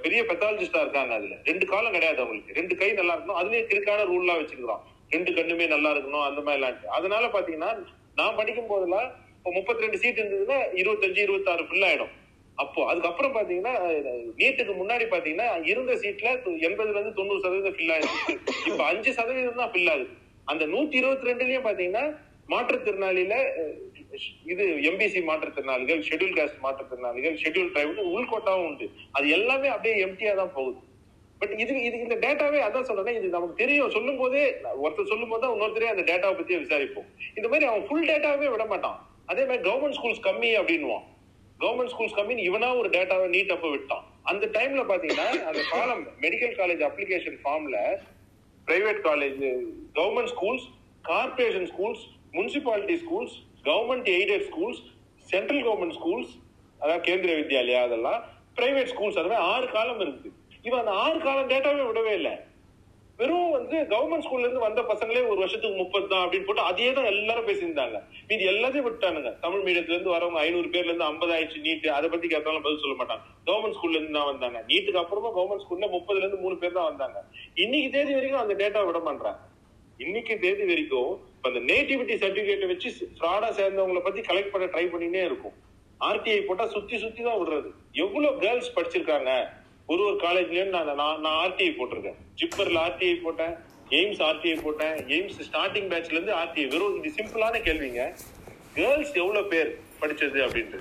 [0.02, 1.36] பெரிய பெத்தாலஜிஸ்டா இருக்காங்க அதுல.
[1.44, 2.54] ரெண்டு காலம் கிடையாது அவங்களுக்கு.
[2.54, 3.44] ரெண்டு கை நல்லா இருக்கணும்.
[3.44, 4.92] அதுலயே கிறுக்கான ரூல்லாம் வச்சிருக்கிறோம்.
[5.16, 7.72] ரெண்டு கண்ணுமே நல்லா இருக்கணும் அந்த மாதிரி எல்லாம் அதனால பாத்தீங்கன்னா
[8.20, 9.08] நான் படிக்கும் போதெல்லாம்
[9.38, 12.12] இப்போ முப்பத்தி ரெண்டு சீட் இருந்ததுன்னா இருபத்தஞ்சு இருபத்தாறு ஃபுல் ஆயிடும்.
[12.64, 13.74] அப்போ அதுக்கப்புறம் பாத்தீங்கன்னா
[14.40, 16.30] நீட்டுக்கு முன்னாடி பாத்தீங்கன்னா இருந்த சீட்ல
[16.68, 18.36] எண்பதுல இருந்து தொண்ணூறு சதவீதம் ஃபில் ஆயிருக்கு
[18.70, 20.08] இப்ப அஞ்சு சதவீதம் தான் ஃபில் ஆகுது.
[20.52, 22.06] அந்த நூத்தி இருபத்தி ரெண்டுலயும் பாத்தீங்கன்னா
[22.54, 23.36] மாற்றுத்திறனாளியில
[24.54, 28.88] இது எம்பிசி மாற்றுத்திறனாளிகள் ஷெட்யூல் காஸ்ட் மாற்றுத்திறனாளிகள் ஷெட்யூல் டிரைவ் உள்கோட்டாவும் உண்டு.
[29.18, 30.80] அது எல்லாமே அப்படியே எம்டியா தான் போகுது.
[31.44, 33.90] பட் இது இது இந்த டேட்டாவே அதான் சொல்றேன் இது நமக்கு தெரியும்.
[33.96, 34.44] சொல்லும் போதே
[34.84, 37.08] ஒருத்தர் சொல்லும் போது தான் இன்னொருத்தரே அந்த டேட்டாவை பத்தி விசாரிப்போம்.
[37.38, 39.00] இந்த மாதிரி அவன் ஃபுல் டேட்டாவே விட மாட்டான்.
[39.32, 41.06] அதே மாதிரி கவர்மெண்ட் ஸ்கூல்ஸ் கம்மி அப்படின்னுவான்.
[41.64, 44.06] கவர்மெண்ட் ஸ்கூல்ஸ் கம்மின்னு இவனா ஒரு டேட்டாவை நீட் அப்ப விட்டான்.
[44.32, 47.80] அந்த டைம்ல பாத்தீங்கன்னா அந்த காலம் மெடிக்கல் காலேஜ் அப்ளிகேஷன் ஃபார்ம்ல
[48.68, 49.42] private college
[49.98, 50.68] government schools
[51.10, 52.04] corporation schools
[52.38, 53.36] municipality schools
[53.70, 54.82] government aided schools
[55.32, 56.32] central government schools
[56.82, 58.22] அதாவது கேந்திரிய வித்யாலயா அதெல்லாம்
[58.60, 60.32] பிரைவேட் ஸ்கூல்ஸ் அது மாதிரி ஆறு காலம் இருக்குது.
[60.68, 62.34] இவன் அந்த ஆறு காலம் டேட்டாவே விடவே இல்லை.
[63.20, 67.10] வெறும் வந்து கவர்மெண்ட் ஸ்கூல்ல இருந்து வந்த பசங்களே ஒரு வருஷத்துக்கு முப்பது தான் அப்படின்னு போட்டு அதே தான்
[67.12, 67.98] எல்லாரும் பேசியிருந்தாங்க.
[68.30, 72.28] மீதி எல்லாத்தையும் விட்டானுங்க தமிழ் மீடியத்துல இருந்து வரவங்க ஐநூறு பேர்ல இருந்து ஐம்பது ஆயிடுச்சு நீட் அதை பத்தி
[72.34, 73.24] கேட்டாலும் பதில் சொல்ல மாட்டாங்க.
[73.50, 74.60] கவர்மெண்ட் ஸ்கூல்ல இருந்து தான் வந்தாங்க.
[74.70, 77.20] நீட்டுக்கு அப்புறமா கவர்மெண்ட் ஸ்கூல்ல முப்பதுல இருந்து மூணு பேர் தான் வந்தாங்க.
[77.64, 79.42] இன்னைக்கு தேதி வரைக்கும் அந்த டேட்டா விட மாட்டாங்க
[80.04, 81.12] இன்னைக்கு தேதி வரைக்கும்
[81.48, 85.58] அந்த நேட்டிவிட்டி சர்டிபிகேட்டை வச்சு ஃப்ராடா சேர்ந்தவங்களை பத்தி கலெக்ட் பண்ண ட்ரை பண்ணினே இருக்கும்.
[86.08, 87.70] ஆர்டிஐ போட்டா சுத்தி சுத்தி தான் விடுறது.
[88.04, 89.32] எவ்வளவு கேர்ள்ஸ் படிச்சிருக்காங்க?
[89.92, 92.20] ஒரு ஒரு காலேஜ்லயும் நான் நான் நான் ஆர்டிஐ போட்டிருக்கேன்.
[92.40, 93.54] ஜிப்பர்ல ஆர்டிஐ போட்டேன்
[93.90, 98.04] எய்ம்ஸ் ஆர்டிஐ போட்டேன் எய்ம்ஸ் ஸ்டார்டிங் பேட்ச்ல இருந்து ஆர்டிஐ வெறும் இது சிம்பிளான கேள்விங்க.
[98.74, 100.80] கேர்ள்ஸ் எவ்வளவு பேர் படிச்சது அப்படின்ட்டு.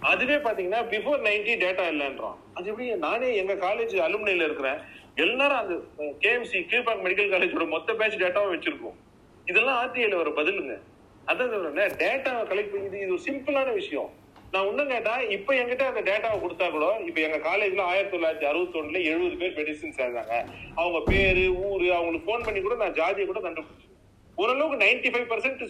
[0.00, 2.94] அதுவே பாத்தீங்கன்னா பிஃபோர் நைன்டி டேட்டா இல்லைன்றோம் அது எப்படி?
[3.06, 4.80] நானே எங்க காலேஜ் அலுமினில இருக்கிறேன்.
[5.14, 5.74] எல்லாரும் அந்த
[6.24, 8.98] கேஎம்சி கீழ்பாக் மெடிக்கல் காலேஜோட மொத்த பேட்ச் டேட்டாவும் வச்சிருக்கோம்.
[9.46, 10.74] இதெல்லாம் ஆர்டிஐல வர பதிலுங்க.
[11.26, 11.52] அதான்
[12.02, 14.10] டேட்டாவை கலெக்ட் பண்ணி இது இது ஒரு சிம்பிளான விஷயம்.
[14.52, 18.80] நான் ஒண்ணும் கேட்டா இப்ப என்கிட்ட அந்த டேட்டாவை கொடுத்தா கூட இப்ப எங்க காலேஜ்ல ஆயிரத்தி தொள்ளாயிரத்தி அறுபத்தி
[18.80, 20.34] ஒண்ணுல எழுபது பேர் மெடிசின் சேர்ந்தாங்க.
[20.74, 23.88] அவங்க பேரு ஊரு அவங்களுக்கு ஃபோன் பண்ணி கூட நான் ஜாதியை கூட கண்டுபிடிச்சேன்
[24.36, 25.64] ஓரளவுக்கு நைன்டி ஃபைவ் பர்சன்ட்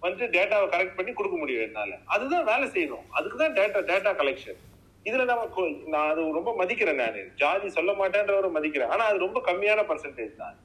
[0.00, 1.98] வந்து டேட்டாவை கரெக்ட் பண்ணி கொடுக்க முடியும் என்னால.
[2.04, 3.04] அதுதான் வேலை செய்யணும்.
[3.10, 4.58] அதுக்கு தான் டேட்டா டேட்டா கலெக்ஷன்
[5.04, 7.32] இதுல நம்ம கொ- நான் அது ரொம்ப மதிக்கிறேன் நான்.
[7.36, 8.86] ஜாதி சொல்ல மாட்டேன்றவரை மதிக்கிறேன்.
[8.86, 10.56] ஆனா அது ரொம்ப கம்மியான பர்சன்டேஜ் தான்.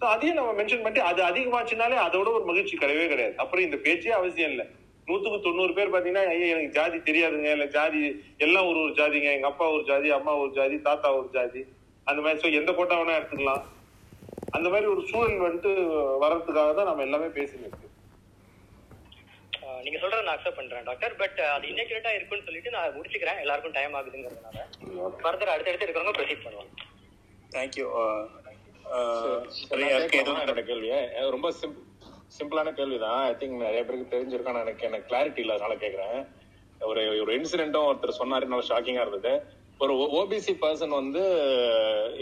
[0.00, 3.34] ஸோ அதையும் நம்ம மென்ஷன் பண்ணி அது அதிகமாச்சுனாலே அதோட ஒரு மகிழ்ச்சி கிடையவே கிடையாது.
[3.36, 4.66] அப்புறம் இந்த பேச்சே அவசியம் இல்லை.
[5.08, 7.48] நூத்துக்கு தொண்ணூறு பேர் பாத்தீங்கன்னா ஐயா எனக்கு ஜாதி தெரியாதுங்க.
[7.56, 8.00] இல்ல ஜாதி
[8.46, 9.30] எல்லாம் ஒரு ஒரு ஜாதிங்க.
[9.36, 11.62] எங்க அப்பா ஒரு ஜாதி அம்மா ஒரு ஜாதி தாத்தா ஒரு ஜாதி.
[12.06, 12.40] அந்த மாதிரி.
[12.42, 13.64] So எந்த போட்டா வேணா எடுத்துக்கலாம்.
[14.56, 15.72] அந்த மாதிரி ஒரு சூழல் வந்துட்டு
[16.22, 17.28] வர்றதுக்காக தான் நம்ம எல்லாமே
[19.66, 23.40] ஆஹ் நீங்க சொல்றத நான் அக்செப்ட் பண்றேன் டாக்டர் பட் அது இன்னெக்யூரேட்டா இருக்குன்னு சொல்லிட்டு நான் முடிச்சுக்கிறேன்.
[23.44, 24.58] எல்லாருக்கும் டைம் ஆகுதுங்கிறதுனால.
[25.22, 26.72] ஃபர்தர் அடுத்தடுத்து இருக்கிறவங்க ப்ரொசீட் பண்ணுவாங்க
[27.54, 27.86] தேங்க்யூ
[31.36, 31.88] ரொம்ப சிம்பிள்
[32.36, 33.20] சிம்பிளான கேள்விதான்.
[33.28, 36.18] ஐ திங்க் நிறைய பேருக்கு தெரிஞ்சிருக்கான்னு எனக்கு எனக்கு கிளாரிட்டி இல்லாதனால கேக்குறேன்.
[36.90, 39.32] ஒரு ஒரு இன்சிடென்ட்டும் ஒருத்தர் சொன்னாரு நல்லா ஷாக்கிங்கா இருந்தது.
[39.82, 41.22] ஒரு ஓபிசி பர்சன் வந்து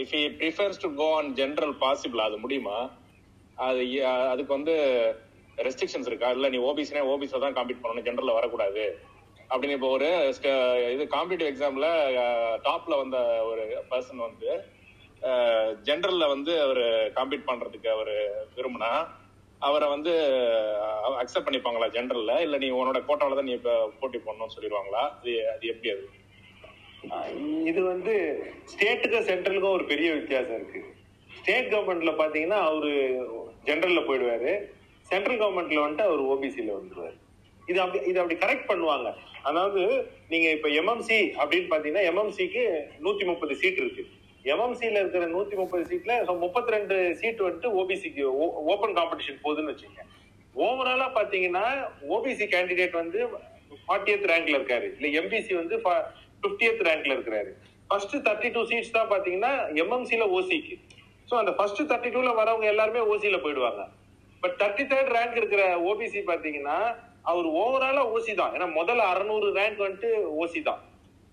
[0.03, 2.77] if he prefers to go on general possible அது முடியுமா?
[3.67, 3.81] அது
[4.33, 4.75] அதுக்கு வந்து
[5.67, 6.29] ரெஸ்ட்ரிக்ஷன்ஸ் இருக்கா?
[6.37, 8.85] இல்ல நீ ஓபிசினா ஓபிசில தான் காம்பீட் பண்ணணும் ஜென்ரல்ல வரக்கூடாது.
[9.51, 10.09] அப்படின்னு இப்போ ஒரு
[10.95, 11.87] இது காம்படிட்டிவ் எக்ஸாம்ல
[12.67, 13.17] டாப்ல வந்த
[13.49, 14.51] ஒரு பர்சன் வந்து
[15.87, 16.83] ஜென்ரல்ல வந்து அவர்
[17.17, 18.13] காம்பீட் பண்றதுக்கு அவர்
[18.55, 18.91] விரும்பினா
[19.67, 20.13] அவரை வந்து
[21.21, 25.03] அக்செப்ட் பண்ணிப்பாங்களா ஜென்ரல்ல இல்ல நீ உன்னோட கோட்டாவில தான் நீ இப்ப போட்டி போடணும்னு சொல்லிடுவாங்களா?
[25.17, 26.05] அது அது எப்படி அது?
[27.69, 28.13] இது வந்து
[28.71, 30.81] ஸ்டேட்டுக்கும் சென்ட்ரலுக்கும் ஒரு பெரிய வித்தியாசம் இருக்கு.
[31.29, 32.91] ஸ்டேட் கவர்மெண்ட்ல பாத்தீங்கன்னா அவரு
[33.67, 34.51] ஜென்ரல்ல போயிடுவாரு.
[35.11, 37.17] சென்ட்ரல் கவர்மெண்ட்ல வந்துட்டு அவர் ஓபிசில வந்துருவாரு.
[37.69, 39.09] இது அப்படி இது அப்படி கரெக்ட் பண்ணுவாங்க.
[39.49, 39.81] அதாவது
[40.31, 42.63] நீங்க இப்ப எம்எம்சி அப்படின்னு பாத்தீங்கன்னா எம்எம்சிக்கு
[43.05, 44.03] நூத்தி முப்பது சீட் இருக்கு.
[44.53, 46.13] எம்எம்சியில இருக்கிற நூத்தி முப்பது சீட்ல
[46.43, 48.23] முப்பத்தி ரெண்டு சீட் வந்துட்டு ஓபிசிக்கு
[48.73, 50.01] ஓபன் காம்படிஷன் போகுதுன்னு வச்சுங்க
[50.65, 51.65] ஓவராலா பாத்தீங்கன்னா
[52.13, 53.19] ஓபிசி கேண்டிடேட் வந்து
[53.83, 54.87] ஃபார்ட்டியத் ரேங்க்ல இருக்காரு.
[54.97, 55.75] இல்ல எம்பிசி வந்து
[56.43, 57.51] பிப்டியத் ரேங்க்ல இருக்கிறாரு.
[57.89, 59.51] ஃபர்ஸ்ட் தேர்ட்டி டூ சீட்ஸ் தான் பாத்தீங்கன்னா
[59.83, 60.75] எம்எம்சில ஓசிக்கு
[61.29, 63.81] ஸோ அந்த ஃபர்ஸ்ட் தேர்ட்டி டூல வரவங்க எல்லாருமே ஓசியில போயிடுவாங்க.
[64.43, 66.77] பட் தேர்ட்டி தேர்ட் ரேங்க் இருக்கிற ஓபிசி பாத்தீங்கன்னா
[67.31, 68.53] அவர் ஓவராலா ஓசி தான்.
[68.55, 70.11] ஏன்னா முதல்ல அறுநூறு ரேங்க் வந்துட்டு
[70.43, 70.81] ஓசி தான்.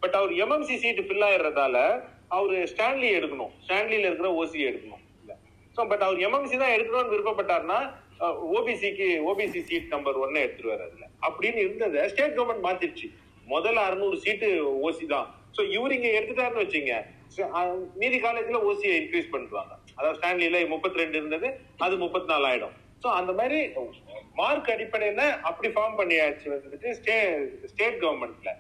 [0.03, 1.77] பட் அவர் எம்எம்சி சீட் ஃபில் ஆயிடுறதால
[2.37, 3.53] அவர் ஸ்டான்லி எடுக்கணும்.
[3.65, 5.03] ஸ்டான்லியில் இருக்கிற ஓசி எடுக்கணும்.
[5.21, 5.37] இல்லை.
[5.77, 7.79] ஸோ பட் அவர் எம்எம்சி தான் எடுக்கணும்னு விருப்பப்பட்டாருன்னா
[8.57, 11.05] ஓபிசிக்கு ஓபிசி சீட் நம்பர் ஒன்னு எடுத்துருவாரு அதுல.
[11.27, 13.09] அப்படின்னு இருந்ததை ஸ்டேட் கவர்மெண்ட் மாத்திருச்சு
[13.53, 14.49] முதல்ல அறுநூறு சீட்டு
[14.87, 15.29] ஓசி தான்.
[15.57, 16.97] ஸோ இவர் இங்க எடுத்துட்டாருன்னு வச்சுங்க.
[18.01, 19.73] மீதி காலேஜ்ல ஓசியை இன்க்ரீஸ் பண்ணிடுவாங்க.
[19.97, 21.49] அதாவது ஸ்டான்லியில் முப்பத்தி ரெண்டு இருந்தது
[21.87, 22.75] அது முப்பத்தி நாலு ஆயிடும்.
[23.03, 23.59] ஸோ அந்த மாதிரி
[24.41, 27.17] மார்க் அடிப்படையில அப்படி ஃபார்ம் பண்ணியாச்சு வந்துட்டு ஸ்டே
[27.73, 28.53] ஸ்டேட் கவர்மெண்ட்ல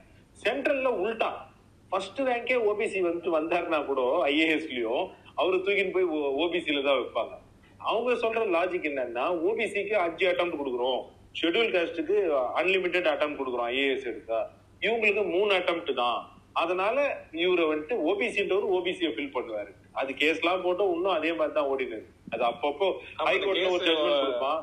[0.44, 1.30] சென்ட்ரல்ல உல்டா
[1.90, 4.00] ஃபர்ஸ்ட் ரேங்கே ஓபிசி வந்துட்டு வந்தாருன்னா கூட
[4.30, 5.04] ஐஏஎஸ்லயும்
[5.40, 6.08] அவரு தூக்கின்னு போய்
[6.42, 7.34] ஓபிசில தான் வைப்பாங்க.
[7.88, 11.00] அவங்க சொல்ற லாஜிக் என்னன்னா ஓபிசிக்கு அஞ்சு அட்டம் கொடுக்குறோம்.
[11.40, 12.16] ஷெட்யூல் காஸ்டுக்கு
[12.60, 14.40] அன்லிமிட்டெட் அட்டம் கொடுக்குறோம் ஐஏஎஸ் எடுத்தா
[14.86, 16.20] இவங்களுக்கு மூணு அட்டம் தான்.
[16.62, 16.96] அதனால
[17.44, 19.72] இவரை வந்துட்டு ஓபிசின்றவர் ஓபிசியை ஃபில் பண்ணுவாரு.
[20.00, 22.06] அது கேஸ்லாம் போட்டு இன்னும் அதே மாதிரி தான் ஓடினது.
[22.34, 22.86] அது அப்பப்போ
[23.26, 24.60] ஹைகோர்ட்ல ஒரு ஜட்மெண்ட் கொடுப்பான்.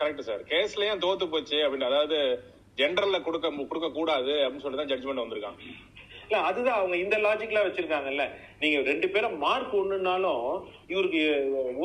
[0.00, 2.18] கரெக்ட் சார் கேஸ்லயும் தோத்து போச்சு அப்படின்னு அதாவது
[2.80, 5.60] ஜென்ரல்ல கொடுக்க கொடுக்க கூடாது அப்படின்னு சொல்லி தான் ஜட்ஜ்மெண்ட் வந்திருக்காங்க.
[6.28, 8.24] இல்ல அதுதான் அவங்க இந்த லாஜிக்ல வச்சிருக்காங்கல்ல.
[8.62, 10.42] நீங்க ரெண்டு பேரும் மார்க் ஒண்ணுனாலும்
[10.92, 11.20] இவருக்கு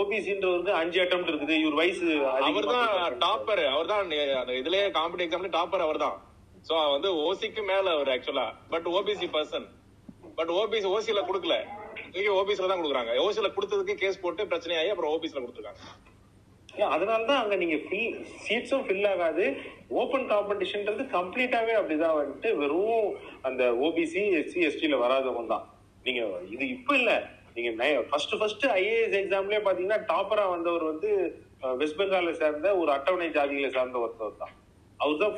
[0.01, 1.55] ஓபிசின்றவருக்கு அஞ்சு அட்டம் இருக்குது.
[1.63, 2.07] இவர் வயசு
[2.47, 4.11] அவர் தான் டாப்பர் அவர் தான்
[4.61, 6.17] இதுலயே காம்படி எக்ஸாம்ல டாப்பர் அவர் தான்.
[6.69, 9.67] சோ வந்து ஓசிக்கு மேல அவர் ஆக்சுவலா but OBC person
[10.39, 11.55] but OBC ஓசில கொடுக்கல.
[12.39, 13.13] ஓபிசில தான் கொடுக்குறாங்க.
[13.25, 15.83] ஓசில கொடுத்ததுக்கு கேஸ் போட்டு பிரச்சனையாகி அப்புறம் ஓபிசில கொடுத்துருக்காங்க.
[16.95, 19.45] அதனாலதான் அங்க நீங்க ஃபில் சீட்ஸும் ஃபில் ஆகாது.
[20.01, 23.07] ஓப்பன் காம்படிஷன்ன்றது கம்ப்ளீட்டாவே அப்படிதான் வந்துட்டு வெறும்
[23.47, 25.65] அந்த ஓபிசி எஸ்சி எஸ்டில வராதவங்க தான்.
[26.05, 26.21] நீங்க
[26.53, 27.11] இது இப்ப இல்ல.
[27.55, 27.71] நீங்க
[28.09, 31.09] ஃபர்ஸ்ட் ஃபர்ஸ்ட் ஐஏஎஸ் எக்ஸாம்லயே பாத்தீங்கன்னா டாப்பரா வந்தவர் வந்து
[31.81, 34.55] வெஸ்ட் பெங்கால சேர்ந்த ஒரு அட்டவணை ஜாதியில சேர்ந்த ஒருத்தவர் தான்.
[34.99, 35.35] அவர் தான்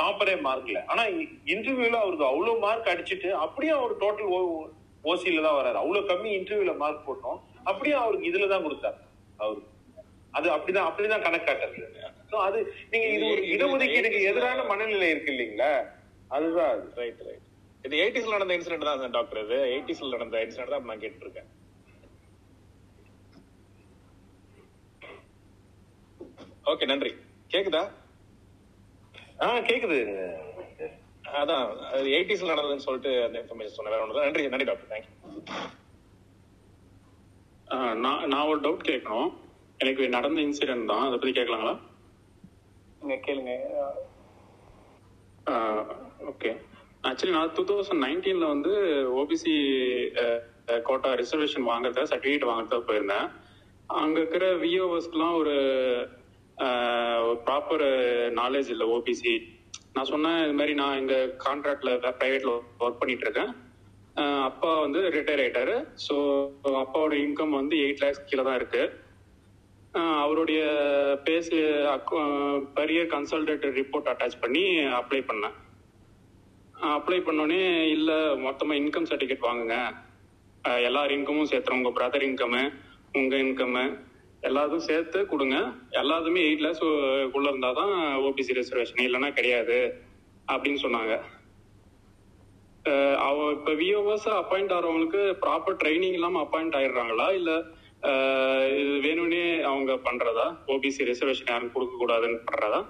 [0.00, 1.02] டாப்பரே மார்க்ல ஆனா
[1.54, 4.32] இன்டர்வியூல அவருக்கு அவ்வளவு மார்க் அடிச்சிட்டு அப்படியே அவர் டோட்டல்
[5.04, 5.78] ஓசியில தான் வராரு.
[5.82, 7.38] அவ்வளவு கம்மி இன்டர்வியூல மார்க் போட்டோம்.
[7.70, 8.98] அப்படியே அவருக்கு இதுல தான் கொடுத்தாரு.
[9.38, 9.70] அவருக்கு
[10.34, 11.88] அது அப்படிதான் அப்படிதான் கணக்காட்டுறது
[12.30, 12.58] So அது
[12.92, 15.72] நீங்க இது ஒரு இடஒதுக்கீடுக்கு எதிரான மனநிலை இருக்கு இல்லைங்களா
[16.30, 16.84] அதுதான் அது.
[16.98, 17.48] ரைட் ரைட்
[17.84, 21.50] இது எயிட்டிஸ்ல நடந்த இன்சிடென்ட் தான் டாக்டர் இது எயிட்டிஸ்ல நடந்த இன்சிடென்ட் தான் நான் கேட்டு இருக்கேன்
[26.66, 27.12] ஓகே நன்றி.
[27.50, 27.82] கேக்குதா?
[29.40, 29.98] ஆ கேக்குது.
[31.34, 35.12] அதான் அது எயிட்டிஸ்ல நடந்ததுன்னு சொல்லிட்டு அந்த இன்ஃபர்மேஷன் வேற ஒன்று நன்றி நன்றி டாக்டர் தேங்க்யூ
[37.68, 39.30] ஆஹ் நான் நான் ஒரு டவுட் கேட்கணும்
[39.82, 41.04] எனக்கு நடந்த இன்சிடென்ட் தான்.
[41.06, 41.74] அதை பத்தி கேட்கலாங்களா?
[43.00, 43.52] நீங்க கேளுங்க.
[46.32, 46.50] ஓகே.
[47.08, 48.72] ஆக்சுவலி நான் டூ தௌசண்ட் நைன்டீன்ல வந்து
[49.20, 49.54] ஓபிசி
[50.88, 53.26] கோட்டா ரிசர்வேஷன் வாங்குறத சர்டிஃபிகேட் வாங்குறத போயிருந்தேன்.
[54.02, 55.56] அங்க இருக்கிற விஓஎஸ்க்குலாம் ஒரு
[57.46, 57.86] ப்ராப்பர்
[58.40, 59.34] நாலேஜ் இல்லை ஓபிசி
[59.94, 61.14] நான் சொன்னேன் இது மாதிரி நான் எங்க
[61.46, 61.90] கான்ட்ராக்ட்ல
[62.20, 62.52] பிரைவேட்ல
[62.84, 63.52] ஒர்க் பண்ணிட்டு இருக்கேன்
[64.48, 65.74] அப்பா வந்து ரிட்டையர் ஆயிட்டாரு.
[66.06, 66.14] ஸோ
[66.82, 68.82] அப்பாவோட இன்கம் வந்து எயிட் லேக்ஸ் கீழே தான் இருக்கு.
[68.84, 69.01] ஆஹ்
[69.94, 70.60] அவருடைய
[71.26, 71.56] பேசு
[72.78, 74.62] பெரிய கன்சல்டேட் ரிப்போர்ட் அட்டாச் பண்ணி
[75.00, 75.56] அப்ளை பண்ணேன்.
[76.96, 77.60] அப்ளை பண்ணோடனே
[77.96, 78.16] இல்லை
[78.46, 79.76] மொத்தமாக இன்கம் சர்டிஃபிகேட் வாங்குங்க.
[80.88, 82.62] எல்லார் இன்கமும் சேர்த்துறோம் உங்கள் பிரதர் இன்கமு
[83.20, 83.84] உங்கள் இன்கமு
[84.48, 85.56] எல்லாத்தையும் சேர்த்து கொடுங்க.
[86.00, 86.84] எல்லாத்துமே எயிட் லேக்ஸ்
[87.36, 87.94] உள்ள இருந்தால் தான்
[88.28, 89.78] ஓபிசி ரிசர்வேஷன் இல்லைன்னா கிடையாது
[90.52, 91.14] அப்படின்னு சொன்னாங்க.
[93.28, 97.28] அவ இப்போ விஓஎஸ் அப்பாயிண்ட் ஆகிறவங்களுக்கு ப்ராப்பர் ட்ரைனிங் இல்லாமல் அப்பாயிண்ட் ஆயிடுறாங்களா?
[97.38, 97.56] இல்லை
[98.80, 100.46] இது வேணும்னே அவங்க பண்றதா?
[100.72, 102.80] ஓபிசி ரிசர்வேஷன் யாரும் கொடுக்க கூடாதுன்னு பண்றதா?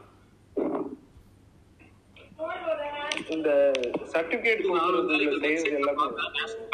[3.35, 3.51] இந்த
[4.13, 4.63] சர்டிபிகேட்
[5.81, 6.07] எல்லாமே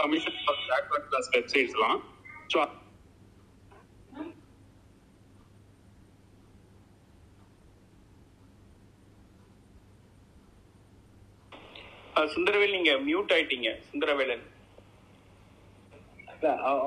[0.02, 0.39] கமிஷன்
[1.09, 1.98] கிளாஸ் வெப்சைட்ஸ்லாம்
[2.52, 2.60] ஸோ
[12.35, 13.69] சுந்தரவேல் நீங்க மியூட் ஆயிட்டீங்க.
[13.90, 14.44] சுந்தரவேலன்.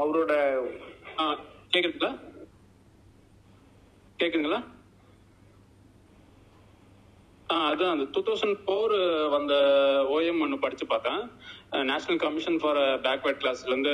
[0.02, 0.34] அவரோட
[1.74, 2.12] கேக்குதுங்களா?
[4.20, 4.60] கேக்குதுங்களா?
[7.48, 8.94] அதுதான் அதான் அந்த டூ தௌசண்ட் ஃபோர்
[9.30, 9.54] வந்த
[10.10, 11.22] ஓஎம் ஒன்று படிச்சு பார்த்தேன்.
[11.90, 13.94] நேஷனல் கமிஷன் ஃபார் பேக்வர்ட் கிளாஸ்ல இருந்து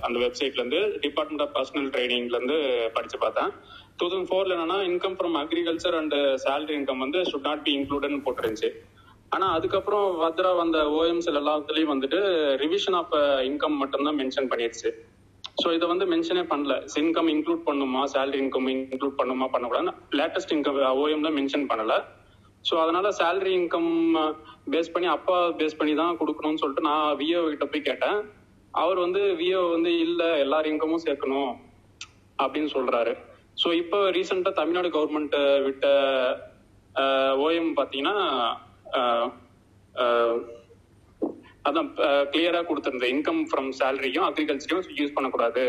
[0.00, 2.58] அந்த வெப்சைட்ல இருந்து டிபார்ட்மெண்ட் ஆஃப் பர்சனல் ட்ரைனிங்ல இருந்து
[2.94, 3.50] படிச்சு பார்த்தேன்.
[3.96, 6.14] டூ தௌசண்ட் ஃபோர்ல என்னன்னா income from agriculture and
[6.44, 8.70] salary income வந்து ஷுட் நாட் பி இன்க்ளூடட்னு போட்டுருந்துச்சு.
[9.28, 12.20] ஆனா அதுக்கப்புறம் வத்ரா வந்த ஓஎம்ஸ் எல்லாத்துலேயும் வந்துட்டு
[12.64, 13.12] ரிவிஷன் ஆஃப்
[13.50, 14.90] இன்கம் மட்டும்தான் மென்ஷன் பண்ணிருச்சு.
[15.62, 16.74] ஸோ இதை வந்து மென்ஷனே பண்ணல.
[17.02, 18.02] இன்கம் இன்க்ளூட் பண்ணுமா?
[18.14, 19.46] சேலரி இன்கம் இன்க்ளூட் பண்ணுமா?
[19.54, 21.94] பண்ணக்கூடாது லேட்டஸ்ட் இன்கம் ஓஎம்ல மென்ஷன் பண்ணல.
[22.68, 23.90] ஸோ அதனால சேலரி இன்கம்
[24.72, 28.18] பேஸ் பண்ணி அப்பா பேஸ் பண்ணி தான் கொடுக்கணும்னு சொல்லிட்டு நான் விஓ கிட்ட போய் கேட்டேன்.
[28.82, 31.52] அவர் வந்து விஓ வந்து இல்லை எல்லார் இன்கமும் சேர்க்கணும்
[32.42, 33.12] அப்படின்னு சொல்றாரு.
[33.62, 35.36] ஸோ இப்போ ரீசெண்டாக தமிழ்நாடு கவர்மெண்ட்
[35.66, 35.86] விட்ட
[37.46, 38.16] ஓஎம் பார்த்தீங்கன்னா
[41.68, 41.88] அதான்
[42.32, 45.64] கிளியரா கொடுத்திருந்த இன்கம் ஃப்ரம் சேலரியும் அக்ரிகல்ச்சரையும் யூஸ் பண்ணக்கூடாது.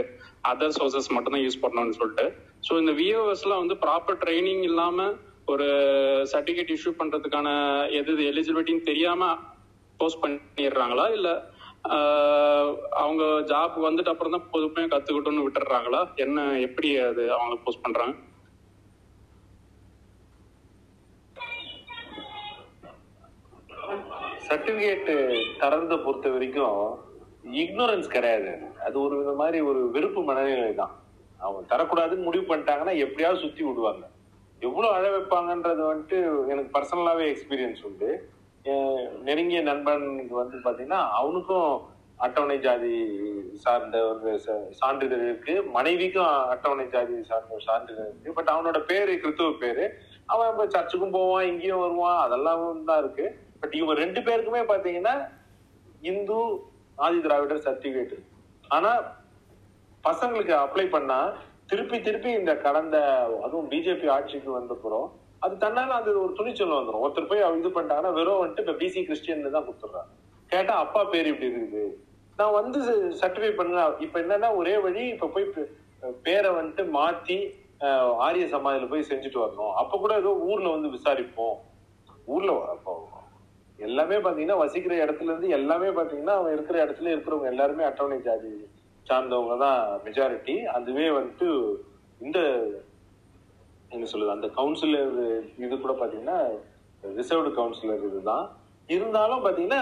[0.52, 2.26] அதர் சோர்சஸ் மட்டும் தான் யூஸ் பண்ணணும்னு சொல்லிட்டு.
[2.68, 5.08] ஸோ இந்த விஓஎஸ்லாம் வந்து ப்ராப்பர் ட்ரைனிங் இல்லாம
[5.52, 5.68] ஒரு
[6.34, 7.50] சர்டிஃபிகேட் இஷ்யூ பண்றதுக்கான
[8.00, 9.32] எது எலிஜிபிலிட்டின்னு தெரியாம
[10.00, 11.08] போஸ்ட் பண்ணிடுறாங்களா?
[11.18, 11.30] இல்ல
[13.02, 18.14] அவங்க ஜாப் வந்துட்டு அப்புறம் தான் பொதுமையா கத்துக்கிட்டோம்னு விட்டுறாங்களா என்ன எப்படி அது அவங்க போஸ்ட் பண்றாங்க?
[24.52, 27.00] சர்டிஃபிகேட்டு தரத பொறுத்த வரைக்கும்
[27.52, 28.58] இக்னோரன்ஸ் கிடையாது.
[28.86, 31.00] அது ஒரு வித மாதிரி ஒரு வெறுப்பு மனநிலை தான்.
[31.38, 34.08] அவங்க தரக்கூடாதுன்னு முடிவு பண்ணிட்டாங்கன்னா எப்படியாவது சுற்றி விடுவாங்க.
[34.60, 38.30] எவ்வளோ அழ வைப்பாங்கன்றது வந்துட்டு எனக்கு பர்சனலாகவே எக்ஸ்பீரியன்ஸ் உண்டு.
[39.24, 41.82] நெருங்கிய நண்பனுக்கு வந்து பார்த்தீங்கன்னா அவனுக்கும்
[42.18, 43.22] அட்டவணை ஜாதி
[43.54, 45.64] சார்ந்த ஒரு ச- சான்றிதழ் இருக்கு.
[45.64, 48.34] மனைவிக்கும் அட்டவணை ஜாதி சார்ந்த ஒரு சான்றிதழ் இருக்கு.
[48.34, 49.94] பட் அவனோட பேரு கிறிஸ்துவ பேரு.
[50.26, 52.26] அவன் இப்போ சர்ச்சுக்கும் போவான் இங்கேயும் வருவான்.
[52.26, 53.36] அதெல்லாம் தான் இருக்கு.
[53.62, 55.16] பட் இவங்க ரெண்டு பேருக்குமே பாத்தீங்கன்னா
[56.12, 56.40] இந்து
[56.98, 58.16] ஆதி திராவிடர் சர்டிபிகேட்
[58.76, 58.92] ஆனா
[60.04, 61.18] பசங்களுக்கு அப்ளை பண்ணா
[61.72, 62.98] திருப்பி திருப்பி இந்த கடந்த
[63.46, 65.08] அதுவும் பிஜேபி ஆட்சிக்கு வந்தப்புறம்
[65.46, 69.56] அது தன்னால அது ஒரு துணிச்சல் வந்துடும் ஒருத்தர் போய் இது பண்ணிட்டாங்கன்னா வெறும் வந்துட்டு இப்ப பிசி கிறிஸ்டியன்
[69.56, 70.12] தான் கொடுத்துட்றாங்க.
[70.50, 71.84] கேட்டா அப்பா பேர் இப்படி இருக்குது.
[72.40, 72.80] நான் வந்து
[73.22, 75.48] சர்டிஃபை பண்ண இப்ப என்னன்னா ஒரே வழி இப்ப போய்
[76.28, 77.38] பேரை வந்துட்டு மாத்தி
[78.26, 79.74] ஆரிய சமாதியில போய் செஞ்சுட்டு வரணும்.
[79.82, 81.58] அப்ப கூட ஏதோ ஊர்ல வந்து விசாரிப்போம்.
[82.34, 82.94] ஊர்ல அப்போ
[83.88, 88.52] எல்லாமே பாத்தீங்கன்னா வசிக்கிற இடத்துல இருந்து எல்லாமே பாத்தீங்கன்னா அவன் இருக்கிற இடத்துல இருக்கிறவங்க எல்லாருமே அட்டவணை ஜாதி
[89.06, 91.48] சார்ந்தவங்க தான் மெஜாரிட்டி அதுவே வந்துட்டு
[92.22, 92.40] இந்த
[93.94, 95.16] என்ன சொல்லுது அந்த கவுன்சிலர்
[95.64, 96.38] இது கூட பாத்தீங்கன்னா
[97.04, 98.46] ரிசர்வ்டு கவுன்சிலர் இதுதான்.
[98.90, 99.82] இருந்தாலும் பாத்தீங்கன்னா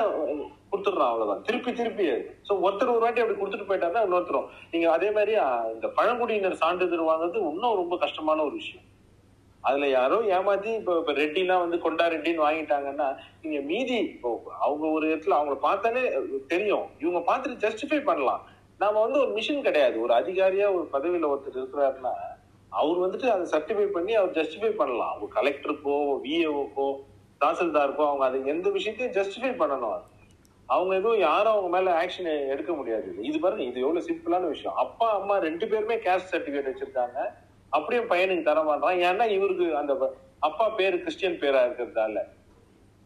[0.71, 1.43] கொடுத்துடுறான் அவ்வளவுதான்.
[1.47, 2.05] திருப்பி திருப்பி
[2.47, 4.47] ஸோ ஒருத்தர் ஒரு வாட்டி அப்படி கொடுத்துட்டு போயிட்டாருன்னா இன்னொருத்தரும்.
[4.71, 5.33] நீங்க அதே மாதிரி
[5.75, 8.85] இந்த பழங்குடியினர் சான்றிதழ் வாங்குறது இன்னும் ரொம்ப கஷ்டமான ஒரு விஷயம்.
[9.61, 15.15] அதுல யாரோ ஏமாத்தி இப்போ இப்ப ரெட்டிலாம் வந்து கொண்டா ரெட்டின்னு வாங்கிட்டாங்கன்னா நீங்க மீதி இப்போ அவங்க ஒரு
[15.15, 16.13] இடத்துல அவங்கள பார்த்தாலே
[16.47, 16.85] தெரியும்.
[16.99, 18.43] இவங்க பார்த்துட்டு ஜஸ்டிஃபை பண்ணலாம்.
[18.77, 20.01] நாம வந்து ஒரு மிஷின் கிடையாது.
[20.01, 22.13] ஒரு அதிகாரியா ஒரு பதவியில ஒருத்தர் இருக்கிறாருன்னா
[22.69, 25.13] அவர் வந்துட்டு அதை சர்டிஃபை பண்ணி அவர் ஜஸ்டிஃபை பண்ணலாம்.
[25.13, 26.87] அவங்க கலெக்டருக்கோ விஏஓக்கோ
[27.41, 29.93] தாசில்தாருக்கோ அவங்க அதை எந்த விஷயத்தையும் ஜஸ்டிஃபை பண்ணணும்.
[29.93, 30.07] அது.
[30.65, 33.15] அவங்க எதுவும் யாரும் அவங்க மேல ஆக்ஷன் எடுக்க முடியாது.
[33.21, 34.75] இது பாருங்க இது எவ்வளவு சிம்பிளான விஷயம்.
[34.75, 37.19] அப்பா அம்மா ரெண்டு பேருமே கேஸ்ட் சர்டிபிகேட் வச்சிருக்காங்க.
[37.69, 42.17] அப்படியே பையனுக்கு தர மாட்டான் ஏன்னா இவருக்கு அந்த அப்பா பேரு கிறிஸ்டியன் பேரா இருக்கிறதால.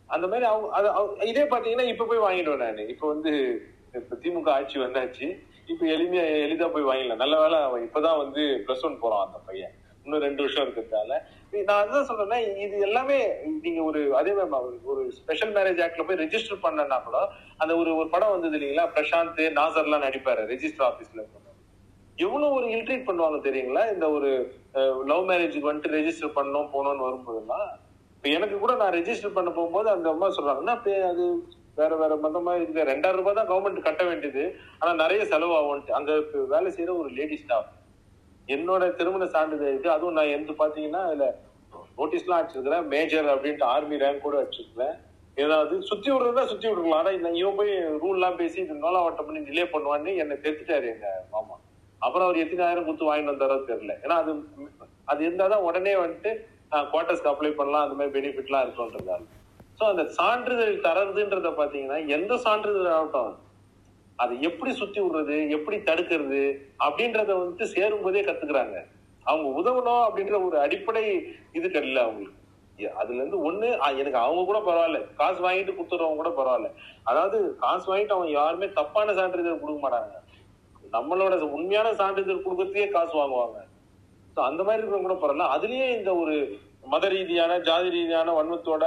[0.06, 2.78] அந்த மாதிரி அவங்க அவங்க- இதே பாத்தீங்கன்னா இப்ப போய் வாங்கிடுவேன் நான்.
[2.78, 3.62] இப்ப வந்து
[3.94, 5.40] இப்ப திமுக ஆட்சி வந்தாச்சு.
[5.68, 7.16] இப்ப எளிமையா எளிதா போய் வாங்கிடலாம்.
[7.16, 9.72] நல்ல வேளை அவன் இப்பதான் வந்து பிளஸ் ஒன் போறான் அந்த பையன்.
[10.04, 11.20] இன்னும் ரெண்டு வருஷம் இருக்கிறதால.
[11.64, 13.28] நான் அதான் சொல்றேன்னா இது எல்லாமே
[13.62, 18.10] நீங்க ஒரு அதே மாதிரி ஒரு ஸ்பெஷல் மேரேஜ் ஆக்ட்ல போய் ரெஜிஸ்டர் பண்ணனா கூட அந்த ஒரு ஒரு
[18.10, 18.88] படம் வந்தது இல்லைங்களா?
[18.96, 21.24] பிரசாந்த் நாசர்லாம் நடிப்பாரு ரெஜிஸ்டர் ஆபீஸ்ல
[22.18, 23.84] எவ்வளவு ஒரு இல்ட்ரீட் பண்ணுவாங்க தெரியுங்களா?
[23.94, 24.30] இந்த ஒரு
[25.12, 27.68] லவ் மேரேஜுக்கு வந்துட்டு ரெஜிஸ்டர் பண்ணோம் போனோம்னு வரும்போதெல்லாம்.
[28.16, 30.76] இப்ப எனக்கு கூட நான் ரெஜிஸ்டர் பண்ண போகும்போது அந்த அம்மா சொல்றாங்கன்னா
[31.12, 31.26] அது
[31.80, 32.90] வேற வேற மதமா இருக்கு.
[32.92, 34.44] ரெண்டாயிரம் ரூபாய் தான் கவர்மெண்ட் கட்ட வேண்டியது.
[34.80, 36.12] ஆனா நிறைய செலவாகும் அங்க
[36.54, 37.72] வேலை செய்யற ஒரு லேடி ஸ்டாஃப்
[38.56, 39.90] என்னோட திருமண சான்றிதழ் இது.
[39.96, 41.28] அதுவும் நான் எந்த பாத்தீங்கன்னா அதுல
[42.00, 42.86] நோட்டீஸ் எல்லாம் அடிச்சிருக்கிறேன்.
[42.94, 44.96] மேஜர் அப்படின்ட்டு ஆர்மி ரேங்க் கூட அடிச்சிருக்கிறேன்
[45.44, 47.04] ஏதாவது சுத்தி விடுறதா சுத்தி விட்டுருக்கலாம்.
[47.04, 51.56] ஆனா இவன் போய் ரூல் எல்லாம் பேசி இது நோலாவட்டம் பண்ணி டிலே பண்ணுவான்னு என்னை தெரிஞ்சுட்டாரு எங்க மாமா.
[52.06, 53.94] அப்புறம் அவர் எத்தனாயிரம் கொடுத்து வாங்கிட்டு வந்தாரோ தெரியல.
[54.04, 54.32] ஏன்னா அது
[55.12, 56.32] அது இருந்தாதான் உடனே வந்துட்டு
[56.92, 59.24] குவார்டர்ஸ்க்கு அப்ளை பண்ணலாம் அந்த மாதிரி பெனிஃபிட்லாம் இருக்கும்ன்றதால.
[59.80, 63.34] ஸோ அந்த சான்றிதழ் தரதுன்றத பார்த்தீங்கன்னா எந்த சான்றிதழ் ஆகட்டும்
[64.24, 66.42] அதை எப்படி சுத்தி விடுறது எப்படி தடுக்கிறது
[66.86, 68.78] அப்படின்றத வந்துட்டு சேரும் போதே கத்துக்கிறாங்க.
[69.26, 71.04] அவங்க உதவணும் அப்படின்ற ஒரு அடிப்படை
[71.58, 72.40] இது கிடையில அவங்களுக்கு.
[73.02, 73.68] அதுல இருந்து ஒண்ணு
[74.02, 76.70] எனக்கு அவங்க கூட பரவாயில்ல காசு வாங்கிட்டு கொடுத்துறவங்க கூட பரவாயில்ல.
[77.10, 80.20] அதாவது காசு வாங்கிட்டு அவங்க யாருமே தப்பான சான்றிதழ் கொடுக்க மாட்டாங்க.
[80.94, 83.60] நம்மளோட உண்மையான சான்றிதழ் கொடுக்கறதுக்கே காசு வாங்குவாங்க.
[84.36, 85.48] So, அந்த மாதிரி இருக்கிறவங்க கூட பரவாயில்ல.
[85.56, 86.36] அதுலயே இந்த ஒரு
[86.88, 88.86] மத ரீதியான ஜாதி ரீதியான வன்மத்தோட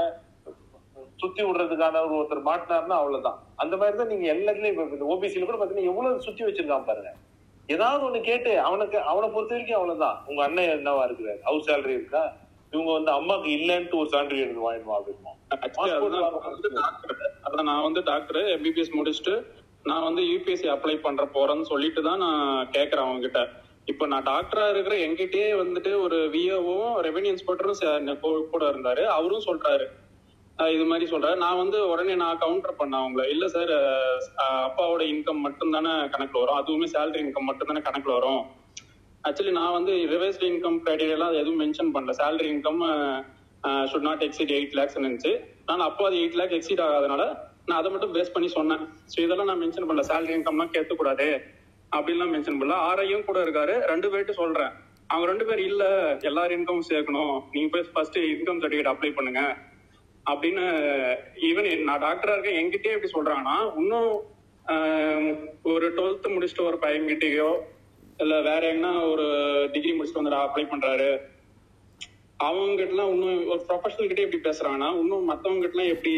[1.23, 3.39] சுத்தி விடுறதுக்கான ஒரு ஒருத்தர் மாட்டினாருன்னா அவ்வளவுதான்.
[3.57, 7.12] அந்த மாதிரி தான் நீங்க எல்லாத்துலயும் இப்ப இந்த ஓபிசில கூட பாத்தீங்கன்னா எவ்வளவு சுத்தி வச்சிருக்கான் பாருங்க.
[7.69, 10.16] ஏதாவது ஒண்ணு கேட்டு அவனுக்கு அவனை பொறுத்த வரைக்கும் அவ்வளவுதான்.
[10.27, 11.41] உங்க அண்ணன் என்னவா இருக்கிறாரு?
[11.43, 12.23] ஹவுஸ் சேலரி இருக்கா?
[12.73, 15.33] இவங்க வந்து அம்மாக்கு இல்லன்ட்டு ஒரு சான்றிதழ் எடுத்து வாங்கிடுவா அப்படிமா
[17.47, 19.35] அதான் நான் வந்து டாக்டர் எம்பிபிஎஸ் முடிச்சுட்டு
[19.88, 23.40] நான் வந்து யூபிஎஸ்சி அப்ளை பண்ற போறேன்னு சொல்லிட்டு தான் நான் கேட்கறேன் அவங்க கிட்ட
[23.90, 29.02] இப்ப நான் டாக்டரா இருக்கிற என்கிட்டயே வந்துட்டு ஒரு விஓவும் ரெவென்யூ இன்ஸ்பெக்டரும் கூட இருந்தாரு.
[29.18, 29.86] அவரும் சொல்றாரு.
[30.74, 31.36] இது மாதிரி சொல்றாரு.
[31.44, 33.24] நான் வந்து உடனே நான் கவுண்டர் பண்ணேன் அவங்கள.
[33.34, 33.72] இல்ல சார்
[34.66, 36.58] அப்பாவோட இன்கம் மட்டும் தானே கணக்குல வரும்.
[36.60, 38.42] அதுவுமே சேலரி இன்கம் மட்டும் தானே கணக்குல வரும்.
[39.28, 42.14] ஆக்சுவலி நான் வந்து ரிவர்ஸ்ட் இன்கம் கிரைடீரியெல்லாம் எதுவும் மென்ஷன் பண்ணல.
[42.22, 42.82] Salary income
[43.90, 45.32] should not exceed eight lakhs இருந்துச்சு
[45.68, 47.22] நான் அப்போ அது எயிட் லேக் எக்ஸிட் ஆகாதனால
[47.68, 48.82] நான் அதை மட்டும் பேஸ் பண்ணி சொன்னேன்.
[49.12, 50.05] ஸோ இதெல்லாம் நான் மென்ஷன் பண்ணல.
[50.10, 51.28] சேலரி இன்கம்லாம் கேட்கக்கூடாது.
[51.93, 52.76] அப்படின்லாம் மென்ஷன் பண்ணல.
[52.90, 53.74] ஆரையும் கூட இருக்காரு.
[53.93, 54.72] ரெண்டு பேர்ட்டு சொல்றேன்.
[55.10, 55.84] அவங்க ரெண்டு பேர் இல்ல
[56.30, 57.34] எல்லாரும் இன்கம் சேர்க்கணும்.
[57.55, 59.43] நீங்க போய் ஃபர்ஸ்ட் இன்கம் சர்டிஃபிகேட் அப்ளை பண்ணுங்க.
[60.26, 60.64] அப்படின்னு
[61.48, 62.59] ஈவன் நான் டாக்டரா இருக்கேன்.
[62.60, 64.10] என்கிட்டயே எப்படி சொல்றாங்கன்னா இன்னும்
[65.72, 67.51] ஒரு டுவெல்த் முடிச்சுட்டு ஒரு பையன் கிட்டயோ
[68.18, 69.26] இல்ல வேற எங்கன்னா ஒரு
[69.74, 71.09] டிகிரி முடிச்சுட்டு வந்து அப்ளை பண்றாரு.
[72.40, 76.14] அவங்க கிட்டலாம் இன்னும் ஒரு ப்ரொஃபஷனல் கிட்டே எப்படி பேசுறாங்கன்னா இன்னும் மத்தவங்க கிட்டலாம் எப்படி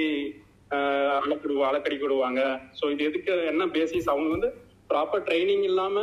[0.70, 1.54] ஆஹ், அளக்கடு
[1.96, 2.40] விடுவாங்க
[2.78, 4.48] ஸோ இது எதுக்கு என்ன பேசிஸ் அவங்க வந்து
[4.90, 5.96] ப்ராப்பர் ட்ரைனிங் இல்லாம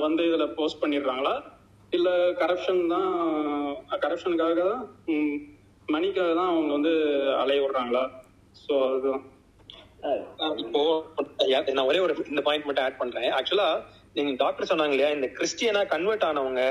[0.00, 1.34] வந்து இதுல போஸ்ட் பண்ணிடுறாங்களா?
[1.92, 2.08] இல்ல
[2.40, 3.10] கரப்ஷன் தான்
[4.02, 4.82] கரப்ஷனுக்காக தான்
[5.88, 6.92] மணிக்காக தான் அவங்க வந்து
[7.38, 8.02] அலைய விடுறாங்களா?
[8.56, 9.22] ஸோ அதுதான்.
[10.58, 10.82] இப்போ
[11.72, 13.30] நான் ஒரே ஒரு இந்த பாயிண்ட் மட்டும் ஆட் பண்றேன்.
[13.32, 13.68] ஆக்சுவலா
[14.14, 16.62] நீங்க டாக்டர் சொன்னாங்க இல்லையா இந்த கிறிஸ்டியனா கன்வெர்ட் ஆனவங்க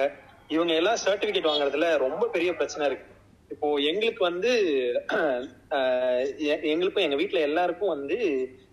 [0.50, 3.08] இவங்க எல்லாம் சர்டிபிகேட் வாங்குறதுல ரொம்ப பெரிய பிரச்சனை இருக்கு.
[3.52, 4.52] இப்போ எங்களுக்கு வந்து
[6.72, 8.18] எங்களுக்கும் எங்க வீட்டுல எல்லாருக்கும் வந்து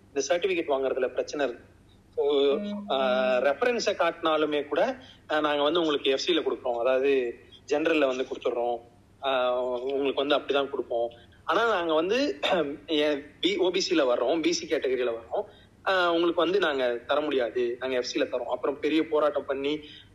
[0.07, 1.63] இந்த சர்டிபிகேட் வாங்குறதுல பிரச்சனை இருக்கு.
[3.47, 4.81] ரெஃபரன்ஸை காட்டினாலுமே கூட
[5.45, 6.81] நாங்க வந்து உங்களுக்கு எஃப்சியில கொடுக்குறோம்.
[6.83, 7.11] அதாவது
[7.71, 8.77] ஜெனரல்ல வந்து கொடுத்துட்றோம்.
[9.93, 11.09] உங்களுக்கு வந்து அப்படிதான் கொடுப்போம்.
[11.49, 12.17] ஆனா நாங்க வந்து
[13.65, 14.41] ஓபிசில வர்றோம்.
[14.45, 15.45] பிசி கேட்டகரியில வர்றோம்.
[15.89, 17.63] ஆஹ் உங்களுக்கு வந்து நாங்க தர முடியாது.
[17.79, 19.73] நாங்க எஃப்சில தரோம் அப்புறம் பெரிய போராட்டம் பண்ணி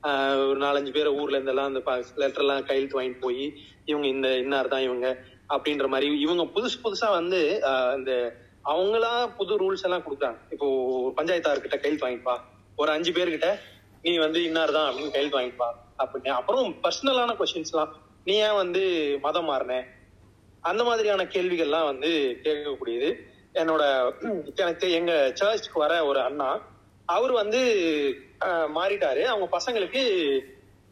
[0.08, 1.82] ஆஹ் ஒரு நாலஞ்சு பேரை ஊர்ல இருந்தெல்லாம் அந்த
[2.22, 3.44] லெட்டர் எல்லாம் கையெழுத்து வாங்கிட்டு போய்
[3.90, 5.06] இவங்க இந்த இன்னார் தான் இவங்க
[5.50, 7.40] அப்படின்ற மாதிரி இவங்க புதுசு புதுசா வந்து
[7.70, 8.12] ஆஹ் இந்த
[8.64, 10.38] அவங்களா புது ரூல்ஸ் எல்லாம் கொடுக்குறாங்க.
[10.52, 10.66] இப்போ
[11.10, 12.34] பஞ்சாயத்தார் பஞ்சாயத்தார்கிட்ட கையெழுத்து வாங்கிப்பா.
[12.78, 13.48] ஒரு அஞ்சு பேர்கிட்ட
[14.04, 15.68] நீ வந்து இன்னார் தான் அப்படின்னு கையெழுத்து வாங்கிப்பா
[16.02, 16.30] அப்படின்னு.
[16.38, 17.92] அப்புறம் பர்சனலான கொஸ்டின்ஸ்லாம்
[18.26, 18.82] நீ ஏன் வந்து
[19.24, 19.74] மதம் மாறின?
[20.64, 22.10] அந்த மாதிரியான கேள்விகள்லாம் வந்து
[22.44, 23.08] கேட்கக்கூடியது.
[23.54, 23.82] என்னோட
[24.60, 26.48] எனக்கு எங்க சர்ச்சுக்கு வர ஒரு அண்ணா
[27.08, 27.60] அவர் வந்து
[28.46, 29.22] அஹ், மாறிட்டாரு.
[29.30, 30.02] அவங்க பசங்களுக்கு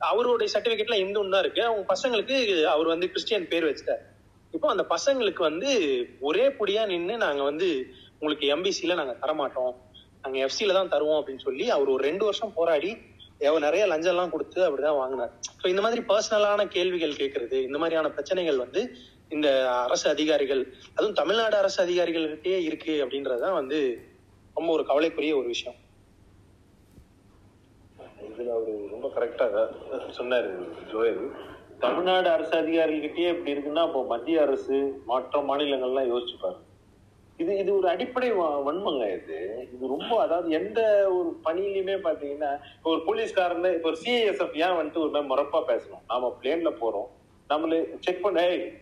[0.00, 1.62] அவருடைய சர்டிபிகேட்ல இந்துன்னு தான் இருக்கு.
[1.64, 4.02] அவங்க பசங்களுக்கு அவர் வந்து கிறிஸ்டியன் பேர் வச்சுட்டார்.
[4.54, 5.70] இப்போ அந்த பசங்களுக்கு வந்து
[6.20, 7.68] ஒரே புடியா நின்று நாங்க வந்து
[8.18, 9.74] உங்களுக்கு எம்பிசில நாங்க தரமாட்டோம்.
[10.22, 12.90] நாங்க எஃப்சில தான் தருவோம் அப்படின்னு சொல்லி அவர் ஒரு ரெண்டு வருஷம் போராடி
[13.40, 15.32] எவ்வளவு நிறைய லஞ்சம் எல்லாம் கொடுத்து அப்படிதான் வாங்கினார்.
[15.62, 18.80] ஸோ இந்த மாதிரி பர்சனலான கேள்விகள் கேட்கறது இந்த மாதிரியான பிரச்சனைகள் வந்து
[19.28, 20.62] இந்த அரசு அதிகாரிகள்
[20.94, 23.78] அதுவும் தமிழ்நாடு அரசு அதிகாரிகள்கிட்டயே இருக்கு அப்படின்றதுதான் வந்து
[24.56, 25.76] ரொம்ப ஒரு கவலைக்குரிய ஒரு விஷயம்.
[28.38, 29.68] இதுல அவரு ரொம்ப கரெக்டா
[30.18, 30.50] சொன்னாரு
[30.92, 31.30] ஜோயல்.
[31.78, 36.54] தமிழ்நாடு அரசு அதிகாரிகிட்டயே இப்படி இருக்குன்னா அப்போ மத்திய அரசு மற்ற மாநிலங்கள்லாம் யோசிச்சு
[37.36, 39.68] இது இது ஒரு அடிப்படை வ- வன்மங்க இது.
[39.74, 40.80] இது ரொம்ப அதாவது எந்த
[41.12, 46.02] ஒரு பணியிலுமே பாத்தீங்கன்னா இப்போ ஒரு போலீஸ்காரன் இப்போ ஒரு சிஐஎஸ்எஃப் ஏன் வந்துட்டு ஒரு மாதிரி முறப்பா பேசணும்?
[46.08, 47.06] நாம பிளேன்ல போறோம்.
[47.48, 48.72] நம்மளே செக் பண்ண "ஏய்,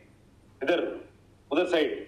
[0.60, 0.96] இதர்
[1.48, 2.06] உதர் சைடு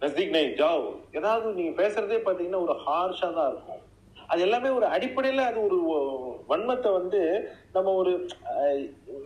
[0.00, 3.82] நஸ்தீக் நை ஜாவ் ஏதாவது நீங்க பேசுறதே பாத்தீங்கன்னா ஒரு ஹார்ஷா தான் இருக்கும்.
[4.26, 5.78] அது எல்லாமே ஒரு அடிப்படையில அது ஒரு
[6.48, 8.26] வன்மத்தை வந்து நம்ம ஒரு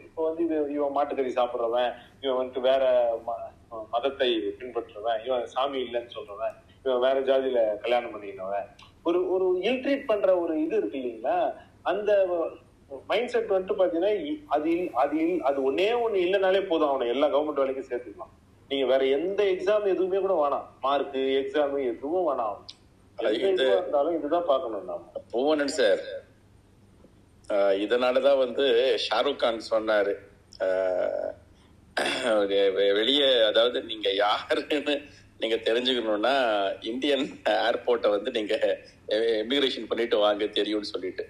[0.05, 6.09] இப்போ வந்து இவன் இவன் மாட்டுக்கறி சாப்பிடுறவன் இவன் வந்து வேற ம- மதத்தை பின்பற்றுறவன் இவன் சாமி இல்லைன்னு
[6.14, 6.55] சொல்றவன்
[6.85, 8.66] இவன் வேற ஜாதியில கல்யாணம் பண்ணிக்கினவன்.
[9.02, 11.55] ஒரு ஒரு இல்ட்ரீட் பண்ற ஒரு இது இருக்கு இல்லைங்களா?
[11.82, 12.27] அந்த
[13.06, 16.89] மைண்ட் செட் வந்துட்டு பாத்தீங்கன்னா இ- அது இல்- அது இல்- அது ஒன்னே ஒண்ணு இல்லைனாலே போதும்.
[16.89, 18.35] அவனை எல்லா கவர்மெண்ட் வேலைக்கும் சேர்த்துக்கலாம்.
[18.68, 20.64] நீங்க வேற எந்த எக்ஸாம் எதுவுமே கூட வேணாம்.
[20.81, 22.56] மார்க் எக்ஸாம் எதுவும் வேணாம்.
[23.18, 25.10] இதுதான் பார்க்கணும் நாம.
[25.32, 26.02] பூவனன் சார்
[27.84, 28.64] இதனாலதான் வந்து
[29.05, 30.14] ஷாருக் கான் சொன்னாரு.
[33.01, 34.97] வெளியே அதாவது நீங்க யாருன்னு
[35.40, 36.34] நீங்க தெரிஞ்சுக்கணும்னா
[36.90, 38.55] இந்தியன் ஏர்போர்ட்டை வந்து நீங்க
[39.16, 41.24] எமிகிரேஷன் பண்ணிட்டு வாங்க தெரியும்னு சொல்லிட்டு.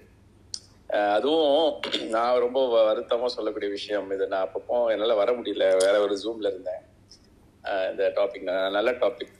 [1.16, 1.80] அதுவும்
[2.14, 2.58] நான் ரொம்ப
[2.88, 4.26] வருத்தமா சொல்லக்கூடிய விஷயம் இது.
[4.32, 5.66] நான் அப்பப்போ என்னால வர முடியல.
[5.84, 6.82] வேற ஒரு ஜூம்ல இருந்தேன்.
[7.90, 9.32] இந்த டாபிக் நல்ல டாபிக்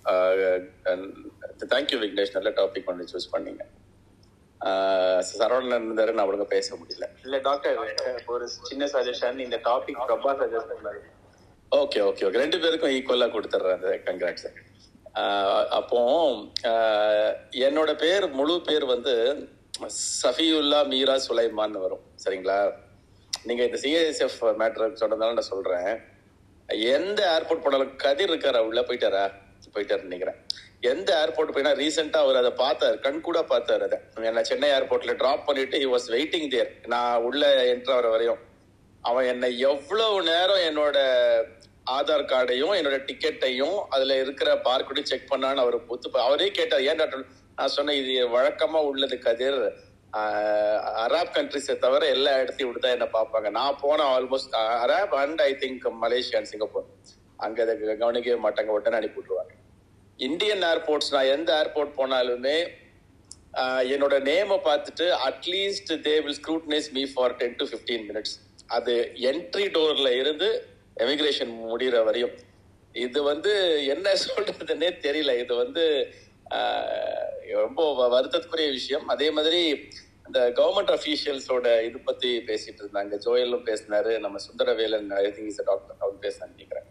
[1.73, 3.63] தேங்க்யூ விக்னேஷ் நல்ல டாபிக் ஒன்று சூஸ் பண்ணீங்க.
[4.61, 7.07] ஆஹ் சரவணன் இருந்தாரு நான் ஒழுங்கா பேச முடியல.
[7.25, 7.79] இல்ல டாக்டர்
[8.27, 11.03] ஒரு சின்ன சஜஷன் இந்த டாபிக் பிரபா சஜஸ்ட் பண்ணாரு
[11.73, 14.49] ஓகே ஓகே ஓகே ரெண்டு பேருக்கும் ஈக்குவலா கொடுத்துட்றேன் கங்க்ராட்ஸ்
[15.71, 16.01] அப்போ
[16.63, 19.15] ஆஹ் என்னோட பேர் முழு பேர் வந்து
[20.23, 22.05] சஃபியுல்லா மீரா சுலைமான் வரும்.
[22.25, 22.59] சரிங்களா?
[23.45, 25.91] நீங்க இந்த சிஎஸ்எஃப் மேட்டர் சொன்னதால நான் சொல்றேன்.
[26.69, 28.59] எந்த ஏர்போர்ட் போனாலும் கதிர் இருக்காரா?
[28.59, 29.33] உள்ள போயிட்டாரா?
[29.75, 30.37] போயிட்டாரு நினைக்கிறேன்.
[30.81, 33.01] எந்த ஏர்போர்ட் போயினா ரீசெண்டா அவர் அதை பார்த்தாரு.
[33.01, 33.99] கண் கூட பார்த்தாரு அதை.
[34.15, 38.39] என்ன சென்னை ஏர்போர்ட்ல டிராப் பண்ணிட்டு ஹி வாஸ் வெயிட்டிங் தேர் நான் உள்ள என்ட்ரு ஆகிற வரையும்
[39.01, 40.97] அவன் என்னை எவ்வளவு நேரம் என்னோட
[41.91, 47.25] ஆதார் கார்டையும் என்னோட டிக்கெட்டையும் அதுல இருக்கிற பார்க்கோடையும் செக் பண்ணான்னு அவர் ஒத்து அவரே கேட்டார் ஏன் டாக்டர்?
[47.57, 49.73] நான் சொன்னேன் இது வழக்கமா உள்ளது கதிர்.
[51.07, 53.51] அராப் கண்ட்ரிஸை தவிர எல்லா இடத்தையும் தான் என்ன பார்ப்பாங்க.
[53.51, 56.85] நான் போன almost Arab and I think Malaysia and Singapore
[57.37, 59.55] அங்க அதை கவனிக்கவே மாட்டாங்க உடனே அனுப்பி விட்டுருவாங்க.
[60.17, 62.69] இந்தியன் ஏர்போர்ட்ஸ் நான் எந்த ஏர்போர்ட் போனாலுமே
[63.93, 68.35] என்னோட நேமை பார்த்துட்டு at least they will scrutinise me for ten to fifteen minutes
[68.67, 70.67] அது என்ட்ரி டோர்ல இருந்து
[70.97, 72.31] எமிக்ரேஷன் முடிகிற வரையும்.
[72.93, 75.39] இது வந்து என்ன சொல்றதுன்னே தெரியல.
[75.39, 76.13] இது வந்து
[77.53, 79.09] ரொம்ப வ- வருத்தத்துக்குரிய விஷயம்.
[79.09, 79.89] அதே மாதிரி
[80.27, 83.15] இந்த கவர்மெண்ட் அஃபீஷியல்ஸோட இது பத்தி பேசிட்டு இருந்தாங்க.
[83.27, 84.13] ஜோயலும் பேசினாரு.
[84.25, 86.89] நம்ம Sundaravelan I think is doctor அவர் பேசினான்னு நினைக்கிறேன்.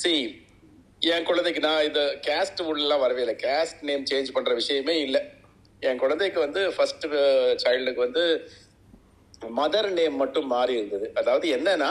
[0.00, 0.12] சி
[1.14, 5.22] என் குழந்தைக்கு நான் இந்த கேஸ்ட் உள்ளலாம் வரவே இல்லை கேஸ்ட் நேம் சேஞ்ச் பண்ற விஷயமே இல்லை.
[5.88, 7.06] என் குழந்தைக்கு வந்து ஃபர்ஸ்ட்
[7.62, 8.24] சைல்டுக்கு uh, வந்து
[9.58, 11.06] மதர் நேம் மட்டும் மாறி இருந்தது.
[11.20, 11.90] அதாவது என்னன்னா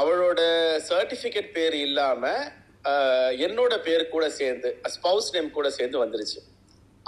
[0.00, 0.40] அவளோட
[0.88, 2.32] சர்டிபிகேட் பேர் இல்லாம
[2.90, 6.40] uh, என்னோட பேர் கூட சேர்ந்து ஸ்பவுஸ் நேம் கூட சேர்ந்து வந்துருச்சு.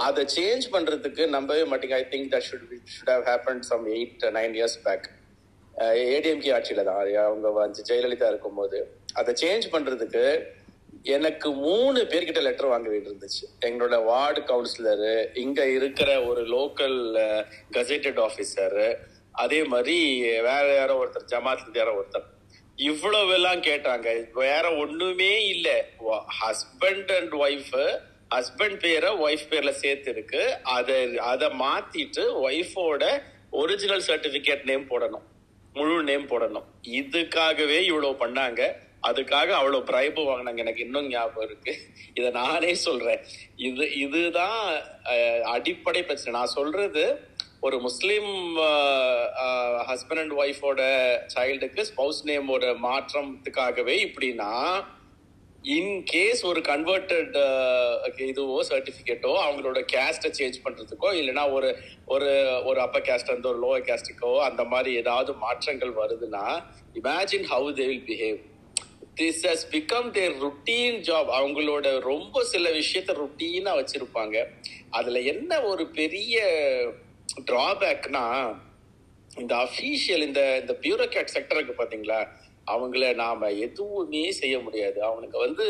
[0.07, 1.95] அதை சேஞ்ச் பண்றதுக்கு நம்பவே மாட்டீங்க.
[2.01, 5.09] I think that should should have happen some eight nine years back
[6.17, 7.01] ADMK ஆட்சியில தான்.
[7.27, 8.79] அவங்க வந்து ஜெயலலிதா இருக்கும்போது.
[9.15, 10.25] அதை சேஞ்ச் பண்றதுக்கு
[11.03, 13.45] எனக்கு மூணு பேர்கிட்ட லெட்டர் வாங்க வேண்டியிருந்துச்சு.
[13.67, 15.13] எங்களோட வார்டு கவுன்சிலரு
[15.45, 16.99] இங்க இருக்கிற ஒரு லோக்கல்
[17.77, 18.97] கசெட்டட் ஆபீசர்
[19.45, 19.97] அதே மாதிரி
[20.49, 22.27] வேற யாரோ ஒருத்தர் ஜமாத் யாரோ ஒருத்தர்.
[22.77, 24.09] இவ்வளவு எல்லாம் கேட்டாங்க.
[24.45, 25.79] வேற ஒண்ணுமே இல்லை.
[26.43, 27.85] ஹஸ்பண்ட் அண்ட் ஒய்ஃபு
[28.35, 35.27] ஹஸ்பண்ட் பேரை ஒய்ஃப் பேர்ல சேர்த்து இருக்கு அதை அதை மாத்திட்டு ஒய்ஃபோட ஒரிஜினல் சர்டிபிகேட் நேம் போடணும்.
[35.73, 36.65] முழு நேம் போடணும்.
[36.89, 38.73] இதுக்காகவே இவ்வளவு பண்ணாங்க.
[39.09, 40.57] அதுக்காக அவ்வளவு பிரைபு வாங்கினாங்க.
[40.57, 41.75] எனக்கு இன்னும் ஞாபகம் இருக்கு.
[42.15, 43.21] இதை நானே சொல்றேன்.
[43.57, 44.81] இது இதுதான்
[45.45, 46.41] அடிப்படை பிரச்சனை.
[46.41, 47.05] நான் சொல்றது
[47.61, 48.57] ஒரு முஸ்லீம்
[49.89, 50.81] ஹஸ்பண்ட் அண்ட் ஒய்ஃபோட
[51.35, 54.85] சைல்டுக்கு ஸ்பவுஸ் நேமோட மாற்றத்துக்காகவே இப்படின்னா
[55.65, 61.71] இன் கேஸ் ஒரு கன்வெர்டட் uh, இதுவோ சர்டிபிகேட்டோ அவங்களோட கேஸ்ட்டை சேஞ்ச் பண்றதுக்கோ இல்லைன்னா ஒரு
[62.07, 62.31] ஒரு
[62.65, 66.45] ஒரு அப்பர் கேஸ்ட் வந்து ஒரு லோவர் கேஸ்டுக்கோ அந்த மாதிரி ஏதாவது மாற்றங்கள் வருதுன்னா
[66.95, 68.39] imagine how they will behave
[69.15, 74.37] this has become their routine job அவங்களோட ரொம்ப சில விஷயத்த ருட்டீனா வச்சிருப்பாங்க.
[74.91, 76.37] அதுல என்ன ஒரு பெரிய
[77.51, 78.25] டிராபேக்னா
[79.37, 82.21] இந்த அஃபீஷியல் இந்த இந்த பியூரோக்ராட் செக்டர் இருக்கு பாத்தீங்களா?
[82.75, 84.99] அவங்கள நாம எதுவுமே செய்ய முடியாது.
[85.11, 85.67] அவனுக்கு வந்து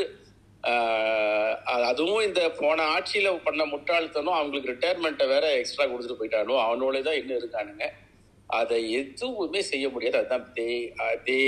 [1.88, 7.40] அதுவும் இந்த போன ஆட்சியில பண்ண முட்டாள்தனும் அவங்களுக்கு ரிட்டையர்மெண்ட்டை வேற எக்ஸ்ட்ரா கொடுத்துட்டு போயிட்டானோ அவனோட தான் இன்னும்
[7.40, 7.86] இருக்கானுங்க.
[8.58, 10.18] அதை எதுவுமே செய்ய முடியாது.
[10.20, 10.68] அதுதான் they
[11.28, 11.38] they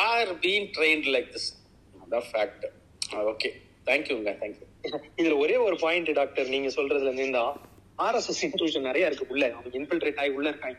[0.00, 1.48] are been trained like this.
[2.04, 2.66] அதான் ஃபேக்ட்
[3.32, 3.50] ஓகே
[3.88, 4.66] தேங்க்யூங்க தேங்க்யூ
[5.20, 7.42] இதுல ஒரே ஒரு பாயிண்ட் டாக்டர் நீங்க சொல்றதுல இருந்து இந்த
[8.06, 9.44] ஆர்எஸ்எஸ் இன்ஸ்டிடியூஷன் நிறைய இருக்கு உள்ள.
[9.56, 10.78] அவங்க இன்ஃபில்ட்ரேட் ஆகி உள்ள இருக்காங்க.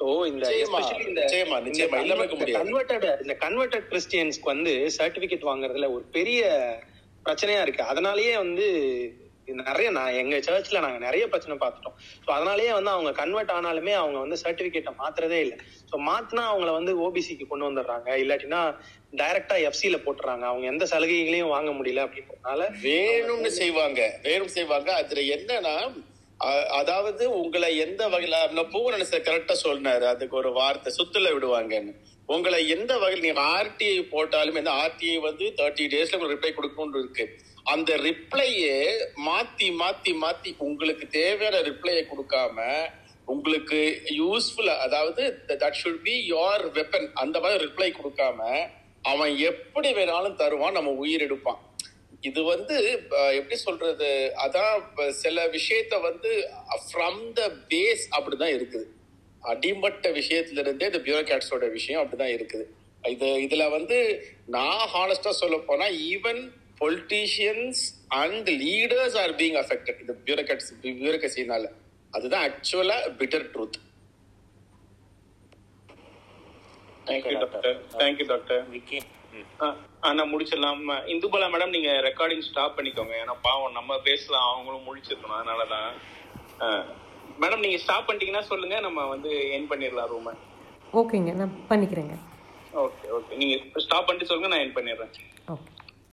[0.00, 2.60] சோ இந்த நிச்சயமா, நிச்சயமா, இல்லாம இருக்க முடியாது.
[2.60, 6.42] கன்வெர்டட் இந்த கன்வெர்டட் கிறிஸ்டியன்ஸ்க்கு வந்து சர்டிபிகேட் வாங்குறதுல ஒரு பெரிய
[7.26, 7.82] பிரச்சனையா இருக்கு.
[7.92, 8.66] அதனாலயே வந்து
[9.60, 11.94] நிறைய நான் எங்க சர்ச்ல நாங்க நிறைய பிரச்சனை பார்த்துட்டோம்.
[12.24, 15.56] ஸோ அதனாலேயே வந்து அவங்க கன்வெர்ட் ஆனாலுமே அவங்க வந்து சர்டிபிகேட்டை மாத்துறதே இல்லை.
[15.90, 18.08] ஸோ மாத்தினா அவங்கள வந்து ஓபிசிக்கு கொண்டு வந்துடுறாங்க.
[18.22, 18.60] இல்லாட்டினா
[19.12, 20.44] டைரக்டா எஃப்சில போட்டுறாங்க.
[20.50, 24.00] அவங்க எந்த சலுகைகளையும் வாங்க முடியல அப்படின்றதுனால வேணும்னு செய்வாங்க.
[24.28, 24.90] வேணும் செய்வாங்க.
[25.02, 25.74] அதுல என்னன்னா
[26.78, 31.92] அதாவது உங்களை எந்த வகையில நான் பூவரன் சார் கரெக்டா சொன்னாரு அதுக்கு ஒரு வார்த்தை சுத்துல விடுவாங்கன்னு.
[32.34, 37.24] உங்களை எந்த வகையில் நீங்க ஆர்டிஐ போட்டாலும் இந்த ஆர்டிஐ வந்து தேர்ட்டி டேஸ்ல உங்களுக்கு ரிப்ளை கொடுக்கணும்னு இருக்கு.
[37.72, 38.76] அந்த ரிப்ளையே
[39.28, 42.66] மாத்தி மாத்தி மாத்தி உங்களுக்கு தேவையான ரிப்ளையை கொடுக்காம
[43.26, 43.80] உங்களுக்கு
[44.20, 48.38] யூஸ்ஃபுல்லா அதாவது that should be your weapon அந்த மாதிரி ரிப்ளை கொடுக்காம
[49.02, 51.60] அவன் எப்படி வேணாலும் தருவான் நம்ம உயிர் எடுப்பான்.
[52.28, 52.76] இது வந்து
[53.38, 54.08] எப்படி சொல்றது
[54.44, 54.74] அதான்
[55.22, 56.30] சில விஷயத்த வந்து
[56.84, 58.86] ஃப்ரம் த பேஸ் அப்படிதான் இருக்குது.
[59.42, 62.64] அடிமட்ட விஷயத்துல இருந்தே இந்த பியூரோகிராட்ஸோட விஷயம் அப்படிதான் இருக்குது.
[63.04, 63.98] இது இதுல வந்து
[64.56, 66.40] நான் ஹானஸ்டா சொல்ல போனா even
[66.80, 67.80] politicians
[68.22, 71.70] and leaders are being affected இந்த பியூரோகிராட்ஸ் பியூரோக்ரஸினால
[72.12, 73.78] அதுதான் ஆக்சுவலா bitter truth
[77.08, 78.98] thank you doctor thank you doctor Vicky
[80.08, 80.82] ஆனா முடிச்சிடலாம்.
[81.14, 83.14] இந்துபலா மேடம் நீங்க ரெக்கார்டிங் ஸ்டாப் பண்ணிக்கோங்க.
[83.22, 85.90] ஏன்னா பாவம் நம்ம பேசலாம் அவங்களும் முடிச்சிருக்கணும் அதனாலதான்.
[87.40, 88.80] மேடம் நீங்க ஸ்டாப் பண்ணிட்டீங்கன்னா சொல்லுங்க.
[88.80, 90.34] நம்ம வந்து என் பண்ணிடலாம் ரூமை
[90.92, 92.14] ஓகேங்க நான் பண்ணிக்கிறேங்க.
[92.84, 93.36] Okay okay.
[93.36, 95.12] நீங்க ஸ்டாப் பண்ணிட்டு சொல்லுங்க நான் என் பண்ணிடுறேன்.
[95.52, 95.70] ஓகே.